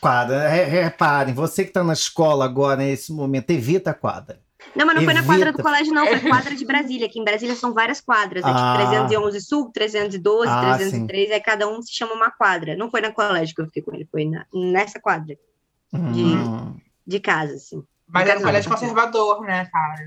Quadra, 0.00 0.48
re- 0.48 0.64
reparem, 0.64 1.34
você 1.34 1.64
que 1.64 1.72
tá 1.72 1.82
na 1.82 1.92
escola 1.92 2.44
agora, 2.44 2.76
nesse 2.76 3.12
momento, 3.12 3.50
evita 3.50 3.90
a 3.90 3.94
quadra. 3.94 4.40
Não, 4.74 4.84
mas 4.86 4.96
não 4.96 5.04
foi 5.04 5.14
na 5.14 5.20
Evita. 5.20 5.32
quadra 5.34 5.52
do 5.52 5.62
colégio, 5.62 5.94
não, 5.94 6.04
foi 6.06 6.20
quadra 6.20 6.54
de 6.54 6.64
Brasília. 6.64 7.06
Aqui 7.06 7.18
em 7.20 7.24
Brasília 7.24 7.54
são 7.54 7.72
várias 7.72 8.00
quadras, 8.00 8.44
né? 8.44 8.50
Ah. 8.54 8.76
Tipo, 8.76 8.88
311 8.90 9.40
Sul, 9.40 9.70
312, 9.72 10.48
Ah, 10.50 10.76
303, 10.76 11.30
aí 11.30 11.40
cada 11.40 11.68
um 11.68 11.80
se 11.80 11.92
chama 11.94 12.12
uma 12.14 12.30
quadra. 12.30 12.76
Não 12.76 12.90
foi 12.90 13.00
na 13.00 13.12
colégio 13.12 13.54
que 13.54 13.62
eu 13.62 13.66
fiquei 13.66 13.82
com 13.82 13.94
ele, 13.94 14.06
foi 14.10 14.24
na- 14.24 14.46
nessa 14.52 15.00
quadra 15.00 15.36
Uhum. 15.92 16.12
de 16.12 16.22
casa, 17.20 17.54
assim. 17.54 17.82
Mas 18.06 18.28
era 18.28 18.38
um 18.38 18.42
colégio 18.42 18.70
conservador, 18.70 19.40
né, 19.42 19.64
cara? 19.66 20.06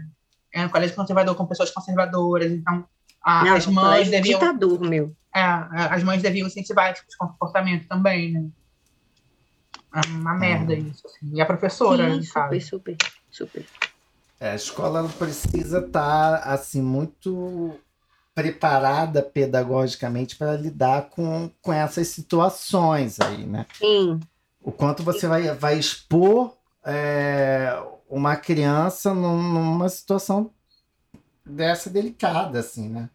Era 0.53 0.67
um 0.67 0.69
colégio 0.71 0.95
conservador 0.95 1.35
com 1.35 1.45
pessoas 1.45 1.71
conservadoras. 1.71 2.51
Então, 2.51 2.85
a- 3.23 3.45
Não, 3.45 3.55
as 3.55 3.65
um 3.67 3.71
mães 3.71 3.85
colégio 3.85 4.11
deviam. 4.11 4.39
ditador, 4.39 4.81
meu. 4.81 5.15
é, 5.33 5.41
as 5.89 6.03
mães 6.03 6.21
deviam 6.21 6.47
incentivar 6.47 6.91
esse 6.91 7.01
tipo 7.01 7.11
de 7.11 7.17
comportamento 7.17 7.87
também, 7.87 8.33
né? 8.33 8.45
É 9.93 10.07
uma 10.09 10.33
merda 10.35 10.73
isso, 10.73 11.05
assim. 11.07 11.31
E 11.33 11.41
a 11.41 11.45
professora, 11.45 12.13
Sim, 12.13 12.23
sabe? 12.23 12.61
super, 12.61 12.95
super, 12.97 13.07
super. 13.29 13.65
É, 14.39 14.51
a 14.51 14.55
escola 14.55 15.07
precisa 15.19 15.79
estar 15.79 16.35
assim 16.47 16.81
muito 16.81 17.77
preparada 18.33 19.21
pedagogicamente 19.21 20.35
para 20.37 20.53
lidar 20.55 21.09
com, 21.09 21.51
com 21.61 21.73
essas 21.73 22.07
situações 22.07 23.19
aí, 23.19 23.45
né? 23.45 23.65
Sim, 23.73 24.19
O 24.61 24.71
quanto 24.71 25.03
você 25.03 25.27
vai, 25.27 25.53
vai 25.53 25.77
expor 25.77 26.55
é, 26.85 27.81
uma 28.09 28.35
criança 28.35 29.13
num- 29.13 29.41
numa 29.53 29.89
situação 29.89 30.51
dessa 31.45 31.89
delicada, 31.89 32.59
assim, 32.59 32.89
né? 32.89 33.09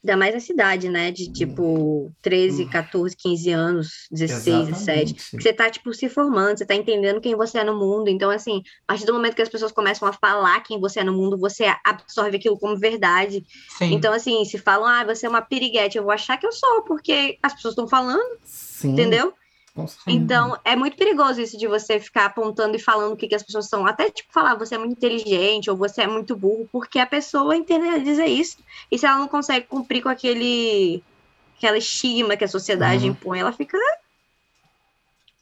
ainda 0.00 0.16
mais 0.16 0.32
na 0.32 0.40
cidade, 0.40 0.88
né? 0.88 1.10
De 1.10 1.30
tipo 1.30 2.10
13, 2.22 2.66
14, 2.66 3.14
15 3.16 3.50
anos, 3.50 4.06
16, 4.10 4.68
17. 4.68 4.70
Exatamente. 4.70 5.14
que 5.36 5.42
você 5.42 5.52
tá, 5.52 5.68
tipo, 5.68 5.92
se 5.92 6.08
formando, 6.08 6.56
você 6.56 6.64
tá 6.64 6.74
entendendo 6.74 7.20
quem 7.20 7.34
você 7.34 7.58
é 7.58 7.64
no 7.64 7.76
mundo. 7.76 8.08
Então, 8.08 8.30
assim, 8.30 8.62
a 8.84 8.92
partir 8.92 9.04
do 9.04 9.12
momento 9.12 9.34
que 9.34 9.42
as 9.42 9.48
pessoas 9.48 9.72
começam 9.72 10.08
a 10.08 10.12
falar 10.12 10.60
quem 10.62 10.80
você 10.80 11.00
é 11.00 11.04
no 11.04 11.12
mundo, 11.12 11.36
você 11.36 11.64
absorve 11.84 12.36
aquilo 12.36 12.58
como 12.58 12.78
verdade. 12.78 13.44
Sim. 13.76 13.92
Então, 13.92 14.12
assim, 14.12 14.44
se 14.44 14.56
falam, 14.56 14.86
ah, 14.86 15.04
você 15.04 15.26
é 15.26 15.28
uma 15.28 15.42
piriguete, 15.42 15.98
eu 15.98 16.04
vou 16.04 16.12
achar 16.12 16.38
que 16.38 16.46
eu 16.46 16.52
sou, 16.52 16.82
porque 16.84 17.36
as 17.42 17.52
pessoas 17.52 17.72
estão 17.72 17.88
falando, 17.88 18.38
Sim, 18.44 18.92
entendeu? 18.92 19.34
Então, 20.06 20.58
é 20.64 20.74
muito 20.74 20.96
perigoso 20.96 21.40
isso 21.40 21.58
de 21.58 21.66
você 21.66 22.00
ficar 22.00 22.24
apontando 22.26 22.74
e 22.76 22.80
falando 22.80 23.12
o 23.12 23.16
que, 23.16 23.28
que 23.28 23.34
as 23.34 23.42
pessoas 23.42 23.68
são. 23.68 23.86
Até, 23.86 24.10
tipo, 24.10 24.32
falar, 24.32 24.54
você 24.54 24.74
é 24.74 24.78
muito 24.78 24.92
inteligente 24.92 25.70
ou 25.70 25.76
você 25.76 26.02
é 26.02 26.06
muito 26.06 26.34
burro, 26.34 26.68
porque 26.72 26.98
a 26.98 27.06
pessoa 27.06 27.54
internaliza 27.54 28.26
isso. 28.26 28.56
E 28.90 28.98
se 28.98 29.04
ela 29.04 29.18
não 29.18 29.28
consegue 29.28 29.66
cumprir 29.66 30.02
com 30.02 30.08
aquele 30.08 31.02
aquela 31.56 31.76
estigma 31.76 32.36
que 32.36 32.44
a 32.44 32.48
sociedade 32.48 33.04
Uhum. 33.04 33.10
impõe, 33.10 33.40
ela 33.40 33.52
fica 33.52 33.76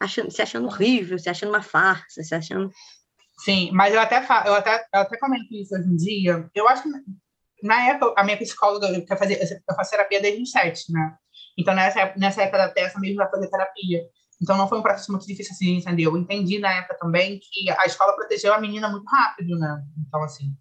achando, 0.01 0.31
se 0.31 0.43
achando 0.43 0.67
horrível, 0.67 1.19
se 1.19 1.29
achando 1.29 1.51
uma 1.51 1.63
farsa, 1.63 2.23
se 2.23 2.35
achando. 2.35 2.71
Sim, 3.45 3.71
mas 3.73 3.93
eu 3.95 4.01
até, 4.01 4.17
eu 4.47 4.55
até, 4.55 4.87
eu 4.95 5.01
até 5.01 5.19
comento 5.19 5.47
isso 5.55 5.75
hoje 5.75 5.89
em 5.89 5.97
dia. 5.97 6.51
Eu 6.55 6.67
acho 6.69 6.83
que 6.85 6.89
na 7.63 7.89
época, 7.89 8.15
a 8.19 8.25
minha 8.25 8.37
psicóloga, 8.37 8.89
eu, 8.89 9.17
fazer, 9.19 9.39
eu 9.41 9.75
faço 9.75 9.91
terapia 9.91 10.21
desde 10.21 10.43
os 10.43 10.51
sete, 10.51 10.91
né? 10.93 11.15
Então, 11.59 11.75
nessa, 11.75 12.01
época- 12.01 12.19
nessa 12.19 12.43
época 12.43 12.59
da 12.59 12.69
Tessa 12.71 12.99
mesmo, 12.99 13.17
já 13.17 13.29
fazer 13.29 13.49
terapia. 13.49 14.03
Então, 14.41 14.57
não 14.57 14.69
foi 14.69 14.79
um 14.79 14.83
processo 14.83 15.11
muito 15.11 15.27
difícil 15.27 15.53
assim, 15.53 15.77
entendeu? 15.77 16.11
Eu 16.13 16.19
entendi 16.19 16.59
na 16.59 16.73
época 16.73 16.97
também 16.99 17.41
que 17.41 17.71
a 17.71 17.87
escola 17.87 18.15
protegeu 18.15 18.53
a 18.53 18.61
menina 18.61 18.89
muito 18.89 19.07
rápido, 19.09 19.59
né? 19.59 19.83
Então, 20.07 20.23
assim, 20.23 20.53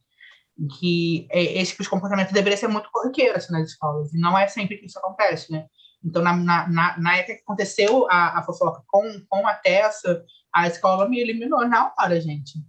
que 0.80 1.28
é, 1.30 1.44
esse 1.62 1.72
tipo 1.72 1.84
de 1.84 1.90
comportamento 1.90 2.32
deveria 2.34 2.58
ser 2.58 2.68
muito 2.68 2.90
corriqueiro, 2.92 3.36
assim, 3.38 3.52
nas 3.52 3.70
escolas. 3.70 4.14
E 4.14 4.20
não 4.20 4.38
é 4.38 4.48
sempre 4.48 4.78
que 4.78 4.86
isso 4.86 4.98
acontece, 5.00 5.52
né? 5.52 5.66
Então, 6.04 6.22
na, 6.22 6.36
na, 6.36 6.98
na, 6.98 7.18
época 7.18 7.36
que 7.36 7.42
aconteceu 7.42 8.08
a, 8.10 8.40
a 8.40 8.44
fofoca 8.44 8.82
com, 8.88 9.04
com 9.28 9.48
a 9.48 9.54
Tessa, 9.54 10.24
a 10.54 10.68
escola 10.68 11.10
me 11.10 11.20
eliminou 11.20 11.68
na 11.68 11.92
hora, 12.00 12.22
gente. 12.22 12.60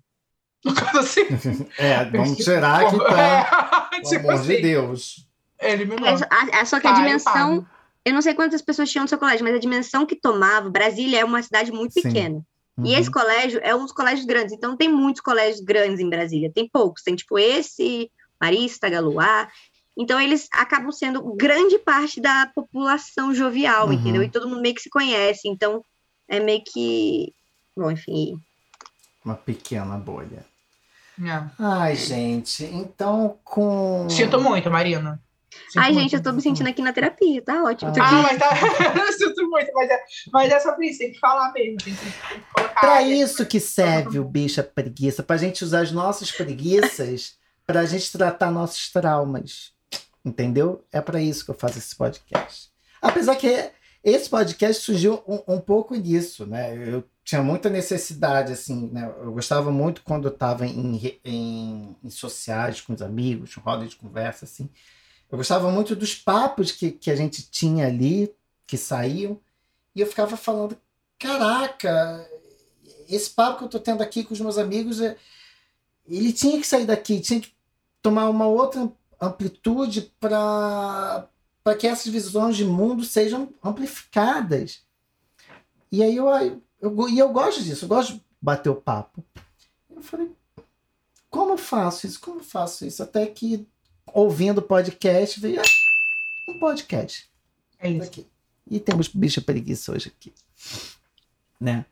No 0.65 0.75
caso, 0.75 0.99
assim, 0.99 1.21
É, 1.79 2.05
vamos 2.07 2.37
tirar 2.39 2.91
que 2.91 2.99
tá. 2.99 3.89
é, 3.93 3.97
Pelo 3.97 4.03
tipo 4.09 4.29
amor 4.31 4.43
de 4.43 4.53
assim, 4.53 4.63
Deus. 4.63 5.29
eliminou. 5.61 6.09
A- 6.09 6.61
a- 6.61 6.65
só 6.65 6.81
que 6.81 6.87
a 6.89 6.93
dimensão. 6.93 7.65
Eu 8.07 8.15
não 8.15 8.23
sei 8.23 8.35
quantas 8.35 8.63
pessoas 8.63 8.89
tinham 8.89 9.03
no 9.03 9.09
seu 9.09 9.19
colégio, 9.19 9.45
mas 9.45 9.57
a 9.57 9.59
dimensão 9.59 10.07
que 10.07 10.15
tomava, 10.15 10.71
Brasília 10.71 11.19
é 11.21 11.25
uma 11.25 11.43
cidade 11.43 11.73
muito 11.73 11.93
Sim. 11.93 12.03
pequena. 12.03 12.41
E 12.79 12.93
Uhum. 12.93 12.99
esse 12.99 13.11
colégio 13.11 13.59
é 13.65 13.75
um 13.75 13.83
dos 13.83 13.91
colégios 13.93 14.25
grandes, 14.25 14.53
então 14.53 14.71
não 14.71 14.77
tem 14.77 14.89
muitos 14.89 15.21
colégios 15.21 15.61
grandes 15.61 15.99
em 15.99 16.09
Brasília, 16.09 16.53
tem 16.55 16.69
poucos, 16.73 17.03
tem 17.03 17.17
tipo 17.17 17.37
esse, 17.39 18.09
Marista, 18.41 18.89
Galuá. 18.89 19.49
Então 19.99 20.21
eles 20.21 20.47
acabam 20.53 20.93
sendo 20.93 21.21
grande 21.35 21.79
parte 21.79 22.21
da 22.21 22.47
população 22.55 23.35
jovial, 23.35 23.87
Uhum. 23.89 23.95
entendeu? 23.95 24.23
E 24.23 24.31
todo 24.31 24.49
mundo 24.49 24.61
meio 24.63 24.75
que 24.75 24.83
se 24.83 24.91
conhece, 24.91 25.49
então 25.49 25.83
é 26.29 26.39
meio 26.39 26.63
que. 26.65 27.33
Bom, 27.77 27.91
enfim. 27.91 28.39
Uma 29.25 29.35
pequena 29.35 29.97
bolha. 29.99 30.45
É. 31.21 31.43
Ai, 31.59 31.97
gente, 31.97 32.63
então 32.67 33.39
com. 33.43 34.07
Sinto 34.11 34.39
muito, 34.41 34.71
Marina. 34.71 35.19
Sinto 35.69 35.79
Ai, 35.79 35.93
muito. 35.93 36.03
gente, 36.03 36.17
eu 36.17 36.23
tô 36.23 36.33
me 36.33 36.43
sentindo 36.43 36.69
aqui 36.69 36.83
na 36.83 36.93
terapia, 36.93 37.43
tá 37.43 37.63
ótimo. 37.63 37.93
Ah. 37.99 38.09
Ah, 38.09 38.23
mas 38.23 38.39
tá. 38.39 38.51
eu 39.07 39.13
sinto 39.13 39.49
muito, 39.49 39.73
mas 39.73 39.91
é, 39.91 39.99
mas 40.33 40.53
é 40.53 40.61
sobre 40.61 40.87
isso, 40.89 40.99
tem 40.99 41.13
que 41.13 41.19
falar 41.19 41.53
mesmo. 41.53 41.79
Tem 41.79 41.95
que, 41.95 42.01
tem 42.01 42.41
que 42.41 42.47
colocar. 42.55 42.81
Pra 42.81 43.03
isso 43.03 43.47
que 43.47 43.61
serve 43.61 44.19
o 44.19 44.25
bicha 44.25 44.63
preguiça, 44.63 45.23
pra 45.23 45.37
gente 45.37 45.65
usar 45.65 45.81
as 45.81 45.93
nossas 45.93 46.31
preguiças 46.31 47.35
pra 47.67 47.85
gente 47.85 48.13
tratar 48.13 48.51
nossos 48.51 48.91
traumas. 48.91 49.73
Entendeu? 50.25 50.85
É 50.93 51.01
pra 51.01 51.21
isso 51.21 51.45
que 51.45 51.51
eu 51.53 51.55
faço 51.55 51.79
esse 51.79 51.95
podcast. 51.95 52.71
Apesar 53.01 53.37
que 53.37 53.71
esse 54.03 54.29
podcast 54.29 54.83
surgiu 54.83 55.23
um, 55.27 55.55
um 55.55 55.61
pouco 55.61 56.01
disso, 56.01 56.47
né? 56.47 56.77
Eu 56.77 57.05
tinha 57.25 57.43
muita 57.43 57.69
necessidade, 57.69 58.53
assim, 58.53 58.89
né? 58.93 59.13
Eu 59.21 59.33
gostava 59.33 59.71
muito 59.71 60.03
quando 60.03 60.29
eu 60.29 60.33
tava 60.33 60.65
em, 60.65 61.19
em, 61.25 61.97
em 62.03 62.11
sociais 62.11 62.81
com 62.81 62.93
os 62.93 63.03
amigos, 63.03 63.55
roda 63.57 63.85
de 63.85 63.97
conversa, 63.97 64.45
assim. 64.45 64.71
Eu 65.31 65.39
gostava 65.39 65.71
muito 65.71 65.97
dos 65.97 66.15
papos 66.15 66.71
que, 66.73 66.91
que 66.93 67.11
a 67.11 67.17
gente 67.17 67.43
tinha 67.51 67.87
ali, 67.87 68.33
que 68.67 68.77
saíam, 68.77 69.41
e 69.95 70.01
eu 70.01 70.07
ficava 70.07 70.37
falando 70.37 70.77
caraca, 71.19 72.29
esse 73.09 73.31
papo 73.31 73.59
que 73.59 73.65
eu 73.65 73.69
tô 73.69 73.81
tendo 73.81 74.03
aqui 74.03 74.23
com 74.25 74.35
os 74.35 74.41
meus 74.41 74.59
amigos, 74.59 75.01
é- 75.01 75.17
ele 76.07 76.33
tinha 76.33 76.61
que 76.61 76.67
sair 76.67 76.85
daqui, 76.85 77.21
tinha 77.21 77.41
que 77.41 77.53
tomar 78.03 78.29
uma 78.29 78.47
outra 78.47 78.91
amplitude 79.21 80.13
para 80.21 81.29
que 81.79 81.87
essas 81.87 82.13
visões 82.13 82.57
de 82.57 82.65
mundo 82.65 83.05
sejam 83.05 83.53
amplificadas. 83.65 84.83
E 85.91 86.03
aí 86.03 86.17
eu, 86.17 86.29
eu, 86.81 87.09
e 87.09 87.19
eu 87.19 87.29
gosto 87.31 87.63
disso, 87.63 87.85
eu 87.85 87.89
gosto 87.89 88.15
de 88.15 88.25
bater 88.41 88.69
o 88.71 88.77
papo. 88.77 89.25
Eu 89.91 90.03
falei, 90.03 90.31
como 91.31 91.53
eu 91.53 91.59
faço 91.59 92.07
isso? 92.07 92.21
Como 92.21 92.41
eu 92.41 92.45
faço 92.45 92.85
isso? 92.85 93.03
Até 93.03 93.27
que, 93.27 93.67
ouvindo 94.13 94.59
o 94.59 94.63
podcast, 94.63 95.41
veio 95.41 95.61
ah, 95.61 96.51
um 96.51 96.59
podcast. 96.59 97.29
É 97.79 97.91
isso. 97.91 98.07
Aqui. 98.07 98.27
E 98.69 98.81
temos 98.81 99.09
bicha 99.09 99.41
preguiça 99.41 99.93
hoje 99.93 100.13
aqui. 100.15 100.33
Né? 101.61 101.85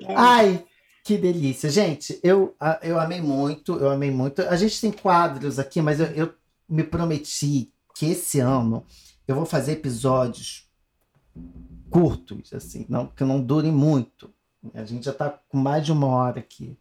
É. 0.00 0.14
Ai, 0.14 0.64
que 1.04 1.18
delícia. 1.18 1.70
Gente, 1.70 2.18
eu, 2.22 2.54
eu 2.82 3.00
amei 3.00 3.20
muito, 3.20 3.76
eu 3.76 3.90
amei 3.90 4.10
muito. 4.10 4.42
A 4.42 4.56
gente 4.56 4.80
tem 4.80 4.92
quadros 4.92 5.58
aqui, 5.58 5.82
mas 5.82 6.00
eu, 6.00 6.06
eu 6.06 6.34
me 6.68 6.84
prometi 6.84 7.72
que 7.94 8.06
esse 8.06 8.38
ano 8.40 8.86
eu 9.26 9.34
vou 9.34 9.44
fazer 9.44 9.72
episódios 9.72 10.68
curtos, 11.90 12.52
assim, 12.52 12.86
não, 12.88 13.06
que 13.06 13.24
não 13.24 13.40
durem 13.40 13.72
muito. 13.72 14.32
A 14.74 14.84
gente 14.84 15.04
já 15.04 15.12
tá 15.12 15.30
com 15.48 15.58
mais 15.58 15.84
de 15.84 15.92
uma 15.92 16.06
hora 16.06 16.40
aqui. 16.40 16.76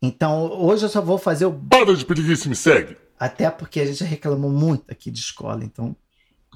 Então, 0.00 0.50
hoje 0.52 0.84
eu 0.84 0.88
só 0.88 1.02
vou 1.02 1.18
fazer 1.18 1.46
o. 1.46 1.52
Para 1.52 1.94
de 1.94 2.04
preguiça 2.04 2.48
me 2.48 2.54
segue. 2.54 2.96
Até 3.18 3.50
porque 3.50 3.80
a 3.80 3.86
gente 3.86 3.98
já 3.98 4.06
reclamou 4.06 4.50
muito 4.50 4.90
aqui 4.90 5.10
de 5.10 5.20
escola, 5.20 5.64
então. 5.64 5.96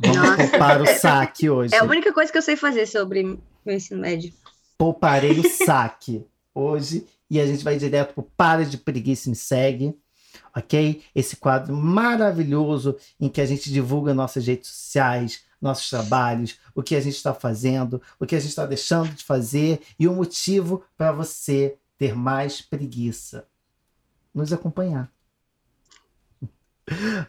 Vamos 0.00 0.16
Nossa. 0.16 0.48
poupar 0.48 0.80
o 0.80 0.86
saque 0.98 1.50
hoje. 1.50 1.74
É 1.74 1.78
a 1.78 1.84
única 1.84 2.12
coisa 2.12 2.30
que 2.30 2.38
eu 2.38 2.42
sei 2.42 2.56
fazer 2.56 2.86
sobre 2.86 3.22
meu 3.64 3.76
ensino 3.76 4.00
médio. 4.00 4.32
pouparei 4.78 5.38
o 5.38 5.48
saque 5.64 6.24
hoje 6.54 7.06
e 7.30 7.40
a 7.40 7.46
gente 7.46 7.64
vai 7.64 7.76
direto 7.76 8.14
pro 8.14 8.22
Para 8.22 8.64
de 8.64 8.76
Preguiça 8.78 9.28
e 9.28 9.30
Me 9.30 9.36
Segue, 9.36 9.98
ok? 10.54 11.02
Esse 11.14 11.36
quadro 11.36 11.74
maravilhoso 11.74 12.96
em 13.18 13.28
que 13.28 13.40
a 13.40 13.46
gente 13.46 13.72
divulga 13.72 14.14
nossas 14.14 14.46
redes 14.46 14.68
sociais, 14.68 15.42
nossos 15.60 15.88
trabalhos, 15.88 16.58
o 16.74 16.82
que 16.82 16.96
a 16.96 17.00
gente 17.00 17.16
está 17.16 17.32
fazendo, 17.32 18.02
o 18.18 18.26
que 18.26 18.34
a 18.34 18.40
gente 18.40 18.50
está 18.50 18.66
deixando 18.66 19.14
de 19.14 19.24
fazer 19.24 19.80
e 19.98 20.08
o 20.08 20.12
motivo 20.12 20.84
para 20.96 21.12
você 21.12 21.76
ter 21.96 22.14
mais 22.14 22.60
preguiça. 22.60 23.46
Nos 24.34 24.52
acompanhar. 24.52 25.10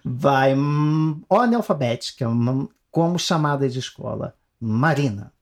Vai, 0.03 0.53
hum, 0.53 1.21
ordem 1.29 1.55
alfabética, 1.55 2.27
hum, 2.27 2.67
como 2.91 3.19
chamada 3.19 3.69
de 3.69 3.79
escola. 3.79 4.35
Marina. 4.59 5.33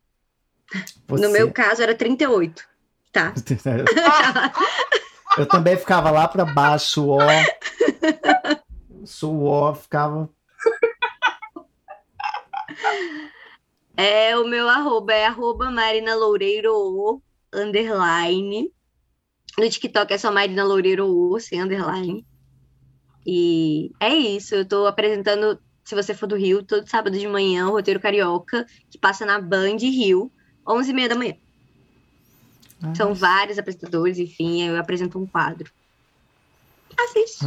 No 1.10 1.30
meu 1.30 1.52
caso 1.52 1.84
era 1.84 1.94
38. 1.94 2.64
Tá. 3.12 3.34
Eu 5.38 5.46
também 5.46 5.78
ficava 5.78 6.12
lá 6.12 6.28
para 6.28 6.44
baixo, 6.44 7.08
ó. 7.08 7.20
Sou 9.06 9.46
ó, 9.46 9.74
ficava. 9.74 10.30
É, 13.96 14.38
o 14.38 14.46
meu 14.46 14.68
arroba 14.68 15.14
é 15.14 15.26
arroba 15.26 15.70
Marina 15.70 16.16
Loureiro 16.16 17.22
underline. 17.54 18.72
No 19.58 19.70
TikTok 19.70 20.14
é 20.14 20.18
só 20.18 20.32
Marina 20.32 20.64
Loureiro 20.64 21.38
sem 21.40 21.62
underline. 21.62 22.26
E 23.26 23.92
é 24.00 24.14
isso, 24.14 24.56
eu 24.56 24.66
tô 24.66 24.86
apresentando, 24.88 25.60
se 25.84 25.94
você 25.96 26.14
for 26.14 26.28
do 26.28 26.36
Rio, 26.36 26.64
todo 26.64 26.90
sábado 26.90 27.18
de 27.18 27.28
manhã, 27.28 27.68
o 27.68 27.72
Roteiro 27.72 28.00
Carioca, 28.00 28.66
que 28.90 28.98
passa 28.98 29.26
na 29.26 29.40
Band 29.40 29.78
Rio, 29.78 30.32
11h30 30.66 31.08
da 31.08 31.16
manhã. 31.16 31.36
São 32.96 33.14
vários 33.14 33.60
apresentadores, 33.60 34.18
enfim, 34.18 34.64
eu 34.64 34.76
apresento 34.78 35.20
um 35.20 35.28
quadro. 35.28 35.72
Assiste. 36.98 37.46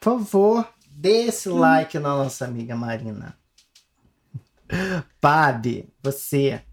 Por 0.00 0.18
favor, 0.18 0.66
dê 0.90 1.26
esse 1.26 1.48
like 1.48 1.98
na 1.98 2.16
nossa 2.16 2.46
amiga 2.46 2.74
Marina. 2.74 3.38
Pabi, 5.20 5.88
você. 6.02 6.64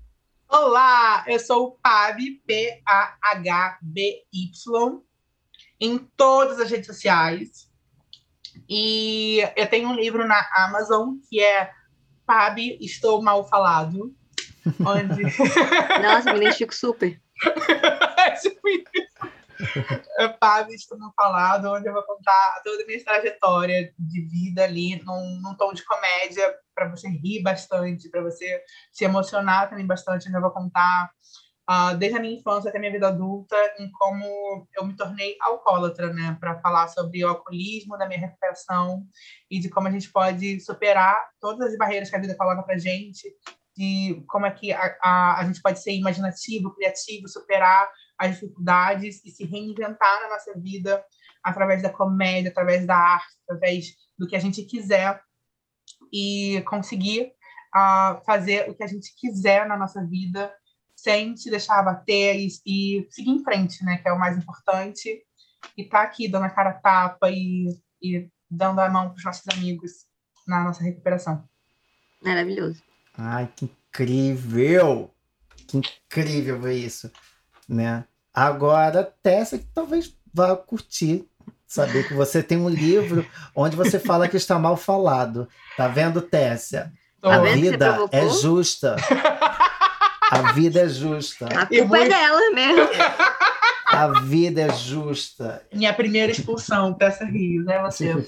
Olá, 0.48 1.26
eu 1.28 1.40
sou 1.40 1.68
o 1.68 1.72
Pabi, 1.72 2.42
P-A-H-B-Y, 2.48 3.82
em 5.80 5.98
todas 5.98 6.60
as 6.60 6.70
redes 6.70 6.88
sociais. 6.88 7.71
E 8.74 9.42
eu 9.58 9.68
tenho 9.68 9.90
um 9.90 9.96
livro 9.96 10.26
na 10.26 10.48
Amazon 10.56 11.16
que 11.30 11.44
é 11.44 11.70
Pabi, 12.26 12.78
Estou 12.80 13.22
Mal 13.22 13.44
Falado. 13.44 14.16
Onde. 14.80 15.24
Nossa, 16.02 16.32
me 16.32 16.40
identifico 16.40 16.74
super. 16.74 17.20
É 18.18 18.32
tipo 18.32 18.70
isso. 18.70 18.86
É 20.20 20.30
Pabi, 20.30 20.74
Estou 20.74 20.98
Mal 20.98 21.12
Falado, 21.18 21.70
onde 21.70 21.90
eu 21.90 21.92
vou 21.92 22.04
contar 22.04 22.62
toda 22.64 22.82
a 22.82 22.86
minha 22.88 23.04
trajetória 23.04 23.94
de 24.00 24.22
vida 24.22 24.64
ali 24.64 25.04
num, 25.04 25.42
num 25.42 25.54
tom 25.56 25.74
de 25.74 25.84
comédia, 25.84 26.56
para 26.74 26.88
você 26.88 27.10
rir 27.10 27.44
bastante, 27.44 28.10
para 28.10 28.24
você 28.24 28.64
se 28.90 29.04
emocionar 29.04 29.70
também 29.70 29.86
bastante. 29.86 30.30
Onde 30.30 30.38
eu 30.38 30.42
vou 30.42 30.52
contar 30.52 31.12
ah, 31.68 31.94
desde 31.94 32.18
a 32.18 32.22
minha 32.22 32.36
infância 32.38 32.70
até 32.70 32.78
a 32.78 32.82
minha 32.82 32.92
vida 32.92 33.08
adulta, 33.08 33.56
em 33.80 33.90
como 33.92 34.68
eu 34.76 34.86
me 34.86 34.96
tornei 34.96 35.38
alcoólatra, 35.42 36.12
né? 36.12 36.36
Para 36.40 36.60
falar 36.60 36.88
sobre 36.88 37.24
o 37.24 37.30
alcoolismo, 37.30 37.98
da 37.98 38.08
minha 38.08 38.20
recuperação 38.20 39.06
e 39.50 39.60
de 39.60 39.70
como 39.70 39.88
a 39.88 39.92
gente 39.92 40.12
pode 40.12 40.60
superar 40.60 41.30
todas 41.40 41.72
as 41.72 41.78
barreiras 41.78 42.10
que 42.10 42.16
a 42.16 42.20
vida 42.20 42.36
coloca 42.36 42.64
para 42.64 42.78
gente, 42.78 43.32
de 43.78 44.24
como 44.28 44.46
é 44.46 44.52
que 44.52 44.74
a, 44.74 44.98
a, 45.02 45.40
a 45.40 45.46
gente 45.46 45.62
pode 45.62 45.82
ser 45.82 45.94
imaginativo, 45.94 46.74
criativo, 46.74 47.28
superar 47.28 47.90
as 48.18 48.32
dificuldades 48.32 49.24
e 49.26 49.32
se 49.32 49.46
reinventar 49.46 50.22
na 50.22 50.30
nossa 50.30 50.54
vida 50.58 51.04
através 51.44 51.82
da 51.82 51.90
comédia, 51.90 52.52
através 52.52 52.86
da 52.86 52.96
arte, 52.96 53.36
através 53.48 53.96
do 54.18 54.28
que 54.28 54.36
a 54.36 54.40
gente 54.40 54.64
quiser 54.64 55.22
e 56.12 56.62
conseguir 56.68 57.32
ah, 57.74 58.22
fazer 58.26 58.70
o 58.70 58.76
que 58.76 58.84
a 58.84 58.88
gente 58.88 59.16
quiser 59.16 59.66
na 59.66 59.78
nossa 59.78 60.06
vida 60.06 60.54
sem 61.02 61.36
se 61.36 61.50
deixar 61.50 61.80
abater 61.80 62.36
e, 62.36 62.48
e 62.64 63.08
seguir 63.10 63.32
em 63.32 63.44
frente, 63.44 63.84
né? 63.84 63.98
Que 63.98 64.08
é 64.08 64.14
o 64.14 64.20
mais 64.20 64.38
importante. 64.38 65.24
E 65.76 65.84
tá 65.84 66.04
aqui 66.04 66.28
dando 66.28 66.46
a 66.46 66.50
cara 66.50 66.70
a 66.70 66.74
tapa 66.74 67.32
e, 67.32 67.68
e 68.00 68.30
dando 68.50 68.80
a 68.80 68.90
mão 68.90 69.10
para 69.10 69.18
os 69.18 69.24
nossos 69.24 69.48
amigos 69.52 70.06
na 70.48 70.64
nossa 70.64 70.84
recuperação. 70.84 71.44
Maravilhoso. 72.24 72.84
Ai, 73.18 73.52
que 73.56 73.66
incrível! 73.66 75.12
Que 75.68 75.78
incrível 75.78 76.60
ver 76.60 76.76
isso, 76.76 77.12
né? 77.68 78.06
Agora, 78.32 79.04
Tessa, 79.04 79.58
que 79.58 79.66
talvez 79.74 80.16
vá 80.32 80.56
curtir 80.56 81.28
saber 81.66 82.08
que 82.08 82.14
você 82.14 82.44
tem 82.44 82.58
um 82.58 82.70
livro 82.70 83.26
onde 83.56 83.76
você 83.76 83.98
fala 83.98 84.28
que 84.28 84.38
está 84.38 84.60
mal 84.60 84.78
falado. 84.78 85.48
Tá 85.76 85.88
vendo, 85.88 86.22
Tessia? 86.22 86.92
Tá 87.20 87.36
A 87.36 87.42
vida 87.54 88.08
é 88.12 88.30
justa. 88.30 88.98
A 90.32 90.54
vida 90.54 90.80
é 90.80 90.88
justa. 90.88 91.46
A 91.48 91.66
culpa 91.66 91.98
é 91.98 92.08
dela 92.08 92.52
mesmo. 92.52 92.88
A 93.86 94.08
vida 94.22 94.62
é 94.62 94.74
justa. 94.74 95.62
Minha 95.74 95.94
primeira 95.94 96.32
expulsão, 96.32 96.94
Tessa 96.94 97.26
Rios, 97.26 97.66
né? 97.66 97.82
Você. 97.82 98.14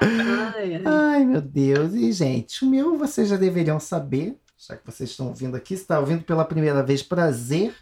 Ai, 0.00 0.74
ai. 0.74 0.82
Ai, 0.84 1.24
meu 1.24 1.40
Deus. 1.40 1.94
E, 1.94 2.12
gente, 2.12 2.64
o 2.64 2.68
meu 2.68 2.98
vocês 2.98 3.28
já 3.28 3.36
deveriam 3.36 3.80
saber, 3.80 4.38
já 4.56 4.76
que 4.76 4.84
vocês 4.84 5.10
estão 5.10 5.28
ouvindo 5.28 5.56
aqui. 5.56 5.74
Se 5.76 5.82
está 5.82 5.98
ouvindo 5.98 6.24
pela 6.24 6.44
primeira 6.44 6.82
vez, 6.82 7.02
prazer. 7.02 7.74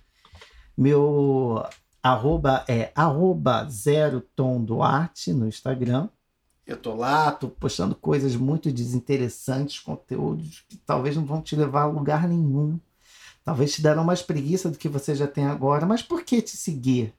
Meu 0.77 1.65
arroba 2.03 2.65
é 2.69 2.93
arroba 2.95 3.67
zero 3.69 4.21
tom 4.37 4.63
Duarte 4.63 5.33
no 5.33 5.49
Instagram. 5.49 6.09
Eu 6.67 6.77
tô 6.77 6.95
lá, 6.95 7.33
tô 7.33 7.49
postando 7.49 7.95
coisas 7.95 8.37
muito 8.37 8.71
desinteressantes, 8.71 9.81
conteúdos 9.81 10.65
que 10.69 10.77
talvez 10.77 11.17
não 11.17 11.25
vão 11.25 11.43
te 11.43 11.57
levar 11.57 11.83
a 11.83 11.87
lugar 11.87 12.29
nenhum. 12.29 12.79
Talvez 13.45 13.73
te 13.73 13.83
darão 13.83 14.05
mais 14.05 14.23
preguiça 14.23 14.71
do 14.71 14.79
que 14.79 14.89
você 14.89 15.15
já 15.15 15.27
tem 15.27 15.45
agora. 15.45 15.85
Mas 15.85 16.03
por 16.03 16.23
que 16.23 16.41
te 16.41 16.57
seguir? 16.57 17.13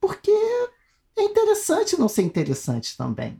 Porque 0.00 0.32
é 1.16 1.22
interessante 1.22 1.98
não 1.98 2.08
ser 2.08 2.22
interessante 2.22 2.96
também. 2.96 3.38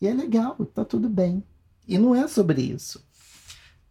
E 0.00 0.06
é 0.06 0.14
legal, 0.14 0.54
tá 0.72 0.84
tudo 0.84 1.08
bem. 1.08 1.42
E 1.88 1.98
não 1.98 2.14
é 2.14 2.28
sobre 2.28 2.62
isso. 2.62 3.04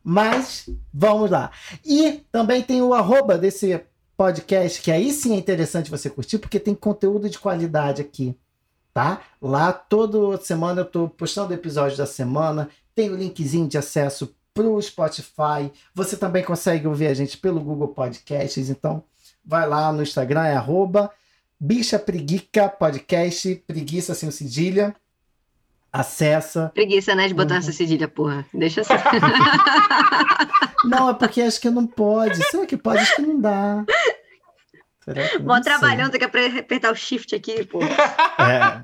Mas 0.03 0.69
vamos 0.93 1.30
lá. 1.30 1.52
E 1.84 2.23
também 2.31 2.64
tem 2.64 2.81
o 2.81 2.93
arroba 2.93 3.38
desse 3.38 3.84
podcast, 4.15 4.81
que 4.81 4.91
aí 4.91 5.11
sim 5.11 5.34
é 5.34 5.38
interessante 5.38 5.91
você 5.91 6.10
curtir, 6.10 6.38
porque 6.38 6.60
tem 6.60 6.73
conteúdo 6.73 7.30
de 7.30 7.38
qualidade 7.38 8.02
aqui. 8.02 8.38
Tá? 8.96 9.20
Lá 9.42 9.74
toda 9.74 10.38
semana 10.42 10.80
eu 10.80 10.86
tô 10.86 11.10
postando 11.10 11.52
o 11.52 11.54
episódio 11.54 11.98
da 11.98 12.06
semana, 12.06 12.70
tem 12.96 13.10
o 13.10 13.16
linkzinho 13.18 13.68
de 13.68 13.78
acesso 13.78 14.34
pro 14.54 14.82
Spotify. 14.82 15.70
Você 15.94 16.16
também 16.16 16.42
consegue 16.46 16.88
ouvir 16.88 17.08
a 17.08 17.14
gente 17.14 17.38
pelo 17.38 17.60
Google 17.60 17.90
Podcasts, 17.90 18.70
então 18.70 19.04
vai 19.46 19.68
lá 19.68 19.92
no 19.92 20.02
Instagram, 20.02 20.46
é 20.46 20.56
arroba 20.56 21.12
Bicha 21.60 22.00
Preguica 22.00 22.70
Podcast, 22.70 23.56
preguiça 23.68 24.14
sem 24.16 24.30
o 24.30 24.32
cedilha. 24.32 24.96
acessa. 25.92 26.72
Preguiça, 26.74 27.14
né, 27.16 27.28
de 27.28 27.34
botar 27.34 27.56
Uhum. 27.56 27.60
essa 27.60 27.72
cedilha, 27.74 28.08
porra. 28.08 28.46
Deixa 28.54 28.80
assim. 28.82 28.94
Não, 30.86 31.10
é 31.10 31.14
porque 31.14 31.42
acho 31.42 31.60
que 31.60 31.70
não 31.70 31.88
pode. 31.88 32.36
Será 32.50 32.66
que 32.66 32.78
pode? 32.78 33.00
Acho 33.00 33.16
que 33.16 33.22
não 33.24 33.40
dá. 33.42 33.84
Mó 35.44 35.60
trabalhando, 35.61 36.11
tem 36.11 36.19
que 36.19 36.26
apertar 36.60 36.91
o 36.91 36.95
shift 36.95 37.36
aqui, 37.36 37.64
pô. 37.65 37.80
É, 37.84 38.82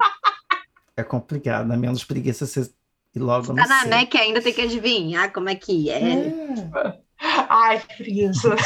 é 0.98 1.04
complicado, 1.04 1.68
né? 1.68 1.76
Menos 1.76 2.04
preguiça 2.04 2.46
você 2.46 2.70
ir 3.16 3.20
logo 3.20 3.48
no 3.48 3.56
Tá 3.56 3.68
na 3.68 3.82
sei. 3.82 3.90
Mac 3.90 4.16
ainda, 4.16 4.42
tem 4.42 4.54
que 4.54 4.62
adivinhar 4.62 5.32
como 5.34 5.50
é 5.50 5.56
que 5.56 5.90
é. 5.90 6.00
É. 6.02 7.00
Ai, 7.50 7.80
que 7.80 7.98
preguiça. 7.98 8.56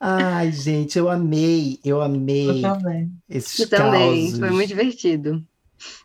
Ai, 0.00 0.52
gente, 0.52 0.98
eu 0.98 1.08
amei, 1.08 1.78
eu 1.84 1.96
Eu 1.96 2.02
amei 2.02 2.60
também. 2.62 3.10
esses 3.28 3.58
Eu 3.60 3.68
também, 3.70 4.22
causos. 4.24 4.38
foi 4.38 4.50
muito 4.50 4.68
divertido. 4.68 5.42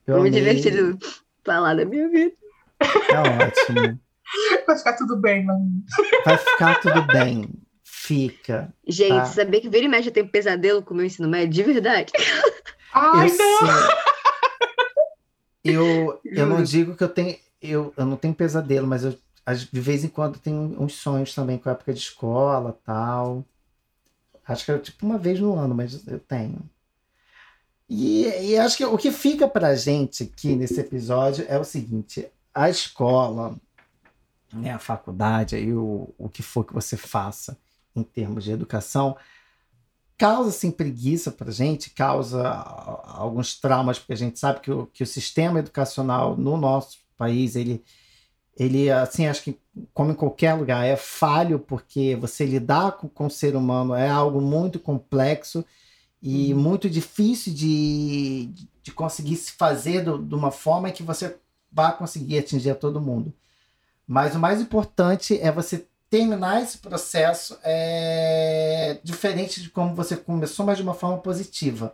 Eu 0.08 0.14
Foi 0.16 0.20
muito 0.22 0.38
amei. 0.38 0.56
divertido 0.56 0.98
falar 1.44 1.76
da 1.76 1.86
minha 1.86 2.08
vida. 2.10 2.32
É 2.80 3.20
ótimo. 3.46 4.00
Vai 4.66 4.78
ficar 4.78 4.94
tudo 4.94 5.18
bem, 5.18 5.44
mano. 5.46 5.84
Vai 6.24 6.38
ficar 6.38 6.80
tudo 6.82 7.02
bem. 7.08 7.50
Fica. 8.10 8.74
Gente, 8.88 9.10
Tá. 9.14 9.26
saber 9.28 9.62
que 9.62 9.70
vira 9.70 9.86
e 9.86 9.88
mexe 9.88 10.10
eu 10.10 10.12
tenho 10.14 10.28
pesadelo 10.28 10.82
com 10.82 10.96
o 10.96 10.98
meu 10.98 11.06
ensino 11.06 11.30
médio, 11.30 11.54
de 11.54 11.62
verdade. 11.62 12.12
Ai, 12.92 13.30
eu 13.30 13.38
não. 13.38 13.60
sei. 13.60 13.96
Eu, 15.64 16.20
eu 16.26 16.46
não 16.48 16.64
digo 16.64 16.96
que 16.96 17.04
eu 17.04 17.10
tenho. 17.10 17.38
Eu, 17.62 17.94
eu 17.96 18.06
não 18.08 18.18
tenho 18.18 18.34
pesadelo, 18.34 18.88
mas 18.88 19.04
eu, 19.04 19.16
às- 19.46 19.66
de 19.66 19.80
vez 19.80 20.04
em 20.04 20.08
quando 20.08 20.40
tenho 20.40 20.76
uns 20.82 20.94
sonhos 20.96 21.36
também 21.36 21.60
com 21.60 21.70
a 21.70 21.74
época 21.74 21.94
de 21.94 22.00
escola 22.00 22.80
tal. 22.84 23.46
Acho 24.44 24.66
que 24.66 24.72
é 24.72 24.80
tipo 24.80 25.06
uma 25.06 25.20
vez 25.20 25.40
no 25.40 25.54
ano, 25.56 25.76
mas 25.76 26.08
eu 26.08 26.20
tenho. 26.20 26.68
E, 27.88 28.26
e 28.26 28.58
acho 28.58 28.76
que 28.78 28.86
o 28.86 28.98
que 28.98 29.12
fica 29.12 29.48
pra 29.48 29.76
gente 29.76 30.24
aqui 30.24 30.56
nesse 30.56 30.80
episódio 30.80 31.46
é 31.48 31.60
o 31.60 31.64
seguinte: 31.64 32.28
a 32.56 32.72
escola, 32.72 33.56
né, 34.52 34.72
a 34.72 34.80
faculdade, 34.80 35.56
aí 35.56 35.72
o, 35.72 36.10
o 36.18 36.28
que 36.28 36.42
for 36.42 36.64
que 36.66 36.74
você 36.74 36.98
faça 36.98 37.56
em 38.00 38.04
termos 38.04 38.44
de 38.44 38.52
educação, 38.52 39.18
causa 40.18 40.50
assim 40.50 40.72
preguiça 40.72 41.32
pra 41.32 41.52
gente, 41.52 41.92
causa 41.92 42.48
a- 42.48 43.18
alguns 43.20 43.56
traumas, 43.60 43.98
porque 44.00 44.14
a 44.14 44.16
gente 44.18 44.40
sabe 44.40 44.60
que 44.60 44.72
o, 44.72 44.86
que 44.88 45.04
o 45.04 45.08
sistema 45.08 45.60
educacional 45.60 46.36
no 46.38 46.58
nosso 46.58 46.98
país, 47.18 47.56
ele, 47.56 47.84
ele 48.58 48.92
assim, 48.92 49.28
acho 49.28 49.44
que 49.44 49.60
como 49.94 50.12
em 50.12 50.16
qualquer 50.16 50.54
lugar, 50.56 50.86
é 50.86 50.96
falho, 50.98 51.60
porque 51.60 52.16
você 52.18 52.46
lidar 52.46 52.94
com, 52.94 53.10
com 53.10 53.28
o 53.28 53.32
ser 53.32 53.56
humano 53.56 53.96
é 53.96 54.10
algo 54.10 54.42
muito 54.42 54.80
complexo 54.80 55.66
e 56.22 56.54
muito 56.54 56.90
difícil 56.90 57.54
de, 57.54 58.48
de 58.84 58.92
conseguir 58.94 59.36
se 59.38 59.54
fazer 59.54 60.04
do- 60.04 60.20
de 60.24 60.36
uma 60.36 60.52
forma 60.52 60.92
que 60.92 61.04
você 61.04 61.38
vá 61.72 61.92
conseguir 61.94 62.40
atingir 62.40 62.72
a 62.72 62.76
todo 62.76 63.02
mundo. 63.02 63.34
Mas 64.08 64.36
o 64.36 64.40
mais 64.40 64.62
importante 64.62 65.40
é 65.40 65.52
você 65.52 65.88
terminar 66.10 66.62
esse 66.62 66.78
processo 66.80 67.58
é, 67.64 69.00
diferente 69.04 69.62
de 69.62 69.70
como 69.70 69.94
você 69.94 70.18
começou, 70.18 70.66
mas 70.66 70.78
de 70.78 70.84
uma 70.84 70.94
forma 70.94 71.20
positiva. 71.20 71.94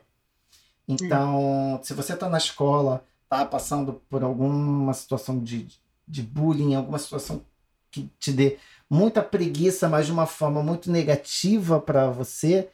Então, 0.88 1.80
se 1.84 1.94
você 1.94 2.14
está 2.14 2.30
na 2.30 2.38
escola, 2.38 3.04
está 3.24 3.46
passando 3.46 4.02
por 4.10 4.24
alguma 4.24 4.94
situação 4.94 5.40
de, 5.40 5.68
de 6.08 6.22
bullying, 6.22 6.76
alguma 6.76 7.00
situação 7.00 7.42
que 7.92 8.10
te 8.20 8.32
dê 8.32 8.58
muita 8.90 9.22
preguiça, 9.22 9.90
mas 9.90 10.06
de 10.06 10.12
uma 10.12 10.26
forma 10.26 10.62
muito 10.62 10.92
negativa 10.92 11.80
para 11.80 12.10
você, 12.10 12.70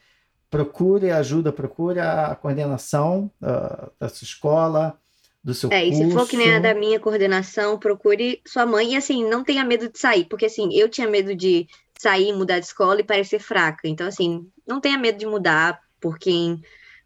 procure 0.50 1.10
ajuda, 1.10 1.54
procure 1.54 2.00
a 2.00 2.36
coordenação 2.36 3.32
ah, 3.42 3.90
da 3.98 4.10
sua 4.10 4.26
escola, 4.26 5.00
do 5.44 5.54
seu 5.54 5.72
É, 5.72 5.86
e 5.86 5.90
curso. 5.92 6.08
se 6.08 6.12
for 6.14 6.28
que 6.28 6.38
nem 6.38 6.56
a 6.56 6.60
da 6.60 6.74
minha 6.74 7.00
coordenação, 7.00 7.78
procure 7.80 8.42
sua 8.46 8.66
mãe 8.66 8.94
e 8.94 8.96
assim, 8.96 9.28
não 9.28 9.44
tenha 9.44 9.64
medo 9.66 9.90
de 9.90 9.98
sair, 9.98 10.26
porque 10.26 10.46
assim, 10.46 10.70
eu 10.74 10.88
tinha 10.90 11.08
medo 11.08 11.36
de 11.36 11.68
sair, 12.00 12.34
mudar 12.34 12.60
de 12.60 12.66
escola 12.66 13.00
e 13.00 13.04
parecer 13.04 13.40
fraca. 13.40 13.88
Então, 13.88 14.08
assim, 14.08 14.48
não 14.68 14.80
tenha 14.82 14.98
medo 14.98 15.18
de 15.18 15.26
mudar 15.26 15.80
por 16.00 16.18
quem 16.18 16.62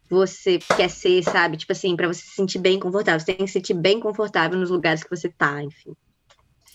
você 0.08 0.58
quer 0.76 0.88
ser, 0.88 1.22
sabe? 1.22 1.56
Tipo 1.56 1.72
assim, 1.72 1.96
pra 1.96 2.08
você 2.08 2.20
se 2.22 2.30
sentir 2.34 2.58
bem 2.58 2.78
confortável. 2.78 3.20
Você 3.20 3.26
tem 3.26 3.36
que 3.36 3.46
se 3.46 3.54
sentir 3.54 3.74
bem 3.74 4.00
confortável 4.00 4.58
nos 4.58 4.70
lugares 4.70 5.02
que 5.02 5.10
você 5.10 5.28
tá, 5.28 5.62
enfim. 5.62 5.94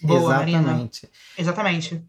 Boa, 0.02 0.36
Marina. 0.36 0.60
Exatamente. 0.60 1.10
Exatamente. 1.38 2.06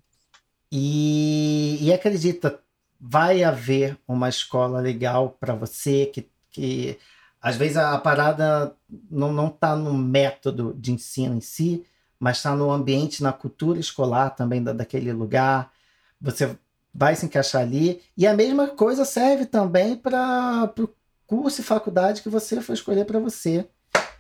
E, 0.70 1.78
e 1.80 1.92
acredita, 1.92 2.60
vai 3.00 3.42
haver 3.44 3.98
uma 4.08 4.28
escola 4.28 4.80
legal 4.80 5.36
para 5.38 5.54
você 5.54 6.06
que, 6.06 6.28
que 6.50 6.98
às 7.42 7.56
vezes 7.56 7.76
a, 7.76 7.92
a 7.92 7.98
parada 7.98 8.74
não, 9.10 9.32
não 9.32 9.50
tá 9.50 9.74
no 9.74 9.92
método 9.92 10.74
de 10.78 10.92
ensino 10.92 11.36
em 11.36 11.40
si, 11.40 11.84
mas 12.18 12.36
está 12.36 12.54
no 12.54 12.70
ambiente, 12.70 13.22
na 13.22 13.32
cultura 13.32 13.80
escolar 13.80 14.30
também 14.30 14.62
da, 14.62 14.72
daquele 14.72 15.12
lugar. 15.12 15.72
Você 16.20 16.56
vai 16.94 17.16
se 17.16 17.26
encaixar 17.26 17.62
ali. 17.62 18.00
E 18.16 18.28
a 18.28 18.34
mesma 18.34 18.68
coisa 18.68 19.04
serve 19.04 19.44
também 19.44 19.96
para 19.96 20.72
o 20.78 20.88
curso 21.26 21.60
e 21.60 21.64
faculdade 21.64 22.22
que 22.22 22.28
você 22.28 22.60
for 22.60 22.74
escolher 22.74 23.04
para 23.04 23.18
você. 23.18 23.66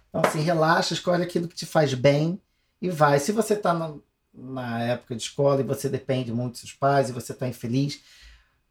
Então, 0.08 0.22
assim, 0.24 0.40
relaxa, 0.40 0.92
escolhe 0.92 1.22
aquilo 1.22 1.46
que 1.46 1.54
te 1.54 1.64
faz 1.64 1.94
bem 1.94 2.40
e 2.80 2.90
vai. 2.90 3.20
Se 3.20 3.30
você 3.30 3.54
está 3.54 3.72
na, 3.72 3.94
na 4.34 4.82
época 4.82 5.14
de 5.14 5.22
escola 5.22 5.60
e 5.60 5.64
você 5.64 5.88
depende 5.88 6.32
muito 6.32 6.52
dos 6.52 6.60
seus 6.60 6.72
pais 6.72 7.08
e 7.08 7.12
você 7.12 7.32
está 7.32 7.46
infeliz, 7.46 8.00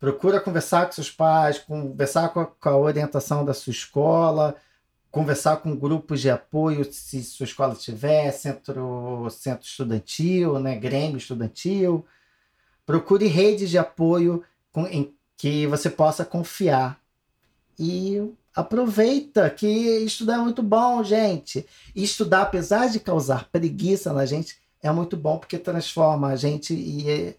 procura 0.01 0.41
conversar 0.41 0.87
com 0.87 0.93
seus 0.93 1.11
pais, 1.11 1.59
conversar 1.59 2.29
com 2.29 2.39
a, 2.39 2.47
com 2.47 2.69
a 2.69 2.75
orientação 2.75 3.45
da 3.45 3.53
sua 3.53 3.69
escola, 3.69 4.55
conversar 5.11 5.57
com 5.57 5.75
grupos 5.75 6.19
de 6.19 6.29
apoio, 6.29 6.91
se 6.91 7.21
sua 7.23 7.43
escola 7.43 7.75
tiver, 7.75 8.31
centro, 8.31 9.29
centro 9.29 9.63
estudantil, 9.63 10.57
né, 10.57 10.75
grêmio 10.75 11.17
estudantil. 11.17 12.03
Procure 12.83 13.27
redes 13.27 13.69
de 13.69 13.77
apoio 13.77 14.43
com, 14.73 14.87
em 14.87 15.13
que 15.37 15.67
você 15.67 15.87
possa 15.87 16.25
confiar. 16.25 16.99
E 17.77 18.27
aproveita 18.55 19.51
que 19.51 19.67
estudar 19.67 20.35
é 20.35 20.39
muito 20.39 20.63
bom, 20.63 21.03
gente. 21.03 21.63
E 21.95 22.03
estudar, 22.03 22.41
apesar 22.41 22.89
de 22.89 22.99
causar 22.99 23.47
preguiça 23.51 24.11
na 24.11 24.25
gente, 24.25 24.57
é 24.81 24.91
muito 24.91 25.15
bom 25.15 25.37
porque 25.37 25.59
transforma 25.59 26.29
a 26.29 26.35
gente 26.35 26.73
e 26.73 27.07
eh, 27.07 27.35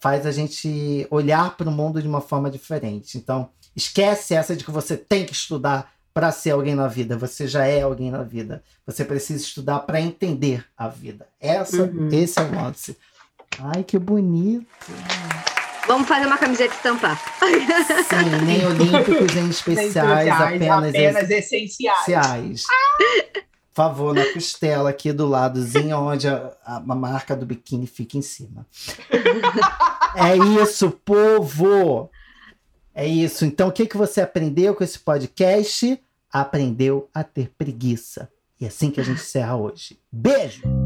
faz 0.00 0.26
a 0.26 0.32
gente 0.32 1.06
olhar 1.10 1.56
para 1.56 1.68
o 1.68 1.72
mundo 1.72 2.00
de 2.02 2.08
uma 2.08 2.20
forma 2.20 2.50
diferente. 2.50 3.16
Então, 3.18 3.48
esquece 3.74 4.34
essa 4.34 4.54
de 4.56 4.64
que 4.64 4.70
você 4.70 4.96
tem 4.96 5.24
que 5.24 5.32
estudar 5.32 5.92
para 6.12 6.32
ser 6.32 6.50
alguém 6.52 6.74
na 6.74 6.88
vida. 6.88 7.16
Você 7.18 7.46
já 7.46 7.66
é 7.66 7.82
alguém 7.82 8.10
na 8.10 8.22
vida. 8.22 8.62
Você 8.86 9.04
precisa 9.04 9.42
estudar 9.44 9.80
para 9.80 10.00
entender 10.00 10.64
a 10.76 10.88
vida. 10.88 11.26
Essa, 11.40 11.82
Uhum. 11.82 12.08
esse 12.10 12.38
é 12.38 12.42
o 12.42 12.54
lance. 12.54 12.96
Ai, 13.58 13.84
que 13.84 13.98
bonito. 13.98 14.66
Vamos 15.86 16.08
fazer 16.08 16.26
uma 16.26 16.36
camiseta 16.38 16.74
estampar. 16.74 17.16
Sim, 17.38 18.44
nem 18.44 18.64
olímpicos, 18.66 19.34
nem 19.34 19.48
especiais, 19.50 20.28
apenas, 20.28 20.88
apenas 20.88 21.30
essenciais. 21.30 21.98
especiais. 22.00 22.64
Por 22.64 23.45
favor, 23.76 24.14
na 24.14 24.24
costela 24.32 24.88
aqui 24.90 25.12
do 25.12 25.26
ladozinho, 25.28 25.96
onde 25.98 26.26
a, 26.26 26.50
a- 26.64 26.76
a 26.76 26.94
marca 26.94 27.36
do 27.36 27.44
biquíni 27.46 27.86
fica 27.86 28.16
em 28.16 28.22
cima. 28.22 28.66
é 30.16 30.36
isso, 30.62 30.90
povo! 30.90 32.10
É 32.94 33.06
isso. 33.06 33.44
Então, 33.44 33.68
o 33.68 33.72
que, 33.72 33.86
que 33.86 33.96
você 33.96 34.22
aprendeu 34.22 34.74
com 34.74 34.82
esse 34.82 34.98
podcast? 34.98 36.02
Aprendeu 36.32 37.08
a 37.14 37.22
ter 37.22 37.52
preguiça. 37.56 38.30
E 38.58 38.64
é 38.64 38.68
assim 38.68 38.90
que 38.90 39.00
a 39.00 39.04
gente 39.04 39.20
encerra 39.20 39.54
hoje. 39.56 39.98
Beijo! 40.10 40.85